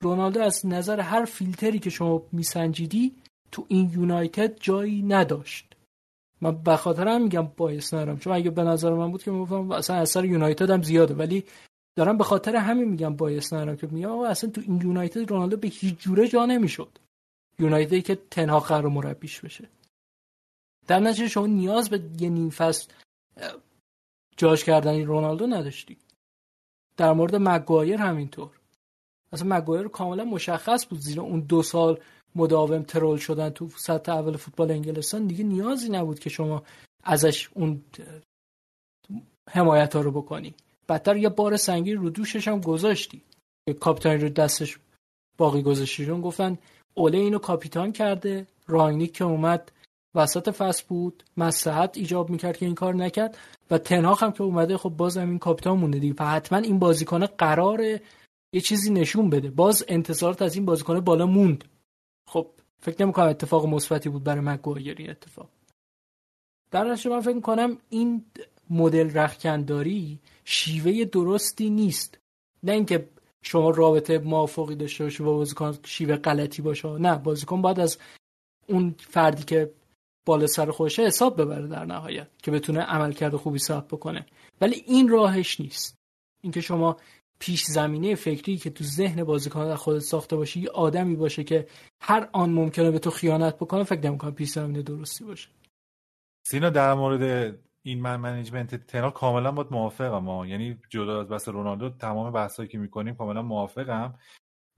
رونالدو 0.03 0.41
از 0.41 0.67
نظر 0.67 1.01
هر 1.01 1.25
فیلتری 1.25 1.79
که 1.79 1.91
شما 1.91 2.23
میسنجیدی 2.33 3.17
تو 3.53 3.65
این 3.69 3.91
یونایتد 3.91 4.61
جایی 4.61 5.03
نداشت. 5.03 5.77
من 6.41 6.63
به 6.63 6.77
خاطر 6.77 7.09
هم 7.09 7.23
میگم 7.23 7.47
بایس 7.57 7.95
نرم 7.95 8.19
چون 8.19 8.33
اگه 8.33 8.51
به 8.51 8.63
نظر 8.63 8.95
من 8.95 9.11
بود 9.11 9.23
که 9.23 9.31
می‌گفتم 9.31 9.71
اصلا 9.71 9.97
اثر 9.97 10.25
یونایتد 10.25 10.71
هم 10.71 10.83
زیاده. 10.83 11.15
ولی 11.15 11.45
دارم 11.97 12.19
به 12.19 12.25
خاطر 12.25 12.57
همین 12.57 12.89
میگم 12.89 13.17
بایس 13.17 13.53
نرم 13.53 13.77
که 13.77 13.87
میگم 13.87 14.19
اصلا 14.19 14.51
تو 14.51 14.61
این 14.61 14.81
یونایتد 14.83 15.31
رونالدو 15.31 15.57
به 15.57 15.69
هیچ 15.69 15.99
جوره 15.99 16.29
جا 16.29 16.47
نمی‌شد. 16.47 16.99
یونایتدی 17.59 18.03
که 18.03 18.19
تنها 18.31 18.61
قرار 18.61 18.89
مربیش 18.89 19.41
بشه. 19.41 19.69
در 20.87 21.01
نتیجه 21.01 21.29
شما 21.29 21.47
نیاز 21.47 21.91
به 21.91 22.03
یه 22.21 22.29
نیم 22.29 22.51
فصل 22.51 22.93
جاش 24.37 24.65
کردن 24.65 25.05
رونالدو 25.05 25.47
نداشتی. 25.47 25.97
در 26.97 27.13
مورد 27.13 27.37
مگوایر 27.37 28.01
همینطور. 28.01 28.51
اصلا 29.33 29.57
مگوایر 29.57 29.89
کاملا 29.89 30.25
مشخص 30.25 30.87
بود 30.87 31.01
زیرا 31.01 31.23
اون 31.23 31.41
دو 31.41 31.63
سال 31.63 32.01
مداوم 32.37 32.83
ترول 32.83 33.19
شدن 33.19 33.51
تو 33.51 33.69
سطح 33.69 34.13
اول 34.13 34.37
فوتبال 34.37 34.71
انگلستان 34.71 35.27
دیگه 35.27 35.45
نیازی 35.45 35.89
نبود 35.89 36.19
که 36.19 36.31
شما 36.31 36.63
ازش 37.05 37.49
اون 37.55 37.83
حمایت 39.51 39.97
ها 39.97 40.01
رو 40.01 40.11
بکنی. 40.11 40.55
بدتر 40.89 41.17
یه 41.17 41.29
بار 41.29 41.57
سنگین 41.57 41.97
رو 41.97 42.11
دوشش 42.11 42.49
هم 42.49 42.61
گذاشتی. 42.61 43.23
کاپیتان 43.81 44.21
رو 44.21 44.29
دستش 44.29 44.79
باقی 45.39 45.63
گذاشتی. 45.63 46.07
گفتن 46.07 46.59
اوله 46.95 47.19
اینو 47.19 47.39
کاپیتان 47.39 47.93
کرده 47.93 48.47
رانگنیک 48.67 49.13
که 49.13 49.25
اومد 49.25 49.73
وسط 50.15 50.51
فصل 50.51 50.85
بود 50.89 51.23
مسلحت 51.37 51.97
ایجاب 51.97 52.31
می‌کرد 52.31 52.57
که 52.57 52.67
این 52.67 52.75
کار 52.75 52.95
نکرد 52.95 53.39
و 53.71 53.79
تنهاخ 53.79 54.23
هم 54.23 54.33
که 54.33 54.43
اومده 54.43 54.77
خب 54.77 54.91
باز 54.91 55.17
هم 55.19 55.29
این 55.29 55.39
کاپیتان 55.39 55.79
مونده 55.79 55.99
دیگه. 55.99 56.25
حتما 56.25 56.59
این 56.59 56.79
بازیکن 56.79 57.27
قرار 57.27 57.81
یه 58.53 58.61
چیزی 58.61 58.93
نشون 58.93 59.31
بده. 59.31 59.51
باز 59.51 59.85
انتظارات 59.89 60.43
از 60.43 60.55
این 60.55 60.65
بازیکن 60.65 61.01
بالا 61.01 61.27
موند. 61.27 61.65
فکر 62.81 63.03
نمی‌کنم 63.03 63.29
اتفاق 63.29 63.67
مثبتی 63.67 64.09
بود 64.09 64.25
برای 64.25 64.41
مگوایر 64.41 65.11
اتفاق. 65.11 65.49
در 66.71 66.85
نتیجه 66.85 67.11
من 67.11 67.21
فکر 67.21 67.41
کنم 67.41 67.79
این 67.91 68.25
مدل 68.71 69.19
رخکنداری 69.19 70.19
شیوه 70.45 71.05
درستی 71.05 71.71
نیست. 71.71 72.19
نه 72.63 72.73
اینکه 72.73 73.09
شما 73.43 73.71
رابطه 73.71 74.19
موافقی 74.19 74.75
داشته 74.75 75.05
باشی 75.05 75.23
با 75.23 75.37
بازیکن 75.37 75.79
شیوه 75.85 76.17
غلطی 76.17 76.63
باشه. 76.63 76.89
نه 76.89 77.19
بازیکن 77.19 77.63
باید 77.63 77.81
از 77.81 77.99
اون 78.69 78.95
فردی 78.99 79.45
که 79.45 79.73
بالا 80.27 80.47
سر 80.47 80.71
خوشه 80.71 81.03
حساب 81.03 81.41
ببره 81.41 81.67
در 81.67 81.85
نهایت 81.85 82.29
که 82.43 82.51
بتونه 82.51 82.81
عملکرد 82.81 83.37
خوبی 83.37 83.59
ثبت 83.59 83.89
بکنه. 83.89 84.27
ولی 84.61 84.83
این 84.87 85.09
راهش 85.09 85.61
نیست. 85.61 85.97
اینکه 86.43 86.61
شما 86.61 86.97
پیش 87.39 87.65
زمینه 87.65 88.15
فکری 88.15 88.57
که 88.57 88.71
تو 88.71 88.85
ذهن 88.85 89.25
بازیکن 89.25 89.65
در 89.65 89.77
خودت 89.77 89.99
ساخته 89.99 90.37
باشی 90.37 90.61
یه 90.61 90.71
آدمی 90.71 91.17
باشه 91.17 91.45
که 91.45 91.67
هر 92.01 92.29
آن 92.33 92.51
ممکنه 92.51 92.91
به 92.91 92.99
تو 92.99 93.11
خیانت 93.11 93.57
بکنه 93.57 93.85
فکر 93.85 94.01
نمی‌کنم 94.01 94.35
پیش 94.35 94.51
زمینه 94.51 94.83
درستی 94.83 95.25
باشه. 95.25 95.49
سینا 96.47 96.71
در 96.71 96.95
مورد 96.95 97.55
این 97.83 98.01
من 98.01 98.17
منیجمنت 98.17 98.75
تنها 98.75 99.11
کاملا 99.11 99.53
باید 99.53 99.69
موافقم 99.71 100.45
یعنی 100.45 100.79
جدا 100.91 101.21
از 101.21 101.29
بحث 101.29 101.49
رونالدو 101.49 101.91
تمام 101.91 102.33
بحثایی 102.33 102.69
که 102.69 102.79
می‌کنیم 102.79 103.15
کاملا 103.15 103.43
موافقم. 103.43 104.15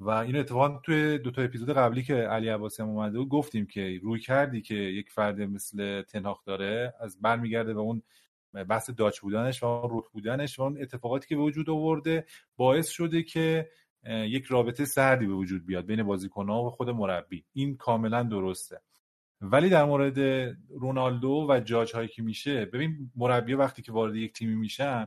و 0.00 0.10
این 0.10 0.36
اتفاقا 0.36 0.80
توی 0.84 1.18
دو 1.18 1.30
تا 1.30 1.42
اپیزود 1.42 1.70
قبلی 1.70 2.02
که 2.02 2.14
علی 2.14 2.48
عباسی 2.48 2.82
هم 2.82 2.88
اومده 2.88 3.18
بود 3.18 3.28
گفتیم 3.28 3.66
که 3.66 4.00
روی 4.02 4.20
کردی 4.20 4.62
که 4.62 4.74
یک 4.74 5.10
فرد 5.10 5.40
مثل 5.40 6.02
تنهاق 6.02 6.42
داره 6.46 6.94
از 7.00 7.20
برمیگرده 7.20 7.74
به 7.74 7.80
اون 7.80 8.02
بحث 8.54 8.90
داچ 8.90 9.20
بودنش 9.20 9.62
و 9.62 9.66
اون 9.66 10.02
بودنش 10.12 10.58
و 10.58 10.62
اون 10.62 10.82
اتفاقاتی 10.82 11.28
که 11.28 11.36
به 11.36 11.42
وجود 11.42 11.70
آورده 11.70 12.26
باعث 12.56 12.88
شده 12.88 13.22
که 13.22 13.70
یک 14.04 14.44
رابطه 14.44 14.84
سردی 14.84 15.26
به 15.26 15.34
وجود 15.34 15.66
بیاد 15.66 15.86
بین 15.86 16.02
بازیکنها 16.02 16.64
و 16.64 16.70
خود 16.70 16.90
مربی. 16.90 17.44
این 17.52 17.76
کاملا 17.76 18.22
درسته. 18.22 18.80
ولی 19.40 19.68
در 19.68 19.84
مورد 19.84 20.18
رونالدو 20.68 21.46
و 21.48 21.60
جاج 21.60 21.94
هایی 21.94 22.08
که 22.08 22.22
میشه 22.22 22.64
ببین 22.64 23.10
مربی 23.16 23.54
وقتی 23.54 23.82
که 23.82 23.92
وارد 23.92 24.16
یک 24.16 24.32
تیمی 24.32 24.54
میشن 24.54 25.06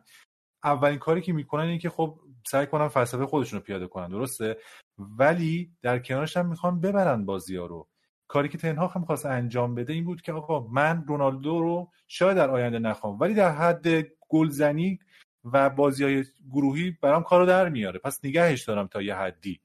اولین 0.64 1.00
کاری 1.00 1.22
که 1.22 1.34
می‌کنن 1.34 1.64
اینه 1.64 1.80
که 1.80 1.90
خب 1.90 2.20
سعی 2.48 2.66
کنن 2.66 2.88
فلسفه 2.88 3.26
خودشون 3.26 3.60
رو 3.60 3.66
پیاده 3.66 3.88
کنن. 3.88 4.10
درسته؟ 4.10 4.58
ولی 4.98 5.72
در 5.82 6.00
کنارش 6.00 6.38
هم 6.38 6.50
می‌خوان 6.50 6.82
ببرن 6.82 7.26
بازی 7.26 7.56
ها 7.56 7.66
رو. 7.66 7.88
کاری 8.32 8.50
که 8.50 8.58
تنها 8.58 8.88
هم 8.88 9.06
خواست 9.06 9.26
انجام 9.26 9.76
بده 9.76 9.94
این 9.94 10.06
بود 10.06 10.22
که 10.22 10.34
آقا 10.34 10.60
من 10.60 11.04
رونالدو 11.08 11.62
رو 11.62 11.92
شاید 12.08 12.38
در 12.38 12.50
آینده 12.50 12.80
نخوام 12.80 13.20
ولی 13.20 13.34
در 13.34 13.52
حد 13.52 13.88
گلزنی 14.30 15.00
و 15.44 15.70
بازی 15.70 16.04
های 16.04 16.24
گروهی 16.52 16.98
برام 17.02 17.24
کارو 17.24 17.46
در 17.46 17.70
میاره. 17.70 18.00
پس 18.00 18.20
نگهش 18.26 18.64
دارم 18.64 18.88
تا 18.88 19.02
یه 19.02 19.16
حدی 19.16 19.62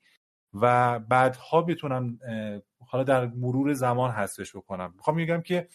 و 0.55 0.99
بعدها 0.99 1.63
بتونم 1.63 2.19
حالا 2.87 3.05
در 3.05 3.27
مرور 3.27 3.73
زمان 3.73 4.11
حذفش 4.11 4.57
بکنم. 4.57 4.93
می‌خوام 4.97 5.17
میگم 5.17 5.41
که 5.41 5.69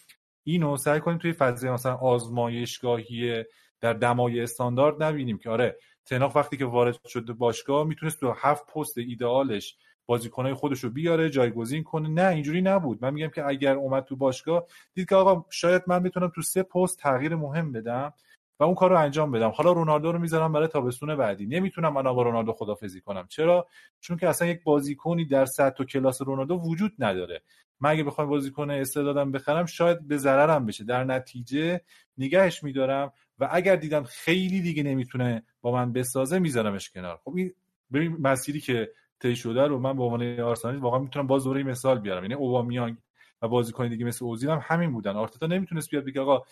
اینو 0.44 0.76
سعی 0.76 1.00
کنیم 1.00 1.18
توی 1.18 1.32
فضای 1.32 1.70
مثلا 1.70 1.94
آزمایشگاهی 1.94 3.44
در 3.80 3.92
دمای 3.92 4.40
استاندارد 4.40 5.02
نبینیم 5.02 5.38
که 5.38 5.50
آره 5.50 5.78
تناق 6.06 6.36
وقتی 6.36 6.56
که 6.56 6.64
وارد 6.64 7.06
شده 7.06 7.32
باشگاه 7.32 7.84
می‌تونست 7.86 8.20
تو 8.20 8.34
هفت 8.36 8.66
پست 8.66 8.98
ایدئالش 8.98 9.76
بازیکنهای 10.06 10.54
خودش 10.54 10.84
رو 10.84 10.90
بیاره 10.90 11.30
جایگزین 11.30 11.82
کنه. 11.82 12.08
نه 12.08 12.28
اینجوری 12.28 12.62
نبود. 12.62 13.04
من 13.04 13.14
میگم 13.14 13.28
که 13.28 13.46
اگر 13.46 13.74
اومد 13.74 14.04
تو 14.04 14.16
باشگاه 14.16 14.66
دید 14.94 15.08
که 15.08 15.14
آقا 15.14 15.44
شاید 15.50 15.82
من 15.86 16.02
می‌تونم 16.02 16.32
تو 16.34 16.42
سه 16.42 16.62
پست 16.62 16.98
تغییر 16.98 17.34
مهم 17.34 17.72
بدم 17.72 18.12
و 18.60 18.64
اون 18.64 18.74
کار 18.74 18.90
رو 18.90 18.98
انجام 18.98 19.30
بدم. 19.30 19.48
حالا 19.48 19.72
رونالدو 19.72 20.12
رو 20.12 20.18
می‌ذارم 20.18 20.52
برای 20.52 20.68
تابستون 20.68 21.16
بعدی. 21.16 21.46
نمی‌تونم 21.46 21.92
من 21.92 22.02
با 22.02 22.22
رونالدو 22.22 22.52
خدافزی 22.52 23.00
کنم. 23.00 23.26
چرا؟ 23.28 23.66
چون 24.00 24.16
که 24.16 24.28
اصلا 24.28 24.48
یک 24.48 24.62
بازیکنی 24.62 25.24
در 25.24 25.44
سطح 25.44 25.82
و 25.82 25.86
کلاس 25.86 26.22
رونالدو 26.22 26.54
وجود 26.54 26.92
نداره. 26.98 27.42
من 27.80 27.90
اگه 27.90 28.04
بخوام 28.04 28.28
بازیکن 28.28 28.70
استعدادم 28.70 29.32
بخرم 29.32 29.66
شاید 29.66 30.08
به 30.08 30.16
ضررم 30.16 30.66
بشه. 30.66 30.84
در 30.84 31.04
نتیجه 31.04 31.80
نگهش 32.18 32.62
میدارم 32.62 33.12
و 33.38 33.48
اگر 33.52 33.76
دیدم 33.76 34.02
خیلی 34.02 34.60
دیگه 34.60 34.82
نمی‌تونه 34.82 35.42
با 35.60 35.72
من 35.72 35.92
بسازه 35.92 36.38
میذارمش 36.38 36.90
کنار. 36.90 37.20
خب 37.24 37.36
این 37.36 37.54
ببین 37.92 38.16
مسیری 38.20 38.60
که 38.60 38.90
طی 39.22 39.36
شده 39.36 39.66
رو 39.66 39.78
من 39.78 39.96
به 39.96 40.02
عنوان 40.02 40.40
آرسنالی 40.40 40.78
واقعا 40.78 40.98
می‌تونم 40.98 41.26
باز 41.26 41.44
دوره 41.44 41.62
مثال 41.62 41.98
بیارم. 41.98 42.22
یعنی 42.22 42.34
اوبامیانگ 42.34 42.96
و 43.42 43.48
بازیکن 43.48 43.88
دیگه 43.88 44.04
مثل 44.04 44.24
اوزیل 44.24 44.50
هم 44.50 44.60
همین 44.62 44.92
بودن. 44.92 45.16
آرتتا 45.16 45.46
نمی‌تونست 45.46 45.90
بیاد 45.90 46.04
بگه 46.04 46.20
آقا 46.20 46.42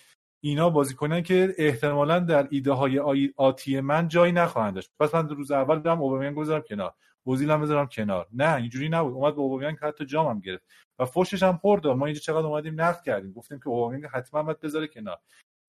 اینا 0.41 0.71
بازیکنان 0.71 1.23
که 1.23 1.55
احتمالا 1.59 2.19
در 2.19 2.49
ایده 2.51 2.73
های 2.73 3.33
آتی 3.37 3.81
من 3.81 4.09
جایی 4.09 4.33
نخواهند 4.33 4.75
داشت. 4.75 4.91
پس 5.01 5.15
من 5.15 5.29
روز 5.29 5.51
اول 5.51 5.79
دارم 5.79 6.03
اوبامیانگ 6.03 6.37
گذارم 6.37 6.63
کنار. 6.69 6.95
اوزیل 7.23 7.51
هم 7.51 7.61
بذارم 7.61 7.87
کنار. 7.87 8.27
نه 8.33 8.55
اینجوری 8.55 8.89
نبود. 8.89 9.15
اومد 9.15 9.35
به 9.35 9.41
اوبامیانگ 9.41 9.79
حتی 9.79 10.17
هم 10.17 10.41
گرفت. 10.41 10.65
و 10.99 11.05
فوشش 11.05 11.43
هم 11.43 11.57
خورد 11.57 11.87
ما 11.87 12.07
اینجا 12.07 12.21
چقدر 12.21 12.47
اومدیم 12.47 12.81
نقد 12.81 13.03
کردیم. 13.03 13.33
گفتیم 13.33 13.59
که 13.59 13.69
اوبامیانگ 13.69 14.05
حتما 14.05 14.43
باید 14.43 14.61
بذاره 14.61 14.87
کنار. 14.87 15.19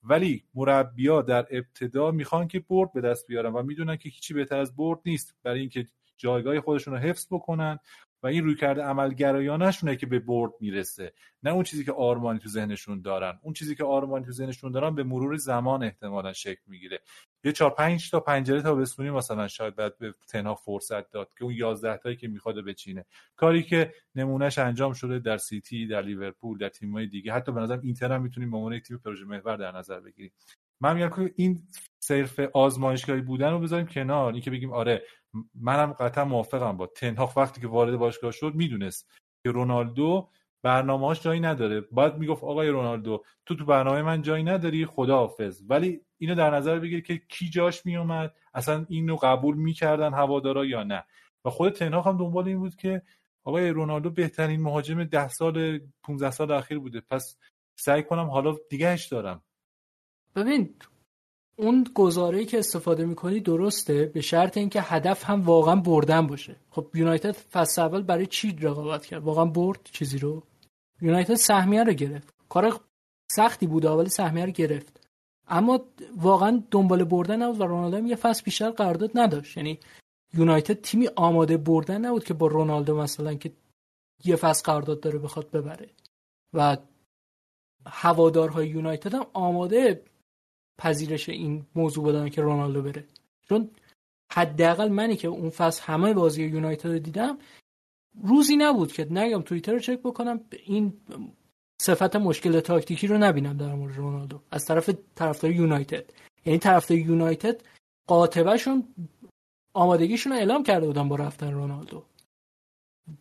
ولی 0.03 0.43
مربیا 0.53 1.21
در 1.21 1.47
ابتدا 1.51 2.11
می‌خوان 2.11 2.47
که 2.47 2.59
برد 2.59 2.93
به 2.93 3.01
دست 3.01 3.27
بیارن 3.27 3.53
و 3.53 3.63
می‌دونن 3.63 3.97
که 3.97 4.09
هیچی 4.09 4.33
بهتر 4.33 4.57
از 4.57 4.75
برد 4.75 4.99
نیست. 5.05 5.35
برای 5.43 5.59
اینکه 5.59 5.85
جایگاه 6.21 6.61
خودشون 6.61 6.93
رو 6.93 6.99
حفظ 6.99 7.27
بکنن 7.31 7.79
و 8.23 8.27
این 8.27 8.43
روی 8.43 8.55
کرده 8.55 8.81
عملگرایانشونه 8.81 9.95
که 9.95 10.05
به 10.05 10.19
برد 10.19 10.51
می‌رسه. 10.59 11.13
نه 11.43 11.51
اون 11.51 11.63
چیزی 11.63 11.85
که 11.85 11.91
آرمانی 11.91 12.39
تو 12.39 12.49
ذهنشون 12.49 13.01
دارن. 13.01 13.39
اون 13.41 13.53
چیزی 13.53 13.75
که 13.75 13.83
آرمانی 13.83 14.25
تو 14.25 14.31
ذهنشون 14.31 14.71
دارن 14.71 14.95
به 14.95 15.03
مرور 15.03 15.37
زمان 15.37 15.83
احتمالا 15.83 16.33
شکل 16.33 16.61
می‌گیره. 16.67 16.99
یه 17.43 17.51
چهار 17.51 17.71
پنج 17.71 18.11
تا 18.11 18.19
پنجره 18.19 18.61
تا 18.61 18.75
بسونی 18.75 19.09
مثلا 19.09 19.47
شاید 19.47 19.75
بعد 19.75 19.97
به 19.97 20.13
تنها 20.27 20.55
فرصت 20.55 21.11
داد 21.11 21.33
که 21.37 21.43
اون 21.43 21.53
11 21.53 21.97
تایی 21.97 22.15
که 22.15 22.27
می‌خواد 22.27 22.65
بچینه. 22.65 23.05
کاری 23.35 23.63
که 23.63 23.93
نمونهش 24.15 24.57
انجام 24.57 24.93
شده 24.93 25.19
در 25.19 25.37
سیتی 25.37 25.87
در 25.87 26.01
لیورپول 26.01 26.57
در 26.57 26.69
تیم‌های 26.69 27.07
دیگه. 27.07 27.33
حتی 27.33 27.51
به 27.51 27.61
نظر 27.61 27.79
اینتر 27.83 28.11
هم 28.11 28.21
می‌تونیم 28.21 28.51
به 28.51 28.57
عنوان 28.57 28.79
تیم 28.79 28.97
پروژه 28.97 29.25
محور 29.25 29.57
در 29.57 29.71
نظر 29.71 29.99
بگیریم. 29.99 30.31
من 30.81 30.95
میگم 30.95 31.09
که 31.09 31.33
این 31.35 31.63
صرف 32.03 32.39
آزمایشگاهی 32.39 33.21
بودن 33.21 33.51
رو 33.51 33.59
بذاریم 33.59 33.87
کنار. 33.87 34.33
اینکه 34.33 34.51
بگیم 34.51 34.73
آره 34.73 35.03
منم 35.55 35.93
قطعا 35.93 36.25
موافقم 36.25 36.77
با 36.77 36.87
تنهاخ 36.87 37.37
وقتی 37.37 37.61
که 37.61 37.67
وارد 37.67 37.97
باشگاه 37.97 38.31
شد 38.31 38.55
می‌دونست 38.55 39.11
که 39.43 39.51
رونالدو 39.51 40.29
برنامه‌هاش 40.63 41.21
جایی 41.21 41.39
نداره. 41.39 41.81
باید 41.81 42.15
می‌گفت 42.15 42.43
آقای 42.43 42.69
رونالدو 42.69 43.23
تو 43.45 43.55
تو 43.55 43.65
برنامه 43.65 44.01
من 44.01 44.21
جایی 44.21 44.43
نداری 44.43 44.85
خداحافظ. 44.85 45.63
ولی 45.69 46.01
اینو 46.17 46.35
در 46.35 46.49
نظر 46.55 46.79
بگیر 46.79 47.01
که 47.01 47.17
کی 47.17 47.49
جاش 47.49 47.85
میومد 47.85 48.35
اصلا 48.53 48.85
اینو 48.89 49.15
قبول 49.15 49.55
می‌کردن 49.57 50.13
هوادارا 50.13 50.65
یا 50.65 50.83
نه. 50.83 51.03
و 51.45 51.49
خود 51.49 51.73
تنهاخ 51.73 52.07
هم 52.07 52.17
دنبال 52.17 52.47
این 52.47 52.59
بود 52.59 52.75
که 52.75 53.01
آقای 53.43 53.69
رونالدو 53.69 54.09
بهترین 54.09 54.61
مهاجم 54.61 55.03
ده 55.03 55.27
سال 55.27 55.79
15 56.03 56.31
سال 56.31 56.51
اخیر 56.51 56.79
بوده. 56.79 57.01
پس 57.01 57.37
سعی 57.79 58.03
کنم 58.03 58.29
حالا 58.29 58.55
دیگهش 58.69 59.05
دارم. 59.07 59.43
ببین 60.35 60.73
اون 61.55 61.85
گزاره 61.95 62.45
که 62.45 62.59
استفاده 62.59 63.05
می‌کنی 63.05 63.39
درسته 63.39 64.05
به 64.05 64.21
شرط 64.21 64.57
اینکه 64.57 64.81
هدف 64.81 65.29
هم 65.29 65.41
واقعا 65.41 65.75
بردن 65.75 66.27
باشه. 66.27 66.55
خب 66.69 66.87
یونایتد 66.93 67.31
فصل 67.31 67.81
اول 67.81 68.01
برای 68.01 68.25
چی 68.25 68.57
رقابت 68.61 69.05
کرد؟ 69.05 69.23
واقعا 69.23 69.45
برد 69.45 69.79
چیزی 69.83 70.17
رو؟ 70.17 70.43
یونایتد 71.01 71.35
سهمیه 71.35 71.83
رو 71.83 71.93
گرفت. 71.93 72.33
کار 72.49 72.79
سختی 73.31 73.67
بود 73.67 73.85
ولی 73.85 74.09
سهمیه 74.09 74.45
رو 74.45 74.51
گرفت. 74.51 74.99
اما 75.47 75.79
واقعا 76.17 76.63
دنبال 76.71 77.03
بردن 77.03 77.41
نبود 77.41 77.61
و 77.61 77.63
رونالدو 77.63 78.07
یه 78.07 78.15
فصل 78.15 78.43
بیشتر 78.43 78.69
قرارداد 78.69 79.11
نداشت. 79.15 79.57
یعنی 79.57 79.79
یونایتد 80.33 80.81
تیمی 80.81 81.07
آماده 81.15 81.57
بردن 81.57 82.05
نبود 82.05 82.23
که 82.23 82.33
با 82.33 82.47
رونالدو 82.47 82.97
مثلا 82.97 83.33
که 83.33 83.51
یه 84.25 84.35
فصل 84.35 84.63
قرارداد 84.63 84.99
داره 84.99 85.19
بخواد 85.19 85.51
ببره. 85.51 85.89
و 86.53 86.77
هوادارهای 87.85 88.67
یونایتد 88.67 89.13
هم 89.13 89.25
آماده 89.33 90.03
پذیرش 90.81 91.29
این 91.29 91.65
موضوع 91.75 92.03
بودن 92.03 92.29
که 92.29 92.41
رونالدو 92.41 92.81
بره. 92.81 93.03
چون 93.49 93.69
حداقل 94.31 94.89
منی 94.89 95.15
که 95.15 95.27
اون 95.27 95.49
فصل 95.49 95.83
همه 95.83 96.13
بازی 96.13 96.43
یونایتد 96.43 96.89
رو 96.89 96.99
دیدم 96.99 97.37
روزی 98.23 98.55
نبود 98.55 98.91
که 98.91 99.07
نگم 99.11 99.41
توییتر 99.41 99.71
رو 99.71 99.79
چک 99.79 99.99
بکنم 99.99 100.39
این 100.65 100.93
صفت 101.81 102.15
مشکل 102.15 102.59
تاکتیکی 102.59 103.07
رو 103.07 103.17
نبینم 103.17 103.57
در 103.57 103.75
مورد 103.75 103.97
رونالدو. 103.97 104.39
از 104.51 104.65
طرف 104.65 104.89
طرفدار 105.15 105.51
یونایتد. 105.51 106.05
یعنی 106.45 106.59
طرفدار 106.59 106.97
یونایتد 106.97 107.61
قاطبهشون 108.07 108.87
آمادگیشون 109.73 110.31
رو 110.31 110.37
اعلام 110.37 110.63
کرده 110.63 110.87
بودن 110.87 111.09
با 111.09 111.15
رفتن 111.15 111.51
رونالدو. 111.51 112.03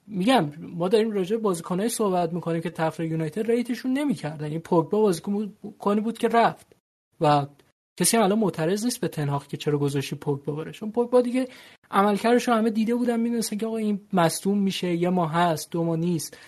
میگم 0.07 0.53
ما 0.59 0.89
داریم 0.89 1.11
راجع 1.11 1.37
بازیکنای 1.37 1.89
صحبت 1.89 2.32
می‌کنیم 2.32 2.61
که 2.61 2.70
طرفدار 2.70 3.07
یونایتد 3.07 3.51
ریتشون 3.51 3.93
نمی‌کردن. 3.93 4.51
این 4.51 4.61
پوگبا 4.61 5.01
بازیکنی 5.01 6.01
بود 6.01 6.19
که 6.19 6.28
رفت. 6.28 6.80
و 7.21 7.47
کسی 8.01 8.17
الان 8.17 8.39
معترض 8.39 8.85
نیست 8.85 9.01
به 9.01 9.09
تنهاق 9.09 9.47
که 9.47 9.57
چرا 9.57 9.79
گذاشتی 9.79 10.17
پوگبا 10.17 10.53
بره. 10.53 10.73
چون 10.73 10.93
پوگبا 10.93 11.21
دیگه 11.21 11.49
عملکردش 11.91 12.49
رو 12.49 12.55
همه 12.55 12.71
دیده 12.71 12.95
بودن 12.95 13.21
می‌دونستن 13.21 13.57
که 13.57 13.67
آقا 13.67 13.77
این 13.77 14.01
مصدوم 14.13 14.59
میشه 14.59 14.95
یه 14.95 15.09
ماه 15.09 15.33
هست 15.33 15.71
دو 15.71 15.85
ماه 15.85 15.97
نیست. 15.97 16.39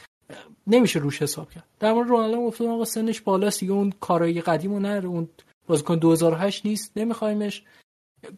نمیشه 0.66 0.98
روش 0.98 1.22
حساب 1.22 1.50
کرد. 1.50 1.64
در 1.78 1.92
مورد 1.92 2.08
رونالدو 2.08 2.46
گفتم 2.46 2.66
آقا 2.66 2.84
سنش 2.84 3.20
بالاست 3.20 3.60
دیگه 3.60 3.72
اون 3.72 3.92
کارایی 4.00 4.40
قدیمو 4.40 4.80
نره 4.80 5.08
اون 5.08 5.28
بازیکن 5.66 5.96
2008 5.96 6.66
نیست 6.66 6.92
نمیخوایمش 6.96 7.64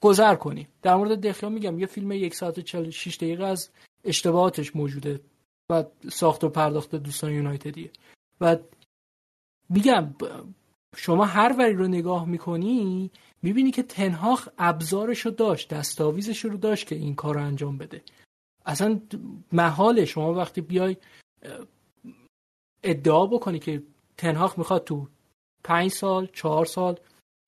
گذر 0.00 0.34
کنیم. 0.34 0.68
در 0.82 0.94
مورد 0.94 1.26
دخیا 1.26 1.48
میگم 1.48 1.78
یه 1.78 1.86
فیلم 1.86 2.12
یک 2.12 2.34
ساعت 2.34 2.58
و 2.58 2.62
46 2.62 3.16
دقیقه 3.16 3.44
از 3.44 3.70
اشتباهاتش 4.04 4.76
موجوده 4.76 5.20
و 5.70 5.84
ساخت 6.08 6.44
و 6.44 6.48
پرداخت 6.48 6.94
دوستان 6.94 7.32
یونایتدیه. 7.32 7.90
و 8.40 8.56
میگم 9.68 10.14
شما 10.96 11.24
هر 11.24 11.54
وری 11.58 11.72
رو 11.74 11.88
نگاه 11.88 12.28
می‌کنی 12.28 13.10
می‌بینی 13.42 13.70
که 13.70 13.82
تنهاخ 13.82 14.48
ابزارش 14.58 15.20
رو 15.20 15.30
داشت 15.30 15.68
دستاویزش 15.68 16.44
رو 16.44 16.56
داشت 16.56 16.86
که 16.86 16.94
این 16.94 17.14
کار 17.14 17.34
رو 17.34 17.40
انجام 17.40 17.78
بده. 17.78 18.02
اصلا 18.66 19.00
محال 19.52 20.04
شما 20.04 20.34
وقتی 20.34 20.60
بیای 20.60 20.96
ادعا 22.82 23.26
بکنی 23.26 23.58
که 23.58 23.82
تنهاخ 24.16 24.58
می‌خواد 24.58 24.84
تو 24.84 25.08
پنج 25.64 25.90
سال 25.90 26.28
چهار 26.32 26.64
سال 26.64 27.00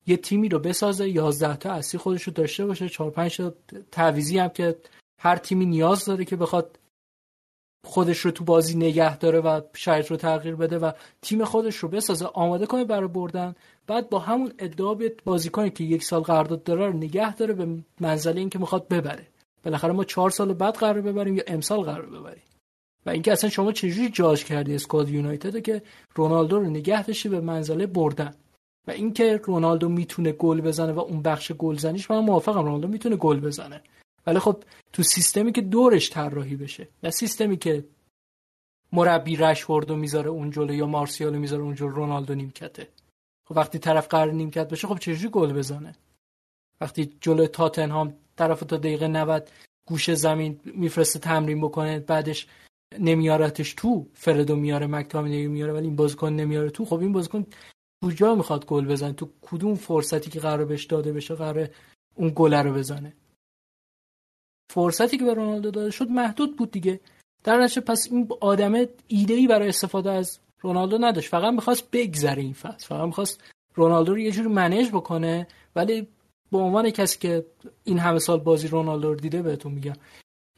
یه 0.07 0.17
تیمی 0.17 0.49
رو 0.49 0.59
بسازه 0.59 1.09
یازده 1.09 1.57
تا 1.57 1.71
اصلی 1.71 1.99
خودش 1.99 2.23
رو 2.23 2.33
داشته 2.33 2.65
باشه 2.65 2.89
چهار 2.89 3.11
پنج 3.11 3.37
تا 3.37 3.53
تعویزی 3.91 4.37
هم 4.37 4.49
که 4.49 4.75
هر 5.21 5.35
تیمی 5.35 5.65
نیاز 5.65 6.05
داره 6.05 6.25
که 6.25 6.35
بخواد 6.35 6.79
خودش 7.85 8.19
رو 8.19 8.31
تو 8.31 8.43
بازی 8.43 8.77
نگه 8.77 9.17
داره 9.17 9.39
و 9.39 9.61
شرط 9.73 10.11
رو 10.11 10.17
تغییر 10.17 10.55
بده 10.55 10.79
و 10.79 10.91
تیم 11.21 11.43
خودش 11.43 11.75
رو 11.75 11.89
بسازه 11.89 12.25
آماده 12.25 12.65
کنه 12.65 12.85
برای 12.85 13.07
بردن. 13.07 13.55
بعد 13.87 14.09
با 14.09 14.19
همون 14.19 14.51
ادعا 14.59 14.93
بیاد 14.93 15.11
بازیکنی 15.25 15.69
که 15.69 15.83
یک 15.83 16.03
سال 16.03 16.21
قرارداد 16.21 16.63
داره 16.63 16.87
رو 16.87 16.93
نگه 16.93 17.35
داره 17.35 17.53
به 17.53 17.67
منزله 17.99 18.39
اینکه 18.39 18.59
می‌خواد 18.59 18.87
ببره. 18.87 19.27
بالاخره 19.63 19.93
ما 19.93 20.03
چهار 20.03 20.29
سال 20.29 20.53
بعد 20.53 20.75
قرار 20.75 21.01
ببریم 21.01 21.35
یا 21.35 21.43
امسال 21.47 21.81
قرار 21.81 22.05
ببریم. 22.05 22.43
و 23.05 23.09
اینکه 23.09 23.31
اصلا 23.31 23.49
شما 23.49 23.71
چجوری 23.71 24.09
جاج 24.09 24.43
کردی 24.43 24.75
اسکواد 24.75 25.09
یونایتد 25.09 25.61
که 25.61 25.81
رونالدو 26.15 26.59
رو 26.59 26.69
نگه 26.69 27.03
داشتی 27.03 27.29
به 27.29 27.39
منزله 27.39 27.85
بردن؟ 27.85 28.33
و 28.87 28.91
اینکه 28.91 29.41
رونالدو 29.43 29.89
می‌تونه 29.89 30.31
گل 30.31 30.61
بزنه 30.61 30.91
و 30.91 30.99
اون 30.99 31.21
بخش 31.21 31.51
گلزنیش 31.51 32.11
من 32.11 32.19
موافقم 32.19 32.65
رونالدو 32.65 32.87
می‌تونه 32.87 33.15
گل 33.15 33.39
بزنه. 33.39 33.81
ولی 34.27 34.39
خب 34.39 34.63
تو 34.93 35.03
سیستمی 35.03 35.51
که 35.51 35.61
دورش 35.61 36.09
طراحی 36.09 36.55
بشه 36.55 36.87
نه 37.03 37.09
سیستمی 37.09 37.57
که 37.57 37.85
مربی 38.91 39.35
رشوردو 39.35 39.95
می‌ذاره 39.95 40.29
اون 40.29 40.51
جلو 40.51 40.73
یا 40.73 40.85
مارسیالو 40.85 41.39
می‌ذاره 41.39 41.63
اون 41.63 41.75
جلو 41.75 41.89
رونالدو 41.89 42.35
نیمکته. 42.35 42.87
خب 43.45 43.57
وقتی 43.57 43.79
طرف 43.79 44.07
قرار 44.07 44.31
نیمکت 44.31 44.69
بشه 44.69 44.87
خب 44.87 44.97
چجوری 44.97 45.29
گل 45.29 45.53
بزنه؟ 45.53 45.95
وقتی 46.81 47.13
جلو 47.21 47.47
تاتنهام 47.47 48.13
طرف 48.35 48.59
تا 48.59 48.77
دقیقه 48.77 49.07
90 49.07 49.49
گوشه 49.85 50.15
زمین 50.15 50.59
میفرسته 50.65 51.19
تمرین 51.19 51.61
بکنه 51.61 51.99
بعدش 51.99 52.47
نمیارتش 52.99 53.73
تو 53.73 54.07
فردو 54.13 54.55
میاره 54.55 54.87
مکتامینی 54.87 55.47
میاره 55.47 55.73
ولی 55.73 55.87
این 55.87 55.95
بازیکن 55.95 56.33
نمیاره 56.33 56.69
تو 56.69 56.85
خب 56.85 56.99
این 56.99 57.11
بازیکن 57.11 57.45
کجا 58.03 58.35
می‌خواد 58.35 58.65
گل 58.65 58.85
بزنه؟ 58.85 59.13
تو 59.13 59.29
کدوم 59.41 59.75
فرصتی 59.75 60.29
که 60.29 60.39
قرار 60.39 60.65
بهش 60.65 60.85
داده 60.85 61.13
بشه 61.13 61.35
قرار 61.35 61.69
اون 62.15 62.31
گل 62.35 62.53
رو 62.53 62.73
بزنه؟ 62.73 63.13
فرصتی 64.69 65.17
که 65.17 65.25
به 65.25 65.33
رونالدو 65.33 65.71
داده 65.71 65.91
شد 65.91 66.09
محدود 66.09 66.57
بود 66.57 66.71
دیگه. 66.71 66.99
در 67.43 67.57
نتیجه 67.63 67.81
پس 67.81 68.07
این 68.11 68.29
آدم 68.41 68.73
ایده 69.07 69.33
ای 69.33 69.47
برای 69.47 69.69
استفاده 69.69 70.11
از 70.11 70.39
رونالدو 70.61 70.97
نداشت. 70.97 71.29
فقط 71.29 71.53
می‌خواست 71.53 71.91
بگذره 71.91 72.41
این 72.41 72.53
فصل. 72.53 72.87
فقط 72.87 73.05
می‌خواست 73.05 73.43
رونالدو 73.75 74.13
رو 74.13 74.19
یه 74.19 74.31
جوری 74.31 74.47
منیج 74.47 74.89
بکنه. 74.89 75.47
ولی 75.75 76.07
به 76.51 76.57
عنوان 76.57 76.89
کسی 76.89 77.19
که 77.19 77.45
این 77.83 77.99
همه 77.99 78.19
سال 78.19 78.39
بازی 78.39 78.67
رونالدو 78.67 79.13
رو 79.13 79.19
دیده 79.19 79.41
بهتون 79.41 79.71
میگم 79.71 79.93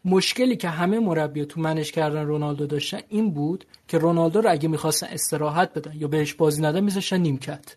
مشکلی 0.05 0.55
که 0.57 0.69
همه 0.69 0.99
مربی 0.99 1.45
تو 1.45 1.61
منش 1.61 1.91
کردن 1.91 2.25
رونالدو 2.25 2.65
داشتن 2.65 2.99
این 3.09 3.31
بود 3.31 3.65
که 3.87 3.97
رونالدو 3.97 4.41
رو 4.41 4.51
اگه 4.51 4.69
می‌خواستن 4.69 5.07
استراحت 5.07 5.73
بدن 5.73 5.93
یا 5.95 6.07
بهش 6.07 6.33
بازی 6.33 6.61
ندن 6.61 6.79
میذاشتن 6.79 7.17
نیمکت. 7.17 7.75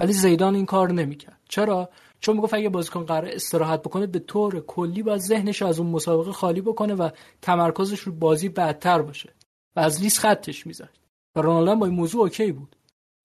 ولی 0.00 0.12
زیدان 0.12 0.54
این 0.54 0.66
کار 0.66 0.92
نمی‌کرد. 0.92 1.40
چرا؟ 1.48 1.88
چون 2.22 2.36
می‌گفت 2.36 2.54
اگه 2.54 2.68
بازیکن 2.68 3.04
قرار 3.04 3.30
استراحت 3.32 3.80
بکنه 3.80 4.06
به 4.06 4.18
طور 4.18 4.60
کلی 4.60 5.02
باید 5.02 5.20
ذهنش 5.20 5.62
از 5.62 5.78
اون 5.78 5.90
مسابقه 5.90 6.32
خالی 6.32 6.60
بکنه 6.60 6.94
و 6.94 7.10
تمرکزش 7.42 8.00
رو 8.00 8.12
بازی 8.12 8.48
بدتر 8.48 9.02
باشه 9.02 9.32
و 9.76 9.80
از 9.80 10.00
لیست 10.02 10.18
خطش 10.18 10.66
می‌زد 10.66 10.90
و 11.36 11.40
رونالدو 11.40 11.76
با 11.76 11.86
این 11.86 11.94
موضوع 11.94 12.22
اوکی 12.22 12.52
بود. 12.52 12.76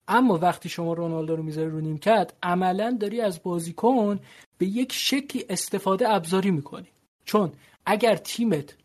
اما 0.08 0.38
وقتی 0.38 0.68
شما 0.68 0.92
رونالدو 0.92 1.36
رو 1.36 1.42
می‌ذاری 1.42 1.70
رو 1.70 1.80
نیمکت 1.80 2.32
عملا 2.42 2.96
داری 3.00 3.20
از 3.20 3.42
بازیکن 3.42 4.20
به 4.58 4.66
یک 4.66 4.92
شکلی 4.92 5.44
استفاده 5.48 6.08
ابزاری 6.08 6.50
می‌کنی. 6.50 6.88
چون 7.24 7.52
اگر 7.86 8.16
تیمت 8.16 8.76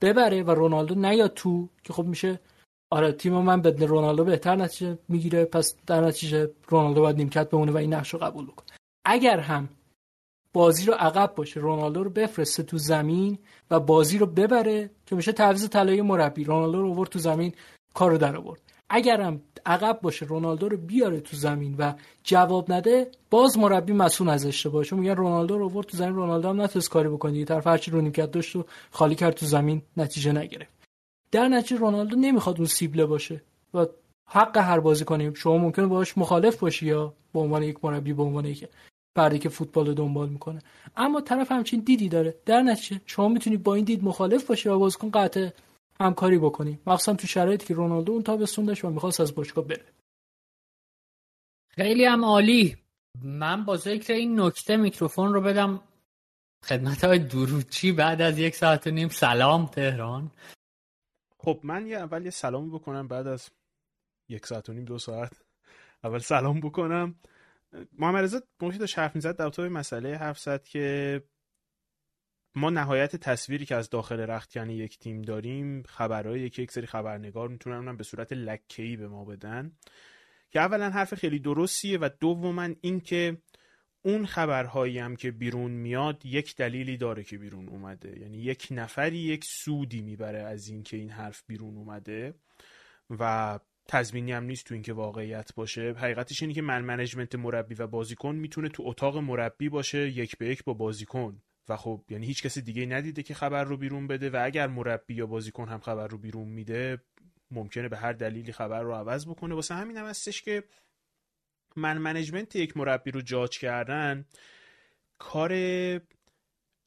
ببره 0.00 0.42
و 0.42 0.50
رونالدو 0.50 0.94
نیاد 0.94 1.32
تو 1.34 1.68
که 1.84 1.92
خب 1.92 2.04
میشه 2.04 2.40
آره 2.90 3.12
تیم 3.12 3.32
من 3.32 3.62
به 3.62 3.86
رونالدو 3.86 4.24
بهتر 4.24 4.56
نتیجه 4.56 4.98
می‌گیره 5.08 5.44
پس 5.44 5.76
در 5.86 6.00
نتیجه 6.00 6.50
رونالدو 6.68 7.00
باید 7.00 7.16
نیمکت 7.16 7.50
بمونه 7.50 7.72
و 7.72 7.76
این 7.76 7.94
نقش 7.94 8.14
رو 8.14 8.18
قبول 8.18 8.46
بکنه. 8.46 8.76
اگر 9.04 9.40
هم 9.40 9.68
بازی 10.52 10.86
رو 10.86 10.92
عقب 10.92 11.34
باشه 11.34 11.60
رونالدو 11.60 12.04
رو 12.04 12.10
بفرسته 12.10 12.62
تو 12.62 12.78
زمین 12.78 13.38
و 13.70 13.80
بازی 13.80 14.18
رو 14.18 14.26
ببره 14.26 14.90
که 15.06 15.16
میشه 15.16 15.32
تعویض 15.32 15.68
طلایی 15.68 16.02
مربی 16.02 16.44
رونالدو 16.44 16.82
رو 16.82 16.90
آورد 16.90 17.10
تو 17.10 17.18
زمین 17.18 17.52
کارو 17.94 18.18
در 18.18 18.36
آورد. 18.36 18.60
اگرم 18.90 19.40
عقب 19.66 20.00
باشه 20.02 20.26
رونالدو 20.26 20.68
رو 20.68 20.76
بیاره 20.76 21.20
تو 21.20 21.36
زمین 21.36 21.74
و 21.78 21.92
جواب 22.24 22.72
نده 22.72 23.10
باز 23.30 23.58
مربی 23.58 23.92
مسئول 23.92 24.28
از 24.28 24.46
اشتباهش 24.46 24.92
میگن 24.92 25.16
رونالدو 25.16 25.58
رو 25.58 25.64
آورد 25.64 25.86
تو 25.86 25.96
زمین 25.96 26.14
رونالدو 26.14 26.48
هم 26.48 26.60
نتونست 26.60 26.90
کاری 26.90 27.08
بکنه 27.08 27.32
دیگه. 27.32 27.44
طرف 27.44 27.66
هرچی 27.66 27.90
رو 27.90 28.00
نیمکت 28.00 28.30
داشت 28.30 28.56
و 28.56 28.64
خالی 28.90 29.14
کرد 29.14 29.34
تو 29.34 29.46
زمین 29.46 29.82
نتیجه 29.96 30.32
نگرفت. 30.32 30.72
در 31.30 31.48
نتیجه 31.48 31.76
رونالدو 31.76 32.16
نمی‌خواد 32.16 32.56
اون 32.56 32.66
سیبله 32.66 33.06
باشه 33.06 33.42
و 33.74 33.86
حق 34.28 34.56
هر 34.56 34.80
بازی 34.80 35.04
کنیم 35.04 35.34
شما 35.34 35.58
ممکنه 35.58 35.86
باش 35.86 36.18
مخالف 36.18 36.56
باشی 36.56 36.86
یا 36.86 37.14
به 37.32 37.40
عنوان 37.40 37.62
یک 37.62 37.84
مربی 37.84 38.12
به 38.12 38.22
عنوان 38.22 38.44
یک 38.44 38.68
فردی 39.16 39.38
که 39.38 39.48
فوتبال 39.48 39.86
رو 39.86 39.94
دنبال 39.94 40.28
می‌کنه. 40.28 40.62
اما 40.96 41.20
طرف 41.20 41.52
همچین 41.52 41.80
دیدی 41.80 42.08
داره. 42.08 42.34
در 42.46 42.62
نتیجه 42.62 43.00
شما 43.06 43.28
می‌تونی 43.28 43.56
با 43.56 43.74
این 43.74 43.84
دید 43.84 44.04
مخالف 44.04 44.46
باشی 44.46 44.68
و 44.68 44.78
بازیکن 44.78 45.10
قطع 45.10 45.50
همکاری 46.00 46.38
بکنیم 46.38 46.82
مخصوصا 46.86 47.14
تو 47.14 47.26
شرایطی 47.26 47.66
که 47.66 47.74
رونالدو 47.74 48.12
اون 48.12 48.22
تابستون 48.22 48.64
داشت 48.64 48.84
و 48.84 48.90
می‌خواست 48.90 49.20
از 49.20 49.34
باشگاه 49.34 49.64
بره. 49.64 49.84
خیلی 51.68 52.04
هم 52.04 52.24
عالی. 52.24 52.76
من 53.22 53.64
با 53.64 53.76
ذکر 53.76 54.12
این 54.12 54.40
نکته 54.40 54.76
میکروفون 54.76 55.34
رو 55.34 55.40
بدم 55.40 55.80
خدمت 56.64 57.04
های 57.04 57.18
دروچی 57.18 57.92
بعد 57.92 58.20
از 58.20 58.38
یک 58.38 58.56
ساعت 58.56 58.86
و 58.86 58.90
نیم. 58.90 59.08
سلام 59.08 59.66
تهران. 59.66 60.30
خب 61.38 61.60
من 61.62 61.86
یه 61.86 61.96
اول 61.96 62.24
یه 62.24 62.30
سلام 62.30 62.70
بکنم 62.70 63.08
بعد 63.08 63.26
از 63.26 63.50
یک 64.28 64.46
ساعت 64.46 64.68
و 64.68 64.72
نیم 64.72 64.84
دو 64.84 64.98
ساعت 64.98 65.32
اول 66.04 66.18
سلام 66.18 66.60
بکنم. 66.60 67.14
محمد 67.98 68.24
رضا 68.24 68.42
موقعی 68.60 68.78
داشت 68.78 68.98
حرف 68.98 69.14
می‌زد 69.14 69.36
در 69.36 69.48
تو 69.48 69.62
مسئله 69.62 70.16
حرف 70.16 70.48
که 70.64 71.22
ما 72.54 72.70
نهایت 72.70 73.16
تصویری 73.16 73.66
که 73.66 73.74
از 73.74 73.90
داخل 73.90 74.20
رختکن 74.20 74.70
یک 74.70 74.98
تیم 74.98 75.22
داریم 75.22 75.82
خبرهایی 75.82 76.50
که 76.50 76.62
یک 76.62 76.72
سری 76.72 76.86
خبرنگار 76.86 77.48
می‌تونن 77.48 77.96
به 77.96 78.04
صورت 78.04 78.32
لکه‌ای 78.32 78.96
به 78.96 79.08
ما 79.08 79.24
بدن 79.24 79.72
که 80.50 80.60
اولا 80.60 80.90
حرف 80.90 81.14
خیلی 81.14 81.38
درستیه 81.38 81.98
و 81.98 82.08
دوما 82.20 82.68
این 82.80 83.00
که 83.00 83.42
اون 84.02 84.26
خبرهایی 84.26 84.98
هم 84.98 85.16
که 85.16 85.30
بیرون 85.30 85.70
میاد 85.70 86.26
یک 86.26 86.56
دلیلی 86.56 86.96
داره 86.96 87.24
که 87.24 87.38
بیرون 87.38 87.68
اومده. 87.68 88.20
یعنی 88.20 88.38
یک 88.38 88.68
نفری 88.70 89.18
یک 89.18 89.44
سودی 89.44 90.02
می‌بره 90.02 90.38
از 90.38 90.68
اینکه 90.68 90.96
این 90.96 91.10
حرف 91.10 91.42
بیرون 91.46 91.76
اومده 91.76 92.34
و 93.10 93.58
تضمینی 93.92 94.32
هم 94.32 94.44
نیست 94.44 94.66
تو 94.66 94.74
اینکه 94.74 94.92
واقعیت 94.92 95.54
باشه. 95.54 95.94
حقیقتش 95.98 96.42
اینه 96.42 96.54
که 96.54 96.62
من 96.62 96.84
منیجمنت 96.84 97.34
مربی 97.34 97.74
و 97.74 97.86
بازیکن 97.86 98.34
می‌تونه 98.34 98.68
تو 98.68 98.82
اتاق 98.86 99.16
مربی 99.16 99.68
باشه 99.68 100.08
یک 100.08 100.38
به 100.38 100.48
یک 100.48 100.64
با 100.64 100.74
بازیکن. 100.74 101.42
و 101.68 101.76
خب 101.76 102.04
یعنی 102.08 102.26
هیچ 102.26 102.42
کسی 102.42 102.62
دیگه 102.62 102.86
ندیده 102.86 103.22
که 103.22 103.34
خبر 103.34 103.64
رو 103.64 103.76
بیرون 103.76 104.06
بده 104.06 104.30
و 104.30 104.40
اگر 104.44 104.66
مربی 104.66 105.14
یا 105.14 105.26
بازیکن 105.26 105.68
هم 105.68 105.80
خبر 105.80 106.06
رو 106.06 106.18
بیرون 106.18 106.48
میده 106.48 107.02
ممکنه 107.50 107.88
به 107.88 107.96
هر 107.96 108.12
دلیلی 108.12 108.52
خبر 108.52 108.82
رو 108.82 108.92
عوض 108.92 109.26
بکنه. 109.26 109.54
واسه 109.54 109.74
همین 109.74 109.96
هم 109.96 110.06
هستش 110.06 110.42
که 110.42 110.64
من 111.76 111.98
منیجمنت 111.98 112.56
یک 112.56 112.76
مربی 112.76 113.10
رو 113.10 113.20
جاج 113.20 113.58
کردن 113.58 114.24
کار 115.18 115.52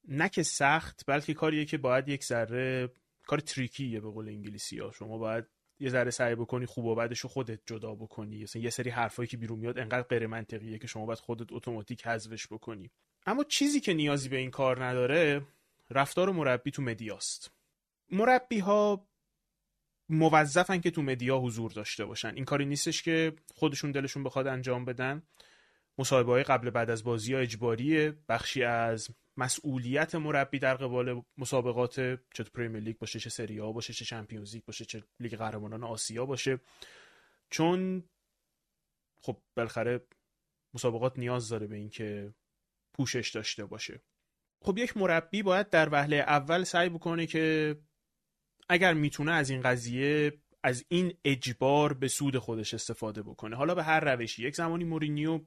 نه 0.07 0.29
که 0.31 0.43
سخت 0.43 1.03
بلکه 1.07 1.33
کاریه 1.33 1.65
که 1.65 1.77
باید 1.77 2.09
یک 2.09 2.23
ذره 2.23 2.89
کار 3.27 3.39
تریکیه 3.39 3.99
به 3.99 4.09
قول 4.09 4.27
انگلیسی 4.27 4.79
ها. 4.79 4.91
شما 4.91 5.17
باید 5.17 5.54
یه 5.79 5.89
ذره 5.89 6.11
سعی 6.11 6.35
بکنی 6.35 6.65
خوب 6.65 6.85
و 6.85 6.95
بعدش 6.95 7.19
رو 7.19 7.29
خودت 7.29 7.59
جدا 7.65 7.95
بکنی. 7.95 8.43
مثلا 8.43 8.61
یه 8.61 8.69
سری 8.69 8.89
حرفایی 8.89 9.27
که 9.27 9.37
بیرون 9.37 9.59
میاد 9.59 9.79
انقدر 9.79 10.07
غیر 10.07 10.27
منطقیه 10.27 10.77
که 10.77 10.87
شما 10.87 11.05
باید 11.05 11.19
خودت 11.19 11.51
اتوماتیک 11.51 12.07
حذفش 12.07 12.47
بکنی. 12.47 12.91
اما 13.25 13.43
چیزی 13.43 13.79
که 13.79 13.93
نیازی 13.93 14.29
به 14.29 14.37
این 14.37 14.51
کار 14.51 14.85
نداره 14.85 15.41
رفتار 15.89 16.31
مربی 16.31 16.71
تو 16.71 16.81
media 16.81 17.25
ست. 17.25 17.51
مربی 18.11 18.59
ها 18.59 19.07
موظفن 20.09 20.81
که 20.81 20.91
تو 20.91 21.01
media 21.01 21.37
حضور 21.37 21.71
داشته 21.71 22.05
باشن. 22.05 22.35
این 22.35 22.45
کاری 22.45 22.65
نیستش 22.65 23.03
که 23.03 23.33
خودشون 23.53 23.91
دلشون 23.91 24.23
بخواد 24.23 24.47
انجام 24.47 24.85
بدن. 24.85 25.23
مصاحبه 25.97 26.31
های 26.31 26.43
قبل 26.43 26.69
بعد 26.69 26.89
از 26.89 27.03
بازی 27.03 27.33
ها 27.33 27.39
اجباریه. 27.39 28.13
بخشی 28.29 28.63
از 28.63 29.09
مسئولیت 29.37 30.15
مربی 30.15 30.59
در 30.59 30.75
قبال 30.75 31.23
مسابقات 31.37 31.95
چه 32.33 32.43
پریمیر 32.53 32.83
لیگ 32.83 32.97
باشه 32.97 33.19
چه 33.19 33.29
سری 33.29 33.57
آ 33.57 33.71
باشه 33.71 33.93
چه 33.93 34.05
چمپیونز 34.05 34.53
لیگ 34.53 34.65
باشه 34.65 34.85
چه 34.85 35.03
لیگ 35.19 35.35
قهرمانان 35.35 35.83
آسیا 35.83 36.25
باشه. 36.25 36.59
چون 37.49 38.03
خب 39.21 39.41
بالاخره 39.57 40.07
مسابقات 40.73 41.19
نیاز 41.19 41.49
داره 41.49 41.67
به 41.67 41.75
اینکه 41.75 42.33
پوشش 42.93 43.29
داشته 43.29 43.65
باشه. 43.65 44.01
خب 44.61 44.77
یک 44.77 44.97
مربی 44.97 45.43
باید 45.43 45.69
در 45.69 45.89
وهله 45.91 46.15
اول 46.15 46.63
سعی 46.63 46.89
بکنه 46.89 47.27
که 47.27 47.75
اگر 48.69 48.93
می‌تونه 48.93 49.31
از 49.31 49.49
این 49.49 49.61
قضیه 49.61 50.41
از 50.63 50.85
این 50.87 51.17
اجبار 51.25 51.93
به 51.93 52.07
سود 52.07 52.37
خودش 52.37 52.73
استفاده 52.73 53.23
بکنه. 53.23 53.55
حالا 53.55 53.75
به 53.75 53.83
هر 53.83 53.99
روشی 53.99 54.43
یک 54.47 54.55
زمانی 54.55 54.83
مورینیو 54.83 55.45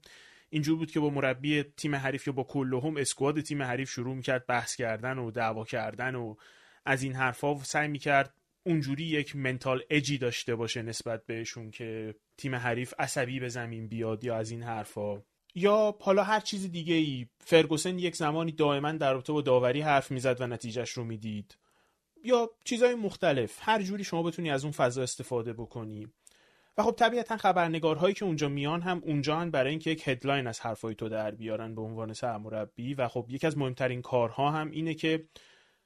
اینجور 0.50 0.78
بود 0.78 0.90
که 0.90 1.00
با 1.00 1.10
مربی 1.10 1.62
تیم 1.62 1.94
حریف 1.94 2.26
یا 2.26 2.32
با 2.32 2.42
کلهم 2.42 2.96
اسکواد 2.96 3.40
تیم 3.40 3.62
حریف 3.62 3.90
شروع 3.90 4.14
می‌کرد 4.14 4.46
بحث 4.46 4.76
کردن 4.76 5.18
و 5.18 5.30
دعوا 5.30 5.64
کردن 5.64 6.14
و 6.14 6.34
از 6.84 7.02
این 7.02 7.12
حرفا 7.12 7.64
سعی 7.64 7.88
می‌کرد 7.88 8.34
اونجوری 8.66 9.04
یک 9.04 9.36
منتال 9.36 9.82
اجی 9.90 10.18
داشته 10.18 10.54
باشه 10.54 10.82
نسبت 10.82 11.26
بهشون 11.26 11.70
که 11.70 12.14
تیم 12.36 12.54
حریف 12.54 12.94
عصبی 12.98 13.40
به 13.40 13.48
زمین 13.48 13.88
بیاد 13.88 14.24
یا 14.24 14.36
از 14.36 14.50
این 14.50 14.62
حرفا 14.62 15.22
یا 15.54 15.96
حالا 16.00 16.22
هر 16.22 16.40
چیز 16.40 16.72
دیگه 16.72 16.94
ای 16.94 17.26
فرگوسن 17.40 17.98
یک 17.98 18.16
زمانی 18.16 18.52
دائما 18.52 18.92
در 18.92 19.12
رابطه 19.12 19.32
با 19.32 19.40
داوری 19.40 19.80
حرف 19.80 20.10
می‌زد 20.10 20.40
و 20.40 20.46
نتیجهش 20.46 20.90
رو 20.90 21.04
می‌دید. 21.04 21.56
یا 22.24 22.50
چیزهای 22.64 22.94
مختلف. 22.94 23.58
هر 23.60 23.82
جوری 23.82 24.04
شما 24.04 24.22
بتونی 24.22 24.50
از 24.50 24.64
اون 24.64 24.72
فضا 24.72 25.02
استفاده 25.02 25.52
بکنی. 25.52 26.08
و 26.78 26.82
خب 26.82 26.90
طبیعتا 26.90 27.36
خبرنگارهایی 27.36 28.14
که 28.14 28.24
اونجا 28.24 28.48
میان 28.48 28.82
هم 28.82 29.02
اونجا 29.04 29.36
هن 29.36 29.50
برای 29.50 29.70
اینکه 29.70 29.90
یک 29.90 30.08
هدلاین 30.08 30.46
از 30.46 30.60
حرفای 30.60 30.94
تو 30.94 31.08
در 31.08 31.30
بیارن 31.30 31.74
به 31.74 31.82
عنوان 31.82 32.12
سرمربی 32.12 32.94
و 32.94 33.08
خب 33.08 33.26
یکی 33.28 33.46
از 33.46 33.58
مهمترین 33.58 34.02
کارها 34.02 34.50
هم 34.50 34.70
اینه 34.70 34.94
که 34.94 35.28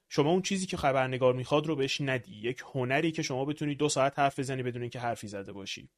شما 0.09 0.31
اون 0.31 0.43
چیزی 0.43 0.67
که 0.67 0.77
خبرنگار 0.77 1.35
می‌خواد 1.35 1.67
رو 1.67 1.77
بهش 1.77 2.01
ندی 2.01 2.35
یک 2.35 2.63
هنری 2.75 3.13
که 3.13 3.23
شما 3.23 3.45
بتونی 3.45 3.75
دو 3.75 3.89
ساعت 3.89 4.19
حرف 4.19 4.39
بزنی 4.39 4.63
بدون 4.63 4.83
اینکه 4.83 4.99
حرفی 4.99 5.29
زده 5.29 5.53
باشی. 5.53 5.89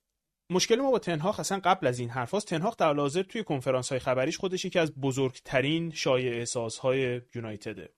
مشکل 0.50 0.76
ما 0.76 0.90
با 0.90 0.98
تنهاخ 0.98 1.40
اصلا 1.40 1.60
قبل 1.64 1.86
از 1.86 1.98
این 1.98 2.10
حرف 2.10 2.30
هاست 2.30 2.46
تنهاخ 2.46 2.76
در 2.76 2.94
حاضر 2.94 3.22
توی 3.22 3.44
کنفرانس 3.44 3.88
های 3.88 3.98
خبریش 3.98 4.38
خودش 4.38 4.64
یکی 4.64 4.78
از 4.78 4.94
بزرگترین 4.94 5.90
شایعه‌سازهای 5.90 7.20
یونایتده. 7.34 7.88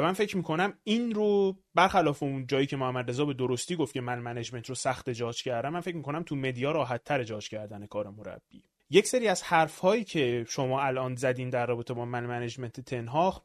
من 0.00 0.12
فکر 0.12 0.36
می‌کنم 0.36 0.72
این 0.84 1.14
رو 1.14 1.56
برخلاف 1.74 2.22
اون 2.22 2.46
جایی 2.46 2.66
که 2.66 2.76
محمد 2.76 3.10
رضا 3.10 3.24
به 3.24 3.34
درستی 3.34 3.76
گفت 3.76 3.94
که 3.94 4.00
man 4.00 4.18
management 4.18 4.68
رو 4.68 4.74
سخته 4.74 5.10
judge 5.10 5.42
کردن 5.42 5.68
من 5.72 5.80
فکر 5.80 5.96
می‌کنم 5.96 6.22
تو 6.22 6.36
media 6.36 6.72
راحت 6.72 7.04
تره 7.04 7.22
judge 7.22 7.48
کردن 7.48 7.86
کار 7.86 8.10
مربی. 8.10 8.62
یک 8.90 9.06
سری 9.06 9.28
از 9.28 9.42
حرف 9.42 9.78
هایی 9.78 10.04
که 10.04 10.44
شما 10.48 10.82
الان 10.82 11.14
زدین 11.14 11.50
در 11.50 11.66
رابطه 11.66 11.94
با 11.94 12.04
man 12.04 12.26
management 12.26 12.80
تنهاخ 12.80 13.42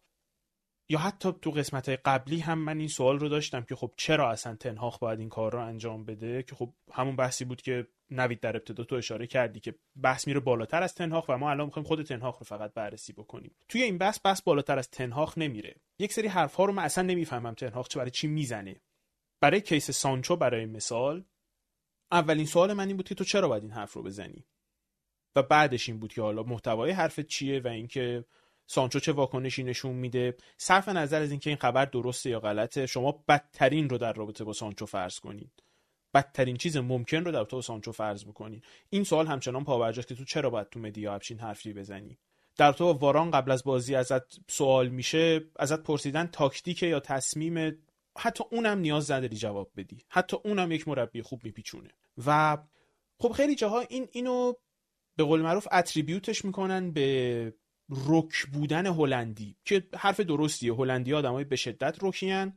یا 0.90 1.00
حتی 1.00 1.32
تو 1.42 1.52
قسمت 1.52 1.88
های 1.90 1.98
قبلی 2.06 2.40
هم 2.40 2.60
من 2.60 2.80
این 2.80 2.88
سوال 2.88 3.20
رو 3.20 3.30
داشتم 3.30 3.62
که 3.62 3.76
خب 3.76 3.92
چرا 3.98 4.32
اصلا 4.32 4.56
تنهاخ 4.56 5.00
باید 5.00 5.20
این 5.20 5.30
کار 5.30 5.52
رو 5.52 5.60
انجام 5.60 6.06
بده؟ 6.06 6.44
که 6.44 6.56
خب 6.56 6.74
همون 6.92 7.16
بحثی 7.16 7.46
بود 7.46 7.62
که 7.62 7.88
نوید 8.10 8.40
در 8.40 8.56
ابتدا 8.56 8.84
تو 8.84 8.96
اشاره 8.96 9.28
کردی 9.28 9.60
که 9.60 9.76
بحث 10.02 10.28
میره 10.28 10.40
بالاتر 10.40 10.84
از 10.84 10.96
تنهاخ 10.96 11.26
و 11.30 11.38
ما 11.38 11.52
الان 11.52 11.66
می‌خوایم 11.66 11.88
خود 11.88 12.04
تنهاخ 12.04 12.38
رو 12.38 12.46
فقط 12.46 12.74
بررسی 12.74 13.14
بکنیم. 13.14 13.56
توی 13.70 13.82
این 13.82 13.98
بحث 13.98 14.20
بحث 14.24 14.42
بالاتر 14.42 14.80
از 14.80 14.90
تنهاخ 14.90 15.38
نمیره. 15.38 15.76
یک 16.00 16.14
سری 16.14 16.28
حرف 16.28 16.56
ها 16.56 16.66
رو 16.66 16.74
من 16.74 16.84
اصلا 16.84 17.04
نمی‌فهمم 17.04 17.54
تنهاخ 17.54 17.88
چه 17.88 18.00
برای 18.00 18.12
چی 18.12 18.28
می‌زنه. 18.28 18.82
برای 19.42 19.62
کیس 19.62 19.92
سانچو 19.92 20.36
برای 20.36 20.66
مثال 20.66 21.24
اولین 22.12 22.46
سوال 22.46 22.74
من 22.74 22.88
این 22.88 22.98
بود 22.98 23.08
که 23.08 23.16
تو 23.16 23.24
چرا 23.24 23.48
باید 23.48 23.64
این 23.64 23.72
حرف 23.72 23.94
رو 23.94 24.04
بزنی؟ 24.04 24.46
و 25.36 25.44
بعدش 25.44 25.90
این 25.90 26.00
بود 26.00 26.14
که 26.14 26.22
حالا 26.22 26.44
محتوای 26.44 26.92
حرفت 26.92 27.28
چیه 27.28 27.60
و 27.60 27.68
اینکه 27.68 28.26
سانچو 28.66 29.00
چه 29.00 29.12
واکنشی 29.12 29.64
نشون 29.64 29.96
میده؟ 29.96 30.36
صرف 30.58 30.90
نظر 30.90 31.22
از 31.22 31.32
اینکه 31.32 31.50
این 31.50 31.58
خبر 31.58 31.86
درسته 31.86 32.30
یا 32.30 32.40
غلطه 32.40 32.86
شما 32.86 33.24
بدترین 33.28 33.90
رو 33.90 33.98
در 33.98 34.14
رابطه 34.14 34.44
با 34.44 34.54
سانچو 34.54 34.86
فرض 34.86 35.20
کنید 35.20 35.64
بدترین 36.14 36.58
چیز 36.58 36.78
ممکن 36.78 37.26
رو 37.26 37.32
در 37.32 37.44
تو 37.44 37.62
سانچو 37.62 37.92
فرض 37.92 38.26
بکنید 38.26 38.64
این 38.90 39.04
سوال 39.04 39.28
همچنان 39.28 39.64
پاورجاست 39.64 40.08
که 40.08 40.16
تو 40.16 40.26
چرا 40.26 40.50
باید 40.50 40.70
تو 40.70 40.80
مدیا 40.80 41.14
همچین 41.14 41.40
حرفی 41.40 41.74
بزنی؟ 41.74 42.18
در 42.58 42.72
تو 42.72 42.92
واران 42.92 43.32
قبل 43.32 43.52
از 43.52 43.64
بازی 43.64 43.96
ازت 43.96 44.52
سوال 44.52 44.88
میشه 44.88 45.42
ازت 45.56 45.84
پرسیدن 45.84 46.28
تاکتیک 46.28 46.84
یا 46.84 47.00
تصمیم 47.00 47.78
حتی 48.18 48.44
اونم 48.52 48.78
نیاز 48.78 49.12
نداری 49.12 49.38
جواب 49.38 49.72
بدی. 49.78 50.06
حتی 50.10 50.38
اونم 50.44 50.72
یک 50.72 50.88
مربی 50.88 51.22
خوب 51.22 51.44
میپیچونه. 51.44 51.90
و 52.26 52.58
خب 53.20 53.32
خیلی 53.32 53.56
جاها 53.56 53.80
این 53.80 54.08
اینو 54.12 54.54
به 55.18 55.24
قول 55.24 55.42
معروف 55.42 55.68
اتریبیوتش 55.72 56.46
می‌کنن 56.46 56.92
به 56.92 57.54
رک 57.90 58.46
بودن 58.54 58.86
هلندی 58.86 59.56
که 59.66 59.88
حرف 59.98 60.20
درستیه. 60.20 60.74
هلندی 60.74 61.14
آدمای 61.14 61.44
به 61.44 61.56
شدت 61.56 61.98
رکیان 62.02 62.54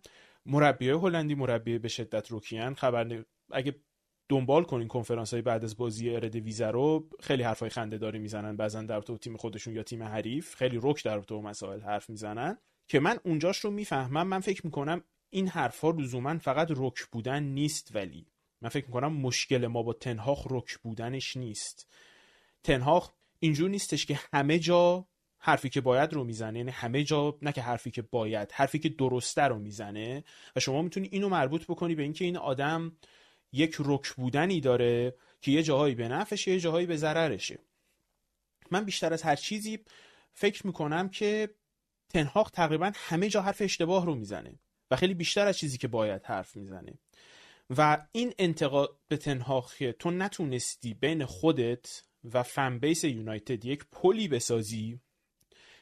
مربی 0.46 0.88
هلندی 0.88 1.34
مربی 1.34 1.78
به 1.78 1.88
شدت 1.88 2.26
رکیان. 2.30 2.74
خبر 2.74 3.24
اگه 3.52 3.76
دنبال 4.28 4.64
کنین 4.64 4.88
کنفرانس 4.88 5.32
های 5.32 5.42
بعد 5.42 5.64
از 5.64 5.76
بازی 5.76 6.10
ارد 6.10 6.36
ویزا 6.36 6.70
رو 6.70 7.08
خیلی 7.20 7.42
حرفای 7.42 7.68
خنده 7.68 7.98
داری 7.98 8.18
می‌زنن. 8.18 8.56
بعضا 8.56 8.82
در 8.82 9.00
تو 9.00 9.18
تیم 9.18 9.36
خودشون 9.36 9.74
یا 9.74 9.82
تیم 9.82 10.02
حریف 10.02 10.54
خیلی 10.54 10.78
رک 10.82 11.04
در 11.04 11.20
تو 11.20 11.42
مسائل 11.42 11.80
حرف 11.80 12.10
می‌زنن. 12.10 12.58
که 12.88 13.00
من 13.00 13.18
اونجاش 13.24 13.58
رو 13.58 13.70
می‌فهمم. 13.70 14.26
من 14.26 14.40
فکر 14.40 14.66
می‌کنم 14.66 15.04
این 15.30 15.48
حرفا 15.48 15.90
لزوما 15.90 16.38
فقط 16.38 16.68
رک 16.70 17.04
بودن 17.12 17.42
نیست 17.42 17.90
ولی. 17.94 18.26
من 18.62 18.68
فکر 18.68 18.86
می‌کنم 18.86 19.12
مشکل 19.12 19.66
ما 19.66 19.82
با 19.82 19.92
تنهاخ 19.92 20.46
رک 20.50 20.78
بودنش 20.78 21.36
نیست. 21.36 21.88
تنهاخ 22.62 23.12
اینجور 23.38 23.70
نیستش 23.70 24.06
که 24.06 24.20
همه 24.32 24.58
جا 24.58 25.06
حرفی 25.46 25.68
که 25.68 25.80
باید 25.80 26.12
رو 26.12 26.24
می‌زنه 26.24 26.58
یعنی 26.58 26.70
همه 26.70 27.04
جا 27.04 27.38
نه 27.42 27.52
که 27.52 27.62
حرفی 27.62 27.90
که 27.90 28.02
باید 28.02 28.52
حرفی 28.52 28.78
که 28.78 28.88
درسته 28.88 29.42
رو 29.42 29.58
می‌زنه 29.58 30.24
و 30.56 30.60
شما 30.60 30.82
می‌تونی 30.82 31.08
اینو 31.12 31.28
مربوط 31.28 31.64
بکنی 31.64 31.94
به 31.94 32.02
اینکه 32.02 32.24
این 32.24 32.36
آدم 32.36 32.96
یک 33.52 33.76
رک 33.78 34.12
بودنی 34.12 34.60
داره 34.60 35.14
که 35.40 35.50
یه 35.50 35.62
جاهایی 35.62 35.94
به 35.94 36.08
نفعشه 36.08 36.50
یه 36.50 36.60
جاهایی 36.60 36.86
به 36.86 36.96
ضررشه. 36.96 37.58
من 38.70 38.84
بیشتر 38.84 39.12
از 39.12 39.22
هر 39.22 39.36
چیزی 39.36 39.78
فکر 40.32 40.66
می‌کنم 40.66 41.08
که 41.08 41.54
تنهاق 42.08 42.50
تقریبا 42.50 42.92
همه 42.94 43.28
جا 43.28 43.42
حرف 43.42 43.62
اشتباه 43.62 44.06
رو 44.06 44.14
می‌زنه 44.14 44.58
و 44.90 44.96
خیلی 44.96 45.14
بیشتر 45.14 45.46
از 45.46 45.58
چیزی 45.58 45.78
که 45.78 45.88
باید 45.88 46.24
حرف 46.24 46.56
می‌زنه. 46.56 46.98
و 47.76 48.06
این 48.12 48.34
انتقاد 48.38 48.98
به 49.08 49.16
تنهاق 49.16 49.72
تو 49.98 50.10
نتونستی 50.10 50.94
بین 50.94 51.24
خودت 51.24 52.02
و 52.24 52.42
فن 52.42 52.78
بیس 52.78 53.04
یونایتد 53.04 53.64
یک 53.64 53.84
پلی 53.92 54.28
بسازی 54.28 55.00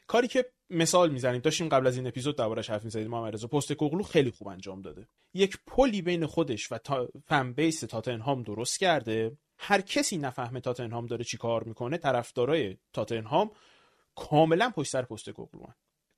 کاری 0.07 0.27
که 0.27 0.45
مثال 0.69 1.09
می‌زنیم 1.09 1.41
داشتیم 1.41 1.69
قبل 1.69 1.87
از 1.87 1.97
این 1.97 2.07
اپیزود 2.07 2.37
دربارش 2.37 2.69
حرف 2.69 2.83
می‌زدیم 2.83 3.07
محمد 3.07 3.33
رضا. 3.33 3.47
پوستکوغلو 3.47 4.03
خیلی 4.03 4.31
خوب 4.31 4.47
انجام 4.47 4.81
داده. 4.81 5.07
یک 5.33 5.57
پلی 5.67 6.01
بین 6.01 6.25
خودش 6.25 6.71
و 6.71 6.77
تا... 6.77 7.07
fan 7.25 7.53
base 7.53 7.79
تاتنهام 7.79 8.43
درست 8.43 8.79
کرده. 8.79 9.37
هر 9.57 9.81
کسی 9.81 10.17
نفهمه 10.17 10.59
تاتنهام 10.59 11.05
داره 11.05 11.23
چی 11.23 11.37
کار 11.37 11.63
می‌کنه 11.63 11.97
طرفدارای 11.97 12.77
تاتنهام 12.93 13.51
کاملا 14.15 14.69
پشت 14.69 14.91
سر 14.91 15.01
پوستکوغلو 15.01 15.65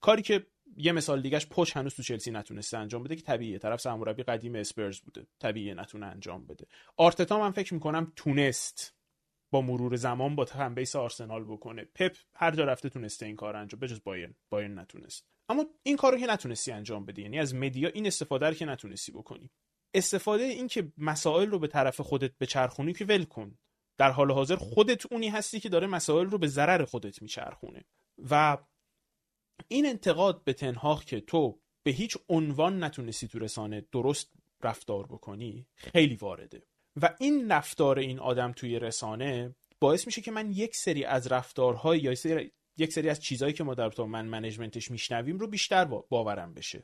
کاری 0.02 0.22
که 0.22 0.46
یه 0.78 0.92
مثال 0.92 1.22
دیگهش 1.22 1.46
پوچ 1.46 1.78
هنوز 1.78 1.96
تو 1.96 2.04
چلسی 2.04 2.32
نتونسته 2.32 2.78
انجام 2.78 3.04
بده 3.04 3.16
که 3.16 3.22
طبیعیه. 3.22 3.60
طرف 3.60 3.82
سرمربی 3.82 4.24
قدیم 4.24 4.56
اسپرز 4.56 5.00
بوده. 5.00 5.28
طبیعیه 5.40 5.74
نتونه 5.74 6.06
انجام 6.06 6.46
بده. 6.46 6.66
آرتتا 6.98 7.40
من 7.40 7.52
فکر 7.52 7.74
می‌کنم 7.74 8.14
تونست 8.16 8.97
با 9.52 9.62
مرور 9.62 9.96
زمان 9.96 10.36
با 10.36 10.46
فن 10.46 10.74
بیس 10.74 10.96
آرسنال 10.96 11.44
بکنه. 11.44 11.86
پپ 11.96 12.18
هر 12.36 12.52
جا 12.52 12.66
رفته 12.66 12.90
تونسته 12.90 13.26
این 13.26 13.36
کار 13.36 13.56
انجام 13.56 13.80
بجز 13.80 14.02
بایرن. 14.04 14.36
بایرن 14.50 14.80
نتونست. 14.80 15.28
اما 15.50 15.66
این 15.84 15.98
کارو 15.98 16.18
که 16.18 16.26
نتونستی 16.26 16.72
انجام 16.72 17.06
بدی 17.06 17.22
یعنی 17.22 17.40
از 17.40 17.56
مدیا 17.56 17.90
این 17.90 18.08
استفاده 18.08 18.48
رو 18.48 18.54
که 18.54 18.66
نتونستی 18.66 19.12
بکنی. 19.12 19.52
استفاده 19.94 20.44
این 20.44 20.68
که 20.68 20.92
مسائل 20.98 21.50
رو 21.50 21.60
به 21.60 21.68
طرف 21.68 22.02
خودت 22.02 22.38
بچرخونی 22.38 22.94
که 22.94 23.06
ول 23.06 23.24
کن. 23.24 23.58
در 23.98 24.12
حال 24.12 24.32
حاضر 24.32 24.56
خودت 24.56 25.12
اونی 25.12 25.30
هستی 25.30 25.60
که 25.60 25.70
داره 25.70 25.88
مسائل 25.88 26.26
رو 26.26 26.38
به 26.38 26.48
ضرر 26.48 26.86
خودت 26.86 27.22
میچرخونه. 27.22 27.86
و 28.30 28.58
این 29.68 29.86
انتقاد 29.86 30.44
به 30.44 30.54
تنهاق 30.54 31.04
که 31.04 31.22
تو 31.22 31.60
به 31.84 31.92
هیچ 31.92 32.18
عنوان 32.30 32.84
نتونستی 32.84 33.28
تو 33.28 33.40
رسانه 33.40 33.88
درست 33.92 34.32
رفتار 34.64 35.08
بکنی 35.08 35.68
خیلی 35.76 36.16
وارده. 36.16 36.64
و 37.02 37.16
این 37.20 37.52
رفتار 37.52 38.00
این 38.00 38.20
آدم 38.20 38.52
توی 38.52 38.80
رسانه 38.80 39.56
باعث 39.80 40.06
میشه 40.06 40.22
که 40.22 40.32
من 40.32 40.52
یک 40.52 40.76
سری 40.76 41.06
از 41.06 41.28
رفتارهای 41.28 42.00
یا 42.00 42.12
یک 42.78 42.94
سری 42.94 43.10
از 43.10 43.20
چیزهایی 43.20 43.54
که 43.54 43.64
ما 43.64 43.74
در 43.74 43.90
تو 43.90 44.06
من 44.06 44.26
منیجمنتش 44.26 44.92
میشنویم 44.92 45.38
رو 45.38 45.48
بیشتر 45.48 45.86
باورم 45.86 46.54
بشه. 46.54 46.84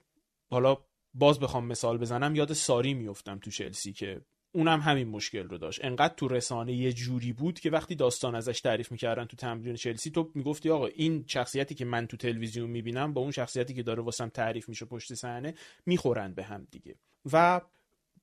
حالا 0.51 0.77
باز 1.13 1.39
بخوام 1.39 1.65
مثال 1.65 1.97
بزنم 1.97 2.35
یاد 2.35 2.53
ساری 2.53 2.93
میفتم 2.93 3.39
تو 3.39 3.51
چلسی 3.51 3.93
که 3.93 4.21
اونم 4.51 4.79
همین 4.79 5.07
مشکل 5.07 5.43
رو 5.43 5.57
داشت. 5.57 5.85
انقدر 5.85 6.13
تو 6.13 6.27
رسانه 6.27 6.73
یه 6.73 6.93
جوری 6.93 7.33
بود 7.33 7.59
که 7.59 7.69
وقتی 7.69 7.95
داستان 7.95 8.35
ازش 8.35 8.61
تعریف 8.61 8.91
می‌کردن 8.91 9.25
تو 9.25 9.37
تمرین 9.37 9.75
چلسی 9.75 10.11
تو 10.11 10.31
می‌گفتی 10.35 10.69
آقا 10.69 10.87
این 10.87 11.25
شخصیتی 11.27 11.75
که 11.75 11.85
من 11.85 12.07
تو 12.07 12.17
تلویزیون 12.17 12.69
می‌بینم 12.69 13.13
با 13.13 13.21
اون 13.21 13.31
شخصیتی 13.31 13.73
که 13.73 13.83
داره 13.83 14.03
واسم 14.03 14.29
تعریف 14.29 14.69
میشه 14.69 14.85
پشت 14.85 15.13
صحنه 15.13 15.53
می‌خورن 15.85 16.33
به 16.33 16.43
هم 16.43 16.67
دیگه. 16.71 16.95
و 17.31 17.61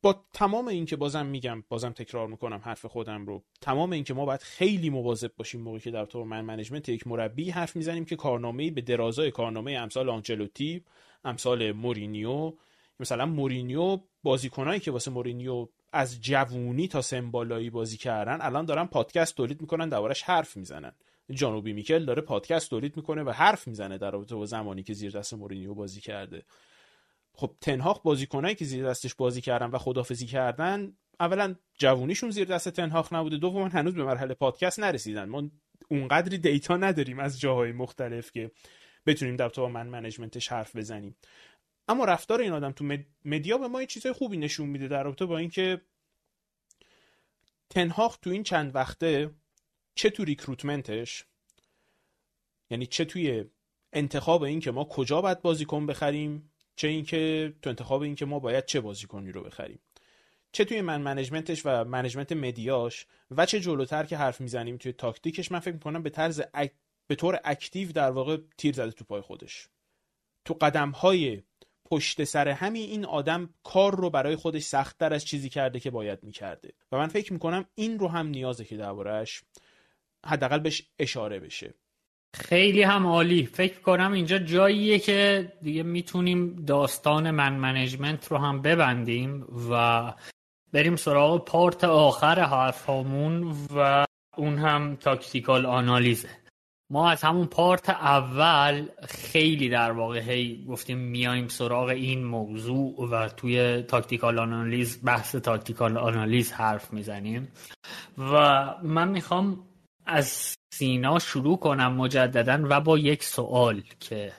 با 0.02 0.24
تمام 0.32 0.68
این 0.68 0.86
که 0.86 0.97
بازم 0.97 1.27
میگم 1.27 1.64
بازم 1.68 1.90
تکرار 1.90 2.27
می‌کنم 2.27 2.60
حرف 2.64 2.86
خودم 2.86 3.27
رو 3.27 3.43
تمام 3.60 3.93
این 3.93 4.05
که 4.05 4.14
ما 4.14 4.24
باید 4.24 4.43
خیلی 4.43 4.90
مواظب 4.90 5.31
باشیم 5.36 5.60
موقعی 5.60 5.81
که 5.81 5.90
در 5.90 6.05
مورد 6.05 6.24
man 6.24 6.40
management 6.40 6.89
یک 6.89 7.06
مربی 7.06 7.51
حرف 7.51 7.77
می‌زنیم 7.77 8.05
که 8.05 8.16
کارنامه‌ای 8.16 8.70
به 8.70 8.81
درازای 8.81 9.31
کارنامه 9.31 9.72
امثال 9.72 10.09
آنچلوتی 10.09 10.85
امثال 11.24 11.72
مورینیو 11.72 12.52
مثلا 13.01 13.27
مورینیو 13.27 13.98
بازیکنایی 14.22 14.81
که 14.81 14.90
واسه 14.90 15.10
مورینیو 15.10 15.68
از 15.93 16.20
جوونی 16.20 16.89
تا 16.89 17.02
سمبالایی 17.02 17.70
بازی 17.70 17.97
کردن 17.97 18.39
الان 18.40 18.64
دارن 18.64 18.86
پادکست 18.86 19.36
تولید 19.36 19.60
می‌کنن 19.60 19.89
دربارش 19.89 20.22
حرف 20.22 20.56
می‌زنن. 20.56 20.93
جان 21.31 21.47
اوبی 21.47 21.72
میکل 21.72 22.05
داره 22.05 22.22
پادکست 22.22 22.70
تولید 22.70 22.97
می‌کنه 22.97 23.22
و 23.22 23.31
حرف 23.31 23.68
می‌زنه 23.68 23.98
در 23.98 24.10
رابطه 24.10 24.35
با 24.35 24.47
زمانی 24.47 24.82
که 24.82 24.94
زیر 24.94 25.12
دست 25.12 25.35
مورینیو 25.35 25.74
بازی 25.74 26.01
کرده. 26.01 26.43
خب 27.40 27.56
تنهاق 27.60 28.02
بازیکنایی 28.02 28.54
که 28.54 28.64
زیر 28.64 28.86
دستش 28.86 29.14
بازی 29.14 29.40
کردن 29.40 29.66
و 29.66 29.78
خدافزی 29.78 30.26
کردن 30.26 30.92
اولا 31.20 31.54
جوونیشون 31.78 32.30
زیر 32.30 32.44
دست 32.44 32.68
تنهاق 32.68 33.14
نبوده 33.14 33.36
دوم 33.36 33.68
هنوز 33.68 33.94
به 33.94 34.04
مرحله 34.04 34.34
پادکست 34.34 34.80
نرسیدن. 34.80 35.24
ما 35.24 35.50
اونقدری 35.88 36.38
دیتا 36.38 36.76
نداریم 36.76 37.18
از 37.18 37.40
جاهای 37.40 37.72
مختلف 37.72 38.32
که 38.32 38.50
بتونیم 39.06 39.36
در 39.36 39.48
تو 39.48 39.68
من 39.68 39.86
منیجمنتش 39.86 40.48
حرف 40.48 40.76
بزنیم. 40.76 41.16
اما 41.88 42.04
رفتار 42.04 42.40
این 42.40 42.52
آدم 42.52 42.72
تو 42.72 42.98
مدیا 43.24 43.58
به 43.58 43.68
ما 43.68 43.80
یه 43.80 43.86
چیزای 43.86 44.12
خوبی 44.12 44.36
نشون 44.36 44.68
میده 44.68 44.88
در 44.88 45.02
رابطه 45.02 45.26
با 45.26 45.38
اینکه 45.38 45.80
تنهاق 47.70 48.18
تو 48.22 48.30
این 48.30 48.42
چند 48.42 48.74
وقته 48.74 49.30
چه 49.94 50.10
تو 50.10 50.24
ریکروتمنتش 50.24 51.24
یعنی 52.70 52.86
چه 52.86 53.04
توی 53.04 53.44
انتخاب 53.92 54.42
این 54.42 54.60
که 54.60 54.70
ما 54.70 54.84
کجا 54.84 55.20
باید 55.20 55.42
بازیکن 55.42 55.86
بخریم 55.86 56.49
چه 56.81 56.89
اینکه 56.89 57.52
تو 57.62 57.70
انتخاب 57.70 58.02
این 58.02 58.15
که 58.15 58.24
ما 58.24 58.39
باید 58.39 58.65
چه 58.65 58.81
بازیکنی 58.81 59.32
رو 59.32 59.43
بخریم. 59.43 59.81
چه 60.52 60.65
توی 60.65 60.81
man 60.81 61.02
management 61.02 61.52
ش 61.52 61.62
و 61.65 61.85
management 61.85 62.32
media 62.32 62.85
ش 62.85 63.06
و 63.31 63.47
چه 63.47 63.61
جلوتر 63.61 64.05
که 64.05 64.16
حرف 64.16 64.40
می‌زنیم 64.40 64.77
توی 64.77 64.93
تاکتیکش 64.93 65.52
من 65.52 65.59
فکر 65.59 65.74
می‌کنم 65.74 66.02
به 66.02 66.11
طرز 66.11 66.43
به 67.07 67.15
طور 67.15 67.40
active 67.44 67.93
در 67.93 68.11
واقع 68.11 68.36
تیر 68.59 68.74
زده 68.74 68.90
تو 68.90 69.05
پای 69.05 69.20
خودش. 69.20 69.69
تو 70.44 70.55
قدم 70.55 70.90
های 70.90 71.43
پشت 71.85 72.24
سر 72.24 72.48
همین 72.48 72.90
این 72.90 73.05
آدم 73.05 73.55
کار 73.65 73.97
رو 73.97 74.11
برای 74.11 74.36
خودش 74.36 74.62
سختتر 74.62 75.15
از 75.15 75.24
چیزی 75.24 75.48
کرده 75.48 75.81
که 75.81 75.90
باید 75.90 76.24
می‌کرده. 76.24 76.73
و 76.93 76.97
من 76.97 77.09
فکر 77.09 77.32
می‌کنم 77.32 77.66
این 77.74 77.98
رو 77.98 78.09
هم 78.09 78.27
نیازه 78.27 78.65
که 78.65 78.77
دربارهش 78.77 79.43
حداقل 80.27 80.59
بهش 80.59 80.82
اشاره 80.98 81.40
بشه. 81.40 81.74
خیلی 82.35 82.82
هم 82.82 83.07
عالی. 83.07 83.47
فکر 83.47 83.81
کنم 83.81 84.12
اینجا 84.12 84.39
جاییه 84.39 84.98
که 84.98 85.52
دیگه 85.62 85.82
می‌تونیم 85.82 86.65
داستان 86.66 87.31
man 87.31 87.52
management 87.52 88.28
رو 88.28 88.39
هم 88.39 88.62
ببندیم 88.62 89.47
و 89.70 90.12
بریم 90.73 90.97
سراغ 90.97 91.44
part 91.44 91.85
آخر 91.85 92.40
حرفامون 92.40 93.55
و 93.77 94.05
اون 94.36 94.59
هم 94.59 94.97
tactical 94.97 95.66
آنالیزه. 95.66 96.28
ما 96.93 97.11
از 97.11 97.23
همون 97.23 97.47
part 97.47 97.90
اول 97.90 98.86
خیلی 99.09 99.69
در 99.69 99.93
واقع 99.93 100.20
هی 100.20 100.65
گفتیم 100.69 100.98
میایم 100.98 101.48
سراغ 101.48 101.89
این 101.89 102.24
موضوع 102.24 103.09
و 103.11 103.28
توی 103.28 103.82
tactical 103.82 104.39
آنالیز 104.39 105.05
بحث 105.05 105.36
tactical 105.36 105.97
آنالیز 105.97 106.52
حرف 106.52 106.93
می‌زنیم. 106.93 107.48
و 108.19 108.65
من 108.82 109.09
می‌خوام 109.09 109.69
از 110.11 110.57
سینا 110.73 111.19
شروع 111.19 111.59
کنم 111.59 111.93
مجددا 111.93 112.66
و 112.70 112.81
با 112.81 112.99
یک 112.99 113.24
سوال 113.24 113.82
که 114.01 114.32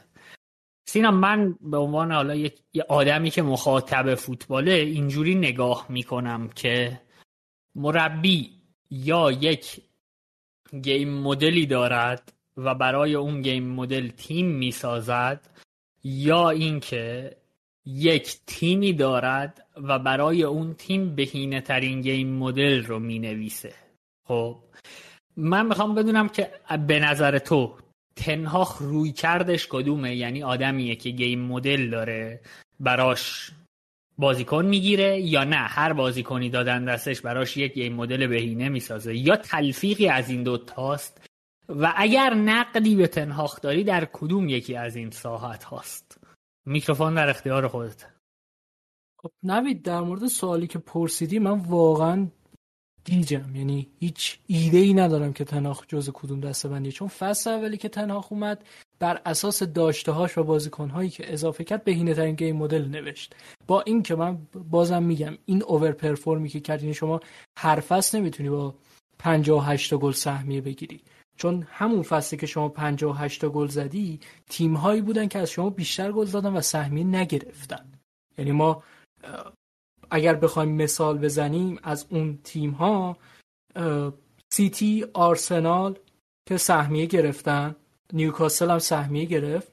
سینا 0.88 1.12
من 1.12 1.56
به 1.62 1.78
عنوان 1.78 2.12
حالا 2.12 2.36
یک 2.36 2.60
آدمی 2.90 3.30
که 3.30 3.42
مخاطب 3.42 4.16
فوتباله 4.16 4.72
اینجوری 4.72 5.36
نگاه 5.36 5.86
می‌کنم 5.90 6.50
که 6.56 7.02
مربی 7.76 8.52
یا 8.90 9.32
یک 9.32 9.82
گیم 10.82 11.14
مدلی 11.14 11.66
دارد 11.66 12.34
و 12.58 12.76
برای 12.76 13.16
اون 13.16 13.42
گیم 13.42 13.68
مدل 13.68 14.08
تیم 14.08 14.46
می‌سازد 14.46 15.50
یا 16.04 16.50
اینکه 16.50 17.36
یک 17.86 18.38
تیمی 18.48 18.94
دارد 18.94 19.68
و 19.76 20.00
برای 20.00 20.44
اون 20.44 20.74
تیم 20.74 21.16
بهینه 21.16 21.62
ترین 21.62 22.02
گیم 22.02 22.38
مدل 22.38 22.84
رو 22.84 23.00
می 23.00 23.20
نویسه 23.20 23.74
خب 24.28 24.58
من 25.38 25.66
می‌خوام 25.66 25.96
بدونم 25.96 26.30
که 26.30 26.52
به 26.88 27.00
نظر 27.00 27.40
تو 27.40 27.76
تنهاخ 28.16 28.78
روی 28.78 29.12
کردش 29.12 29.68
کدومه؟ 29.68 30.16
یعنی 30.16 30.44
آدمیه 30.44 30.96
که 30.96 31.10
گیم 31.10 31.42
مدل 31.42 31.90
داره 31.90 32.42
براش 32.80 33.52
بازیکن 34.18 34.66
می‌گیره 34.66 35.22
یا 35.22 35.44
نه؟ 35.44 35.56
هر 35.56 35.94
بازیکنی 35.94 36.50
دادن 36.50 36.86
دستش 36.86 37.22
براش 37.22 37.58
یک 37.58 37.74
گیم 37.74 37.94
مدل 37.94 38.28
بهینه 38.28 38.70
می‌سازه. 38.70 39.16
یا 39.16 39.36
تلفیقی 39.36 40.10
از 40.10 40.30
این 40.30 40.44
دوتاست 40.44 41.28
و 41.70 41.94
اگر 41.96 42.34
نقدی 42.34 42.96
به 42.96 43.08
تنهاخ 43.08 43.62
داری 43.62 43.84
در 43.84 44.08
کدوم 44.14 44.50
یکی 44.50 44.76
از 44.76 44.96
این 44.96 45.12
ساحت 45.12 45.64
هاست؟ 45.64 46.18
میکروفون 46.66 47.14
در 47.14 47.30
اختیار 47.30 47.68
خودت. 47.68 48.06
خب 49.18 49.32
نوید 49.44 49.82
در 49.82 50.00
مورد 50.00 50.28
سوالی 50.28 50.68
که 50.68 50.80
پرسیدی 50.80 51.40
من 51.40 51.60
واقعا 51.60 52.28
گیجم 53.06 53.56
یعنی 53.56 53.88
هیچ 54.00 54.40
ایده 54.48 54.78
ای 54.78 54.94
ندارم 54.94 55.34
که 55.34 55.44
تنهاخ 55.44 55.84
جز 55.88 56.10
کدوم 56.14 56.40
دسته 56.40 56.70
بندی 56.70 56.92
چون 56.92 57.08
فصل 57.08 57.50
اولی 57.50 57.78
که 57.78 57.90
تنهاخ 57.90 58.32
اومد 58.32 58.66
بر 59.00 59.22
اساس 59.26 59.64
داشته 59.64 60.12
هاش 60.12 60.38
و 60.38 60.44
بازیکن 60.44 60.90
هایی 60.90 61.10
که 61.10 61.34
اضافه 61.34 61.64
کرد 61.64 61.84
بهینه 61.84 62.14
ترین 62.14 62.36
گیم 62.36 62.56
مدل 62.56 62.86
نوشت. 62.88 63.36
با 63.68 63.82
این 63.82 64.04
که 64.04 64.16
من 64.16 64.38
بازم 64.70 65.04
میگم 65.04 65.38
این 65.46 65.64
اوور 65.64 65.92
پرفورمی 65.92 66.50
که 66.50 66.60
کردین 66.60 66.94
شما 66.94 67.20
هر 67.58 67.80
فصل 67.80 68.18
نمی‌تونی 68.18 68.50
با 68.50 68.76
58 69.20 69.90
تا 69.90 69.98
گل 69.98 70.12
سهمیه 70.12 70.62
بگیری. 70.62 71.02
چون 71.38 71.68
همون 71.70 72.02
فصلی 72.02 72.40
که 72.40 72.46
شما 72.46 72.70
58 72.70 73.42
تا 73.42 73.50
گل 73.50 73.68
زدی 73.68 74.20
تیم 74.50 74.74
هایی 74.74 75.02
بودن 75.02 75.28
که 75.28 75.40
از 75.40 75.52
شما 75.52 75.70
بیشتر 75.70 76.12
گل 76.12 76.26
دادن 76.26 76.54
و 76.54 76.62
سهمیه 76.62 77.04
نگرفتن. 77.04 77.92
یعنی 78.38 78.52
ما 78.52 78.84
اگر 80.12 80.36
بخوایم 80.36 80.72
مثال 80.72 81.18
بزنیم 81.18 81.80
از 81.84 82.06
اون 82.10 82.40
تیم 82.44 82.72
ها 82.72 83.18
سیتی 84.50 85.06
آرسنال 85.14 86.00
که 86.46 86.58
سهمیه 86.58 87.06
گرفتن 87.06 87.76
نیوکاسل 88.14 88.72
هم 88.72 88.80
سهمیه 88.80 89.26
گرفت 89.26 89.72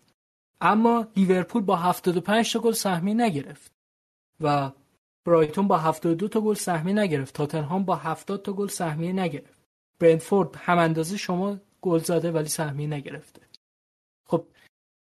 اما 0.60 1.06
لیورپول 1.16 1.62
با 1.62 1.76
75 1.76 2.52
تا 2.52 2.58
گل 2.58 2.72
سهمیه 2.72 3.14
نگرفت 3.14 3.72
و 4.40 4.70
برایتون 5.28 5.68
با 5.68 5.78
72 5.78 6.28
تا 6.28 6.40
گل 6.40 6.54
سهمیه 6.54 6.94
نگرفت. 6.94 7.34
تاتنهام 7.34 7.84
با 7.84 7.96
70 7.96 8.42
تا 8.42 8.52
گل 8.52 8.68
سهمیه 8.68 9.12
نگرفت. 9.12 9.62
برنتفورد 9.98 10.56
هم 10.56 10.78
اندازه 10.78 11.16
شما 11.16 11.56
گل 11.82 11.98
زده 11.98 12.32
ولی 12.32 12.48
سهمیه 12.48 12.86
نگرفته. 12.86 13.47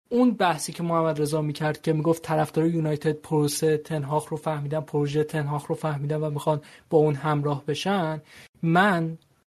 اون 0.08 0.30
بحثی 0.30 0.72
که 0.72 0.82
محمد 0.82 1.20
رضا 1.20 1.42
می‌کرد 1.42 1.82
که 1.82 1.92
می‌گفت 1.92 2.22
طرفدار 2.22 2.66
یونایتد 2.66 3.12
پروسه 3.12 3.76
تنهاخ 3.76 4.28
رو 4.28 4.36
فهمیدن 4.36 4.80
پروژه 4.80 5.24
تنهاخ 5.24 5.66
رو 5.66 5.74
فهمیدن 5.74 6.16
و 6.16 6.30
می‌خوان 6.30 6.60
با 6.90 6.98
اون 6.98 7.14
همراه 7.14 7.64
بشن 7.64 8.22
من 8.62 9.18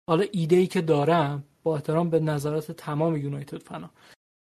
حالا 0.08 0.24
ایده 0.32 0.56
ای 0.56 0.66
که 0.66 0.80
دارم 0.80 1.44
با 1.62 1.74
احترام 1.74 2.10
به 2.10 2.20
نظرات 2.20 2.72
تمام 2.72 3.16
یونایتد 3.16 3.62
فنا. 3.62 3.90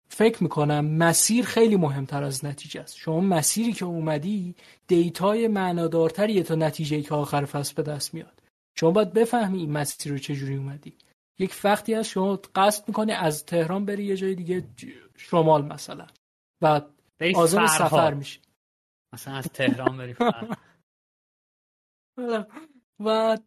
فکر 0.10 0.44
می‌کنم 0.44 0.86
مسیر 0.86 1.46
خیلی 1.46 1.76
مهمتر 1.76 2.24
از 2.24 2.46
نتیجه 2.46 2.82
است. 2.82 2.98
شما 2.98 3.20
مسیری 3.20 3.74
که 3.74 3.86
اومدی 3.86 4.56
دیتای 4.88 5.48
معنادارتریه 5.48 6.44
تا 6.44 6.56
نتیجه 6.56 7.02
که 7.02 7.16
آخر 7.16 7.46
فصل 7.46 7.74
به 7.74 7.84
دست 7.84 8.14
میاد. 8.14 8.42
شما 8.76 8.92
باید 8.92 9.14
بفهمی 9.14 9.60
این 9.60 9.72
مسیر 9.72 10.12
رو 10.12 10.18
چجوری 10.18 10.56
اومدی. 10.56 10.94
یک 11.40 11.56
وقتی 11.64 11.94
از 11.94 12.08
شما 12.08 12.40
قصد 12.56 12.88
می‌کنی 12.88 13.12
از 13.12 13.46
تهران 13.46 13.86
بری 13.86 14.06
یه 14.06 14.16
جای 14.16 14.36
دیگه 14.36 14.64
شمال 15.18 15.66
مثلا. 15.66 16.08
و 16.62 16.82
آزم 17.36 17.68
سفر 17.68 18.14
میشه. 18.14 18.40
مثلا 19.14 19.36
از 19.36 19.46
تهران 19.46 19.98
بری 19.98 20.16
و 23.06 23.38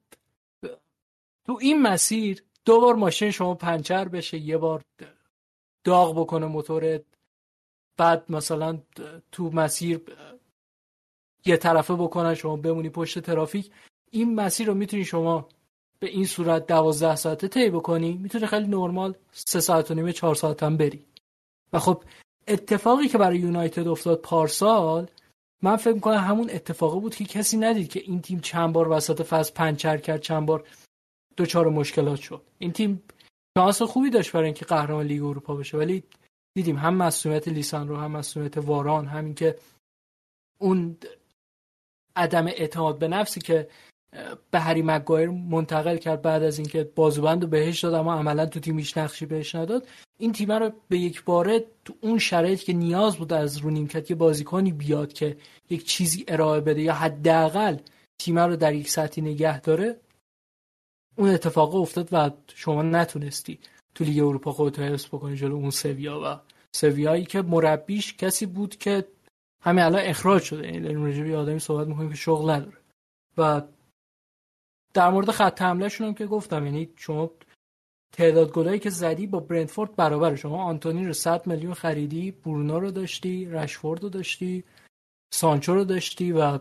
تو 1.47 1.59
این 1.61 1.83
مسیر 1.83 2.45
دو 2.65 2.81
بار 2.81 2.95
ماشین 2.95 3.31
شما 3.31 3.55
پنچر 3.55 4.09
بشه 4.09 4.39
یه 4.39 4.57
بار 4.57 4.85
داغ 5.85 6.21
بکنه 6.21 6.47
موتورت 6.47 7.03
بعد 7.97 8.33
مثلا 8.33 8.79
تو 9.33 9.51
مسیر 9.51 10.01
یه 11.47 11.57
طرفه 11.57 11.95
بکنن 11.95 12.35
شما 12.35 12.57
بمونی 12.57 12.91
پشت 12.91 13.19
ترافیک. 13.19 13.71
این 14.11 14.35
مسیر 14.35 14.67
رو 14.67 14.75
می‌تونی 14.75 15.05
شما 15.05 15.49
به 15.99 16.09
این 16.09 16.27
صورت 16.27 16.67
دوازده 16.67 17.17
ساعته 17.17 17.49
طی 17.49 17.71
بکنی. 17.71 18.13
می‌تونی 18.13 18.47
خیلی 18.47 18.67
نرمال 18.67 19.15
سه 19.33 19.61
ساعت 19.61 19.91
و 19.91 19.95
نیمه 19.95 20.13
چهار 20.13 20.35
ساعت 20.35 20.63
هم 20.63 20.77
بری. 20.77 21.07
و 21.73 21.79
خب 21.79 22.05
اتفاقی 22.49 23.09
که 23.09 23.19
برای 23.19 23.39
یونایتد 23.39 23.89
افتاد 23.89 24.21
پارسال 24.21 25.11
من 25.63 25.77
فکر 25.77 25.95
می‌کنم 25.95 26.19
همون 26.19 26.51
اتفاقی 26.51 27.01
بود 27.01 27.15
که 27.15 27.25
کسی 27.25 27.57
ندید 27.57 27.89
که 27.89 28.01
این 28.01 28.23
تیم 28.23 28.41
چند 28.41 28.73
بار 28.73 28.89
وسط 28.89 29.23
فصل 29.23 29.55
پنچر 29.55 29.97
کرد 29.97 30.21
چند 30.21 30.47
بار 30.47 30.65
دچار 31.37 31.69
مشکلات 31.69 32.21
شد. 32.21 32.43
این 32.59 32.73
تیم 32.73 33.03
شانس 33.59 33.83
خوبی 33.83 34.11
داشت 34.11 34.33
برای 34.33 34.45
اینکه 34.45 34.65
قهرمان 34.65 35.07
لیگ 35.07 35.25
اروپا 35.25 35.55
بشه. 35.55 35.79
ولی 35.79 36.03
دیدیم 36.55 36.77
هم 36.77 36.95
مسئولیت 36.95 37.49
لیسان 37.49 37.89
رو 37.89 37.97
هم 37.97 38.11
مسئولیت 38.11 38.59
واران 38.59 39.07
همین 39.07 39.35
که 39.35 39.59
اون 40.61 40.97
عدم 42.17 42.47
اعتماد 42.47 42.99
به 42.99 43.09
نفسی 43.09 43.41
که 43.41 43.69
به 44.51 44.61
هری 44.61 44.83
مگایر 44.83 45.31
منتقل 45.31 45.97
کرد 45.97 46.23
بعد 46.23 46.43
از 46.43 46.59
اینکه 46.59 46.85
بازوبند 46.85 47.43
رو 47.43 47.49
بهش 47.49 47.85
داد 47.85 47.95
اما 47.95 48.15
عملا 48.15 48.47
تو 48.47 48.61
تیمیش 48.61 48.97
نقشی 48.97 49.27
بهش 49.27 49.55
نداد. 49.55 49.87
این 50.19 50.33
تیم 50.33 50.53
رو 50.53 50.71
به 50.89 50.99
یک 50.99 51.25
باره 51.25 51.65
تو 51.85 51.95
اون 52.01 52.19
شرایط 52.19 52.61
که 52.61 52.73
نیاز 52.73 53.17
بود 53.17 53.33
از 53.33 53.57
رو 53.57 53.71
نیمکت 53.71 54.11
یه 54.11 54.17
بازیکنی 54.17 54.73
بیاد 54.73 55.13
که 55.13 55.37
یک 55.71 55.85
چیزی 55.85 56.25
ارائه 56.29 56.61
بده 56.61 56.81
یا 56.81 56.95
حداقل 56.95 57.77
تیم 58.19 58.39
رو 58.39 58.57
در 58.57 58.75
یک 58.75 58.91
سطحی 58.91 59.23
نگه 59.23 59.61
داره 59.61 59.97
اون 61.17 61.29
اتفاق 61.29 61.75
افتاد 61.75 62.09
و 62.13 62.31
شما 62.55 62.83
نتونستی 62.83 63.59
تو 63.95 64.05
لیگ 64.05 64.19
اروپا 64.19 64.53
خودت 64.53 64.79
حفظ 64.79 65.07
بکنی 65.07 65.37
جلو 65.37 65.55
اون 65.55 65.71
سویا 65.71 66.21
و 66.25 66.41
سویایی 66.73 67.25
که 67.25 67.43
مربیش 67.43 68.17
کسی 68.17 68.47
بود 68.47 68.77
که 68.77 69.05
همین 69.63 69.85
الان 69.85 70.03
اخراج 70.05 70.43
شده. 70.43 70.67
یعنی 70.67 70.95
راجبی 70.95 71.35
آدمی 71.35 71.59
صحبت 71.59 71.87
می‌کنیم 71.87 72.09
که 72.09 72.17
شغل 72.17 72.51
نداره. 72.51 72.77
و 73.39 73.63
در 74.95 75.11
مورد 75.11 75.31
خط 75.31 75.63
حمله 75.63 75.89
هم 76.01 76.15
که 76.15 76.27
گفتم 76.27 76.67
یعنی 76.67 76.89
شما 76.97 77.31
تعداد 78.13 78.53
گلایی 78.53 78.79
که 78.79 78.91
زدی 78.91 79.27
با 79.27 79.41
برنتفورد 79.41 79.97
برابر 79.97 80.35
شما 80.35 80.65
آنتونی 80.65 81.07
رو 81.07 81.13
100 81.13 81.47
میلیون 81.47 81.75
خریدی 81.75 82.31
برونو 82.31 82.81
رو 82.81 82.91
داشتی 82.91 83.47
رشفورد 83.47 84.03
رو 84.03 84.09
داشتی 84.09 84.65
سانچو 85.35 85.75
رو 85.75 85.85
داشتی 85.85 86.33
و 86.33 86.59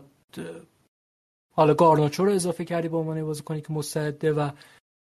حالا 1.54 1.74
گارناچو 1.74 2.24
رو 2.24 2.32
اضافه 2.32 2.64
کردی 2.64 2.88
به 2.88 2.96
عنوان 2.96 3.24
بازیکنی 3.24 3.60
که 3.60 3.72
مستعده 3.72 4.32
و 4.32 4.50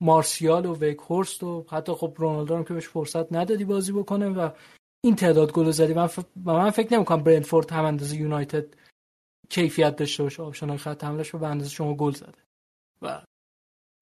مارسیال 0.02 0.66
و 0.66 0.76
ویک 0.76 0.98
هورست 0.98 1.44
و 1.44 1.66
حتی 1.70 1.94
خب 1.94 2.14
رونالدو 2.18 2.56
هم 2.56 2.64
که 2.64 2.74
بهش 2.74 2.88
فرصت 2.88 3.34
ندادی 3.34 3.66
بازی 3.66 3.92
بکنه 3.92 4.30
و 4.30 4.50
این 5.04 5.16
تعداد 5.16 5.52
گل 5.52 5.72
زدی. 5.72 5.94
من, 5.94 6.08
ف... 6.08 6.20
من 6.36 6.70
فکر 6.70 6.94
نمی‌کنم 6.94 7.24
برنتفورد 7.24 7.72
هم 7.72 7.86
اندازه 7.86 8.16
یونایتد 8.16 8.66
کیفیت 9.50 9.96
داشته 9.96 10.24
باشه. 10.24 10.44
option 10.44 10.78
خط 10.78 11.04
حملهش 11.04 11.36
به 11.36 11.48
اندازه 11.48 11.70
شما 11.70 11.94
گل 11.94 12.12
زده. 12.12 12.44
و 13.04 13.22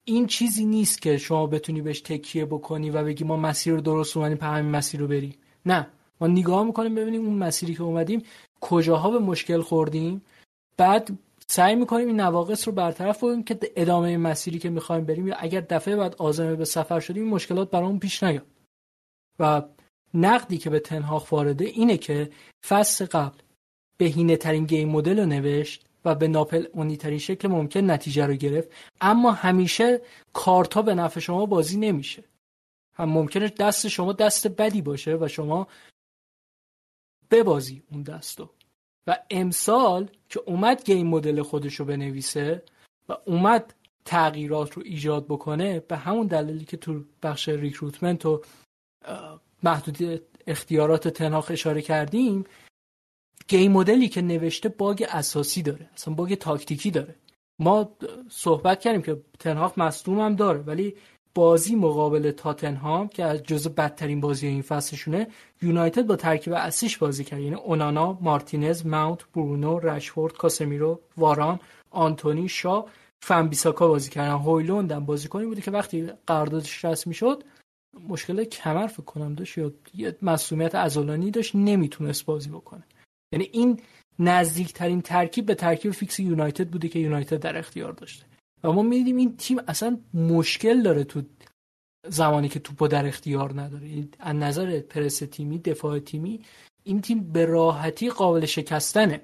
این 0.08 0.28
چیزی 0.28 0.66
نیست 0.66 1.02
که 1.02 1.18
شما 1.18 1.48
بتونی 1.48 1.82
بهش 1.82 2.02
تکیه 2.02 2.46
بکنی 2.46 2.90
و 2.90 3.04
بگی 3.04 3.24
ما 3.24 3.38
مسیر 3.38 3.74
رو 3.74 3.82
درست 3.82 4.18
اومدیم 4.18 4.38
پس 4.38 4.46
همین 4.46 4.72
مسیر 4.72 5.00
رو 5.00 5.08
بریم. 5.08 5.36
نه. 5.66 5.88
ما 6.22 6.28
نگاه 6.28 6.64
می‌کنیم 6.64 6.96
ببینیم 6.96 7.26
اون 7.26 7.38
مسیری 7.38 7.76
که 7.76 7.84
اومدیم 7.84 8.24
کجاها 8.62 9.12
به 9.12 9.20
مشکل 9.20 9.62
خوردیم. 9.62 10.22
بعد 10.78 11.10
سعی 11.48 11.76
می‌کنیم 11.76 12.08
این 12.08 12.20
نواقص 12.20 12.68
رو 12.68 12.74
برطرف 12.74 13.22
کنیم 13.22 13.44
که 13.44 13.60
ادامه 13.76 14.18
مسیری 14.18 14.60
که 14.60 14.70
می‌خوایم 14.70 15.06
بریم 15.06 15.28
یا 15.28 15.36
اگر 15.40 15.62
دفعه 15.62 15.96
بعد 15.96 16.16
عازم 16.16 16.56
به 16.56 16.66
سفر 16.66 17.00
شدیم 17.00 17.28
مشکلات 17.28 17.72
برامون 17.72 18.00
پیش 18.00 18.24
نیاد. 18.24 18.46
و 19.40 19.62
نقدی 20.14 20.58
که 20.58 20.70
به 20.70 20.80
تنهاخ 20.80 21.32
وارده 21.32 21.66
اینه 21.66 21.98
که 21.98 22.32
فصل 22.68 23.06
قبل 23.06 23.38
بهینه 23.98 24.38
ترین 24.38 24.66
game 24.66 24.90
model 24.90 25.20
رو 25.20 25.26
نوشت. 25.26 25.86
و 26.06 26.16
به 26.16 26.28
ناپلئونی 26.28 26.98
ترین 26.98 27.20
شکل 27.20 27.48
ممکن 27.48 27.92
نتیجه 27.92 28.26
رو 28.26 28.34
گرفت. 28.34 28.72
اما 29.02 29.32
همیشه 29.32 30.02
کارتا 30.34 30.82
به 30.82 30.96
نفع 30.96 31.20
شما 31.20 31.46
بازی 31.46 31.78
نمیشه. 31.78 32.24
هم 32.94 33.10
ممکنه 33.10 33.48
دست 33.48 33.88
شما 33.88 34.14
دست 34.14 34.48
بدی 34.48 34.82
باشه 34.82 35.18
و 35.22 35.28
شما 35.28 35.68
ببازی 37.32 37.84
اون 37.92 38.04
دستو. 38.04 38.50
و 39.08 39.18
امسال 39.30 40.10
که 40.30 40.40
اومد 40.46 40.84
game 40.86 41.08
model 41.08 41.42
خودش 41.42 41.76
رو 41.76 41.86
بنویسه 41.86 42.64
و 43.10 43.18
اومد 43.26 43.74
تغییرات 44.06 44.72
رو 44.72 44.84
ایجاد 44.86 45.26
بکنه 45.26 45.80
به 45.80 45.98
همون 45.98 46.28
دلیلی 46.28 46.66
که 46.66 46.78
تو 46.78 47.04
بخش 47.24 47.50
recruitment 47.50 48.26
و 48.26 48.42
محدودیت 49.64 50.22
اختیارات 50.48 51.08
تنهاخ 51.08 51.52
اشاره 51.52 51.82
کردیم 51.82 52.46
گیم 53.48 53.72
مدلی 53.72 54.10
که 54.10 54.22
نوشته 54.22 54.70
باگ 54.70 55.06
اساسی 55.10 55.62
داره 55.62 55.90
اصلا 55.94 56.14
باگ 56.14 56.36
تاکتیکی 56.36 56.92
داره. 56.92 57.16
ما 57.60 57.90
صحبت 58.30 58.80
کردیم 58.80 59.02
که 59.02 59.22
تنهاخ 59.40 59.78
مصدوم 59.78 60.20
هم 60.20 60.36
داره 60.36 60.60
ولی 60.60 60.96
بازی 61.36 61.76
مقابل 61.76 62.32
تاتنهام 62.32 63.08
که 63.08 63.24
از 63.24 63.44
جزو 63.44 63.70
بدترین 63.70 64.22
بازی 64.22 64.48
این 64.48 64.62
فصلشونه 64.62 65.28
یونایتد 65.62 66.08
با 66.08 66.16
ترکیب 66.16 66.54
اصلیش 66.54 66.98
بازی 66.98 67.24
کرد. 67.24 67.40
یعنی 67.40 67.56
اونانا 67.56 68.18
مارتینز 68.22 68.86
ماونت 68.86 69.20
برونو 69.36 69.80
رشفورد 69.80 70.34
کاسمیرو 70.34 71.00
واران 71.18 71.60
آنتونی 71.90 72.50
شا 72.50 72.86
فنبیساکا 73.24 73.88
بازی 73.88 74.10
کردن. 74.10 74.32
هویلوند 74.32 74.92
هم 74.92 75.06
بازیکنی 75.06 75.46
بوده 75.46 75.62
که 75.62 75.72
وقتی 75.72 76.10
قراردادش 76.28 76.86
رسمی 76.86 77.14
شد 77.14 77.44
مشکل 78.08 78.44
کمر 78.44 78.88
فکر 78.88 79.04
کنم 79.04 79.36
داشت 79.36 79.58
یا 79.58 79.72
مسئولیت 80.22 80.76
عضلانی 80.76 81.32
داشت 81.32 81.56
نمی‌تونست 81.56 82.26
بازی 82.26 82.50
بکنه. 82.50 82.84
یعنی 83.32 83.50
این 83.52 83.80
نزدیکترین 84.20 85.02
ترکیب 85.02 85.46
به 85.46 85.56
ترکیب 85.56 85.92
فیکس 85.92 86.20
یونایتد 86.20 86.70
بوده 86.70 86.88
که 86.88 87.00
یونایتد 87.00 87.40
در 87.40 87.58
اختیار 87.58 87.94
داشته. 87.94 88.26
و 88.64 88.72
ما 88.72 88.82
می‌دیدیم 88.82 89.18
این 89.18 89.38
تیم 89.38 89.60
اصلا 89.68 90.00
مشکل 90.14 90.82
داره 90.82 91.04
تو 91.04 91.22
زمانی 92.08 92.50
که 92.50 92.60
توپو 92.60 92.88
در 92.88 93.08
اختیار 93.08 93.62
نداره. 93.62 93.90
یعنی 93.90 94.10
از 94.20 94.36
نظر 94.36 94.80
پرس 94.80 95.20
تیمی 95.20 95.60
دفاع 95.60 96.00
تیمی 96.00 96.42
این 96.84 97.02
تیم 97.02 97.32
به 97.32 97.46
راحتی 97.46 98.10
قابل 98.10 98.46
شکستنه. 98.46 99.22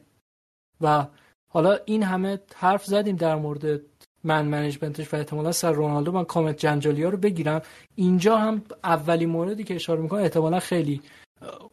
و 0.82 1.08
حالا 1.54 1.80
این 1.86 2.04
همه 2.04 2.40
حرف 2.56 2.86
زدیم 2.86 3.16
در 3.16 3.36
مورد 3.36 3.82
man 4.24 4.46
management 4.46 5.02
ش 5.02 5.14
و 5.14 5.18
احتمالا 5.18 5.52
سر 5.52 5.72
رونالدو. 5.72 6.12
من 6.12 6.26
کامنت 6.26 6.58
جنجالی 6.58 7.04
ها 7.04 7.10
رو 7.10 7.18
بگیرم. 7.18 7.62
اینجا 7.96 8.38
هم 8.38 8.62
اولین 8.84 9.30
موردی 9.30 9.64
که 9.64 9.76
اشاره 9.76 10.02
می‌کنم 10.02 10.22
احتمالا 10.22 10.60
خیلی 10.60 11.02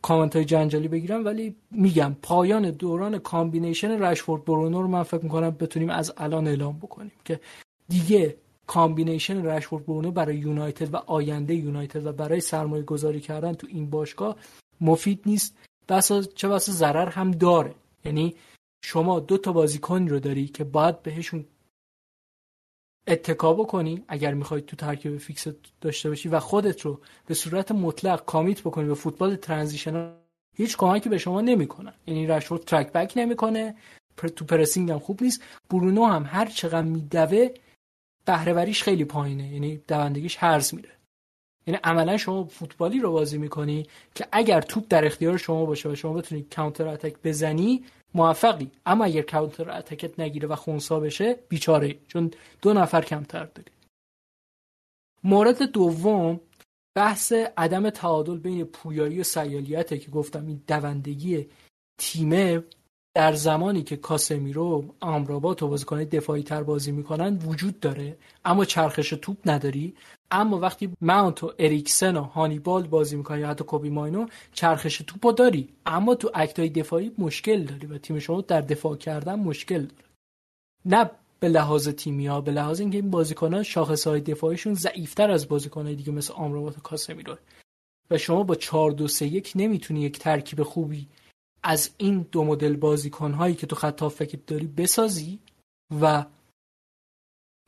کامنت 0.03 0.37
های 0.37 0.45
جنجالی 0.45 0.89
بگیرم 0.89 1.25
ولی 1.25 1.57
میگم 1.71 2.17
پایان 2.23 2.71
دوران 2.71 3.19
combination 3.19 4.03
رشفورد 4.03 4.45
برونو 4.45 4.83
رو 4.83 4.89
من 4.89 5.03
فکر 5.03 5.25
می‌کنم 5.25 5.51
بتونیم 5.51 5.91
از 5.91 6.13
الان 6.17 6.47
اعلام 6.47 6.79
بکنیم 6.79 7.13
که 7.25 7.41
دیگه 7.89 8.37
combination 8.67 9.47
رشفورد 9.47 9.87
برونو 9.87 10.11
برای 10.11 10.37
یونایتد 10.37 10.95
و 10.95 10.97
آینده 10.97 11.55
یونایتد 11.55 12.07
و 12.07 12.13
برای 12.13 12.41
سرمایه 12.41 12.83
گذاری 12.83 13.21
کردن 13.21 13.53
تو 13.53 13.67
این 13.71 13.91
باشگاه 13.91 14.37
مفید 14.81 15.21
نیست. 15.27 15.57
بسا 15.89 16.23
چه 16.23 16.49
بسا 16.49 16.73
ضرر 16.73 17.09
هم 17.09 17.31
داره. 17.31 17.75
یعنی 18.05 18.35
شما 18.85 19.21
دو 19.21 19.39
تا 19.39 19.53
بازیکن 19.53 20.09
رو 20.09 20.21
داری 20.21 20.47
که 20.49 20.65
باید 20.65 21.03
بهشون 21.03 21.45
اتکا 23.07 23.53
بکنی 23.53 24.05
اگر 24.09 24.35
می‌خوای 24.35 24.61
تو 24.61 24.77
ترکیب 24.77 25.19
fix 25.19 25.47
داشته 25.81 26.09
باشی 26.09 26.29
و 26.29 26.41
خودت 26.41 26.81
رو 26.81 27.01
به 27.27 27.35
صورت 27.35 27.73
مطلق 27.73 28.25
commit 28.25 28.61
بکنی 28.61 28.89
به 28.89 28.95
فوتبال 28.95 29.37
transition 29.37 30.13
هیچ 30.57 30.77
کمکی 30.77 31.09
به 31.09 31.19
شما 31.19 31.41
نمی‌کنه. 31.41 31.93
یعنی 32.07 32.27
رشفورد 32.27 32.65
track 32.65 32.93
back 32.93 33.13
نمی‌کنه 33.17 33.75
تو 34.37 34.45
pressing 34.45 34.91
هم 34.91 34.99
خوب 34.99 35.23
نیست. 35.23 35.43
برونو 35.71 36.05
هم 36.05 36.25
هر 36.27 36.47
چقدر 36.47 36.83
میدوه 36.83 37.49
بهرهوریش 38.25 38.83
خیلی 38.83 39.05
پایینه. 39.05 39.53
یعنی 39.53 39.77
دوندگیش 39.89 40.37
هرز 40.37 40.75
میره 40.75 40.91
یعنی 41.67 41.81
عملا 41.85 42.17
شما 42.17 42.45
فوتبالی 42.45 43.01
رو 43.01 43.13
بازی 43.13 43.39
می‌کنی 43.39 43.87
که 44.15 44.27
اگر 44.33 44.61
توپ 44.61 44.85
در 44.89 45.05
اختیار 45.05 45.37
شما 45.37 45.65
باشه 45.65 45.89
و 45.89 45.95
شما 45.95 46.13
بتونی 46.13 46.43
کانتر 46.57 46.89
اتک 46.89 47.15
بزنی 47.25 47.85
موفقی. 48.15 48.71
اما 48.87 49.05
اگر 49.05 49.23
کاونتر 49.23 49.71
اتکت 49.71 50.21
نگیره 50.21 50.49
و 50.49 50.55
خونسا 50.55 51.01
بشه 51.01 51.35
بیچاره. 51.49 51.99
چون 52.09 52.31
دو 52.63 52.73
نفر 52.73 53.03
کمتر 53.03 53.45
داری. 53.45 53.73
مورد 55.25 55.63
دوم 55.63 56.41
بحث 56.95 57.33
عدم 57.33 57.91
تعادل 57.91 58.39
بین 58.39 58.65
پویایی 58.65 59.21
و 59.21 59.23
سیالیته 59.23 59.99
که 59.99 60.11
گفتم 60.11 60.47
این 60.47 60.63
دوندگی 60.67 61.49
تیمه. 61.99 62.65
در 63.15 63.33
زمانی 63.33 63.83
که 63.83 63.97
کاسمیرو 63.97 64.85
آمرابات 65.01 65.63
و 65.63 65.69
بازیکنهای 65.69 66.07
دفاعی 66.07 66.43
تر 66.43 66.63
بازی 66.63 66.93
می‌کنن 66.93 67.37
وجود 67.37 67.81
داره. 67.81 68.17
اما 68.45 68.65
چرخش 68.65 69.11
توپ 69.11 69.37
نداری. 69.47 69.95
اما 70.31 70.59
وقتی 70.59 70.93
ماونت 71.01 71.45
و 71.45 71.53
اریکسن 71.59 72.17
و 72.17 72.23
هانیبال 72.23 72.87
بازی 72.87 73.17
می‌کنن 73.17 73.41
یا 73.41 73.49
حتی 73.49 73.65
کوبی 73.65 73.91
ماینو 73.91 74.27
چرخش 74.53 74.99
توپو 74.99 75.33
داری. 75.33 75.69
اما 75.87 76.15
تو 76.15 76.31
اکتای 76.35 76.69
دفاعی 76.69 77.13
مشکل 77.19 77.63
داری 77.63 77.87
و 77.87 77.99
تیم 77.99 78.19
شما 78.19 78.41
در 78.41 78.61
دفاع 78.61 78.97
کردن 78.97 79.35
مشکل 79.35 79.79
داره. 79.79 80.05
نه 80.85 81.11
به 81.41 81.49
لحاظ 81.49 81.89
تیمی 81.89 82.27
ها 82.27 82.41
به 82.41 82.53
لحاظ 82.53 82.81
اینکه 82.81 82.99
این 82.99 83.11
بازیکنان 83.11 83.63
شاخص 83.63 84.07
های 84.07 84.21
دفاعیشون 84.21 84.75
ضعیفتر 84.75 85.31
از 85.31 85.49
بازیکنهای 85.49 85.95
دیگه 85.95 86.13
مثل 86.13 86.33
آمرابات 86.33 86.79
و 86.79 86.81
کاسمیرو. 86.81 87.37
و 88.11 88.19
شما 88.19 88.43
با 88.43 88.55
4 88.55 88.91
2 88.91 89.09
3 89.09 89.27
1 89.27 89.53
نمی‌تونی 89.57 90.01
یک 90.01 90.19
ترکیب 90.19 90.63
خوبی 90.63 91.09
از 91.65 91.91
این 91.99 92.27
دو 92.33 92.45
مدل 92.45 92.77
بازیکن 92.77 93.33
هایی 93.33 93.55
که 93.55 93.67
تو 93.67 93.77
خط 93.77 94.05
فکر 94.05 94.39
داری 94.47 94.67
بسازی 94.67 95.39
و 96.01 96.25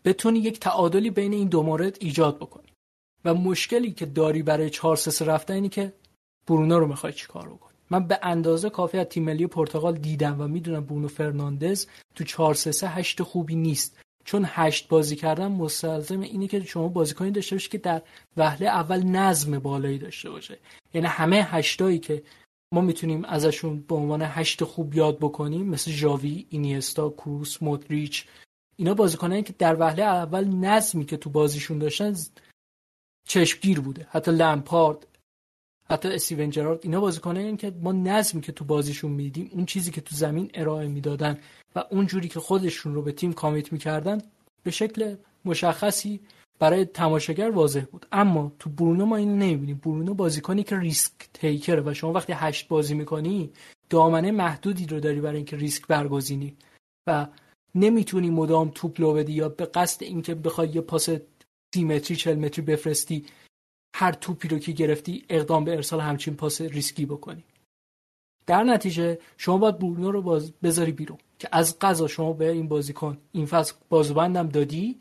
بتونی 0.05 0.39
یک 0.39 0.61
تعادلی 0.61 1.11
بین 1.11 1.33
این 1.33 1.49
دو 1.49 1.63
مورد 1.63 1.97
ایجاد 2.01 2.37
بکنی. 2.37 2.73
و 3.25 3.35
مشکلی 3.35 3.93
که 3.93 4.07
داری 4.07 4.43
برای 4.43 4.71
4 4.71 4.97
3 4.97 5.25
رفتن 5.25 5.55
اینی 5.55 5.69
که 5.69 5.93
برونو 6.47 6.79
رو 6.79 6.87
می‌خوای 6.87 7.13
چیکار 7.13 7.49
بکنی؟ 7.49 7.77
من 7.91 8.07
به 8.07 8.19
اندازه 8.23 8.71
کافی 8.71 8.99
از 8.99 9.07
تیم 9.07 9.25
ملی 9.25 9.47
پرتغال 9.47 9.99
دیدم 9.99 10.41
و 10.41 10.49
می‌دونم 10.49 10.85
برونو 10.85 11.09
فرناندز 11.09 11.87
تو 12.15 12.25
4 12.25 12.55
3 12.55 12.73
3 12.73 12.89
8 12.89 13.23
خوبی 13.23 13.55
نیست. 13.55 14.01
چون 14.25 14.45
هشت 14.49 14.89
بازی 14.89 15.17
کردن 15.17 15.47
مستلزم 15.47 16.21
اینه 16.21 16.49
که 16.49 16.61
شما 16.61 16.89
بازیکنی 16.89 17.31
داشته 17.31 17.55
باشی 17.55 17.69
که 17.69 17.79
در 17.79 18.03
وهله 18.37 18.67
اول 18.67 19.03
نظم 19.03 19.59
بالایی 19.59 19.99
داشته 19.99 20.31
باشه. 20.31 20.59
یعنی 20.95 21.07
همه 21.07 21.43
هشتایی 21.43 21.99
که 21.99 22.23
ما 22.73 22.81
می‌تونیم 22.81 23.25
ازشون 23.25 23.81
به 23.81 23.95
عنوان 23.95 24.23
هشت 24.23 24.65
خوب 24.65 24.95
یاد 24.95 25.19
بکنیم 25.19 25.67
مثل 25.67 25.91
ژاوی، 25.91 26.47
اینیستا، 26.51 27.11
کروس، 27.11 27.63
مودریچ. 27.63 28.27
اینا 28.77 28.95
بازیکنایی 28.95 29.43
که 29.43 29.55
در 29.59 29.81
وهله 29.81 30.03
اول 30.03 30.45
نظمی 30.45 31.05
که 31.05 31.17
تو 31.17 31.31
بازیشون 31.31 31.79
داشتن 31.79 32.17
چشمگیر 33.29 33.81
بوده. 33.81 34.07
حتی 34.11 34.31
لمپارد 34.31 35.07
حتی 35.91 36.09
استیون 36.09 36.51
جرارد 36.51 36.81
اینا 36.83 37.01
بازیکنایی 37.01 37.57
که 37.57 37.73
ما 37.83 37.93
نظمی 37.93 38.41
که 38.41 38.53
تو 38.53 38.65
بازیشون 38.65 39.11
میدیم 39.11 39.51
اون 39.53 39.67
چیزی 39.67 39.91
که 39.91 40.01
تو 40.01 40.17
زمین 40.17 40.51
ارائه 40.55 40.89
می‌دادن 40.89 41.39
و 41.77 41.85
اون 41.91 42.07
جوری 42.07 42.29
که 42.29 42.41
خودشون 42.41 42.95
رو 42.95 43.03
به 43.03 43.13
تیم 43.13 43.33
کامیت 43.33 43.73
می‌کردن 43.73 44.23
به 44.63 44.71
شکل 44.71 45.17
مشخصی 45.45 46.21
برای 46.59 46.85
تماشاگر 46.85 47.51
واضح 47.51 47.81
بود. 47.81 48.07
اما 48.13 48.53
تو 48.59 48.71
برونو 48.71 49.07
ما 49.07 49.17
اینو 49.17 49.37
نمی‌بینیم. 49.37 49.81
برونو 49.85 50.15
بازیکنی 50.15 50.63
که 50.63 50.79
ریسک 50.79 51.13
تیکره 51.35 51.81
و 51.81 51.95
شما 51.95 52.13
وقتی 52.13 52.33
هشت 52.33 52.69
بازی 52.69 52.95
می‌کنی 52.95 53.51
دامنه 53.91 54.31
محدودی 54.31 54.87
رو 54.87 55.01
داری 55.01 55.21
برای 55.21 55.37
اینکه 55.37 55.57
ریسک 55.57 55.87
برگزینی 55.87 56.57
و 57.07 57.27
نمی‌تونی 57.75 58.31
مدام 58.31 58.71
توپ 58.75 59.01
لو 59.01 59.13
بدی 59.13 59.33
یا 59.33 59.49
به 59.49 59.65
قصد 59.65 60.03
اینکه 60.03 60.35
بخوای 60.35 60.69
یه 60.69 60.81
پاس 60.81 61.11
سی 61.75 61.85
متری 61.85 62.17
چل 62.17 62.35
متری 62.35 62.65
بفرستی 62.65 63.27
هر 63.97 64.13
توپی 64.13 64.49
رو 64.49 64.59
که 64.59 64.73
گرفتی 64.73 65.25
اقدام 65.29 65.65
به 65.65 65.75
ارسال 65.75 66.01
همچین 66.01 66.37
پاس 66.37 66.61
ریسکی 66.61 67.07
بکنی. 67.07 67.45
در 68.47 68.65
نتیجه 68.65 69.19
شما 69.37 69.59
باید 69.59 69.79
برونو 69.79 70.11
رو 70.11 70.41
بذاری 70.63 70.93
بیرون 70.93 71.19
که 71.39 71.49
از 71.53 71.79
قضا 71.79 72.07
شما 72.07 72.33
به 72.33 72.51
این 72.51 72.69
بازیکن 72.69 73.19
این 73.33 73.47
فصل 73.47 73.75
بازوبندم 73.89 74.49
دادی 74.49 74.99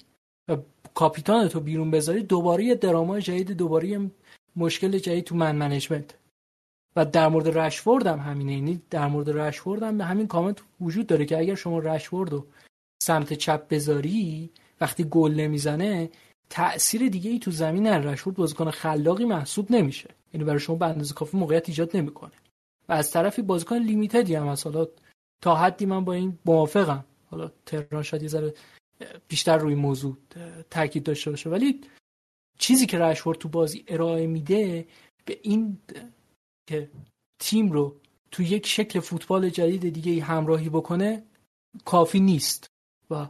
کاپیتانتو 0.95 1.59
بیرون 1.59 1.91
بذاری 1.91 2.23
دوباره 2.23 2.63
یه 2.63 2.75
drama 2.75 3.14
ی 3.14 3.21
جدید 3.21 3.51
دوباره 3.51 4.11
مشکل 4.55 4.97
جدید 4.97 5.23
تو 5.23 5.35
man 5.35 5.55
management. 5.55 6.15
و 6.95 7.05
در 7.05 7.27
مورد 7.27 7.57
رشفورد 7.57 8.07
هم 8.07 8.19
همینه 8.19 8.53
یعنی 8.53 8.81
در 8.89 9.07
مورد 9.07 9.29
رشفورد 9.29 9.83
هم 9.83 10.01
همین 10.01 10.27
کامنت 10.27 10.57
وجود 10.81 11.07
داره 11.07 11.25
که 11.25 11.37
اگر 11.37 11.55
شما 11.55 11.79
رشفورد 11.79 12.31
رو 12.31 12.45
سمت 13.03 13.33
چپ 13.33 13.67
بذاری 13.69 14.49
وقتی 14.81 15.03
گل 15.03 15.31
نمی‌زنه 15.31 16.09
تأثیر 16.49 17.09
دیگه 17.09 17.31
ای 17.31 17.39
تو 17.39 17.51
زمین 17.51 17.87
رشفورد 17.87 18.35
بازیکن 18.35 18.71
خلاقی 18.71 19.25
محسوب 19.25 19.71
نمیشه. 19.71 20.09
یعنی 20.33 20.43
برای 20.43 20.59
شما 20.59 20.75
به 20.75 20.85
اندازه 20.85 21.13
کافی 21.13 21.37
موقعیت 21.37 21.69
ایجاد 21.69 21.97
نمی‌کنه. 21.97 22.31
و 22.89 22.93
از 22.93 23.11
طرفی 23.11 23.41
بازیکن 23.41 23.75
limited 23.75 24.28
ی 24.28 24.35
هم 24.35 24.47
هست. 24.47 24.67
حالا 24.67 24.87
تا 25.41 25.55
حدی 25.55 25.85
من 25.85 26.05
با 26.05 26.13
این 26.13 26.39
موافقم. 26.45 27.05
حالا 27.31 27.51
تهران 27.65 28.03
شاید 28.03 28.23
یه 28.23 28.29
ذره 28.29 28.53
بیشتر 29.27 29.57
روی 29.57 29.75
موضوع 29.75 30.17
تاکید 30.69 31.03
داشته 31.03 31.29
باشه. 31.29 31.49
ولی 31.49 31.81
چیزی 32.59 32.85
که 32.85 32.99
رشفورد 32.99 33.37
تو 33.37 33.49
بازی 33.49 33.83
ارائه 33.87 34.27
میده 34.27 34.85
به 35.25 35.39
این 35.41 35.77
که 36.69 36.89
تیم 37.39 37.71
رو 37.71 37.95
تو 38.31 38.43
یک 38.43 38.67
شکل 38.67 38.99
فوتبال 38.99 39.49
جدید 39.49 39.93
دیگه 39.93 40.23
همراهی 40.23 40.69
بکنه 40.69 41.23
کافی 41.85 42.19
نیست. 42.19 42.67
و 43.09 43.27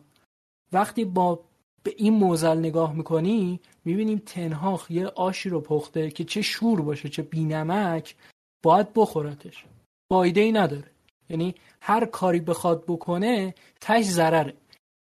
وقتی 0.71 1.05
با 1.05 1.43
به 1.83 1.93
این 1.97 2.13
موزل 2.13 2.57
نگاه 2.57 2.93
می‌کنی 2.93 3.59
می‌بینیم 3.85 4.21
تنهاخ 4.25 4.91
یه 4.91 5.07
آشی 5.07 5.49
رو 5.49 5.61
پخته 5.61 6.11
که 6.11 6.23
چه 6.23 6.41
شور 6.41 6.81
باشه 6.81 7.09
چه 7.09 7.21
بینمک 7.21 8.15
باید 8.63 8.93
بخورتش. 8.93 9.65
فایده 10.11 10.41
ای 10.41 10.51
نداره. 10.51 10.91
یعنی 11.29 11.55
هر 11.81 12.05
کاری 12.05 12.39
بخواد 12.39 12.83
بکنه 12.87 13.55
تش 13.81 14.05
ضرره. 14.05 14.53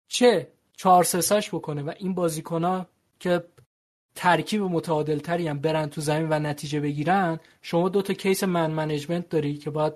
چه 0.08 0.48
چهار 0.76 1.04
سساش 1.04 1.48
بکنه 1.48 1.82
و 1.82 1.92
این 1.98 2.14
بازیکن 2.14 2.86
که 3.20 3.44
ترکیب 4.14 4.62
متعادل 4.62 5.18
تری 5.18 5.48
هم 5.48 5.58
برن 5.58 5.86
تو 5.86 6.00
زمین 6.00 6.28
و 6.30 6.38
نتیجه 6.38 6.80
بگیرن 6.80 7.40
شما 7.62 7.88
دو 7.88 8.02
تا 8.02 8.14
کیس 8.14 8.44
من 8.44 8.70
منیجمنت 8.70 9.28
داری 9.28 9.56
که 9.56 9.70
باید 9.70 9.94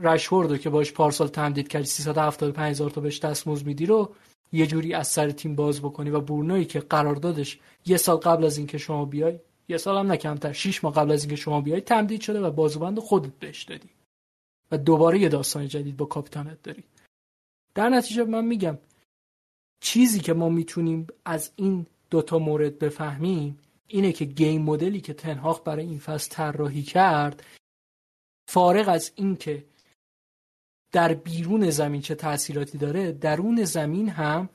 رشورد 0.00 0.60
که 0.60 0.70
باش 0.70 0.92
پارسال 0.92 1.28
تمدید 1.28 1.68
کردی 1.68 1.86
375 1.86 2.70
هزار 2.70 2.90
تا 2.90 3.00
بهش 3.00 3.18
دستمزد 3.18 3.66
میدی 3.66 3.86
رو 3.86 4.14
یه 4.52 4.66
جوری 4.66 4.94
از 4.94 5.08
سر 5.08 5.30
تیم 5.30 5.54
باز 5.54 5.80
بکنی 5.80 6.10
و 6.10 6.20
برنوی 6.20 6.64
که 6.64 6.80
قراردادش 6.80 7.58
یه 7.86 7.96
سال 7.96 8.16
قبل 8.16 8.44
از 8.44 8.58
اینکه 8.58 8.78
شما 8.78 9.04
بیای 9.04 9.38
یه 9.68 9.76
سال 9.76 9.98
هم 9.98 10.12
نکمتر 10.12 10.52
6 10.52 10.84
ماه 10.84 10.94
قبل 10.94 11.12
از 11.12 11.22
اینکه 11.22 11.36
شما 11.36 11.60
بیای 11.60 11.80
تمدید 11.80 12.20
شده 12.20 12.40
و 12.40 12.50
بازوبند 12.50 12.98
خودت 12.98 13.32
بهش 13.38 13.62
دادی 13.62 13.90
و 14.70 14.78
دوباره 14.78 15.18
یه 15.18 15.28
داستان 15.28 15.68
جدید 15.68 15.96
با 15.96 16.06
کاپیتانت 16.06 16.62
داری. 16.62 16.84
در 17.74 17.88
نتیجه 17.88 18.24
من 18.24 18.44
میگم 18.44 18.78
چیزی 19.84 20.20
که 20.20 20.32
ما 20.32 20.48
می‌تونیم 20.48 21.06
از 21.24 21.50
این 21.56 21.86
دوتا 22.10 22.38
مورد 22.38 22.78
بفهمیم 22.78 23.58
اینه 23.86 24.12
که 24.12 24.24
گیم 24.24 24.62
مدلی 24.62 25.00
که 25.00 25.14
تنهاخ 25.14 25.60
برای 25.64 25.84
این 25.84 25.98
فصل 25.98 26.30
طراحی 26.30 26.82
کرد 26.82 27.42
فارغ 28.48 28.88
از 28.88 29.12
اینکه 29.14 29.64
در 30.92 31.14
بیرون 31.14 31.70
زمین 31.70 32.00
چه 32.00 32.14
تاثیراتی 32.14 32.78
داره 32.78 33.12
درون 33.12 33.64
زمین 33.64 34.08
هم 34.08 34.48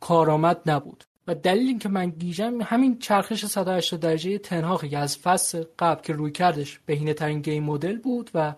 کارآمد 0.00 0.70
نبود. 0.70 1.04
و 1.26 1.34
دلیل 1.34 1.68
اینکه 1.68 1.88
من 1.88 2.10
گیجم 2.10 2.60
همین 2.62 2.98
چرخش 2.98 3.46
180 3.46 4.00
درجه 4.00 4.38
تنهاخی 4.38 4.88
که 4.88 4.98
از 4.98 5.18
فصل 5.18 5.64
قبل 5.78 6.02
که 6.02 6.12
روی 6.12 6.32
کردش 6.32 6.78
بهینه 6.78 7.14
ترین 7.14 7.40
گیم 7.40 7.64
مدل 7.64 7.98
بود 7.98 8.30
و 8.34 8.54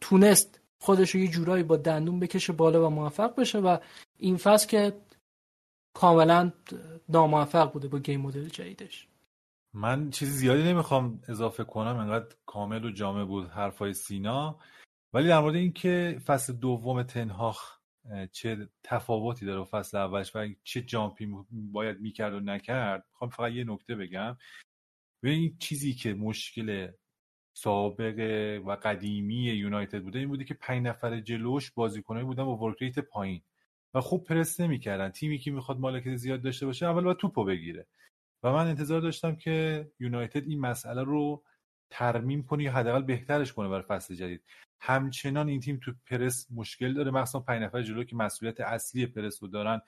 تونست 0.00 0.60
خودش 0.78 1.10
رو 1.10 1.20
یه 1.20 1.28
جورایی 1.28 1.62
با 1.62 1.76
دندون 1.76 2.20
بکشه 2.20 2.52
بالا 2.52 2.86
و 2.86 2.90
موفق 2.90 3.34
بشه 3.40 3.58
و 3.58 3.76
این 4.18 4.36
فصل 4.36 4.68
که 4.68 4.92
کاملا 5.94 6.52
ناموفق 7.08 7.72
بوده 7.72 7.88
با 7.88 7.98
گیم 7.98 8.20
مدل 8.20 8.48
جدیدش. 8.48 9.08
من 9.72 10.10
چیزی 10.10 10.32
زیادی 10.32 10.62
نمی‌خوام 10.62 11.22
اضافه 11.28 11.64
کنم 11.64 11.96
انقدر 11.96 12.34
کامل 12.46 12.84
و 12.84 12.90
جامع 12.90 13.24
بود 13.24 13.48
حرفای 13.48 13.94
سینا. 13.94 14.58
ولی 15.12 15.28
در 15.28 15.40
مورد 15.40 15.54
اینکه 15.54 16.20
فصل 16.26 16.52
دوم 16.52 17.02
تنهاخ 17.02 17.78
چه 18.32 18.68
تفاوتی 18.82 19.46
داره 19.46 19.64
فصل 19.64 19.96
اولش 19.96 20.36
و 20.36 20.48
چه 20.64 20.82
جامپی 20.82 21.28
باید 21.50 22.00
می‌کرد 22.00 22.34
و 22.34 22.40
نکرد 22.40 23.06
می‌خوام 23.10 23.30
فقط 23.30 23.52
یه 23.52 23.64
نکته 23.64 23.94
بگم. 23.94 24.36
به 25.20 25.30
این 25.30 25.56
چیزی 25.58 25.94
که 25.94 26.14
مشکل 26.14 26.88
سابق 27.56 28.18
و 28.66 28.76
قدیمی 28.82 29.34
یونایتد 29.34 30.02
بوده 30.02 30.18
این 30.18 30.28
بوده 30.28 30.44
که 30.44 30.54
پنج 30.54 30.86
نفر 30.86 31.20
جلوش 31.20 31.70
بازیکنایی 31.70 32.26
بودن 32.26 32.44
با 32.44 32.56
work 32.56 32.77
rate 32.77 32.98
پایین. 32.98 33.42
و 33.94 34.00
خوب 34.00 34.24
پرس 34.24 34.60
نمی‌کردن. 34.60 35.08
تیمی 35.08 35.38
که 35.38 35.50
می‌خواد 35.50 35.78
مالکیت 35.78 36.16
زیاد 36.16 36.42
داشته 36.42 36.66
باشه 36.66 36.86
اول 36.86 37.04
باید 37.04 37.16
توپو 37.16 37.44
بگیره. 37.44 37.86
و 38.42 38.52
من 38.52 38.66
انتظار 38.66 39.00
داشتم 39.00 39.36
که 39.36 39.88
یونایتد 40.00 40.44
این 40.46 40.60
مسئله 40.60 41.02
رو 41.02 41.42
ترمیم 41.90 42.42
کنه 42.42 42.64
یا 42.64 42.72
حداقل 42.72 43.02
بهترش 43.02 43.52
کنه 43.52 43.68
برای 43.68 43.82
فصل 43.82 44.14
جدید. 44.14 44.44
همچنان 44.80 45.48
این 45.48 45.60
تیم 45.60 45.80
تو 45.82 45.92
پرس 46.06 46.46
مشکل 46.50 46.94
داره. 46.94 47.10
مخصوصا 47.10 47.40
پنج 47.40 47.62
نفر 47.62 47.82
جلو 47.82 48.04
که 48.04 48.16
مسئولیت 48.16 48.60
اصلی 48.60 49.06
پرس 49.06 49.42
رو 49.42 49.48
دارن 49.48 49.80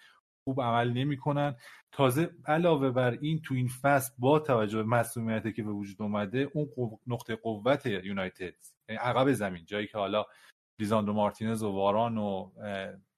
خوب 0.48 0.60
عمل 0.60 0.92
نمی‌کنن. 0.92 1.56
تازه 1.92 2.30
علاوه 2.46 2.90
بر 2.90 3.18
این 3.20 3.42
تو 3.42 3.54
این 3.54 3.68
فصل 3.68 4.12
با 4.18 4.38
توجه 4.38 4.76
به 4.76 4.84
مسئولیتی 4.84 5.52
که 5.52 5.62
به 5.62 5.72
وجود 5.72 6.02
اومده 6.02 6.50
اون 6.54 6.98
نقطه 7.06 7.36
قوت 7.36 7.86
یونایتد 7.86 8.54
یعنی 8.88 8.98
عقب 9.00 9.32
زمین 9.32 9.64
جایی 9.64 9.86
که 9.86 9.98
حالا 9.98 10.24
لیزاندرو 10.80 11.12
مارتینز 11.12 11.62
و 11.62 11.70
واران 11.72 12.18
و 12.18 12.50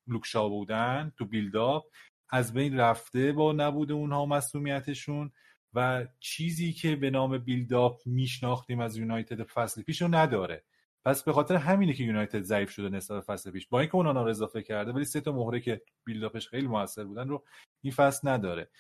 لوکشا 0.09 0.49
بودن 0.49 1.13
تو 1.19 1.25
بیلداپ 1.25 1.85
از 2.31 2.53
بین 2.53 2.77
رفته 2.77 3.33
با 3.33 3.53
نبود 3.53 3.93
اونها 3.93 4.27
مسئولیتشون 4.27 5.33
و 5.75 6.07
چیزی 6.21 6.73
که 6.73 6.97
به 6.97 7.11
نام 7.11 7.39
بیلداپ 7.39 8.01
میشناختیم 8.07 8.81
از 8.81 8.97
یونایتد 8.97 9.43
فصل 9.43 9.83
پیش 9.83 10.03
رو 10.03 10.09
نداره. 10.09 10.65
پس 11.05 11.23
به 11.23 11.33
خاطر 11.33 11.57
همینه 11.57 11.93
که 11.93 12.05
یونایتد 12.05 12.43
ضعیف 12.43 12.71
شده 12.71 12.89
نسبت 12.89 13.21
فصل 13.25 13.51
پیش. 13.51 13.69
با 13.69 13.81
اینکه 13.81 13.95
اونها 13.95 14.13
رو 14.13 14.31
اضافه 14.31 14.63
کرده 14.63 14.93
ولی 14.93 15.05
سه 15.05 15.21
تا 15.21 15.33
مهره 15.33 15.61
که 15.61 15.83
بیلداپش 16.05 16.49
خیلی 16.49 16.67
موثر 16.67 17.05
بودن 17.05 17.29
رو 17.29 17.45
این 17.83 17.93
فصل 17.93 18.29
نداره. 18.29 18.71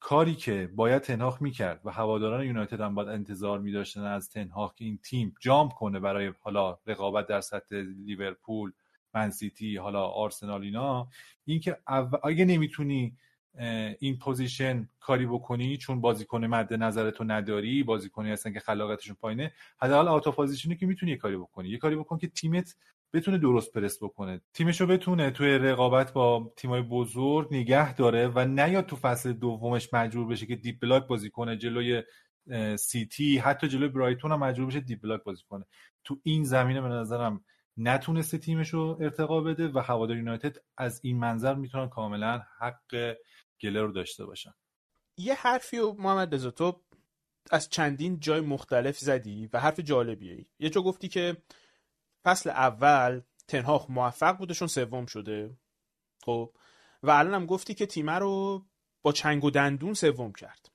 کاری 0.00 0.34
که 0.34 0.70
باید 0.74 1.02
تنهاخ 1.02 1.42
می‌کرد 1.42 1.80
و 1.84 1.90
هواداران 1.90 2.46
یونایتد 2.46 2.80
هم 2.80 2.94
باید 2.94 3.08
انتظار 3.08 3.58
میداشتن 3.58 4.04
از 4.04 4.30
تنهاخ 4.30 4.74
که 4.74 4.84
این 4.84 4.98
تیم 4.98 5.34
jump 5.40 5.72
کنه 5.72 6.00
برای 6.00 6.32
حالا 6.40 6.78
رقابت 6.86 7.26
در 7.26 7.40
سطح 7.40 7.76
لیورپول 7.76 8.72
منسیتی 9.16 9.76
حالا 9.76 10.02
آرسنال 10.02 10.62
اینا. 10.62 11.08
اینکه 11.44 11.76
اگه 12.24 12.44
نمی‌تونی 12.44 13.16
in 13.98 14.18
possession 14.18 14.88
کاری 15.00 15.26
بکنی 15.26 15.76
چون 15.76 16.00
بازیکن 16.00 16.44
مد 16.44 16.74
نظرتو 16.74 17.24
نداری 17.24 17.82
بازیکنی 17.82 18.30
هستن 18.30 18.52
که 18.52 18.60
خلاقیتشون 18.60 19.16
پایینه 19.20 19.52
حداقل 19.78 20.08
out 20.08 20.32
of 20.32 20.39
possession 20.39 20.73
ی 20.73 20.76
که 20.76 20.86
می‌تونی 20.86 21.12
یه 21.12 21.18
کاری 21.18 21.36
بکنی. 21.36 21.68
یه 21.68 21.78
کاری 21.78 21.96
بکن 21.96 22.18
که 22.18 22.26
تیمت 22.26 22.76
بتونه 23.12 23.38
درست 23.38 23.72
پرس 23.72 24.02
بکنه. 24.02 24.40
تیمشو 24.52 24.86
بتونه 24.86 25.30
توی 25.30 25.58
رقابت 25.58 26.12
با 26.12 26.52
تیمای 26.56 26.82
بزرگ 26.82 27.54
نگه 27.54 27.94
داره 27.94 28.28
و 28.28 28.44
نیاد 28.44 28.86
تو 28.86 28.96
فصل 28.96 29.32
دومش 29.32 29.94
مجبور 29.94 30.26
بشه 30.26 30.46
که 30.46 30.56
deep 30.56 30.80
block 30.80 31.06
بازی 31.06 31.30
کنه 31.30 31.56
جلوی 31.56 32.02
سیتی 32.76 33.38
حتی 33.38 33.68
جلوی 33.68 33.88
برایتون 33.88 34.32
هم 34.32 34.38
مجبور 34.38 34.66
بشه 34.66 34.80
deep 34.80 35.02
block 35.02 35.24
بازی 35.24 35.42
کنه. 35.48 35.64
تو 36.04 36.20
این 36.22 36.44
زمینه 36.44 36.80
به 36.80 36.88
نظرم 36.88 37.44
نتونسته 37.76 38.38
تیمش 38.38 38.68
رو 38.68 38.98
ارتقا 39.00 39.40
بده 39.40 39.68
و 39.68 39.78
هوادار 39.78 40.16
یونایتد 40.16 40.56
از 40.76 41.00
این 41.04 41.18
منظر 41.18 41.54
می‌تونن 41.54 41.88
کاملا 41.88 42.42
حق 42.58 43.16
گله 43.60 43.82
رو 43.82 43.92
داشته 43.92 44.26
باشن. 44.26 44.52
یه 45.16 45.34
حرفی 45.34 45.78
رو 45.78 45.92
محمد 45.92 46.34
رضا 46.34 46.50
تو 46.50 46.82
از 47.50 47.68
چندین 47.68 48.20
جای 48.20 48.40
مختلف 48.40 48.98
زدی 48.98 49.50
و 49.52 49.60
حرف 49.60 49.80
جالبیه 49.80 50.46
یه 50.58 50.70
جا 50.70 50.82
گفتی 50.82 51.08
که 51.08 51.36
فصل 52.24 52.50
اول 52.50 53.20
تنهاخ 53.48 53.90
موفق 53.90 54.36
بود 54.36 54.50
چون 54.50 54.68
سوم 54.68 55.06
شده. 55.06 55.56
خب؟ 56.24 56.54
و 57.02 57.10
الان 57.10 57.34
هم 57.34 57.46
گفتی 57.46 57.74
که 57.74 57.86
تیمه 57.86 58.12
رو 58.12 58.66
با 59.02 59.12
چنگ 59.12 59.44
و 59.44 59.50
دندون 59.50 59.94
سوم 59.94 60.32
کرد. 60.32 60.70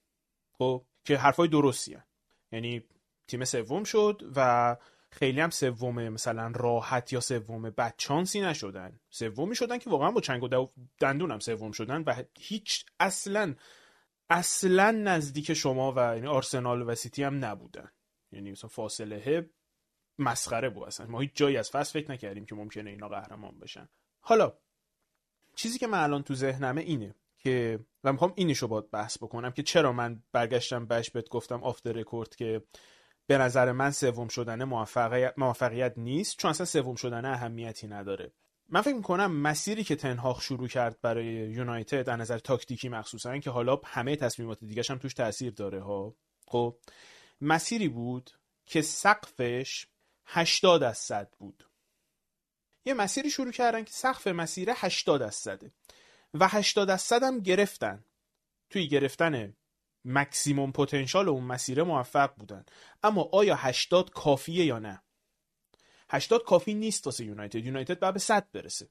خب؟ 0.53 0.85
که 1.05 1.17
حرفای 1.17 1.47
درستی 1.47 1.93
هن. 1.93 2.03
یعنی 2.51 2.83
تیم 3.27 3.45
سوم 3.45 3.83
شد 3.83 4.31
و 4.35 4.77
خیلی 5.11 5.41
هم 5.41 5.49
سوم 5.49 6.09
مثلا 6.09 6.51
راحت 6.55 7.13
یا 7.13 7.19
سوم 7.19 7.61
بدچانسی 7.61 8.41
نشدن. 8.41 8.99
سومی 9.09 9.55
شدن 9.55 9.77
که 9.77 9.89
واقعا 9.89 10.11
با 10.11 10.21
چنگ 10.21 10.43
و 10.43 10.67
دندون 10.99 11.31
هم 11.31 11.39
سوم 11.39 11.71
شدن 11.71 12.03
و 12.03 12.23
هیچ 12.39 12.85
اصلا 12.99 13.55
اصلا 14.29 14.91
نزدیک 14.91 15.53
شما 15.53 15.93
و 15.95 16.15
یعنی 16.15 16.27
آرسنال 16.27 16.89
و 16.89 16.95
سیتی 16.95 17.23
هم 17.23 17.45
نبودن. 17.45 17.91
یعنی 18.31 18.51
مثلا 18.51 18.69
فاصله 18.69 19.49
مسخره 20.19 20.69
بود 20.69 20.87
اصلا. 20.87 21.07
ما 21.07 21.19
هیچ 21.19 21.31
جایی 21.33 21.57
از 21.57 21.71
فصل 21.71 22.01
فکر 22.01 22.11
نکردیم 22.11 22.45
که 22.45 22.55
ممکنه 22.55 22.89
اینا 22.89 23.09
قهرمان 23.09 23.59
بشن. 23.59 23.89
حالا 24.19 24.53
چیزی 25.55 25.79
که 25.79 25.87
من 25.87 26.03
الان 26.03 26.23
تو 26.23 26.35
ذهنمه 26.35 26.81
اینه 26.81 27.15
که 27.37 27.79
و 28.03 28.11
می‌خوام 28.11 28.33
اینشو 28.35 28.67
باید 28.67 28.91
بحث 28.91 29.17
بکنم 29.17 29.51
که 29.51 29.63
چرا 29.63 29.91
من 29.91 30.23
برگشتم 30.31 30.85
بهش 30.85 31.09
بهت 31.09 31.29
گفتم 31.29 31.63
off 31.63 31.85
record 31.85 32.35
که 32.35 32.63
به 33.31 33.37
نظر 33.37 33.71
من 33.71 33.91
سوم 33.91 34.27
شدن 34.27 34.63
موفقیت, 34.63 35.33
موفقیت 35.37 35.93
نیست 35.97 36.37
چون 36.37 36.51
اصلا 36.51 36.65
سوم 36.65 36.95
شدن 36.95 37.25
اهمیتی 37.25 37.87
نداره. 37.87 38.33
من 38.69 38.81
فکر 38.81 38.95
می‌کنم 38.95 39.31
مسیری 39.31 39.83
که 39.83 39.95
تنهاخ 39.95 40.41
شروع 40.41 40.67
کرد 40.67 41.01
برای 41.01 41.25
یونایتد 41.25 42.01
در 42.01 42.15
نظر 42.15 42.37
تاکتیکی 42.37 42.89
مخصوصا 42.89 43.37
که 43.37 43.49
حالا 43.49 43.81
همه 43.85 44.15
تصمیمات 44.15 44.59
دیگه 44.63 44.83
هم 44.89 44.97
توش 44.97 45.13
تاثیر 45.13 45.53
داره 45.53 45.81
ها. 45.81 46.15
خب 46.47 46.77
مسیری 47.41 47.89
بود 47.89 48.31
که 48.65 48.81
سقفش 48.81 49.87
80 50.25 50.83
از 50.83 50.97
100 50.97 51.33
بود. 51.39 51.69
یه 52.85 52.93
مسیری 52.93 53.29
شروع 53.29 53.51
کردن 53.51 53.83
که 53.83 53.93
سقف 53.93 54.27
مسیر 54.27 54.69
80 54.75 55.21
از 55.21 55.35
100 55.35 55.61
و 56.33 56.47
80 56.47 56.89
از 56.89 57.01
100 57.01 57.23
هم 57.23 57.39
گرفتن. 57.39 58.05
توی 58.69 58.87
گرفتن 58.87 59.53
مکسیموم 60.05 60.71
پتانسیل 60.71 61.29
اون 61.29 61.43
مسیر 61.43 61.83
موفق 61.83 62.35
بودن. 62.35 62.65
اما 63.03 63.29
آیا 63.31 63.55
80 63.55 64.09
کافیه 64.09 64.65
یا 64.65 64.79
نه؟ 64.79 65.01
80 66.09 66.43
کافی 66.43 66.73
نیست 66.73 67.05
واسه 67.05 67.25
یونایتد. 67.25 67.65
یونایتد 67.65 67.99
باید 67.99 68.13
به 68.13 68.19
100 68.19 68.51
برسه. 68.51 68.89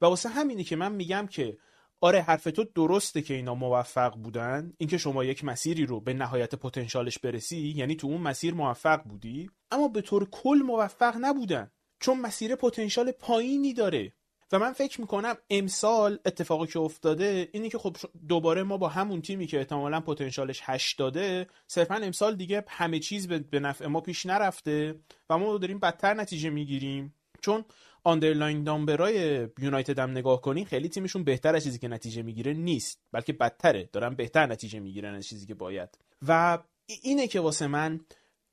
و 0.00 0.06
واسه 0.06 0.28
همینه 0.28 0.64
که 0.64 0.76
من 0.76 0.92
میگم 0.92 1.26
که 1.26 1.58
آره 2.00 2.20
حرف 2.20 2.44
تو 2.44 2.64
درسته 2.64 3.22
که 3.22 3.34
اینا 3.34 3.54
موفق 3.54 4.14
بودن. 4.16 4.72
اینکه 4.78 4.98
شما 4.98 5.24
یک 5.24 5.44
مسیری 5.44 5.86
رو 5.86 6.00
به 6.00 6.14
نهایت 6.14 6.54
پتانسیلش 6.54 7.18
برسی 7.18 7.74
یعنی 7.76 7.96
تو 7.96 8.06
اون 8.06 8.20
مسیر 8.20 8.54
موفق 8.54 9.02
بودی. 9.02 9.50
اما 9.70 9.88
به 9.88 10.00
طور 10.02 10.28
کل 10.30 10.62
موفق 10.64 11.16
نبودن. 11.20 11.70
چون 12.00 12.20
مسیر 12.20 12.54
پتانسیل 12.54 13.12
پایینی 13.12 13.74
داره. 13.74 14.12
و 14.52 14.58
من 14.58 14.72
فکر 14.72 15.00
می‌کنم 15.00 15.36
امسال 15.50 16.18
اتفاقی 16.26 16.66
که 16.66 16.78
افتاده 16.78 17.48
اینه 17.52 17.68
که 17.68 17.78
خب 17.78 17.96
دوباره 18.28 18.62
ما 18.62 18.76
با 18.76 18.88
همون 18.88 19.22
تیمی 19.22 19.46
که 19.46 19.58
احتمالا 19.58 20.00
پتانسیلش 20.00 20.60
8 20.62 20.98
داده 20.98 21.46
صرفا 21.66 21.94
امسال 21.94 22.36
دیگه 22.36 22.64
همه 22.68 22.98
چیز 22.98 23.28
به 23.28 23.60
نفع 23.60 23.86
ما 23.86 24.00
پیش 24.00 24.26
نرفته 24.26 24.94
و 25.30 25.38
ما 25.38 25.58
داریم 25.58 25.78
بدتر 25.78 26.14
نتیجه 26.14 26.50
می‌گیریم. 26.50 27.14
چون 27.40 27.64
آندرلاین 28.04 28.64
دامبرای 28.64 29.48
یونایتد 29.58 29.98
هم 29.98 30.10
نگاه 30.10 30.40
کنین 30.40 30.64
خیلی 30.64 30.88
تیمشون 30.88 31.24
بهتر 31.24 31.56
از 31.56 31.64
چیزی 31.64 31.78
که 31.78 31.88
نتیجه 31.88 32.22
می‌گیره 32.22 32.52
نیست 32.52 33.00
بلکه 33.12 33.32
بدتره 33.32 33.88
دارن 33.92 34.14
بهتر 34.14 34.46
نتیجه 34.46 34.80
می‌گیرن 34.80 35.14
از 35.14 35.26
چیزی 35.26 35.46
که 35.46 35.54
باید. 35.54 35.98
و 36.28 36.58
اینه 37.02 37.26
که 37.26 37.40
واسه 37.40 37.66
من 37.66 38.00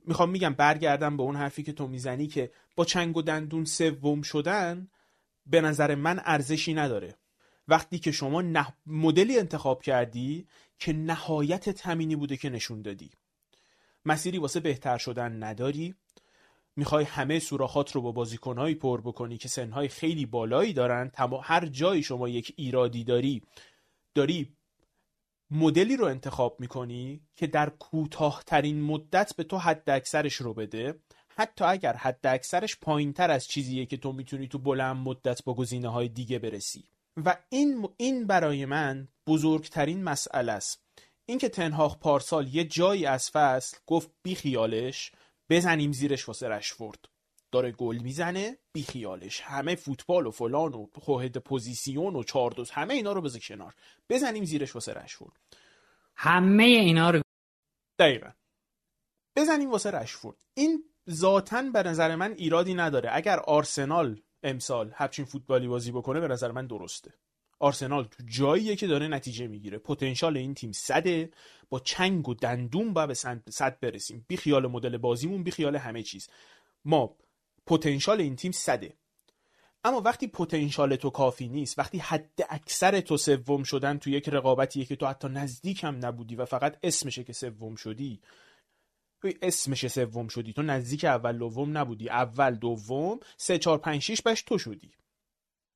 می‌خوام 0.06 0.30
میگم 0.30 0.54
برگردم 0.54 1.18
به 1.18 1.24
اون 1.24 1.36
حرفی 1.36 1.64
که 1.64 1.74
تو 1.74 1.88
می‌زنی 1.88 2.28
که 2.28 2.52
با 2.76 2.86
چنگ 2.86 3.18
و 3.18 3.22
دندون 3.22 3.66
سوم 3.66 4.22
شدن 4.22 4.88
به 5.46 5.62
نظر 5.62 5.96
من 5.96 6.22
ارزشی 6.26 6.74
نداره. 6.74 7.16
وقتی 7.68 8.00
که 8.00 8.12
شما 8.12 8.42
نه... 8.42 8.68
مدلی 8.86 9.40
انتخاب 9.40 9.82
کردی 9.82 10.48
که 10.80 10.94
نهایت 10.94 11.70
تمینی 11.70 12.16
بوده 12.16 12.38
که 12.38 12.50
نشون 12.50 12.82
دادی. 12.82 13.12
مسیری 14.06 14.38
واسه 14.38 14.60
بهتر 14.60 14.98
شدن 14.98 15.44
نداری. 15.44 15.96
می‌خوای 16.76 17.06
همه 17.06 17.40
سوراخات 17.40 17.92
رو 17.92 18.02
با 18.02 18.12
بازیکنهایی 18.12 18.76
پر 18.76 19.02
بکنی 19.02 19.38
که 19.38 19.48
سنهای 19.48 19.88
خیلی 19.88 20.26
بالایی 20.26 20.74
دارن. 20.74 21.10
تمام 21.10 21.42
هر 21.44 21.66
جایی 21.66 22.04
شما 22.04 22.30
یک 22.30 22.54
ایرادی 22.58 23.04
داری 23.04 23.42
داری 24.16 24.56
مدلی 25.52 25.98
رو 25.98 26.06
انتخاب 26.06 26.60
می‌کنی 26.60 27.22
که 27.36 27.48
در 27.48 27.70
کوتاهترین 27.70 28.82
مدت 28.82 29.36
به 29.36 29.44
تو 29.44 29.58
حد 29.58 29.90
اکثرش 29.90 30.36
رو 30.36 30.54
بده. 30.54 31.00
حتی 31.38 31.66
اگر 31.66 31.94
حد 31.94 32.28
اکثرش 32.28 32.78
پایین 32.78 33.14
تر 33.14 33.32
از 33.32 33.48
چیزیه 33.48 33.86
که 33.86 33.98
تو 33.98 34.12
می‌تونی 34.12 34.48
تو 34.48 34.58
بلند 34.58 34.96
مدت 34.96 35.44
با 35.44 35.54
گزینه 35.54 35.90
های 35.90 36.08
دیگه 36.10 36.40
برسی. 36.40 36.88
و 37.26 37.38
این 37.50 37.90
این 37.98 38.28
برای 38.28 38.66
من 38.66 39.08
بزرگترین 39.28 40.04
مسئله 40.04 40.52
است. 40.52 40.84
اینکه 41.26 41.50
تنهاخ 41.50 41.98
پارسال 41.98 42.56
یه 42.56 42.64
جایی 42.64 43.06
از 43.06 43.30
فصل 43.32 43.78
گفت 43.86 44.12
بیخیالش 44.24 45.12
بزنیم 45.50 45.92
زیرش 45.92 46.28
واسه 46.28 46.48
رشفورد. 46.48 47.10
داره 47.52 47.72
گل 47.72 47.98
می‌زنه 47.98 48.58
بیخیالش. 48.74 49.42
همه 49.42 49.76
فوتبال 49.76 50.28
و 50.28 50.32
فلان 50.32 50.74
و 50.74 50.88
خوهد 51.02 51.38
پوزیسیون 51.38 52.16
و 52.16 52.24
چاردوز 52.24 52.72
همه 52.72 52.94
اینا 52.94 53.14
رو 53.14 53.22
بذار 53.22 53.42
کنار. 53.42 53.76
بزنیم 54.10 54.46
زیرش 54.46 54.76
واسه 54.76 54.94
رشفورد. 54.94 55.34
همه 56.16 56.64
اینا 56.64 57.10
رو 57.10 57.22
دقیقا. 58.00 58.32
بزنیم 59.36 59.72
واسه 59.72 59.92
رشفورد. 59.92 60.38
این 60.54 60.84
ذاتا 61.10 61.62
به 61.62 61.84
نظر 61.84 62.16
من 62.16 62.32
ایرادی 62.32 62.74
نداره. 62.74 63.10
اگر 63.14 63.40
آرسنال 63.40 64.22
امسال 64.44 64.92
همچین 64.96 65.26
فوتبالی 65.26 65.68
بازی 65.68 65.92
بکنه 65.92 66.20
به 66.20 66.28
نظر 66.28 66.52
من 66.52 66.68
درسته. 66.68 67.14
آرسنال 67.60 68.04
تو 68.04 68.24
جاییه 68.26 68.76
که 68.76 68.88
داره 68.88 69.08
نتیجه 69.08 69.48
می‌گیره. 69.48 69.78
پتانسیل 69.78 70.38
این 70.38 70.54
تیم 70.54 70.72
صده. 70.72 71.30
با 71.70 71.80
چنگ 71.80 72.30
و 72.30 72.34
دندون 72.34 72.94
با 72.94 73.08
به 73.08 73.14
صد 73.14 73.80
برسیم. 73.82 74.26
بی 74.28 74.38
خیال 74.38 74.68
مدل 74.68 74.98
بازیمون 74.98 75.44
بی 75.44 75.52
خیال 75.52 75.76
همه 75.76 76.04
چیز. 76.04 76.28
ما 76.86 77.16
پتانسیل 77.66 78.22
این 78.22 78.36
تیم 78.36 78.52
صده. 78.52 78.94
اما 79.84 80.02
وقتی 80.02 80.28
پتانسیل 80.28 80.96
تو 80.96 81.10
کافی 81.10 81.48
نیست 81.48 81.80
وقتی 81.80 81.98
حد 81.98 82.46
اکثر 82.50 83.00
تو 83.00 83.18
سوم 83.18 83.64
شدن 83.64 83.98
تو 83.98 84.10
یک 84.10 84.30
رقابتیه 84.30 84.86
که 84.86 84.96
تو 84.96 85.08
حتی 85.08 85.28
نزدیک 85.28 85.84
هم 85.84 86.06
نبودی 86.06 86.36
و 86.36 86.46
فقط 86.46 86.78
اسمشه 86.84 87.24
که 87.24 87.34
سوم 87.34 87.76
شدی 87.76 88.22
اسمش 89.42 89.88
سوم 89.88 90.28
شدی. 90.28 90.54
تو 90.54 90.62
نزدیک 90.62 91.06
اول 91.06 91.38
دوم 91.38 91.78
نبودی. 91.78 92.10
اول 92.10 92.56
دوم 92.56 93.20
سه 93.38 93.58
چهار 93.58 93.78
پنج 93.78 94.02
شیش 94.02 94.22
بش 94.22 94.42
تو 94.42 94.58
شدی. 94.58 94.92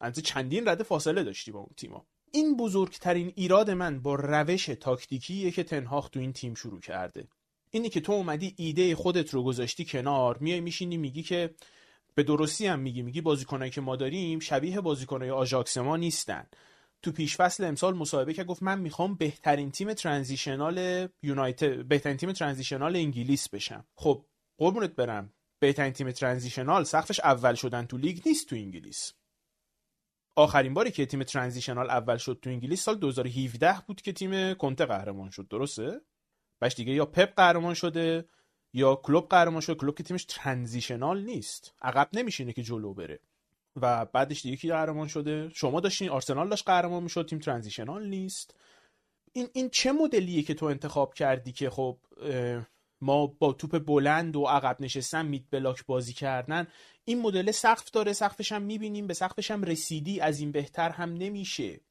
انت 0.02 0.20
چندین 0.20 0.68
رده 0.68 0.84
فاصله 0.84 1.24
داشتی 1.24 1.52
با 1.52 1.60
اون 1.60 1.70
تیما 1.78 2.06
این 2.32 2.58
بزرگترین 2.58 3.34
ایراد 3.36 3.72
من 3.72 4.00
با 4.00 4.16
روش 4.16 4.66
تاکتیکیه 4.66 5.52
که 5.52 5.64
تنهاخ 5.64 6.10
تو 6.10 6.20
این 6.20 6.34
تیم 6.34 6.54
شروع 6.54 6.80
کرده. 6.80 7.28
اینی 7.72 7.90
که 7.90 8.02
تو 8.02 8.12
اومدی 8.12 8.54
ایده 8.58 8.96
خودت 8.96 9.34
رو 9.34 9.44
گذاشتی 9.44 9.86
کنار 9.86 10.38
میای 10.38 10.62
میشینی 10.62 10.98
میگی 10.98 11.24
که 11.24 11.56
به 12.16 12.24
درستی 12.24 12.68
هم 12.68 12.80
میگی. 12.80 13.02
میگی 13.02 13.22
بازیکنایی 13.22 13.72
که 13.72 13.82
ما 13.82 13.96
داریم 13.96 14.40
شبیه 14.40 14.82
بازیکنای 14.82 15.30
آژاکس 15.30 15.78
ما 15.78 15.98
نیستن. 15.98 16.48
تو 17.02 17.12
پیش 17.12 17.38
فصل 17.38 17.64
امسال 17.64 17.96
مصاحبه 17.96 18.34
که 18.34 18.44
گفت 18.44 18.64
من 18.64 18.80
می‌خوام 18.80 19.16
بهترین 19.16 19.72
تیم 19.72 19.94
transitional 19.94 21.08
یونایتد 21.24 21.86
بهترین 21.86 22.18
تیم 22.18 22.32
transitional 22.32 22.96
انگلیس 22.96 23.50
بشم. 23.50 23.86
خب 23.96 24.26
قربونت 24.58 24.96
برم. 24.96 25.34
بهترین 25.60 25.94
تیم 25.94 26.12
transitional 26.12 26.84
سقفش 26.84 27.20
اول 27.20 27.54
شدن 27.54 27.86
تو 27.86 27.98
لیگ 27.98 28.22
نیست 28.26 28.50
تو 28.50 28.56
انگلیس. 28.56 29.14
آخرین 30.36 30.74
باری 30.74 30.92
که 30.92 31.06
تیم 31.06 31.24
transitional 31.24 31.90
اول 31.90 32.18
شد 32.18 32.40
تو 32.42 32.50
انگلیس 32.50 32.84
سال 32.84 32.96
2017 32.96 33.76
بود 33.88 34.02
که 34.02 34.14
تیم 34.14 34.54
کنته 34.54 34.86
قهرمان 34.86 35.30
شد 35.30 35.48
درسته؟ 35.48 36.02
باش 36.62 36.76
دیگه 36.76 36.94
یا 36.94 37.06
پپ 37.06 37.34
قهرمان 37.36 37.74
شده 37.74 38.30
یا 38.74 38.96
کلوب 38.96 39.30
قهرمان 39.30 39.62
شده. 39.62 39.76
کلوب 39.76 39.96
که 39.96 40.04
تیمش 40.04 40.26
ترانزیشنال 40.26 41.22
نیست. 41.22 41.74
عقب 41.82 42.10
نمیشینه 42.14 42.54
که 42.54 42.64
جلو 42.64 42.94
بره. 42.94 43.20
و 43.82 44.06
بعدش 44.06 44.42
دیگه 44.42 44.58
کی 44.58 44.70
قهرمان 44.70 45.08
شده؟ 45.08 45.50
شما 45.54 45.80
داشتین 45.80 46.10
آرسنال 46.10 46.50
داشت 46.50 46.66
قهرمان 46.66 47.04
می‌شد 47.04 47.26
تیم 47.26 47.40
ترانزیشنال 47.40 48.08
نیست. 48.08 48.56
این 49.34 49.48
این 49.54 49.70
چه 49.70 49.92
مدلیه 49.92 50.44
که 50.44 50.54
تو 50.54 50.66
انتخاب 50.66 51.14
کردی 51.14 51.52
که 51.52 51.70
خب 51.70 51.98
ما 53.02 53.28
با 53.28 53.54
توپ 53.54 53.86
بلند 53.86 54.36
و 54.36 54.44
عقب 54.44 54.82
نشستن 54.82 55.26
میت 55.26 55.44
بلاک 55.52 55.86
بازی 55.86 56.14
کردن 56.14 56.68
این 57.06 57.22
مدل 57.22 57.52
سقف 57.52 57.92
داره 57.92 58.14
سقفش 58.14 58.52
هم 58.52 58.62
می‌بینیم 58.62 59.08
به 59.08 59.14
سقفش 59.14 59.52
هم 59.52 59.64
رسیدی 59.64 60.20
از 60.20 60.40
این 60.40 60.52
بهتر 60.52 60.90
هم 60.90 61.14
نمیشه. 61.14 61.82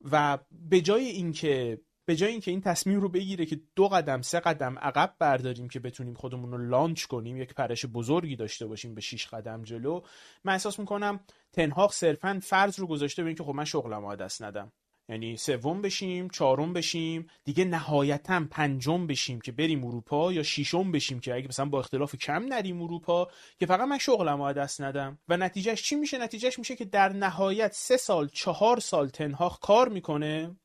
و 0.00 0.38
به 0.50 0.80
جای 0.80 1.04
اینکه 1.04 1.80
به 2.06 2.16
جای 2.16 2.30
اینکه 2.30 2.50
این 2.50 2.60
تصمیم 2.60 3.00
رو 3.00 3.08
بگیره 3.08 3.46
که 3.46 3.60
دو 3.76 3.88
قدم 3.88 4.22
سه 4.22 4.40
قدم 4.40 4.78
عقب 4.78 5.14
برداریم 5.18 5.68
که 5.68 5.80
بتونیم 5.80 6.14
خودمون 6.14 6.52
رو 6.52 6.58
لانچ 6.58 7.04
کنیم 7.04 7.36
یک 7.36 7.54
پرش 7.54 7.86
بزرگی 7.86 8.36
داشته 8.36 8.66
باشیم 8.66 8.94
به 8.94 9.00
6 9.00 9.26
قدم 9.26 9.62
جلو 9.62 10.00
من 10.44 10.52
احساس 10.52 10.78
می‌کنم 10.78 11.20
تنهاق 11.52 11.92
صرفا 11.92 12.40
فرض 12.42 12.80
رو 12.80 12.86
گذاشته 12.86 13.22
به 13.22 13.28
اینکه 13.28 13.44
خب 13.44 13.54
من 13.54 13.64
شغلم 13.64 14.14
دست 14.14 14.42
ندم. 14.42 14.72
یعنی 15.08 15.36
سوم 15.36 15.82
بشیم 15.82 16.28
چهارم 16.28 16.72
بشیم 16.72 17.26
دیگه 17.44 17.64
نهایتا 17.64 18.42
پنجم 18.50 19.06
بشیم 19.06 19.40
که 19.40 19.52
بریم 19.52 19.84
اروپا 19.84 20.32
یا 20.32 20.42
ششم 20.42 20.92
بشیم 20.92 21.20
که 21.20 21.34
اگه 21.34 21.48
مثلا 21.48 21.64
با 21.64 21.78
اختلاف 21.80 22.16
کم 22.16 22.44
نریم 22.44 22.82
اروپا 22.82 23.28
که 23.58 23.66
فقط 23.66 23.88
من 23.88 23.98
شغلم 23.98 24.52
دست 24.52 24.80
ندم. 24.80 25.18
و 25.28 25.36
نتیجهش 25.36 25.82
چی 25.82 25.96
میشه؟ 25.96 26.18
نتیجهش 26.18 26.58
میشه 26.58 26.76
که 26.76 26.84
در 26.84 27.08
نهایت 27.08 27.72
سه 27.72 27.96
سال 27.96 28.28
چهار 28.28 28.80
سال 28.80 29.08
تنهاق 29.08 29.58
کار 29.60 29.88
می‌کنه. 29.88 30.56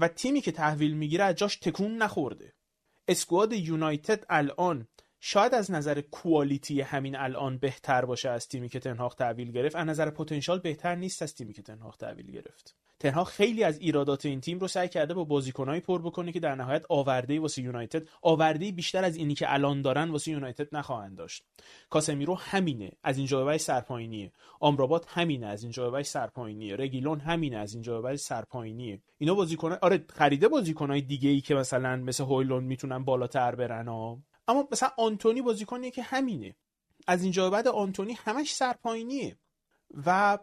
و 0.00 0.08
تیمی 0.08 0.40
که 0.40 0.52
تحویل 0.52 0.96
می‌گیره 0.96 1.34
جاش 1.34 1.56
تکون 1.56 1.96
نخورده. 1.96 2.54
اسکواد 3.08 3.52
یونایتد 3.52 4.24
الان 4.28 4.88
شاید 5.28 5.54
از 5.54 5.70
نظر 5.70 6.00
کوالیتی 6.00 6.80
همین 6.80 7.16
الان 7.16 7.58
بهتر 7.58 8.04
باشه 8.04 8.28
از 8.28 8.48
تیمی 8.48 8.68
که 8.68 8.80
تنهاق 8.80 9.14
تحویل 9.14 9.52
گرفت 9.52 9.76
از 9.76 9.86
نظر 9.86 10.10
پتانسیل 10.10 10.58
بهتر 10.58 10.94
نیست 10.94 11.22
از 11.22 11.34
تیمی 11.34 11.52
که 11.52 11.62
تنهاق 11.62 11.96
تحویل 11.96 12.30
گرفت. 12.30 12.76
تنها 13.00 13.24
خیلی 13.24 13.64
از 13.64 13.78
ایرادات 13.78 14.26
این 14.26 14.40
تیم 14.40 14.58
رو 14.58 14.68
سعی 14.68 14.88
کرده 14.88 15.14
با 15.14 15.24
بازیکنایی 15.24 15.80
پر 15.80 16.02
بکنه 16.02 16.32
که 16.32 16.40
در 16.40 16.54
نهایت 16.54 16.84
آورده 16.88 17.40
واسه 17.40 17.62
یونایتد 17.62 18.08
آورده 18.22 18.72
بیشتر 18.72 19.04
از 19.04 19.16
اینی 19.16 19.34
که 19.34 19.52
الان 19.52 19.82
دارن 19.82 20.10
واسه 20.10 20.30
یونایتد 20.30 20.76
نخواهند 20.76 21.16
داشت. 21.16 21.44
کاسمیرو 21.90 22.34
همینه 22.34 22.92
از 23.02 23.18
اینجا 23.18 23.44
به 23.44 23.58
سرپاینیه 23.58 24.32
آمرابات 24.60 25.06
همینه 25.08 25.46
از 25.46 25.62
اینجا 25.62 25.90
به 25.90 26.02
سرپاینیه 26.02 26.76
رگیلون 26.76 27.20
همینه 27.20 27.56
از 27.56 27.74
اینجا 27.74 28.00
به 28.00 28.16
سرپاینیه 28.16 29.00
اینا 29.18 29.34
بازیکن 29.34 29.72
آره 29.72 30.04
خریده 30.08 30.48
بازیکنای 30.48 31.00
دیگه 31.00 31.30
ای 31.30 31.40
که 31.40 31.54
مثلا 31.54 31.96
مثل 31.96 32.24
هویلون 32.24 32.64
می‌تونن 32.64 33.04
بالاتر 33.04 33.54
برن 33.54 33.88
ها. 33.88 34.18
اما 34.48 34.68
مثلا 34.72 34.90
آنتونی 34.98 35.42
بازیکنیه 35.42 35.90
که 35.90 36.02
همینه. 36.02 36.56
از 37.06 37.22
اینجا 37.22 37.50
بعد 37.50 37.68
آنتونی 37.68 38.12
همش 38.12 38.54
سرپاینیه 38.54 39.36
و 40.06 40.38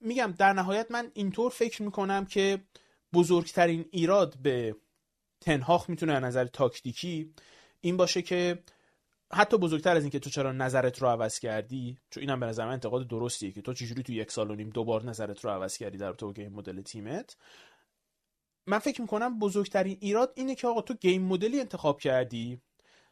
میگم 0.00 0.34
در 0.38 0.52
نهایت 0.52 0.90
من 0.90 1.10
اینطور 1.14 1.50
فکر 1.50 1.82
می‌کنم 1.82 2.26
که 2.26 2.64
بزرگترین 3.12 3.84
ایراد 3.90 4.36
به 4.42 4.76
تنهاخ 5.40 5.90
می‌تونه 5.90 6.12
از 6.12 6.22
نظر 6.22 6.44
تاکتیکی 6.44 7.34
این 7.80 7.96
باشه 7.96 8.22
که 8.22 8.62
حتی 9.32 9.58
بزرگتر 9.58 9.96
از 9.96 10.02
اینکه 10.02 10.18
تو 10.18 10.30
چرا 10.30 10.52
نظرت 10.52 11.02
رو 11.02 11.08
عوض 11.08 11.38
کردی 11.38 11.98
چون 12.10 12.20
اینم 12.20 12.40
به 12.40 12.46
نظر 12.46 12.64
من 12.66 12.72
انتقاد 12.72 13.08
درستیه 13.08 13.52
که 13.52 13.62
تو 13.62 13.72
چجوری 13.72 14.02
تو 14.02 14.12
یک 14.12 14.32
سال 14.32 14.50
و 14.50 14.54
نیم 14.54 14.70
دوبار 14.70 15.04
نظرت 15.04 15.44
رو 15.44 15.50
عوض 15.50 15.76
کردی 15.76 15.98
در 15.98 16.12
تو 16.12 16.32
گیم 16.32 16.52
مدل 16.52 16.82
تیمت. 16.82 17.36
من 18.66 18.78
فکر 18.78 19.00
می‌کنم 19.00 19.38
بزرگترین 19.38 19.98
ایراد 20.00 20.32
اینه 20.36 20.54
که 20.54 20.66
آقا 20.66 20.82
تو 20.82 20.94
گیم 20.94 21.22
مدلی 21.22 21.60
انتخاب 21.60 22.00
کردی. 22.00 22.60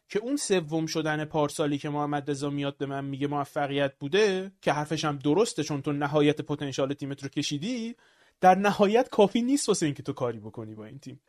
که 0.09 0.19
اون 0.19 0.35
سوم 0.35 0.85
شدن 0.85 1.25
پارسالی 1.25 1.77
که 1.77 1.89
محمد 1.89 2.31
رضا 2.31 2.49
میاد 2.49 2.77
به 2.77 2.85
من 2.85 3.05
میگه 3.05 3.27
موفقیت 3.27 3.93
بوده 3.99 4.51
که 4.61 4.71
حرفش 4.71 5.05
هم 5.05 5.17
درسته 5.17 5.63
چون 5.63 5.81
تو 5.81 5.91
نهایت 5.91 6.41
پتانسیل 6.41 6.93
تیمت 6.93 7.23
رو 7.23 7.29
کشیدی 7.29 7.95
در 8.41 8.55
نهایت 8.55 9.09
کافی 9.09 9.41
نیست 9.41 9.69
واسه 9.69 9.85
اینکه 9.85 10.03
تو 10.03 10.13
کاری 10.13 10.39
بکنی 10.39 10.75
با 10.75 10.85
این 10.85 10.99
تیم. 10.99 11.21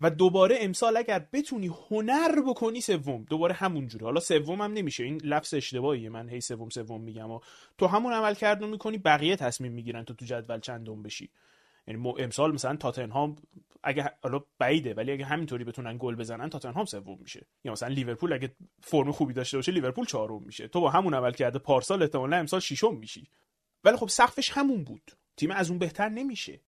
و 0.00 0.10
دوباره 0.10 0.56
امسال 0.60 0.96
اگر 0.96 1.26
بتونی 1.32 1.66
هنر 1.66 2.42
بکنی 2.46 2.80
سوم 2.80 3.24
دوباره 3.24 3.54
همونجوره 3.54 4.04
حالا 4.04 4.20
سوم 4.20 4.62
هم 4.62 4.72
نمیشه. 4.72 5.04
این 5.04 5.20
لفظ 5.24 5.54
اشتباهیه. 5.54 6.08
من 6.08 6.28
هی 6.28 6.40
سوم 6.40 6.68
سوم 6.68 7.00
میگم 7.00 7.30
و 7.30 7.40
تو 7.78 7.86
همون 7.86 8.12
عمل 8.12 8.34
کردن 8.34 8.68
می‌کنی 8.68 8.98
بقیه 8.98 9.36
تصمیم 9.36 9.72
می‌گیرن 9.72 10.04
تو 10.04 10.14
تو 10.14 10.24
جدول 10.24 10.60
چندم 10.60 11.02
بشی. 11.02 11.30
یعنی 11.88 12.14
امسال 12.18 12.54
مثلا 12.54 12.76
تاتنهام 12.76 13.36
اگه 13.82 14.10
حالا 14.22 14.40
بعیده 14.58 14.94
ولی 14.94 15.12
اگه 15.12 15.24
همینطوری 15.24 15.64
بتونن 15.64 15.96
گل 16.00 16.14
بزنن 16.14 16.50
تاتنهام 16.50 16.84
سوم 16.84 17.18
میشه. 17.20 17.46
یا 17.64 17.72
مثلا 17.72 17.88
لیورپول 17.88 18.32
اگه 18.32 18.54
فرم 18.82 19.12
خوبی 19.12 19.34
داشته 19.34 19.58
باشه 19.58 19.72
لیورپول 19.72 20.04
چهارم 20.04 20.42
میشه. 20.42 20.68
تو 20.68 20.80
با 20.80 20.90
همون 20.90 21.14
عمل 21.14 21.32
کرده 21.32 21.58
پارسال 21.58 22.02
احتمالاً 22.02 22.36
امسال 22.36 22.60
ششم 22.60 22.96
میشی. 22.96 23.30
ولی 23.84 23.96
خب 23.96 24.08
سقفش 24.08 24.50
همون 24.50 24.84
بود. 24.84 25.12
تیم 25.36 25.50
از 25.50 25.70
اون 25.70 25.78
بهتر 25.78 26.08
نمیشه. 26.08 26.60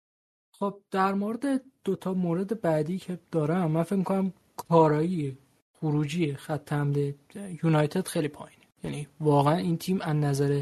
خب 0.51 0.81
در 0.91 1.13
مورد 1.13 1.61
دوتا 1.83 2.13
مورد 2.13 2.61
بعدی 2.61 2.97
که 2.97 3.19
دارم 3.31 3.71
من 3.71 3.83
فکر 3.83 3.95
می‌کنم 3.95 4.33
کارایی 4.57 5.37
خروجی 5.73 6.33
خط 6.33 6.73
حمله 6.73 7.15
یونایتد 7.63 8.07
خیلی 8.07 8.27
پایینه. 8.27 8.65
یعنی 8.83 9.07
واقعا 9.19 9.55
این 9.55 9.77
تیم 9.77 10.01
از 10.01 10.15
نظر 10.15 10.61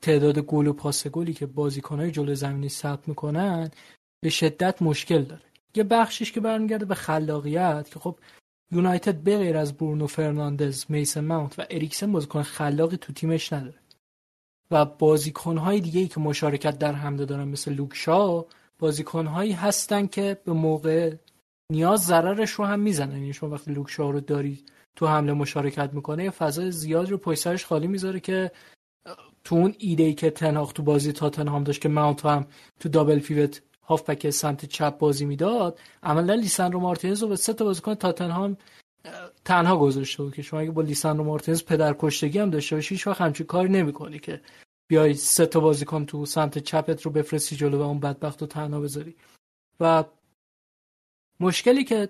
تعداد 0.00 0.38
گل 0.38 0.66
و 0.66 0.72
پاس 0.72 1.06
گلی 1.06 1.32
که 1.32 1.46
بازیکنهای 1.46 2.10
جلو 2.10 2.34
زمینی 2.34 2.68
ثبت 2.68 3.08
می‌کنن 3.08 3.70
به 4.20 4.30
شدت 4.30 4.82
مشکل 4.82 5.22
داره. 5.22 5.42
یه 5.74 5.84
بخشش 5.84 6.32
که 6.32 6.40
برمیگرده 6.40 6.84
به 6.84 6.94
خلاقیت 6.94 7.90
که 7.92 7.98
خب 7.98 8.18
یونایتد 8.72 9.14
به 9.14 9.38
غیر 9.38 9.56
از 9.56 9.76
برونو 9.76 10.06
فرناندز، 10.06 10.84
میسن 10.88 11.24
ماونت 11.24 11.58
و 11.58 11.62
اریکسن 11.70 12.12
بازیکن 12.12 12.42
خلاقی 12.42 12.96
تو 12.96 13.12
تیمش 13.12 13.52
نداره. 13.52 13.78
و 14.70 14.84
بازیکنهای 14.84 15.80
دیگه 15.80 16.00
ای 16.00 16.08
که 16.08 16.20
مشارکت 16.20 16.78
در 16.78 16.92
حمله 16.92 17.24
دارن 17.24 17.48
مثل 17.48 17.72
لوک 17.72 18.20
شا 18.20 18.44
بازیکنهایی 18.78 19.52
هستن 19.52 20.06
که 20.06 20.40
به 20.44 20.52
موقع 20.52 21.14
نیاز 21.72 22.00
ضررش 22.00 22.50
رو 22.50 22.64
هم 22.64 22.80
می‌زنن. 22.80 23.12
یعنی 23.12 23.32
شما 23.32 23.50
وقتی 23.50 23.72
لوک 23.72 23.97
شا 23.97 24.10
رو 24.10 24.20
داری 24.20 24.64
تو 24.96 25.06
حمله 25.06 25.32
مشارکت 25.32 25.90
می‌کنه 25.92 26.24
یه 26.24 26.30
فضای 26.30 26.70
زیاد 26.70 27.10
رو 27.10 27.18
پشت 27.18 27.56
خالی 27.64 27.86
می‌ذاره 27.86 28.20
که 28.20 28.50
تو 29.44 29.54
اون 29.54 29.74
ایده 29.78 30.02
ای 30.02 30.14
که 30.14 30.30
تنهاق 30.30 30.72
تو 30.72 30.82
بازی 30.82 31.12
تاتنهام 31.12 31.64
داشت 31.64 31.80
که 31.80 31.88
ماونت 31.88 32.26
هم 32.26 32.46
تو 32.80 32.88
دابل 32.88 33.18
پیوت 33.18 33.62
هافبک 33.82 34.30
سمت 34.30 34.64
چپ 34.64 34.98
بازی 34.98 35.24
می‌داد 35.24 35.78
عملا 36.02 36.34
لیساندرو 36.34 36.80
مارتینز 36.80 37.22
رو 37.22 37.28
به 37.28 37.36
سه 37.36 37.52
تا 37.52 37.64
بازیکن 37.64 37.94
تاتنهام 37.94 38.56
تنها 39.44 39.76
گذاشته 39.76 40.22
بود 40.22 40.34
که 40.34 40.42
شما 40.42 40.60
اگه 40.60 40.70
با 40.70 40.82
لیساندرو 40.82 41.24
مارتینز 41.24 41.64
پدر 41.64 41.96
کشتگی 41.98 42.38
هم 42.38 42.50
داشته 42.50 42.76
باشی 42.76 42.94
هیچ 42.94 43.06
وقت 43.06 43.20
همچین 43.20 43.46
کاری 43.46 43.68
نمی‌کنی 43.68 44.18
که 44.18 44.40
بیای 44.88 45.14
سه 45.14 45.46
تا 45.46 45.60
بازیکن 45.60 46.06
تو 46.06 46.26
سمت 46.26 46.58
چپت 46.58 47.02
رو 47.02 47.10
بفرستی 47.10 47.56
جلو 47.56 47.78
و 47.78 47.82
اون 47.82 48.00
بدبخت 48.00 48.40
رو 48.40 48.46
تنها 48.46 48.80
بذاری. 48.80 49.16
و 49.80 50.04
مشکلی 51.40 51.84
که 51.84 52.08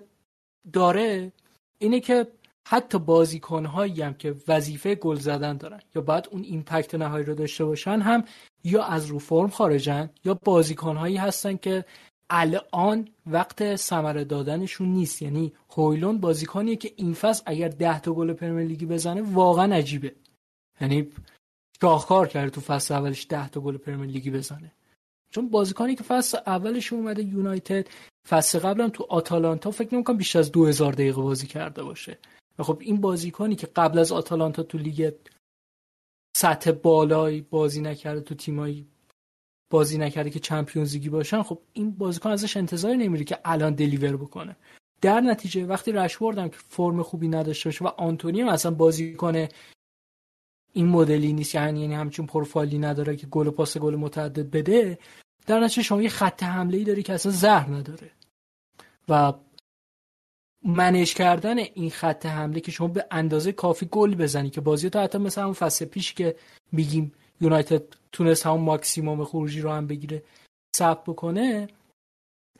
داره 0.73 1.31
اینه 1.77 1.99
که 1.99 2.27
حتی 2.67 2.99
بازیکنهایی 2.99 4.01
هم 4.01 4.13
که 4.13 4.35
وظیفه 4.47 4.95
گل 4.95 5.15
زدن 5.15 5.57
دارن. 5.57 5.79
یا 5.95 6.01
باید 6.01 6.27
اون 6.31 6.43
ایمپکت 6.43 6.95
نهایی 6.95 7.25
رو 7.25 7.35
داشته 7.35 7.65
باشن 7.65 7.99
هم 7.99 8.23
یا 8.63 8.83
از 8.83 9.05
رو 9.05 9.19
فرم 9.19 9.49
خارجن 9.49 10.09
یا 10.25 10.33
بازیکنهایی 10.33 11.17
هستن 11.17 11.57
که 11.57 11.85
الان 12.29 13.07
وقت 13.25 13.75
ثمره 13.75 14.23
دادنشون 14.23 14.87
نیست. 14.89 15.21
یعنی 15.21 15.53
هویلون 15.69 16.17
بازیکنیه 16.17 16.75
که 16.75 16.93
این 16.95 17.13
فصل 17.13 17.43
اگر 17.45 17.67
ده 17.67 17.99
تا 17.99 18.13
گل 18.13 18.33
پرمیر 18.33 18.67
لیگی 18.67 18.85
بزنه 18.85 19.21
واقعا 19.21 19.75
عجیبه. 19.75 20.15
یعنی 20.81 21.09
شاهکار 21.81 22.27
کرده 22.27 22.49
تو 22.49 22.61
فصل 22.61 22.93
اولش 22.93 23.27
ده 23.29 23.49
تا 23.49 23.61
گل 23.61 23.77
پرمیر 23.77 24.09
لیگی 24.09 24.31
بزنه. 24.31 24.71
چون 25.29 25.49
بازیکنی 25.49 25.95
که 25.95 26.03
فصل 26.03 26.37
اولش 26.47 26.93
اومده 26.93 27.23
یونایتد 27.23 27.87
فصل 28.29 28.59
قبلم 28.59 28.89
تو 28.89 29.05
آتالانتا 29.09 29.71
فکر 29.71 29.95
نمی‌کنم 29.95 30.17
بیشتر 30.17 30.39
از 30.39 30.51
2000 30.51 30.93
دقیقه 30.93 31.21
بازی 31.21 31.47
کرده 31.47 31.83
باشه. 31.83 32.17
خب 32.63 32.77
این 32.81 33.01
بازیکنی 33.01 33.55
که 33.55 33.67
قبل 33.67 33.99
از 33.99 34.11
آتالانتا 34.11 34.63
تو 34.63 34.77
لیگ 34.77 35.13
سطح 36.37 36.71
بالایی 36.71 37.41
بازی 37.41 37.81
نکرده 37.81 38.21
تو 38.21 38.35
تیمایی 38.35 38.87
بازی 39.71 39.97
نکرده 39.97 40.29
که 40.29 40.39
چمپیونز 40.39 40.93
لیگی 40.93 41.09
باشن 41.09 41.43
خب 41.43 41.59
این 41.73 41.91
بازیکن 41.91 42.29
ازش 42.29 42.57
انتظاری 42.57 42.97
نمیره 42.97 43.23
که 43.23 43.39
الان 43.45 43.73
دلیور 43.73 44.17
بکنه. 44.17 44.55
در 45.01 45.21
نتیجه 45.21 45.65
وقتی 45.65 45.91
رشوردم 45.91 46.49
که 46.49 46.57
فرم 46.57 47.03
خوبی 47.03 47.27
نداشته 47.27 47.69
باشه 47.69 47.85
و 47.85 47.87
آنتونی 47.87 48.41
هم 48.41 48.47
اصلا 48.47 48.71
بازیکن 48.71 49.47
این 50.73 50.87
مدلی 50.87 51.33
نیست 51.33 51.55
یعنی 51.55 51.81
یعنی 51.81 51.93
همچون 51.93 52.25
پروفایلی 52.25 52.79
نداره 52.79 53.15
که 53.15 53.27
گل 53.27 53.47
و 53.47 53.51
پاس 53.51 53.77
گل 53.77 53.95
متعدد 53.95 54.51
بده 54.51 54.99
در 55.47 55.59
نتیجه 55.59 55.81
شما 55.81 56.01
یه 56.01 56.09
خط 56.09 56.43
حمله 56.43 56.77
ای 56.77 56.83
داری 56.83 57.03
که 57.03 57.13
اصلا 57.13 57.31
زهر 57.31 57.69
نداره. 57.69 58.11
و 59.09 59.33
منش 60.65 61.13
کردن 61.13 61.57
این 61.57 61.89
خط 61.89 62.25
حمله 62.25 62.59
که 62.59 62.71
شما 62.71 62.87
به 62.87 63.05
اندازه 63.11 63.51
کافی 63.51 63.87
گل 63.91 64.15
بزنی 64.15 64.49
که 64.49 64.61
بازی 64.61 64.89
تو 64.89 64.99
حتی 64.99 65.17
مثل 65.17 65.41
همون 65.41 65.53
فصل 65.53 65.85
پیش 65.85 66.13
که 66.13 66.35
میگیم 66.71 67.11
یونایتد 67.41 67.83
تونست 68.11 68.45
همون 68.45 68.61
ماکسیموم 68.61 69.23
خروجی 69.23 69.61
رو 69.61 69.71
هم 69.71 69.87
بگیره 69.87 70.23
ثبت 70.75 71.03
بکنه 71.03 71.67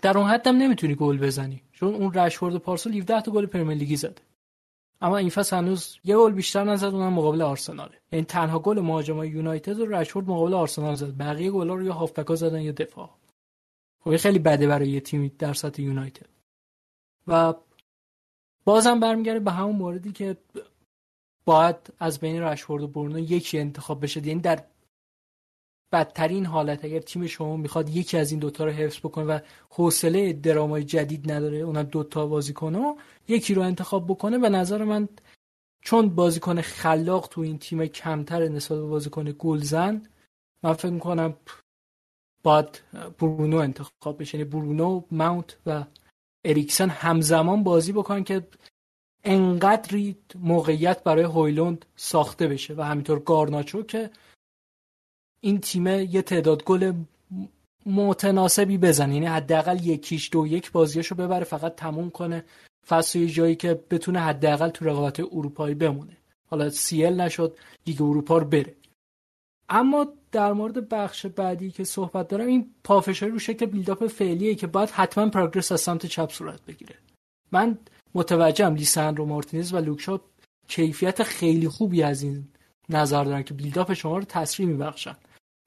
در 0.01 0.17
اون 0.17 0.29
حد 0.29 0.47
هم 0.47 0.55
نمی‌تونی 0.55 0.95
گل 0.95 1.17
بزنی. 1.17 1.61
چون 1.73 1.95
اون 1.95 2.13
رشفورد 2.13 2.55
پارسال 2.55 2.93
17 2.93 3.21
تا 3.21 3.31
گل 3.31 3.45
پرمیر 3.45 3.77
لیگی 3.77 3.95
زده 3.95 4.21
اما 5.01 5.17
این 5.17 5.29
فصل 5.29 5.55
هنوز 5.55 5.97
یه 6.03 6.17
گل 6.17 6.31
بیشتر 6.31 6.63
نزد 6.63 6.93
اونم 6.93 7.13
مقابل 7.13 7.41
آرسناله. 7.41 7.91
این 7.91 7.99
یعنی 8.11 8.25
تنها 8.25 8.59
گل 8.59 8.79
مهاجمای 8.79 9.29
یونایتد 9.29 9.79
و 9.79 9.85
رشفورد 9.85 10.27
مقابل 10.29 10.53
آرسنال 10.53 10.95
زد. 10.95 11.17
بقیه 11.17 11.51
گلا 11.51 11.73
رو 11.73 11.83
یا 11.83 11.93
هافبکا 11.93 12.35
زدن 12.35 12.61
یا 12.61 12.71
دفاع. 12.71 13.09
خب 14.03 14.17
خیلی 14.17 14.39
بده 14.39 14.67
برای 14.67 14.89
یه 14.89 14.99
تیم 14.99 15.31
در 15.39 15.53
سطح 15.53 15.81
یونایتد. 15.81 16.29
و 17.27 17.53
بازم 18.65 18.99
برمیگرده 18.99 19.39
به 19.39 19.51
همون 19.51 19.75
موردی 19.75 20.11
که 20.11 20.37
باید 21.45 21.75
از 21.99 22.19
بین 22.19 22.41
رشفورد 22.41 22.83
و 22.83 22.87
برونو 22.87 23.19
یکی 23.19 23.59
انتخاب 23.59 24.03
بشه. 24.03 24.27
یعنی 24.27 24.41
در 24.41 24.63
بدترین 25.91 26.45
حالت 26.45 26.85
اگر 26.85 26.99
تیم 26.99 27.27
شما 27.27 27.57
می‌خواد 27.57 27.89
یکی 27.89 28.17
از 28.17 28.31
این 28.31 28.39
دوتا 28.39 28.65
رو 28.65 28.71
حفظ 28.71 28.99
بکنه 28.99 29.25
و 29.25 29.39
حوصله 29.69 30.33
درامای 30.33 30.83
جدید 30.83 31.31
نداره 31.31 31.57
اونم 31.57 31.83
دوتا 31.83 32.27
بازیکن 32.27 32.95
یکی 33.27 33.53
رو 33.53 33.61
انتخاب 33.61 34.07
بکنه 34.07 34.37
به 34.37 34.49
نظر 34.49 34.83
من 34.83 35.09
چون 35.81 36.09
بازیکن 36.09 36.61
خلاق 36.61 37.27
تو 37.27 37.41
این 37.41 37.57
تیم 37.57 37.85
کمتر 37.85 38.47
نسبت 38.47 38.77
به 38.77 38.85
بازیکن 38.85 39.35
گلزن 39.39 40.03
من 40.63 40.73
فکر 40.73 40.91
می‌کنم 40.91 41.33
باید 42.43 42.81
برونو 43.19 43.57
انتخاب 43.57 44.19
بشه. 44.19 44.37
یعنی 44.37 44.49
برونو 44.49 45.03
ماونت 45.11 45.57
و 45.65 45.83
اریکسن 46.45 46.89
همزمان 46.89 47.63
بازی 47.63 47.91
بکنن 47.91 48.23
که 48.23 48.47
انقدری 49.23 50.15
موقعیت 50.35 51.03
برای 51.03 51.23
هویلوند 51.23 51.85
ساخته 51.95 52.47
بشه 52.47 52.73
و 52.73 52.81
همینطور 52.81 53.19
گارناچو 53.19 53.83
که 53.83 54.09
این 55.41 55.59
تیم 55.59 55.87
یه 55.87 56.21
تعداد 56.21 56.63
گل 56.63 56.93
متناسبی 57.85 58.77
بزنه. 58.77 59.13
یعنی 59.13 59.25
حداقل 59.25 59.85
یکیش 59.85 60.29
دو 60.31 60.47
یک 60.47 60.71
بازیاشو 60.71 61.15
ببره 61.15 61.43
فقط 61.43 61.75
تموم 61.75 62.09
کنه 62.09 62.43
فصل 62.87 63.19
یه 63.19 63.27
جایی 63.27 63.55
که 63.55 63.73
بتونه 63.89 64.19
حداقل 64.19 64.69
تو 64.69 64.85
رقابت 64.85 65.19
اروپایی 65.19 65.75
بمونه. 65.75 66.17
حالا 66.47 66.69
سیل 66.69 67.21
نشد 67.21 67.57
لیگ 67.87 68.01
اروپا 68.01 68.37
رو 68.37 68.45
بره. 68.45 68.75
اما 69.71 70.07
در 70.31 70.53
مورد 70.53 70.89
بخش 70.89 71.25
بعدی 71.25 71.71
که 71.71 71.83
صحبت 71.83 72.27
دارم 72.27 72.47
این 72.47 72.73
پافشاری 72.83 73.31
رو 73.31 73.39
شکل 73.39 73.65
بیلداپ 73.65 74.07
فعلیه 74.07 74.55
که 74.55 74.67
باید 74.67 74.89
حتما 74.89 75.29
پروگرس 75.29 75.71
از 75.71 75.81
سمت 75.81 76.05
چپ 76.05 76.31
صورت 76.31 76.65
بگیره. 76.65 76.95
من 77.51 77.77
متوجهم 78.15 78.75
لیساندرو 78.75 79.25
مارتینز 79.25 79.73
و 79.73 79.77
لوکشا 79.77 80.19
کیفیت 80.67 81.23
خیلی 81.23 81.67
خوبی 81.67 82.03
از 82.03 82.23
این 82.23 82.47
نظر 82.89 83.23
دارن 83.23 83.43
که 83.43 83.53
بیلداپ 83.53 83.93
شما 83.93 84.17
رو 84.17 84.23
تسریع 84.23 84.67
میبخشن. 84.67 85.15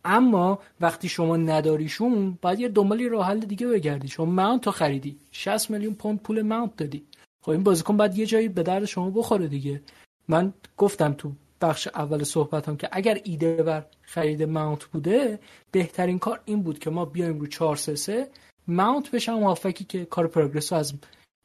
اما 0.05 0.59
وقتی 0.81 1.09
شما 1.09 1.37
نداریشون 1.37 2.39
باید 2.43 2.61
یه 2.61 2.69
دنبال 2.69 3.03
راه 3.03 3.27
حل 3.27 3.41
دیگه 3.41 3.67
بگردی. 3.67 4.09
شما 4.09 4.27
ماونت 4.27 4.61
تو 4.61 4.71
خریدی. 4.71 5.19
60 5.31 5.71
میلیون 5.71 5.95
پوند 5.95 6.23
پول 6.23 6.43
ماونت 6.43 6.77
دادی. 6.77 7.07
خب 7.45 7.51
این 7.51 7.63
بازیکن 7.63 7.97
باید 7.97 8.19
یه 8.19 8.27
جایی 8.27 8.49
به 8.49 8.63
درد 8.63 8.85
شما 8.85 9.11
بخوره 9.11 9.49
دیگه. 9.49 9.83
من 10.29 10.53
گفتم 10.77 11.13
تو 11.13 11.33
بخش 11.61 11.89
اول 11.89 12.23
صحبتم 12.23 12.77
که 12.77 12.89
اگر 12.93 13.21
ایده 13.25 13.63
بر 13.63 13.87
خرید 14.03 14.43
ماونت 14.43 14.85
بوده 14.85 15.39
بهترین 15.71 16.19
کار 16.19 16.41
این 16.45 16.63
بود 16.63 16.79
که 16.79 16.91
ما 16.91 17.05
بیایم 17.05 17.41
رو 17.41 17.47
4 17.47 17.77
3 17.77 18.29
ماونت 18.69 19.11
بشم 19.11 19.43
هافکی 19.43 19.85
که 19.85 20.05
کار 20.05 20.27
پروگرس 20.27 20.73
رو 20.73 20.79
از 20.79 20.95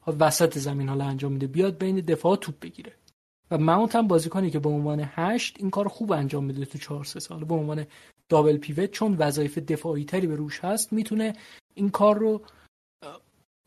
وسط 0.06 0.58
زمین 0.58 0.88
حالا 0.88 1.04
انجام 1.04 1.32
میده 1.32 1.46
بیاد 1.46 1.78
بین 1.78 2.00
دفاع 2.00 2.36
توپ 2.36 2.54
بگیره. 2.60 2.92
و 3.50 3.58
ماونت 3.58 3.96
هم 3.96 4.08
بازیکنی 4.08 4.50
که 4.50 4.58
به 4.58 4.68
عنوان 4.68 5.08
هشت 5.14 5.56
این 5.58 5.70
کار 5.70 5.88
خوب 5.88 6.12
انجام 6.12 6.44
میده 6.44 6.64
تو 6.64 6.78
4 6.78 7.04
3 7.04 7.20
سال 7.20 7.44
به 7.44 7.54
عنوان 7.54 7.86
دابل 8.28 8.56
پیوت 8.56 8.90
چون 8.90 9.16
وظایف 9.18 9.58
دفاعی 9.58 10.04
تری 10.04 10.26
به 10.26 10.36
روش 10.36 10.64
هست 10.64 10.92
می‌تونه 10.92 11.32
این 11.74 11.90
کار 11.90 12.18
رو 12.18 12.42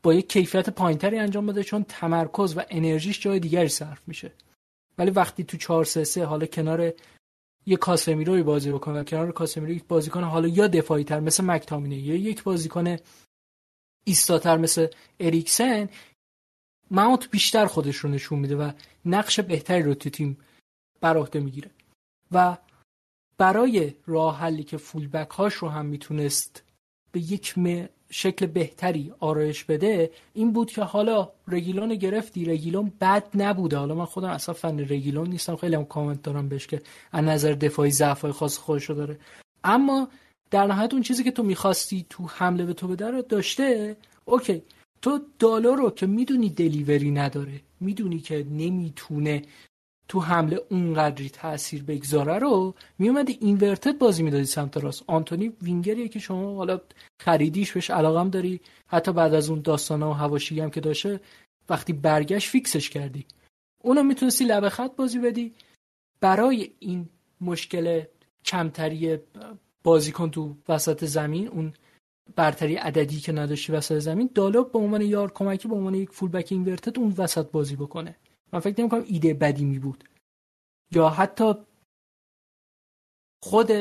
با 0.03 0.13
یک 0.13 0.29
کیفیت 0.29 0.69
پایینتری 0.69 1.19
انجام 1.19 1.45
بده 1.45 1.63
چون 1.63 1.85
تمرکز 1.89 2.57
و 2.57 2.61
انرژیش 2.69 3.19
جای 3.19 3.39
دیگری 3.39 3.67
صرف 3.67 4.07
میشه. 4.07 4.31
ولی 4.97 5.11
وقتی 5.11 5.43
تو 5.43 5.57
4 5.57 5.85
3 5.85 6.03
3 6.03 6.25
حالا 6.25 6.45
کنار 6.45 6.93
یه 7.65 7.77
کاسمیروی 7.77 8.43
بازی 8.43 8.71
بکنه 8.71 8.99
و 8.99 9.03
کنار 9.03 9.31
کاسمیرو 9.31 9.73
یک 9.73 9.83
بازیکن 9.83 10.23
حالا 10.23 10.47
یا 10.47 10.67
دفاعی 10.67 11.03
تر 11.03 11.19
مثل 11.19 11.43
مکتامینه 11.43 11.97
یا 11.97 12.15
یک 12.15 12.43
بازیکن 12.43 12.97
ایستاتر 14.03 14.57
مثل 14.57 14.87
اریکسن 15.19 15.89
ماونت 16.91 17.31
بیشتر 17.31 17.65
خودش 17.65 17.95
رو 17.95 18.09
نشون 18.09 18.39
میده 18.39 18.55
و 18.55 18.71
نقش 19.05 19.39
بهتری 19.39 19.83
رو 19.83 19.93
تو 19.93 20.09
تیم 20.09 20.37
بر 21.01 21.17
عهده 21.17 21.39
می‌گیره. 21.39 21.71
و 22.31 22.57
برای 23.37 23.93
راه 24.05 24.37
حلی 24.37 24.63
که 24.63 24.77
فولبک 24.77 25.29
هاش 25.29 25.53
رو 25.53 25.69
هم 25.69 25.85
می‌تونست 25.85 26.63
به 27.11 27.19
یک 27.19 27.53
شکل 28.13 28.45
بهتری 28.45 29.13
آرایش 29.19 29.63
بده 29.63 30.11
این 30.33 30.51
بود 30.51 30.71
که 30.71 30.81
حالا 30.81 31.29
رگیلون 31.47 31.95
گرفتی 31.95 32.45
رگیلون 32.45 32.91
بد 33.01 33.23
نبوده. 33.35 33.77
حالا 33.77 33.95
من 33.95 34.05
خودم 34.05 34.29
اصلا 34.29 34.55
فن 34.55 34.79
رگیلون 34.79 35.29
نیستم 35.29 35.55
خیلی 35.55 35.75
هم 35.75 35.85
کامنت 35.85 36.23
دارم 36.23 36.49
بهش 36.49 36.67
که 36.67 36.81
از 37.11 37.25
نظر 37.25 37.51
دفاعی 37.53 37.91
ضعف 37.91 38.25
خاص 38.25 38.57
خودش 38.57 38.85
رو 38.85 38.95
داره. 38.95 39.19
اما 39.63 40.07
در 40.51 40.67
نهایت 40.67 40.93
اون 40.93 41.01
چیزی 41.01 41.23
که 41.23 41.31
تو 41.31 41.43
می‌خواستی 41.43 42.05
تو 42.09 42.25
حمله 42.27 42.65
به 42.65 42.73
تو 42.73 42.87
بده 42.87 43.11
رو 43.11 43.21
داشته 43.21 43.97
اوکی. 44.25 44.61
تو 45.01 45.19
دالو 45.39 45.75
رو 45.75 45.89
که 45.89 46.05
می‌دونی 46.05 46.49
دلیوری 46.49 47.11
نداره 47.11 47.61
می‌دونی 47.79 48.19
که 48.19 48.45
نمی‌تونه 48.51 49.41
تو 50.07 50.19
حمله 50.19 50.61
اونقدری 50.69 51.29
تاثیر 51.29 51.83
بگذاره 51.83 52.39
رو 52.39 52.75
میومدی 52.99 53.37
اینورتد 53.41 53.97
بازی 53.97 54.23
می‌دادی 54.23 54.45
سمت 54.45 54.77
راست. 54.77 55.03
آنتونی 55.07 55.51
وینگریه 55.61 56.07
که 56.07 56.19
شما 56.19 56.55
حالا 56.55 56.79
خریدیش 57.21 57.71
بهش 57.71 57.89
علاقم 57.89 58.29
داری. 58.29 58.61
حتی 58.87 59.13
بعد 59.13 59.33
از 59.33 59.49
اون 59.49 59.61
داستانا 59.61 60.09
و 60.09 60.13
هواشی 60.13 60.59
هم 60.59 60.69
که 60.69 60.81
داشته 60.81 61.19
وقتی 61.69 61.93
برگشت 61.93 62.49
فیکسش 62.49 62.89
کردی. 62.89 63.25
اونو 63.83 64.03
می‌تونستی 64.03 64.43
لبه 64.43 64.69
خط 64.69 64.95
بازی 64.95 65.19
بدی. 65.19 65.53
برای 66.21 66.71
این 66.79 67.09
مشکل 67.41 68.03
کمتری 68.45 69.17
بازیکن 69.83 70.29
تو 70.29 70.55
وسط 70.69 71.05
زمین 71.05 71.47
اون 71.47 71.73
برتری 72.35 72.75
عددی 72.75 73.19
که 73.19 73.31
نداشتی 73.31 73.71
وسط 73.71 73.99
زمین 73.99 74.29
دالوب 74.35 74.71
به 74.71 74.79
عنوان 74.79 75.01
یار 75.01 75.31
کمکی 75.31 75.67
به 75.67 75.75
عنوان 75.75 75.95
یک 75.95 76.09
فول 76.09 76.29
بک 76.29 76.47
اینورتد 76.51 76.99
اون 76.99 77.13
وسط 77.17 77.51
بازی 77.51 77.75
بکنه. 77.75 78.15
من 78.53 78.59
فکر 78.59 78.81
نمی 78.81 78.89
کنم 78.89 79.03
ایده 79.07 79.33
بدی 79.33 79.65
می 79.65 79.79
بود. 79.79 80.03
یا 80.91 81.09
حتی 81.09 81.53
خود 83.43 83.71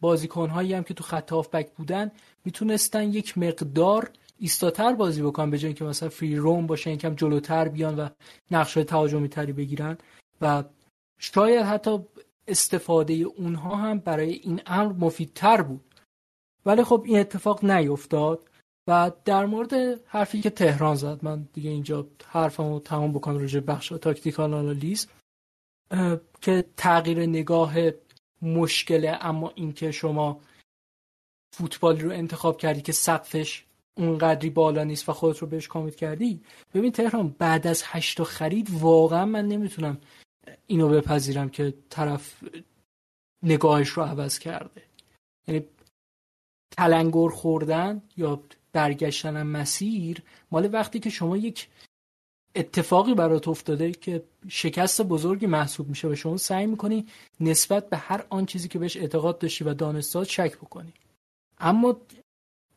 بازیکن 0.00 0.48
هایی 0.48 0.74
هم 0.74 0.82
که 0.82 0.94
تو 0.94 1.04
خط 1.04 1.32
بک 1.32 1.72
بودن 1.74 2.10
می‌تونستن 2.44 3.02
یک 3.02 3.38
مقدار 3.38 4.10
ایستاتر 4.38 4.92
بازی 4.92 5.22
بکنن 5.22 5.50
به 5.50 5.58
جای 5.58 5.74
که 5.74 5.84
مثلا 5.84 6.08
فری 6.08 6.36
روم 6.36 6.66
باشه 6.66 6.90
یکم 6.90 7.14
جلوتر 7.14 7.68
بیان 7.68 7.98
و 7.98 8.08
نقش 8.50 8.74
تهاجمی 8.74 9.28
تری 9.28 9.52
بگیرن. 9.52 9.98
و 10.40 10.64
شاید 11.18 11.66
حتی 11.66 11.98
استفاده 12.48 13.14
اونها 13.14 13.76
هم 13.76 13.98
برای 13.98 14.32
این 14.32 14.62
امر 14.66 14.92
مفیدتر 14.92 15.62
بود. 15.62 15.94
ولی 16.66 16.84
خب 16.84 17.02
این 17.06 17.18
اتفاق 17.18 17.64
نیفتاد. 17.64 18.50
و 18.86 19.12
در 19.24 19.46
مورد 19.46 19.72
حرفی 20.06 20.40
که 20.40 20.50
تهران 20.50 20.94
زد 20.94 21.24
من 21.24 21.48
دیگه 21.52 21.70
اینجا 21.70 22.06
حرفمو 22.26 22.80
تمام 22.80 23.12
بکنم 23.12 23.38
راجع 23.38 23.60
بخش 23.60 23.88
تاکتیکال 23.88 24.54
آنالیز 24.54 25.08
که 26.40 26.64
تغییر 26.76 27.26
نگاه 27.26 27.74
مشکله 28.42 29.18
اما 29.20 29.52
اینکه 29.54 29.90
شما 29.90 30.40
فوتبالی 31.54 32.02
رو 32.02 32.10
انتخاب 32.10 32.58
کردی 32.58 32.80
که 32.80 32.92
سقفش 32.92 33.64
اونقدری 33.94 34.50
بالا 34.50 34.84
نیست 34.84 35.08
و 35.08 35.12
خودت 35.12 35.38
رو 35.38 35.46
بهش 35.46 35.68
کامید 35.68 35.96
کردی. 35.96 36.40
ببین 36.74 36.92
تهران 36.92 37.28
بعد 37.38 37.66
از 37.66 37.82
هشت 37.86 38.22
خرید 38.22 38.68
واقعا 38.70 39.24
من 39.24 39.48
نمی‌تونم 39.48 39.98
اینو 40.66 40.88
بپذیرم 40.88 41.48
که 41.48 41.74
طرف 41.90 42.44
نگاهش 43.42 43.88
رو 43.88 44.02
عوض 44.02 44.38
کرده. 44.38 44.82
یعنی 45.48 45.64
تلنگر 46.76 47.28
خوردن 47.28 48.02
یا 48.16 48.42
برگشتن 48.72 49.42
مسیر 49.42 50.22
مال 50.50 50.68
وقتی 50.72 51.00
که 51.00 51.10
شما 51.10 51.36
یک 51.36 51.68
اتفاقی 52.54 53.14
برات 53.14 53.48
افتاده 53.48 53.92
که 53.92 54.22
شکست 54.48 55.02
بزرگی 55.02 55.46
محسوب 55.46 55.88
میشه 55.88 56.08
و 56.08 56.14
شما 56.14 56.36
سعی 56.36 56.66
می‌کنی 56.66 57.06
نسبت 57.40 57.90
به 57.90 57.96
هر 57.96 58.24
آن 58.30 58.46
چیزی 58.46 58.68
که 58.68 58.78
بهش 58.78 58.96
اعتقاد 58.96 59.38
داشتی 59.38 59.64
و 59.64 59.74
دانستاد 59.74 60.26
شک 60.26 60.56
بکنی. 60.56 60.92
اما 61.58 62.00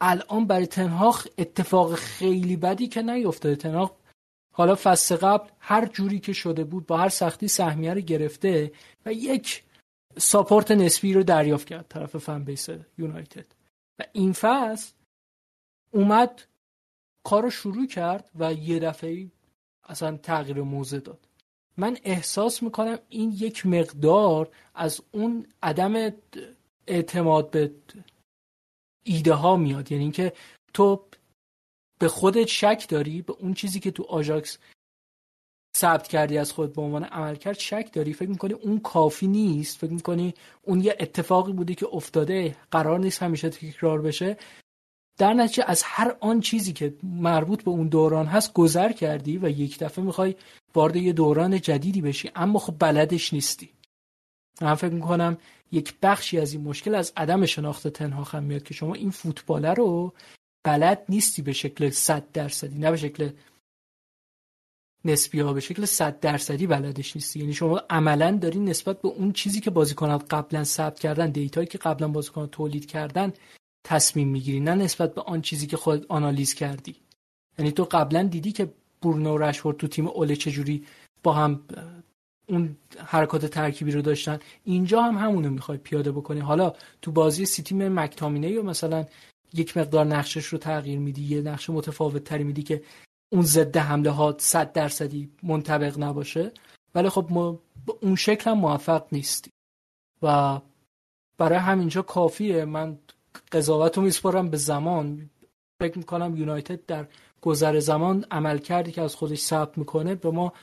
الان 0.02 0.48
برای 0.48 0.68
تنهاخ 0.68 1.28
اتفاق 1.38 1.96
خیلی 1.96 2.56
بدی 2.56 2.88
که 2.88 3.02
نیفتاده 3.02 3.56
تنهاخ 3.56 3.92
حالا 4.54 4.76
فصل 4.76 5.16
قبل 5.16 5.50
هر 5.60 5.86
جوری 5.86 6.20
که 6.20 6.34
شده 6.34 6.64
بود 6.64 6.86
با 6.86 6.98
هر 6.98 7.10
سختی 7.10 7.48
سهمیه 7.48 7.94
رو 7.94 8.02
گرفته 8.02 8.72
و 9.06 9.14
یک 9.14 9.64
ساپورت 10.18 10.72
نسبی 10.72 11.14
رو 11.14 11.24
دریافت 11.24 11.68
کرد 11.68 11.86
طرف 11.90 12.18
فن 12.18 12.44
بیس 12.44 12.70
یونایتد. 12.98 13.46
و 14.00 14.04
این 14.14 14.34
فصل 14.34 14.94
اومد 15.96 16.42
کار 17.24 17.44
رو 17.44 17.50
شروع 17.50 17.88
کرد 17.88 18.30
و 18.40 18.54
یه 18.54 18.80
دفعه 18.80 19.28
اصلا 19.84 20.18
تغییر 20.18 20.62
موضع 20.62 21.00
داد. 21.00 21.28
من 21.78 21.98
احساس 22.04 22.64
می‌کنم 22.64 22.98
این 23.10 23.32
یک 23.32 23.66
مقدار 23.66 24.50
از 24.74 25.02
اون 25.12 25.48
عدم 25.64 26.14
اعتماد 26.88 27.52
به 27.52 27.72
ایده 29.04 29.34
ها 29.34 29.56
میاد. 29.56 29.92
یعنی 29.92 30.04
اینکه 30.04 30.34
تو 30.74 31.06
به 32.00 32.08
خودت 32.08 32.48
شک 32.48 32.86
داری 32.90 33.22
به 33.22 33.34
اون 33.34 33.54
چیزی 33.54 33.80
که 33.80 33.92
تو 33.92 34.04
آژاکس 34.04 34.58
ثبت 35.78 36.08
کردی 36.08 36.38
از 36.38 36.52
خود 36.52 36.74
به 36.74 36.82
عنوان 36.82 37.04
عملکرد 37.04 37.60
شک 37.60 37.90
داری. 37.94 38.14
فکر 38.14 38.30
می‌کنی 38.30 38.54
اون 38.54 38.80
کافی 38.80 39.28
نیست؟ 39.28 39.78
فکر 39.78 39.94
می‌کنی 39.94 40.34
اون 40.62 40.82
یه 40.82 40.98
اتفاقی 41.00 41.54
بوده 41.54 41.76
که 41.76 41.88
افتاده 41.92 42.58
قرار 42.72 43.00
نیست 43.00 43.24
همیشه 43.24 43.50
تکرار 43.50 44.02
بشه؟ 44.02 44.38
در 45.18 45.34
نتیجه 45.34 45.64
از 45.68 45.84
هر 45.86 46.16
آن 46.20 46.42
چیزی 46.42 46.74
که 46.74 46.94
مربوط 47.04 47.64
به 47.64 47.72
اون 47.72 47.88
دوران 47.88 48.26
هست 48.26 48.54
گذر 48.54 48.92
کردی 48.92 49.38
و 49.38 49.50
یک 49.50 49.80
دفعه 49.80 50.06
می‌خوای 50.06 50.36
وارد 50.76 50.96
یه 50.96 51.14
دوران 51.14 51.62
جدیدی 51.62 52.02
بشی 52.02 52.32
اما 52.36 52.60
خب 52.60 52.76
بلدش 52.80 53.34
نیستی. 53.34 53.70
من 54.62 54.76
فکر 54.76 54.94
می‌کنم 54.94 55.38
یک 55.72 55.94
بخشی 56.02 56.40
از 56.40 56.54
این 56.54 56.64
مشکل 56.64 56.96
از 56.96 57.14
عدم 57.18 57.46
شناخت 57.46 57.88
تنها 57.88 58.24
هم 58.24 58.44
میاد 58.44 58.64
که 58.64 58.74
شما 58.74 58.94
این 58.94 59.12
فوتباله 59.12 59.74
رو 59.74 60.14
بلد 60.64 61.06
نیستی 61.10 61.42
به 61.42 61.54
شکل 61.54 61.90
صد 61.90 62.32
درصدی 62.32 62.80
نه 62.80 62.92
به 62.92 62.98
شکل 62.98 63.30
نسبی 65.06 65.40
ها 65.40 65.54
به 65.54 65.60
شکل 65.60 65.86
صد 65.86 66.20
درصدی 66.20 66.68
بلدش 66.68 67.16
نیستی. 67.16 67.40
یعنی 67.40 67.54
شما 67.54 67.82
عملا 67.90 68.38
داری 68.42 68.60
نسبت 68.60 69.02
به 69.02 69.08
اون 69.08 69.32
چیزی 69.32 69.60
که 69.60 69.70
بازیکنات 69.72 70.34
قبلا 70.34 70.64
ثبت 70.64 71.00
کردن 71.00 71.30
data 71.30 71.55
یی 71.55 71.68
که 71.68 71.78
قبلا 71.78 72.08
بازیکنات 72.08 72.52
تولید 72.52 72.86
کردن 72.86 73.34
تصمیم 73.86 74.28
می‌گیری 74.28 74.60
نه 74.60 74.76
نسبت 74.76 75.16
به 75.16 75.22
آن 75.22 75.42
چیزی 75.42 75.68
که 75.68 75.78
خود 75.78 76.06
آنالیز 76.10 76.54
کردی. 76.54 76.96
یعنی 77.60 77.72
تو 77.72 77.84
قبلا 77.84 78.24
دیدی 78.24 78.52
که 78.52 78.74
برونو 79.02 79.34
و 79.34 79.38
رشفورد 79.38 79.78
تو 79.78 79.88
تیم 79.88 80.08
اوله 80.08 80.36
چجوری 80.36 80.86
با 81.24 81.34
هم 81.34 81.64
اون 82.50 82.78
حرکات 82.98 83.46
ترکیبی 83.46 83.92
رو 83.92 84.02
داشتن. 84.02 84.40
اینجا 84.64 85.02
هم 85.02 85.18
همونو 85.18 85.50
می‌خوای 85.50 85.78
پیاده 85.78 86.12
بکنی. 86.12 86.40
حالا 86.40 86.74
تو 87.02 87.12
بازی 87.12 87.46
سیتی 87.46 87.76
مکتامینه 87.76 88.50
یا 88.50 88.62
مثلا 88.62 89.06
یک 89.54 89.78
مقدار 89.78 90.06
نقشش 90.06 90.46
رو 90.46 90.58
تغییر 90.58 91.00
میدی 91.00 91.24
یه 91.24 91.42
نقش 91.42 91.70
متفاوت 91.70 92.24
تری 92.24 92.44
میدی 92.44 92.64
که 92.64 92.84
اون 93.30 93.42
ضد 93.42 93.78
حمله 93.78 94.10
ها 94.10 94.36
صد 94.40 94.72
درصدی 94.72 95.32
منطبق 95.44 96.00
نباشه. 96.00 96.52
ولی 96.96 97.10
خب 97.10 97.28
ما 97.30 97.60
اون 98.02 98.16
شکل 98.16 98.52
هم 98.52 98.58
موفق 98.58 99.06
نیستی. 99.12 99.52
و 100.22 100.60
برای 101.38 101.60
همینجا 101.60 102.02
کافیه. 102.02 102.66
من 102.66 102.98
قضاوت 103.52 103.98
رو 103.98 104.04
میسپارم 104.04 104.50
به 104.50 104.58
زمان. 104.58 105.30
فکر 105.82 105.98
می‌کنم 105.98 106.38
یونایتد 106.38 106.86
در 106.86 107.08
گذر 107.42 107.80
زمان 107.80 108.26
عمل 108.32 108.58
کردی 108.58 108.92
که 108.92 109.02
از 109.02 109.16
خودش 109.16 109.40
ثبت 109.40 109.78
می‌کنه 109.78 110.16
به 110.16 110.32
ما 110.32 110.54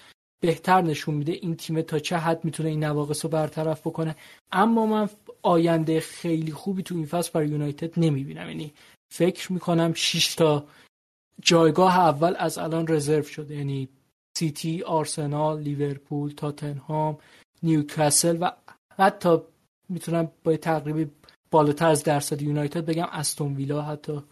بهتر 0.43 0.83
نشون 0.83 1.15
میده 1.15 1.33
این 1.33 1.57
تیم 1.57 1.83
تا 1.83 1.99
چه 1.99 2.17
حد 2.17 2.45
می‌تونه 2.45 2.69
این 2.69 2.85
نواقص 2.85 3.25
رو 3.25 3.31
برطرف 3.31 3.81
بکنه. 3.81 4.17
اما 4.53 4.87
من 4.87 5.09
آینده 5.43 6.01
خیلی 6.01 6.53
خوبی 6.53 6.83
تو 6.83 6.95
این 6.95 7.07
فصل 7.07 7.31
برای 7.35 7.49
یونایتد 7.49 8.01
نمی‌بینم. 8.01 8.49
یعنی 8.49 8.73
فکر 9.13 9.53
می‌کنم 9.53 9.93
6 9.95 10.35
تا 10.35 10.65
جایگاه 11.41 11.99
اول 11.99 12.35
از 12.39 12.59
الان 12.59 12.89
رزرو 12.89 13.23
شده. 13.23 13.55
یعنی 13.57 13.89
سیتی، 14.39 14.83
آرسنال، 14.83 15.61
لیورپول، 15.61 16.31
تاتنهام، 16.31 17.19
نیوکاسل 17.63 18.39
و 18.41 18.51
حتی 18.99 19.39
می‌تونم 19.89 20.31
با 20.45 20.57
تقریبی 20.57 21.11
بالاتر 21.53 21.89
از 21.89 22.05
درصد 22.05 22.43
یونایتد 22.43 22.85
بگم 22.85 23.09
استون 23.13 23.55
ویلا 23.55 23.83
حتی 23.83 24.23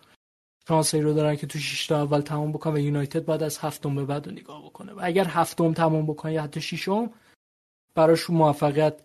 شانسی 0.68 1.00
رو 1.00 1.14
دارن 1.14 1.36
که 1.36 1.46
تو 1.46 1.58
6 1.58 1.86
تا 1.86 2.02
اول 2.02 2.20
تمام 2.20 2.52
بکنن 2.52 2.74
و 2.74 2.78
یونایتد 2.78 3.24
بعد 3.24 3.42
از 3.42 3.58
هفتم 3.58 3.94
به 3.94 4.04
بعد 4.04 4.26
رو 4.26 4.32
نگاه 4.32 4.64
بکنه. 4.64 4.92
و 4.92 5.00
اگر 5.02 5.24
هفتم 5.24 5.72
تمام 5.72 6.06
بکنه 6.06 6.32
یا 6.32 6.42
حتی 6.42 6.60
ششم 6.60 7.10
براشون 7.94 8.36
موفقیت 8.36 9.02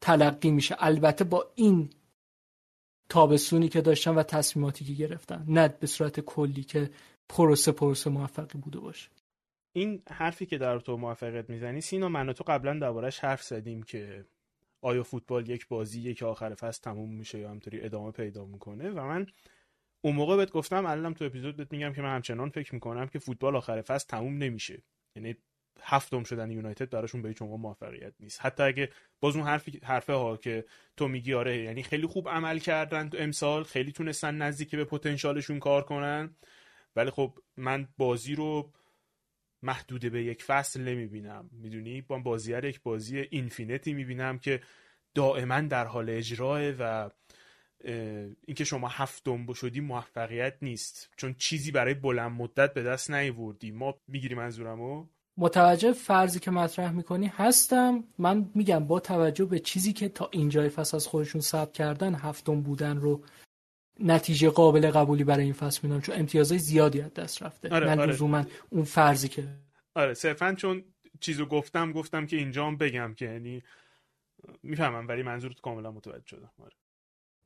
تلقی 0.00 0.50
میشه. 0.50 0.76
البته 0.78 1.24
با 1.24 1.46
این 1.54 1.90
تابستونی 3.08 3.68
که 3.68 3.80
داشتن 3.80 4.14
و 4.14 4.22
تصمیماتی 4.22 4.84
که 4.84 4.92
گرفتن. 4.92 5.44
نه 5.48 5.68
به 5.68 5.86
صورت 5.86 6.20
کلی 6.20 6.64
که 6.64 6.90
پروسه 7.28 7.72
پروسه 7.72 8.10
موفقی 8.10 8.58
بوده 8.58 8.80
باشه. 8.80 9.08
این 9.72 10.02
حرفی 10.10 10.46
که 10.46 10.58
در 10.58 10.78
تو 10.78 10.96
موفقیت 10.96 11.50
می‌زنی 11.50 11.80
سینا 11.80 12.08
من 12.08 12.28
و 12.28 12.32
تو 12.32 12.44
قبلا 12.44 12.78
دربارهش 12.78 13.18
حرف 13.18 13.42
زدیم 13.42 13.82
که 13.82 14.24
آیا 14.82 15.02
فوتبال 15.02 15.48
یک 15.48 15.68
بازیه 15.68 16.14
که 16.14 16.24
آخر 16.24 16.54
فصل 16.54 16.82
تموم 16.82 17.14
میشه 17.14 17.38
یا 17.38 17.50
همطوری 17.50 17.80
ادامه 17.80 18.10
پیدا 18.10 18.44
می‌کنه؟ 18.44 18.90
و 18.90 19.00
من 19.00 19.26
اون 20.00 20.14
موقع 20.14 20.36
بهت 20.36 20.50
گفتم 20.50 20.86
الانم 20.86 21.14
تو 21.14 21.24
اپیزود 21.24 21.56
بهت 21.56 21.72
میگم 21.72 21.92
که 21.92 22.02
من 22.02 22.14
همچنان 22.14 22.50
فکر 22.50 22.74
می‌کنم 22.74 23.06
که 23.06 23.18
فوتبال 23.18 23.56
آخر 23.56 23.82
فصل 23.82 24.06
تموم 24.08 24.38
نمیشه. 24.38 24.82
یعنی 25.16 25.36
هفتم 25.80 26.24
شدن 26.24 26.50
یونایتد 26.50 26.90
براشون 26.90 27.22
به 27.22 27.28
هیچ 27.28 27.42
موفقیت 27.42 28.12
نیست. 28.20 28.40
حتی 28.44 28.62
اگه 28.62 28.88
باز 29.20 29.36
اون 29.36 29.46
حرفی 29.46 29.80
حرفه 29.84 30.12
ها 30.12 30.36
که 30.36 30.64
تو 30.96 31.08
میگی 31.08 31.34
آره 31.34 31.62
یعنی 31.62 31.82
خیلی 31.82 32.06
خوب 32.06 32.28
عمل 32.28 32.58
کردن 32.58 33.08
تو 33.08 33.16
امسال 33.20 33.62
خیلی 33.62 33.92
تونستن 33.92 34.34
نزدیک 34.34 34.74
به 34.74 34.84
پتانسیلشون 34.84 35.58
کار 35.58 35.84
کنن. 35.84 36.36
ولی 36.96 37.10
خب 37.10 37.38
من 37.56 37.88
بازی 37.96 38.34
رو 38.34 38.72
محدوده 39.62 40.10
به 40.10 40.24
یک 40.24 40.42
فصل 40.42 40.80
نمی‌بینم. 40.80 41.50
می‌دونی؟ 41.52 42.00
با 42.00 42.18
بازی 42.18 42.58
یک 42.58 42.82
بازی 42.82 43.18
اینفینیتی 43.18 43.92
می‌بینم 43.92 44.38
که 44.38 44.60
دائما 45.14 45.60
در 45.60 45.84
حال 45.84 46.10
اجراه 46.10 46.70
و 46.70 47.10
اینکه 48.46 48.64
شما 48.64 48.88
هفتم 48.88 49.46
بشدی 49.46 49.80
موفقیت 49.80 50.54
نیست. 50.62 51.10
چون 51.16 51.34
چیزی 51.38 51.70
برای 51.70 51.94
بلند 51.94 52.32
مدت 52.32 52.74
به 52.74 52.82
دست 52.82 53.10
نیوردی. 53.10 53.70
ما 53.70 53.94
می‌گیری 54.08 54.34
منظورمو؟ 54.34 55.06
متوجه 55.36 55.92
فرضی 55.92 56.40
که 56.40 56.50
مطرح 56.50 56.92
می‌کنی 56.92 57.26
هستم. 57.26 58.04
من 58.18 58.50
میگم 58.54 58.86
با 58.86 59.00
توجه 59.00 59.44
به 59.44 59.58
چیزی 59.58 59.92
که 59.92 60.08
تا 60.08 60.28
اینجای 60.32 60.68
فصل 60.68 60.96
از 60.96 61.06
خودشون 61.06 61.40
ثبت 61.40 61.72
کردن 61.72 62.14
هفتم 62.14 62.62
بودن 62.62 62.96
رو 62.96 63.24
نتیجه 64.02 64.50
قابل 64.50 64.90
قبولی 64.90 65.24
برای 65.24 65.44
این 65.44 65.52
فصل 65.52 65.80
می‌دونم 65.82 66.00
چون 66.00 66.14
امتیازهای 66.18 66.58
زیادی 66.58 67.00
از 67.00 67.14
دست 67.14 67.42
رفته 67.42 67.68
آره، 67.68 67.94
نه 67.94 68.02
آره. 68.02 68.46
اون 68.70 68.84
فرضی 68.84 69.28
که 69.28 69.48
آره 69.94 70.14
صرفا 70.14 70.54
چون 70.54 70.84
چیزو 71.20 71.46
گفتم 71.46 71.92
گفتم 71.92 72.26
که 72.26 72.36
اینجام 72.36 72.76
بگم 72.76 73.14
که 73.14 73.24
یعنی 73.24 73.62
می‌فهمم 74.62 75.08
ولی 75.08 75.22
منظورت 75.22 75.60
کاملا 75.60 75.90
متوجه 75.90 76.26
شدم 76.26 76.50
آره. 76.62 76.72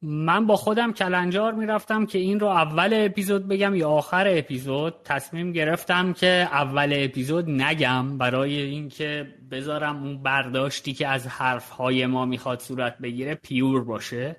من 0.02 0.46
با 0.46 0.56
خودم 0.56 0.92
کلنجار 0.92 1.54
می‌رفتم 1.54 2.06
که 2.06 2.18
این 2.18 2.40
رو 2.40 2.46
اول 2.46 2.90
اپیزود 2.92 3.48
بگم 3.48 3.74
یا 3.74 3.90
آخر 3.90 4.26
اپیزود 4.28 4.94
تصمیم 5.04 5.52
گرفتم 5.52 6.12
که 6.12 6.48
اول 6.52 6.92
اپیزود 6.96 7.50
نگم 7.50 8.18
برای 8.18 8.60
اینکه 8.60 9.34
بذارم 9.50 10.02
اون 10.02 10.22
برداشتی 10.22 10.94
که 10.94 11.08
از 11.08 11.26
حرفهای 11.26 12.06
ما 12.06 12.24
می‌خواد 12.24 12.60
صورت 12.60 12.98
بگیره 12.98 13.34
پیور 13.34 13.84
باشه 13.84 14.36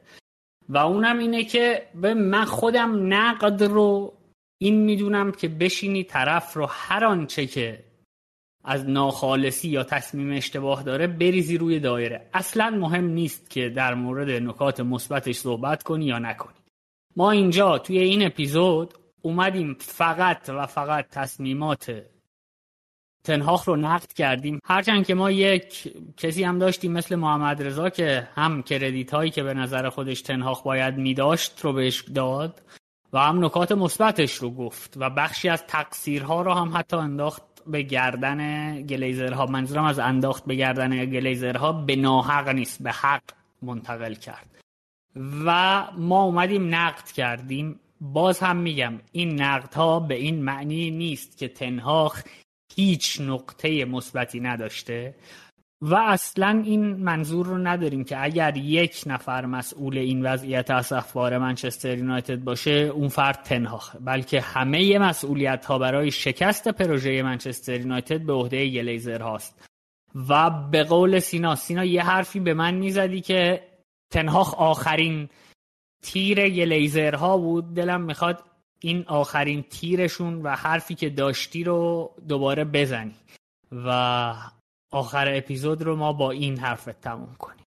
و 0.70 0.78
اونم 0.78 1.20
اینه 1.20 1.44
که 1.44 1.88
به 1.96 2.14
من 2.14 2.46
خودم 2.46 3.14
نقد 3.14 3.64
رو 3.64 4.14
این 4.58 4.76
می‌دونم 4.76 5.32
که 5.32 5.48
بشینی 5.48 6.04
طرف 6.04 6.54
رو 6.54 6.66
هر 6.70 7.06
آنچه 7.06 7.46
که 7.46 7.84
از 8.64 8.90
ناخالصی 8.90 9.70
یا 9.70 9.84
تصمیم 9.84 10.38
اشتباه 10.38 10.84
داره 10.84 11.08
بریزی 11.08 11.58
روی 11.58 11.80
دایره. 11.80 12.30
اصلا 12.34 12.70
مهم 12.70 13.06
نیست 13.06 13.50
که 13.50 13.70
در 13.70 13.94
مورد 13.94 14.30
نکات 14.30 14.80
مثبتش 14.80 15.36
صحبت 15.36 15.84
کنی 15.84 16.06
یا 16.06 16.20
نکنی. 16.20 16.58
ما 17.16 17.32
اینجا 17.32 17.78
توی 17.78 18.00
این 18.00 18.26
اپیزود 18.26 18.94
اومدیم 19.22 19.78
فقط 19.80 20.50
و 20.50 20.66
فقط 20.66 21.08
تصمیمات 21.12 22.04
تنهاخ 23.28 23.68
رو 23.68 23.76
نقد 23.76 24.14
کردیم. 24.14 24.60
هرچند 24.66 25.06
که 25.06 25.16
ما 25.16 25.32
یک 25.32 25.94
کسی 26.18 26.44
هم 26.44 26.60
داشتیم 26.60 26.92
مثل 26.92 27.16
محمد 27.16 27.64
رضا 27.64 27.90
که 27.90 28.28
هم 28.36 28.64
کردیت 28.64 29.14
هایی 29.14 29.32
که 29.32 29.44
به 29.44 29.54
نظر 29.54 29.90
خودش 29.90 30.22
تنهاخ 30.22 30.64
باید 30.64 30.98
میداشت 30.98 31.62
رو 31.62 31.74
بهش 31.74 32.02
داد 32.02 32.62
و 33.14 33.20
هم 33.20 33.46
نکات 33.46 33.72
مثبتش 33.72 34.34
رو 34.34 34.52
گفت 34.52 34.94
و 34.98 35.10
بخشی 35.10 35.50
از 35.50 35.64
تقصیرها 35.68 36.42
رو 36.42 36.54
هم 36.54 36.72
حتی 36.78 36.98
انداخت 36.98 37.44
به 37.68 37.82
گردن 37.82 38.82
گلیزرها. 38.82 39.46
منظورم 39.46 39.86
از 39.86 40.00
انداخت 40.00 40.46
به 40.46 40.56
گردن 40.56 41.06
گلیزرها 41.06 41.72
به 41.72 41.96
ناحق 41.96 42.50
نیست 42.50 42.84
به 42.84 42.92
حق 42.92 43.24
منتقل 43.62 44.14
کرد. 44.14 44.58
و 45.46 45.84
ما 45.98 46.24
اومدیم 46.24 46.76
نقد 46.76 47.12
کردیم. 47.12 47.80
باز 48.02 48.40
هم 48.40 48.58
میگم 48.58 48.94
این 49.12 49.42
نقد 49.42 49.74
ها 49.74 50.00
به 50.00 50.16
این 50.16 50.44
معنی 50.44 50.92
نیست 50.92 51.38
که 51.38 51.48
تنهاخ 51.48 52.24
هیچ 52.78 53.22
نقطه 53.22 53.86
مثبتی 53.86 54.40
نداشته 54.40 55.16
و 55.82 55.96
اصلا 55.96 56.64
این 56.66 56.96
منظور 56.96 57.46
رو 57.46 57.58
نداریم 57.58 58.04
که 58.04 58.24
اگر 58.24 58.58
یک 58.58 59.04
نفر 59.06 59.46
مسئول 59.46 59.98
این 59.98 60.26
وضعیت 60.26 60.72
اسفبار 60.72 61.38
منچستر 61.38 61.98
یونایتد 61.98 62.44
باشه 62.44 62.72
اون 62.72 63.08
فرد 63.08 63.44
تنهاخ 63.44 63.96
بلکه 64.06 64.42
همه 64.42 65.00
مسئولیت 65.00 65.66
ها 65.66 65.78
برای 65.78 66.12
شکست 66.12 66.68
پروژه 66.68 67.24
منچستر 67.24 67.80
یونایتد 67.80 68.22
به 68.22 68.34
عهده 68.34 68.70
گلیزر 68.70 69.22
هاست. 69.22 69.66
و 70.30 70.50
به 70.50 70.84
قول 70.84 71.20
سینا 71.20 71.56
سینا 71.56 71.86
یه 71.86 72.04
حرفی 72.04 72.40
به 72.40 72.54
من 72.54 72.76
می‌زدی 72.76 73.22
که 73.22 73.68
تنهاخ 74.12 74.54
آخرین 74.54 75.30
تیر 76.04 76.50
گلیزر 76.50 77.16
ها 77.16 77.38
بود. 77.38 77.74
دلم 77.76 78.02
می‌خواد 78.02 78.44
این 78.80 79.04
آخرین 79.08 79.64
تیرشون 79.64 80.42
و 80.42 80.56
حرفی 80.56 80.96
که 80.96 81.10
داشتی 81.10 81.64
رو 81.64 82.12
دوباره 82.28 82.64
بزنی 82.64 83.16
و 83.72 84.34
آخر 84.92 85.38
اپیزود 85.38 85.82
رو 85.82 85.96
ما 85.96 86.14
با 86.14 86.32
این 86.32 86.60
حرفت 86.60 87.02
تموم 87.02 87.36
کنیم. 87.40 87.64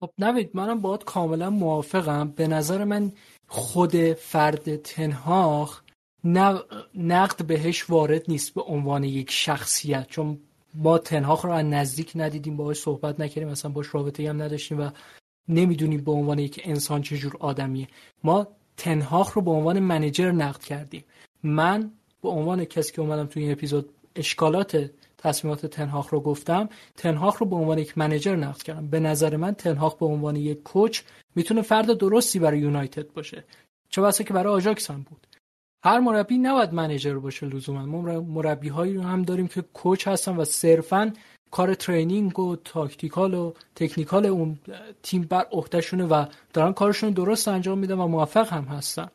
خب 0.00 0.10
نوید 0.18 0.50
منم 0.54 0.80
باید 0.80 1.04
کاملا 1.04 1.50
موافقم. 1.50 2.28
به 2.28 2.48
نظر 2.48 2.84
من 2.84 3.12
خود 3.48 4.12
فرد 4.12 4.76
تنهاخ 4.76 5.82
نقد 6.94 7.46
بهش 7.46 7.90
وارد 7.90 8.24
نیست 8.28 8.54
به 8.54 8.62
عنوان 8.62 9.04
یک 9.04 9.30
شخصیت 9.30 10.06
چون 10.08 10.40
ما 10.74 10.98
تنهاخ 10.98 11.44
رو 11.44 11.50
از 11.50 11.64
نزدیک 11.66 12.12
ندیدیم 12.14 12.56
باهاش 12.56 12.76
صحبت 12.76 13.20
نکردیم 13.20 13.48
مثلا 13.48 13.70
باش 13.70 13.94
رابطه 13.94 14.28
هم 14.28 14.42
نداشتیم 14.42 14.80
و 14.80 14.90
نمی‌دونیم 15.48 16.04
به 16.04 16.12
عنوان 16.12 16.38
یک 16.38 16.60
انسان 16.64 17.02
چجور 17.02 17.36
آدمیه. 17.40 17.88
ما 18.24 18.46
تنهاخ 18.76 19.32
رو 19.32 19.42
به 19.42 19.50
عنوان 19.50 19.78
منیجر 19.78 20.32
نقد 20.32 20.62
کردیم. 20.62 21.04
من 21.42 21.90
به 22.22 22.28
عنوان 22.28 22.64
کسی 22.64 22.92
که 22.92 23.00
اومدم 23.00 23.26
تو 23.26 23.40
این 23.40 23.52
اپیزود 23.52 23.90
اشکالات 24.16 24.90
تصمیمات 25.18 25.66
تنهاخ 25.66 26.08
رو 26.08 26.20
گفتم 26.20 26.68
تنهاخ 26.96 27.38
رو 27.38 27.46
به 27.46 27.56
عنوان 27.56 27.78
یک 27.78 27.98
منیجر 27.98 28.36
نقد 28.36 28.62
کردم. 28.62 28.86
به 28.86 29.00
نظر 29.00 29.36
من 29.36 29.54
تنهاخ 29.54 29.94
به 29.94 30.06
عنوان 30.06 30.36
یک 30.36 30.62
کوچ 30.62 31.02
می‌تونه 31.34 31.62
فرد 31.62 31.98
درستی 31.98 32.38
برای 32.38 32.58
یونایتد 32.58 33.12
باشه. 33.12 33.44
چه 33.88 34.02
بسا 34.02 34.24
که 34.24 34.34
برای 34.34 34.52
آژاکس 34.54 34.90
هم 34.90 35.02
بود. 35.02 35.26
هر 35.84 36.00
مربی 36.00 36.38
نباید 36.38 36.72
manager 36.72 37.14
باشه 37.14 37.46
لزوما. 37.46 37.86
ما 37.86 38.20
مربی 38.20 38.68
هایی 38.68 38.94
رو 38.94 39.02
هم 39.02 39.22
داریم 39.22 39.48
که 39.48 39.62
coach 39.62 40.08
هستن 40.08 40.36
و 40.36 40.44
صرفا 40.44 41.12
کار 41.54 41.74
training 41.74 42.38
و 42.38 42.56
tactical 42.56 43.34
و 43.34 43.52
technical 43.74 44.26
اون 44.26 44.58
تیم 45.02 45.22
بر 45.22 45.46
عهدهشونه 45.52 46.04
و 46.04 46.26
دارن 46.52 46.72
کارشون 46.72 47.10
درست 47.10 47.48
انجام 47.48 47.78
میدن 47.78 47.94
و 47.94 48.06
موفق 48.06 48.52
هم 48.52 48.64
هستن. 48.64 49.10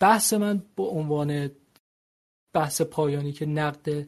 بحث 0.00 0.32
من 0.32 0.62
به 0.76 0.82
عنوان 0.82 1.50
بحث 2.54 2.82
پایانی 2.82 3.32
که 3.32 3.46
نقد 3.46 4.06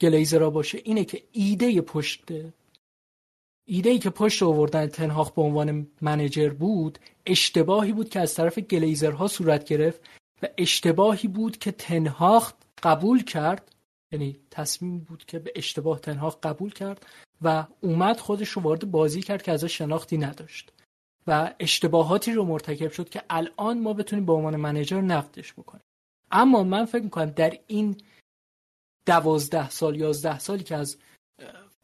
گلیزرا 0.00 0.50
باشه 0.50 0.80
اینه 0.84 1.04
که 1.04 1.22
ایده 1.32 1.80
پشت 1.80 2.32
ایده 3.68 3.90
ای 3.90 3.98
که 3.98 4.10
پشت 4.10 4.42
آوردن 4.42 4.86
تنهاخ 4.86 5.30
به 5.30 5.42
عنوان 5.42 5.86
manager 6.00 6.48
بود 6.48 6.98
اشتباهی 7.26 7.92
بود 7.92 8.08
که 8.08 8.20
از 8.20 8.34
طرف 8.34 8.58
گلیزرها 8.58 9.28
صورت 9.28 9.64
گرفت 9.64 10.00
و 10.42 10.46
اشتباهی 10.58 11.28
بود 11.28 11.58
که 11.58 11.72
تنهاخ 11.72 12.52
قبول 12.82 13.24
کرد 13.24 13.74
یعنی 14.12 14.40
تصمیم 14.50 14.98
بود 14.98 15.24
که 15.24 15.38
به 15.38 15.52
اشتباه 15.56 16.00
تنهاخ 16.00 16.36
قبول 16.42 16.72
کرد 16.72 17.06
و 17.42 17.66
اومد 17.80 18.18
خودش 18.18 18.48
رو 18.48 18.62
وارد 18.62 18.90
بازی 18.90 19.22
کرد 19.22 19.42
که 19.42 19.52
ازش 19.52 19.78
شناختی 19.78 20.18
نداشت. 20.18 20.72
و 21.26 21.54
اشتباهاتی 21.60 22.32
رو 22.32 22.44
مرتکب 22.44 22.90
شد 22.90 23.08
که 23.08 23.22
الان 23.30 23.80
ما 23.80 23.92
بتونیم 23.92 24.26
به 24.26 24.32
عنوان 24.32 24.56
منیجر 24.56 25.00
نقدش 25.00 25.52
بکنیم. 25.52 25.84
اما 26.30 26.62
من 26.62 26.84
فکر 26.84 27.02
می‌کنم 27.02 27.30
در 27.30 27.58
این 27.66 27.96
دوازده 29.06 29.70
سال 29.70 29.96
یازده 29.96 30.38
سالی 30.38 30.64
که 30.64 30.76
از 30.76 30.96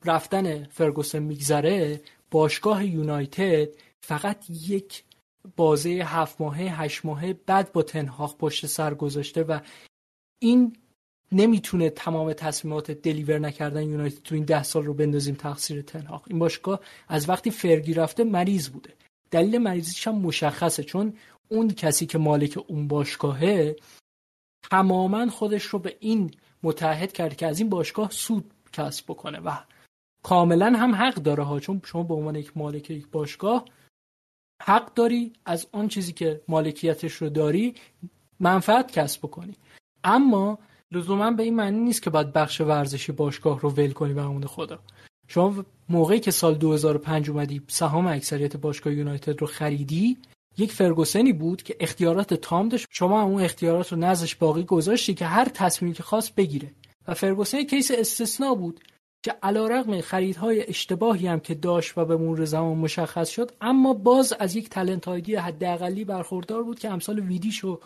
رفتن 0.04 0.64
فرگوسن 0.64 1.18
میگذره 1.18 2.00
باشگاه 2.30 2.86
یونایتد 2.86 3.68
فقط 4.00 4.50
یک 4.50 5.04
بازه 5.56 5.90
هفت 5.90 6.40
ماهه 6.40 6.82
هشت 6.82 7.04
ماهه 7.04 7.32
بعد 7.32 7.72
با 7.72 7.82
تنهاخ 7.82 8.36
پشت 8.36 8.66
سر 8.66 8.94
گذاشته 8.94 9.42
و 9.42 9.60
این 10.38 10.76
نمی‌تونه 11.32 11.90
تمام 11.90 12.32
تصمیمات 12.32 12.90
دلیور 12.90 13.38
نکردن 13.38 13.82
یونایتد 13.82 14.22
تو 14.22 14.34
این 14.34 14.44
ده 14.44 14.62
سال 14.62 14.84
رو 14.84 14.94
بندازیم 14.94 15.34
تقصیر 15.34 15.82
تنهاخ 15.82 16.24
این 16.26 16.38
باشگاه 16.38 16.80
از 17.08 17.28
وقتی 17.28 17.50
فرگی 17.50 17.94
رفته 17.94 18.24
مریض 18.24 18.68
بوده. 18.68 18.94
دلیل 19.30 19.58
مریضیش 19.58 20.08
هم 20.08 20.14
مشخصه 20.14 20.82
چون 20.82 21.14
اون 21.48 21.68
کسی 21.68 22.06
که 22.06 22.18
مالک 22.18 22.58
اون 22.66 22.88
باشگاهه 22.88 23.76
تماما 24.70 25.30
خودش 25.30 25.62
رو 25.64 25.78
به 25.78 25.96
این 26.00 26.30
متحد 26.62 27.12
کرد 27.12 27.36
که 27.36 27.46
از 27.46 27.60
این 27.60 27.68
باشگاه 27.68 28.10
سود 28.10 28.50
کسب 28.72 29.04
بکنه 29.08 29.40
و 29.40 29.56
کاملا 30.22 30.66
هم 30.66 30.94
حق 30.94 31.14
داره 31.14 31.42
ها 31.42 31.60
چون 31.60 31.82
شما 31.84 32.02
به 32.02 32.14
عنوان 32.14 32.34
یک 32.34 32.56
مالک 32.56 32.90
یک 32.90 33.08
باشگاه 33.08 33.64
حق 34.62 34.94
داری 34.94 35.32
از 35.44 35.66
آن 35.72 35.88
چیزی 35.88 36.12
که 36.12 36.42
مالکیتش 36.48 37.12
رو 37.12 37.28
داری 37.28 37.74
منفعت 38.40 38.92
کسب 38.92 39.20
بکنی. 39.20 39.54
اما 40.04 40.58
لزوما 40.92 41.30
به 41.30 41.42
این 41.42 41.54
معنی 41.56 41.80
نیست 41.80 42.02
که 42.02 42.10
باید 42.10 42.32
بخش 42.32 42.60
ورزشی 42.60 43.12
باشگاه 43.12 43.60
رو 43.60 43.70
ول 43.70 43.92
کنی 43.92 44.14
به 44.14 44.46
خدا. 44.46 44.78
شما 45.28 45.64
موقعی 45.88 46.20
که 46.20 46.30
سال 46.30 46.54
2005 46.54 47.30
اومدی 47.30 47.62
سهام 47.68 48.06
اکثریت 48.06 48.56
باشگاه 48.56 48.92
یونایتد 48.92 49.40
رو 49.40 49.46
خریدی 49.46 50.16
یک 50.58 50.72
فرگوسنی 50.72 51.32
بود 51.32 51.62
که 51.62 51.76
اختیارات 51.80 52.34
تام 52.34 52.68
داشت. 52.68 52.86
شما 52.90 53.22
اون 53.22 53.42
اختیارات 53.42 53.92
رو 53.92 53.98
نزدش 53.98 54.36
باقی 54.36 54.62
گذاشتی 54.62 55.14
که 55.14 55.26
هر 55.26 55.44
تصمیمی 55.44 55.94
که 55.94 56.02
خواست 56.02 56.34
بگیره. 56.34 56.72
و 57.08 57.14
فرگوسن 57.14 57.62
کیس 57.62 57.90
استثنا 57.90 58.54
بود 58.54 58.80
که 59.22 59.34
علیرغم 59.42 60.00
خریدهای 60.00 60.68
اشتباهی 60.68 61.26
هم 61.26 61.40
که 61.40 61.54
داشت 61.54 61.98
و 61.98 62.04
به 62.04 62.16
مرور 62.16 62.44
زمان 62.44 62.78
مشخص 62.78 63.28
شد 63.28 63.52
اما 63.60 63.94
باز 63.94 64.32
از 64.32 64.56
یک 64.56 64.68
تلنت 64.68 65.08
هایدی 65.08 65.34
حداقلی 65.34 66.04
برخوردار 66.04 66.62
بود 66.62 66.78
که 66.78 66.90
امسال 66.90 67.18
ویدیش 67.18 67.64
و 67.64 67.80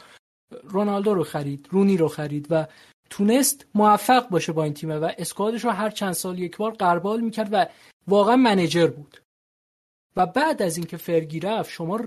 رونالدو 0.64 1.14
رو 1.14 1.24
خرید 1.24 1.68
رونی 1.70 1.96
رو 1.96 2.08
خرید 2.08 2.46
و 2.50 2.66
تونست 3.10 3.66
موفق 3.74 4.28
باشه 4.28 4.52
با 4.52 4.64
این 4.64 4.74
تیمه 4.74 4.98
و 4.98 5.10
اسکوادش 5.18 5.64
رو 5.64 5.70
هر 5.70 5.90
چند 5.90 6.12
سال 6.12 6.38
یک 6.38 6.56
بار 6.56 6.72
قربال 6.72 7.20
می‌کرد 7.20 7.48
و 7.52 7.66
واقعا 8.06 8.36
منیجر 8.36 8.86
بود. 8.86 9.22
و 10.16 10.26
بعد 10.26 10.62
از 10.62 10.76
اینکه 10.76 10.96
فرگی 10.96 11.40
رفت 11.40 11.70
شما 11.70 12.00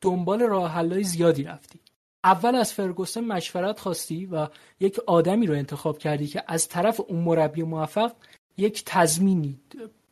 دنبال 0.00 0.42
راه 0.42 0.70
حلای 0.70 1.04
زیادی 1.04 1.42
رفتی. 1.42 1.80
اول 2.24 2.54
از 2.54 2.72
فرگوسن 2.72 3.20
مشورت 3.20 3.80
خواستی 3.80 4.26
و 4.26 4.48
یک 4.80 4.98
آدمی 4.98 5.46
رو 5.46 5.54
انتخاب 5.54 5.98
کردی 5.98 6.26
که 6.26 6.44
از 6.46 6.68
طرف 6.68 7.00
اون 7.08 7.20
مربی 7.20 7.62
موفق 7.62 8.12
یک 8.56 8.82
تضمینی 8.86 9.60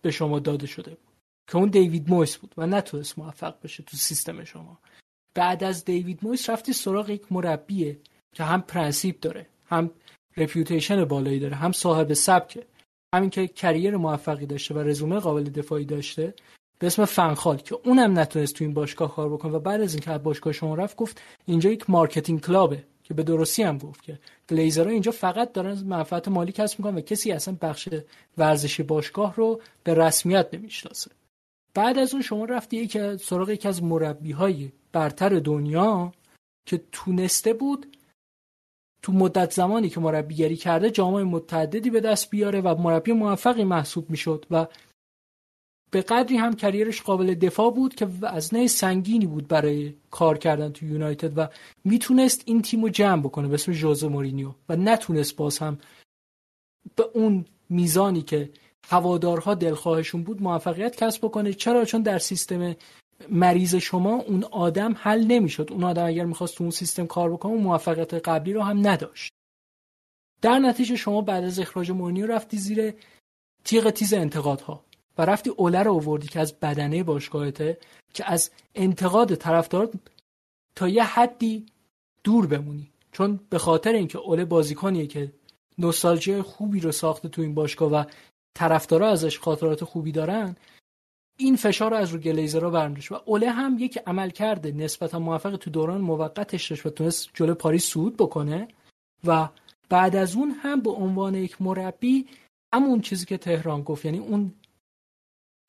به 0.03 0.11
شما 0.11 0.39
داده 0.39 0.67
شده 0.67 0.91
بود. 0.91 1.15
که 1.47 1.57
اون 1.57 1.69
دیوید 1.69 2.11
مویس 2.11 2.37
بود 2.37 2.55
و 2.57 2.67
نتونست 2.67 3.19
موفق 3.19 3.55
بشه 3.63 3.83
تو 3.83 3.97
سیستم 3.97 4.45
شما. 4.45 4.79
بعد 5.35 5.65
از 5.65 5.85
دیوید 5.85 6.19
مویس 6.23 6.51
رفتی 6.51 6.73
سراغ 6.73 7.11
یک 7.11 7.33
مربیه 7.33 7.99
که 8.35 8.45
هم 8.45 8.61
پرنسیپ 8.61 9.21
داره 9.21 9.47
هم 9.67 9.91
reputation 10.37 11.05
بالایی 11.05 11.41
داره 11.41 11.57
هم 11.57 11.73
صاحب 11.73 12.13
سبکه. 12.13 12.67
همین 13.15 13.31
که 13.31 13.47
career 13.49 13.97
موفقی 13.97 14.47
داشته 14.47 14.75
و 14.75 14.79
رزومه 14.79 15.19
قابل 15.19 15.45
دفاعی 15.45 15.85
داشته 15.85 16.35
به 16.79 16.87
اسم 16.87 17.05
فنخال 17.05 17.57
که 17.57 17.79
اونم 17.85 18.19
نتونست 18.19 18.55
تو 18.55 18.65
این 18.65 18.75
باشگاه 18.75 19.15
کار 19.15 19.29
بکنه 19.29 19.53
و 19.53 19.59
بعد 19.59 19.81
از 19.81 19.95
اینکه 19.95 20.11
از 20.11 20.23
باشگاه 20.23 20.53
شما 20.53 20.75
رفت 20.75 20.97
گفت 20.97 21.21
اینجا 21.47 21.71
یک 21.71 21.91
marketing 21.91 22.41
club 22.41 22.76
ه 22.76 22.85
که 23.03 23.15
به 23.15 23.23
درستی 23.23 23.63
هم 23.63 23.79
گفت 23.79 24.03
که 24.03 24.19
گلیزرها 24.51 24.91
اینجا 24.91 25.13
فقط 25.13 25.53
دارن 25.53 25.81
منفعت 25.85 26.29
مالی 26.29 26.53
کسب 26.53 26.79
می‌کنن 26.79 26.95
و 26.95 27.01
کسی 27.01 27.33
اصلا 27.33 27.57
بخش 27.61 27.89
ورزشی 28.39 28.83
باشگاه 28.83 29.35
رو 29.35 29.61
به 29.85 29.95
رسمیت 29.95 30.49
نمی‌شناسه. 30.53 31.11
بعد 31.75 31.99
از 31.99 32.13
اون 32.13 32.23
شما 32.23 32.45
رفتی 32.45 32.77
یکی 32.77 33.17
سراغ 33.17 33.51
یکی 33.51 33.69
از 33.69 33.83
مربی 33.83 34.33
های 34.33 34.73
برتر 34.95 35.39
دنیا 35.39 36.13
که 36.69 36.85
تونسته 36.93 37.53
بود 37.53 37.97
تو 39.03 39.13
مدت 39.13 39.53
زمانی 39.53 39.89
که 39.89 40.01
مربیگری 40.01 40.57
کرده 40.57 40.91
جام‌های 40.91 41.25
متعددی 41.25 41.91
به 41.91 42.01
دست 42.01 42.31
بیاره 42.31 42.61
و 42.61 42.83
مربی 42.83 43.13
موفقی 43.13 43.65
محسوب 43.65 44.11
می‌شد 44.11 44.47
و 44.51 44.67
به 45.91 46.03
قدری 46.03 46.37
هم 46.37 46.57
career 46.57 46.91
ش 46.91 47.03
قابل 47.03 47.35
دفاع 47.35 47.71
بود 47.71 47.95
که 47.95 48.07
وزنه 48.21 48.67
سنگینی 48.67 49.27
بود 49.27 49.49
برای 49.49 49.95
کار 50.11 50.39
کردن 50.39 50.73
تو 50.73 50.87
یونایتد 50.87 51.39
و 51.39 51.49
می‌تونست 51.85 52.43
این 52.47 52.63
تیم 52.63 52.83
رو 52.83 52.89
جمع 52.89 53.23
بکنه 53.23 53.49
به 53.49 53.55
اسم 53.55 53.73
ژوزه 53.73 54.09
مورینیو 54.09 54.53
و 54.69 54.77
نتونست 54.77 55.37
باز 55.37 55.59
هم 55.59 55.79
به 56.97 57.05
اون 57.15 57.45
میزانی 57.71 58.23
که 58.23 58.51
هوادارها 58.89 59.55
دلخواهشون 59.55 60.23
بود 60.23 60.43
موفقیت 60.43 60.97
کسب 60.97 61.25
بکنه. 61.25 61.53
چرا؟ 61.53 61.85
چون 61.85 62.03
در 62.03 62.19
سیستم 62.19 62.77
مریض 63.29 63.75
شما 63.75 64.15
اون 64.15 64.45
آدم 64.45 64.95
حل 64.99 65.25
نمی‌شد. 65.25 65.69
اون 65.71 65.85
آدم 65.85 66.07
اگر 66.07 66.25
می‌خواست 66.25 66.57
تو 66.57 66.65
اون 66.65 66.71
سیستم 66.71 67.07
کار 67.07 67.33
بکنه 67.33 67.53
اون 67.53 67.63
موفقیت 67.63 68.15
قبلی 68.15 68.53
رو 68.53 68.63
هم 68.63 68.87
نداشت. 68.89 69.33
در 70.43 70.59
نتیجه 70.59 70.97
شما 70.97 71.21
بعد 71.21 71.45
از 71.45 71.59
اخراج 71.59 71.91
مورینیو 71.91 72.27
رفتی 72.27 72.57
زیر 72.57 72.95
تیغ 73.65 73.91
تیز 73.91 74.15
انتقادها 74.15 74.85
و 75.19 75.25
رفتی 75.25 75.51
اوله 75.51 75.83
رو 75.83 75.95
آوردی 75.95 76.29
که 76.29 76.41
از 76.41 76.55
بدنه 76.55 77.03
باشگاهته 77.03 77.79
که 78.15 78.31
از 78.31 78.51
انتقاد 78.75 79.35
طرفدار 79.35 79.91
تا 80.77 80.89
یه 80.89 81.05
حدی 81.05 81.67
دور 82.25 82.47
بمونی. 82.47 82.91
چون 83.13 83.41
به 83.51 83.59
خاطر 83.59 83.93
اینکه 83.93 84.19
اوله 84.19 84.45
بازیکنیه 84.45 85.07
که 85.07 85.33
نوستالژی 85.79 86.43
خوبی 86.43 86.81
رو 86.81 86.93
ساخته 86.93 87.29
تو 87.29 87.43
این 87.43 87.55
باشگاه 87.55 87.93
و 87.93 88.05
طرفدارا 88.55 89.09
ازش 89.09 89.39
خاطرات 89.39 89.85
خوبی 89.85 90.13
دارن 90.13 90.57
این 91.37 91.57
فشار 91.57 91.91
رو 91.91 91.97
از 91.97 92.11
رو 92.11 92.19
گلیزرها 92.19 92.71
برمیداشت 92.71 93.13
و 93.13 93.21
اوله 93.25 93.51
هم 93.51 93.77
یک 93.79 93.99
عمل 94.07 94.31
کرده 94.31 94.73
نسبتا 94.73 95.19
موفق 95.19 95.57
تو 95.57 95.71
دوران 95.71 96.01
موقتش 96.01 96.71
داشت 96.71 96.87
و 96.87 96.91
تونست 96.91 97.31
جلو 97.35 97.55
پاریس 97.55 97.85
صعود 97.85 98.17
بکنه 98.17 98.69
و 99.25 99.49
بعد 99.89 100.17
از 100.17 100.37
اون 100.37 100.51
هم 100.51 100.81
به 100.81 100.91
عنوان 100.91 101.35
یک 101.35 101.63
مربی 101.63 102.27
همون 102.75 103.01
چیزی 103.01 103.27
که 103.27 103.37
تهران 103.37 103.83
گفت 103.83 104.05
یعنی 104.05 104.19
اون 104.19 104.55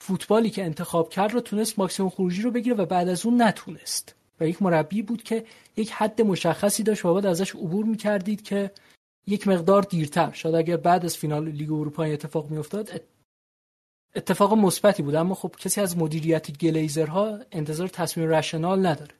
فوتبالی 0.01 0.49
که 0.49 0.65
انتخاب 0.65 1.09
کرد 1.09 1.31
رو 1.31 1.41
تونست 1.41 1.79
ماکسیموم 1.79 2.09
خروجی 2.09 2.41
رو 2.41 2.51
بگیره 2.51 2.75
و 2.75 2.85
بعد 2.85 3.09
از 3.09 3.25
اون 3.25 3.41
نتونست. 3.41 4.15
و 4.39 4.47
یک 4.47 4.61
مربی 4.61 5.01
بود 5.01 5.23
که 5.23 5.45
یک 5.77 5.91
حد 5.91 6.21
مشخصی 6.21 6.83
داشت 6.83 7.05
و 7.05 7.13
باید 7.13 7.25
ازش 7.25 7.55
عبور 7.55 7.85
می‌کردید 7.85 8.41
که 8.41 8.71
یک 9.27 9.47
مقدار 9.47 9.81
دیرتر. 9.81 10.31
شاید 10.33 10.55
اگر 10.55 10.77
بعد 10.77 11.05
از 11.05 11.17
فینال 11.17 11.49
لیگ 11.49 11.71
اروپا 11.71 12.03
اتفاق 12.03 12.49
میافتاد 12.49 13.01
اتفاق 14.15 14.53
مثبتی 14.53 15.03
بود 15.03 15.15
اما 15.15 15.35
خب 15.35 15.55
کسی 15.59 15.81
از 15.81 15.97
مدیریت 15.97 16.57
گلیزرها 16.57 17.39
انتظار 17.51 17.87
تصمیم 17.87 18.29
رشنال 18.29 18.85
نداره. 18.85 19.15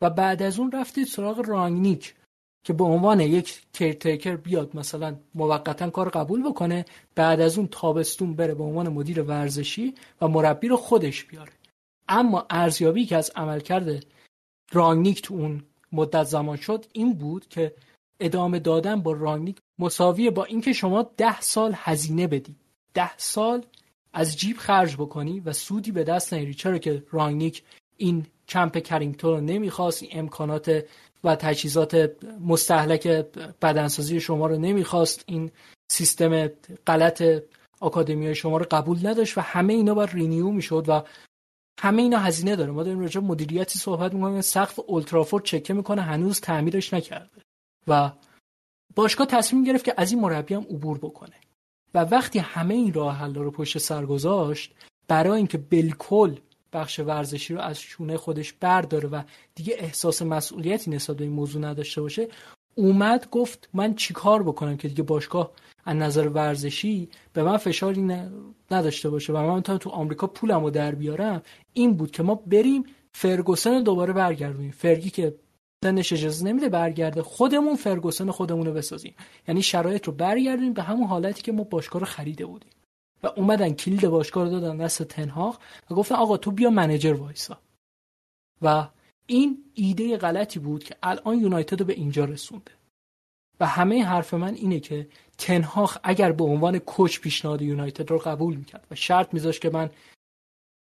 و 0.00 0.10
بعد 0.10 0.42
از 0.42 0.58
اون 0.58 0.72
رفتید 0.72 1.06
سراغ 1.06 1.48
رانگنیک 1.48 2.14
که 2.64 2.72
به 2.72 2.84
عنوان 2.84 3.20
یک 3.20 3.62
کیرتیکر 3.72 4.36
بیاد 4.36 4.76
مثلا 4.76 5.16
موقتا 5.34 5.90
کار 5.90 6.08
قبول 6.08 6.42
بکنه 6.42 6.84
بعد 7.14 7.40
از 7.40 7.58
اون 7.58 7.68
تابستون 7.70 8.34
بره 8.34 8.54
به 8.54 8.64
عنوان 8.64 8.88
مدیر 8.88 9.22
ورزشی 9.22 9.94
و 10.20 10.28
مربی 10.28 10.68
رو 10.68 10.76
خودش 10.76 11.24
بیاره. 11.24 11.52
اما 12.08 12.46
ارزیابی 12.50 13.06
که 13.06 13.16
از 13.16 13.30
عملکرد 13.36 14.06
رانگنیک 14.72 15.22
تو 15.22 15.34
اون 15.34 15.62
مدت 15.92 16.24
زمان 16.24 16.56
شد 16.56 16.86
این 16.92 17.12
بود 17.14 17.48
که 17.48 17.74
ادامه 18.20 18.58
دادن 18.58 19.00
با 19.00 19.12
رانگنیک 19.12 19.58
مساویه 19.78 20.30
با 20.30 20.44
اینکه 20.44 20.72
شما 20.72 21.02
ده 21.16 21.40
سال 21.40 21.72
هزینه 21.76 22.26
بدی. 22.26 22.56
ده 22.94 23.18
سال 23.18 23.66
از 24.18 24.36
جیب 24.36 24.56
خرج 24.56 24.94
بکنی 24.96 25.40
و 25.40 25.52
سودی 25.52 25.92
به 25.92 26.04
دست 26.04 26.34
نیاری. 26.34 26.54
چرا 26.54 26.78
که 26.78 27.02
رانگنیک 27.10 27.62
این 27.96 28.26
کمپ 28.48 28.78
کرینگتون 28.78 29.30
رو 29.30 29.40
نمی‌خواست 29.40 30.02
این 30.02 30.12
امکانات 30.14 30.84
و 31.24 31.36
تجهیزات 31.36 32.10
مستحلک 32.40 33.06
بدنسازی 33.62 34.20
شما 34.20 34.46
رو 34.46 34.58
نمی‌خواست. 34.58 35.24
این 35.26 35.50
سیستم 35.92 36.46
غلط 36.86 37.24
آکادمی 37.80 38.34
شما 38.34 38.56
رو 38.56 38.66
قبول 38.70 39.06
نداشت 39.06 39.38
و 39.38 39.40
همه 39.40 39.72
اینا 39.72 39.94
باید 39.94 40.10
رینیو 40.12 40.50
می‌شد 40.50 40.84
و 40.88 41.02
همه 41.80 42.02
اینا 42.02 42.18
هزینه 42.18 42.56
داره. 42.56 42.70
ما 42.70 42.82
داریم 42.82 43.00
راجع 43.00 43.20
مدیریتی 43.20 43.78
صحبت 43.78 44.14
می‌کنیم. 44.14 44.40
سقف 44.40 44.80
اولترافورد 44.86 45.44
چکه 45.44 45.74
می‌کنه 45.74 46.02
هنوز 46.02 46.40
تعمیرش 46.40 46.94
نکرده. 46.94 47.42
و 47.88 48.12
باشگاه 48.94 49.26
تصمیم 49.26 49.64
گرفت 49.64 49.84
که 49.84 49.94
از 49.96 50.12
این 50.12 50.20
مربی 50.20 50.54
هم 50.54 50.62
عبور 50.62 50.98
بکنه. 50.98 51.34
و 51.94 51.98
وقتی 51.98 52.38
همه 52.38 52.74
این 52.74 52.92
راه 52.92 53.16
حل 53.16 53.34
رو 53.34 53.50
پشت 53.50 53.78
سر 53.78 54.06
گذاشت 54.06 54.74
برای 55.08 55.36
اینکه 55.36 55.58
بالکل 55.58 56.36
بخش 56.72 56.98
ورزشی 56.98 57.54
رو 57.54 57.60
از 57.60 57.80
شونه 57.80 58.16
خودش 58.16 58.52
برداره 58.52 59.08
و 59.08 59.22
دیگه 59.54 59.74
احساس 59.78 60.22
مسئولیتی 60.22 60.90
نسبت 60.90 61.16
به 61.16 61.24
این 61.24 61.32
موضوع 61.32 61.62
نداشته 61.62 62.00
باشه 62.00 62.28
اومد 62.74 63.30
گفت 63.30 63.68
من 63.74 63.94
چیکار 63.94 64.42
بکنم 64.42 64.76
که 64.76 64.88
دیگه 64.88 65.02
باشگاه 65.02 65.50
از 65.84 65.96
نظر 65.96 66.28
ورزشی 66.28 67.08
به 67.32 67.42
من 67.42 67.56
فشاری 67.56 68.02
نداشته 68.70 69.10
باشه 69.10 69.32
و 69.32 69.36
من 69.36 69.62
تا 69.62 69.78
تو 69.78 69.90
آمریکا 69.90 70.26
پولم 70.26 70.64
رو 70.64 70.70
در 70.70 70.94
بیارم؟ 70.94 71.42
این 71.72 71.94
بود 71.94 72.10
که 72.10 72.22
ما 72.22 72.34
بریم 72.34 72.84
فرگوسن 73.12 73.82
دوباره 73.82 74.12
برگردونیم. 74.12 74.70
فرگی 74.70 75.10
که 75.10 75.34
سنش 75.84 76.12
اجازه 76.12 76.46
نمیده 76.46 76.68
برگرده. 76.68 77.22
خودمون 77.22 77.76
فرگوسن 77.76 78.30
خودمون 78.30 78.66
رو 78.66 78.72
بسازیم. 78.72 79.14
یعنی 79.48 79.62
شرایط 79.62 80.06
رو 80.06 80.12
برگردونیم 80.12 80.72
به 80.72 80.82
همون 80.82 81.06
حالتی 81.06 81.42
که 81.42 81.52
ما 81.52 81.64
باشگاه 81.64 82.00
رو 82.00 82.06
خریده 82.06 82.46
بودیم. 82.46 82.70
و 83.22 83.26
اومدن 83.36 83.72
کلید 83.72 84.08
باشگاه 84.08 84.44
رو 84.44 84.50
دادن 84.50 84.76
دست 84.76 85.02
تنهاق 85.02 85.60
و 85.90 85.94
گفتن 85.94 86.14
آقا 86.14 86.36
تو 86.36 86.50
بیا 86.50 86.70
manager 86.70 87.12
وایسا. 87.12 87.58
و 88.62 88.88
این 89.26 89.64
ایده 89.74 90.16
غلطی 90.16 90.58
بود 90.58 90.84
که 90.84 90.96
الان 91.02 91.38
یونایتد 91.38 91.80
رو 91.80 91.86
به 91.86 91.92
اینجا 91.92 92.24
رسونده. 92.24 92.72
و 93.60 93.66
همه 93.66 94.04
حرف 94.04 94.34
من 94.34 94.54
اینه 94.54 94.80
که 94.80 95.08
تنهاخ 95.38 95.98
اگر 96.02 96.32
به 96.32 96.44
عنوان 96.44 96.78
coach 96.78 97.20
پیشنهاد 97.20 97.62
یونایتد 97.62 98.10
رو 98.10 98.18
قبول 98.18 98.54
می‌کرد 98.56 98.86
و 98.90 98.94
شرط 98.94 99.34
میذاشت 99.34 99.60
که 99.60 99.70
من 99.70 99.90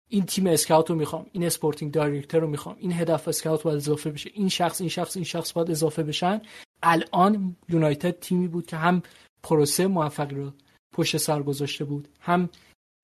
این 0.09 0.25
تیم 0.25 0.47
scout 0.47 0.89
رو 0.89 0.95
می‌خوام 0.95 1.25
این 1.31 1.43
sporting 1.43 1.91
director 1.91 2.41
رو 2.41 2.47
می‌خوام 2.47 2.75
این 2.79 2.91
head 2.91 3.15
of 3.15 3.27
scout 3.27 3.63
باید 3.63 3.77
اضافه 3.77 4.11
بشه 4.11 4.29
این 4.33 4.49
شخص 4.49 4.81
این 4.81 4.89
شخص 4.89 5.15
این 5.15 5.25
شخص 5.25 5.53
باید 5.53 5.71
اضافه 5.71 6.03
بشن. 6.03 6.41
الان 6.83 7.55
یونایتد 7.69 8.19
تیمی 8.19 8.47
بود 8.47 8.65
که 8.65 8.77
هم 8.77 9.01
پروسه 9.43 9.87
موفقی 9.87 10.35
رو 10.35 10.51
پشت 10.91 11.17
سر 11.17 11.43
گذاشته 11.43 11.85
بود 11.85 12.07
هم 12.19 12.49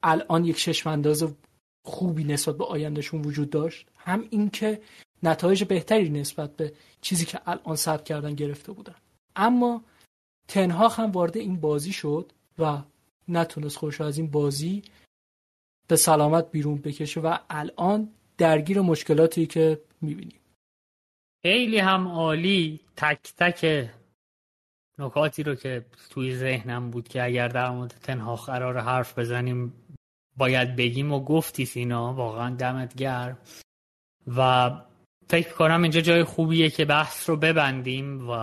الان 0.03 0.45
یک 0.45 0.57
چشم 0.57 1.03
خوبی 1.85 2.23
نسبت 2.23 2.57
به 2.57 2.65
آیندهشون 2.65 3.21
وجود 3.21 3.49
داشت 3.49 3.87
هم 3.97 4.27
اینکه 4.29 4.81
نتایج 5.23 5.63
بهتری 5.63 6.09
نسبت 6.09 6.55
به 6.55 6.73
چیزی 7.01 7.25
که 7.25 7.39
الان 7.45 7.75
ثبت 7.75 8.03
کردن 8.03 8.35
گرفته 8.35 8.71
بودن. 8.71 8.95
اما 9.35 9.83
تنها 10.47 10.87
هم 10.87 11.11
وارد 11.11 11.37
این 11.37 11.59
بازی 11.59 11.91
شد 11.91 12.31
و 12.59 12.77
نتونست 13.27 13.77
خوش 13.77 14.01
از 14.01 14.17
این 14.17 14.27
بازی 14.27 14.81
به 15.87 15.95
سلامت 15.95 16.51
بیرون 16.51 16.77
بکشه 16.77 17.21
و 17.21 17.37
الان 17.49 18.09
درگیر 18.37 18.81
مشکلاتی 18.81 19.45
که 19.45 19.81
می‌بینیم. 20.01 20.39
خیلی 21.41 21.79
هم 21.79 22.07
عالی 22.07 22.79
تک 22.95 23.33
تک 23.37 23.89
نکاتی 24.99 25.43
رو 25.43 25.55
که 25.55 25.85
توی 26.09 26.35
ذهنم 26.35 26.91
بود 26.91 27.07
که 27.07 27.23
اگر 27.23 27.47
در 27.47 27.69
مورد 27.69 27.95
تنها 28.03 28.35
قرار 28.35 28.79
حرف 28.79 29.19
بزنیم 29.19 29.73
باید 30.37 30.75
بگیم 30.75 31.11
و 31.11 31.19
گفتی 31.19 31.65
سینا 31.65 32.13
واقعا 32.13 32.55
دمت 32.55 32.95
گرم. 32.95 33.37
و 34.37 34.71
فکر 35.27 35.53
کنم 35.53 35.81
اینجا 35.81 36.01
جای 36.01 36.23
خوبیه 36.23 36.69
که 36.69 36.85
بحث 36.85 37.29
رو 37.29 37.37
ببندیم 37.37 38.29
و 38.29 38.33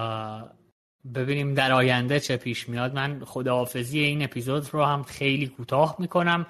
ببینیم 1.15 1.55
در 1.55 1.73
آینده 1.73 2.21
چه 2.21 2.37
پیش 2.37 2.69
میاد. 2.69 2.95
من 2.95 3.25
خداحافظی 3.25 4.01
این 4.01 4.23
اپیزود 4.23 4.75
رو 4.75 4.85
هم 4.85 5.03
خیلی 5.03 5.47
کوتاه 5.47 5.97
می‌کنم. 5.99 6.47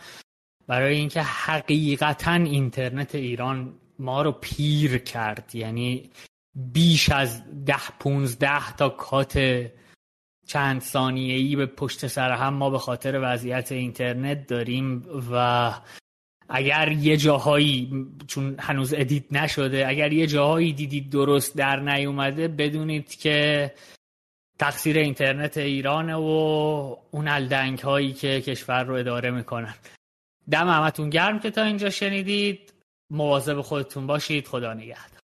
برای 0.70 0.96
اینکه 0.96 1.22
حقیقتا 1.22 2.32
اینترنت 2.32 3.14
ایران 3.14 3.74
ما 3.98 4.22
رو 4.22 4.32
پیر 4.32 4.98
کرد. 4.98 5.54
یعنی 5.54 6.10
بیش 6.54 7.10
از 7.10 7.42
ده 7.64 7.90
پونزده 8.00 8.72
تا 8.72 8.88
کات 8.88 9.66
چند 10.46 10.80
ثانیه 10.80 11.34
ای 11.34 11.56
به 11.56 11.66
پشت 11.66 12.06
سر 12.06 12.32
هم 12.32 12.54
ما 12.54 12.70
به 12.70 12.78
خاطر 12.78 13.20
وضعیت 13.22 13.72
اینترنت 13.72 14.46
داریم 14.46 15.06
و 15.32 15.74
اگر 16.48 16.92
یه 16.92 17.16
جاهایی 17.16 18.06
چون 18.26 18.56
هنوز 18.58 18.94
ادیت 18.94 19.32
نشده 19.32 19.88
اگر 19.88 20.12
یه 20.12 20.26
جاهایی 20.26 20.72
دیدید 20.72 21.10
درست 21.10 21.56
در 21.56 21.80
نیومده 21.80 22.48
بدونید 22.48 23.14
که 23.14 23.70
تقصیر 24.58 24.98
اینترنت 24.98 25.56
ایرانه 25.56 26.14
و 26.14 26.96
اون 27.10 27.28
الدنگ 27.28 27.78
هایی 27.78 28.12
که 28.12 28.40
کشور 28.40 28.84
رو 28.84 28.94
اداره 28.94 29.30
می‌کنن. 29.30 29.74
دم 30.50 30.68
همتون 30.68 31.10
گرم 31.10 31.38
که 31.38 31.50
تا 31.50 31.62
اینجا 31.62 31.90
شنیدید. 31.90 32.72
مواظب 33.10 33.60
خودتون 33.60 34.06
باشید. 34.06 34.46
خدا 34.46 34.74
نگهدار. 34.74 35.19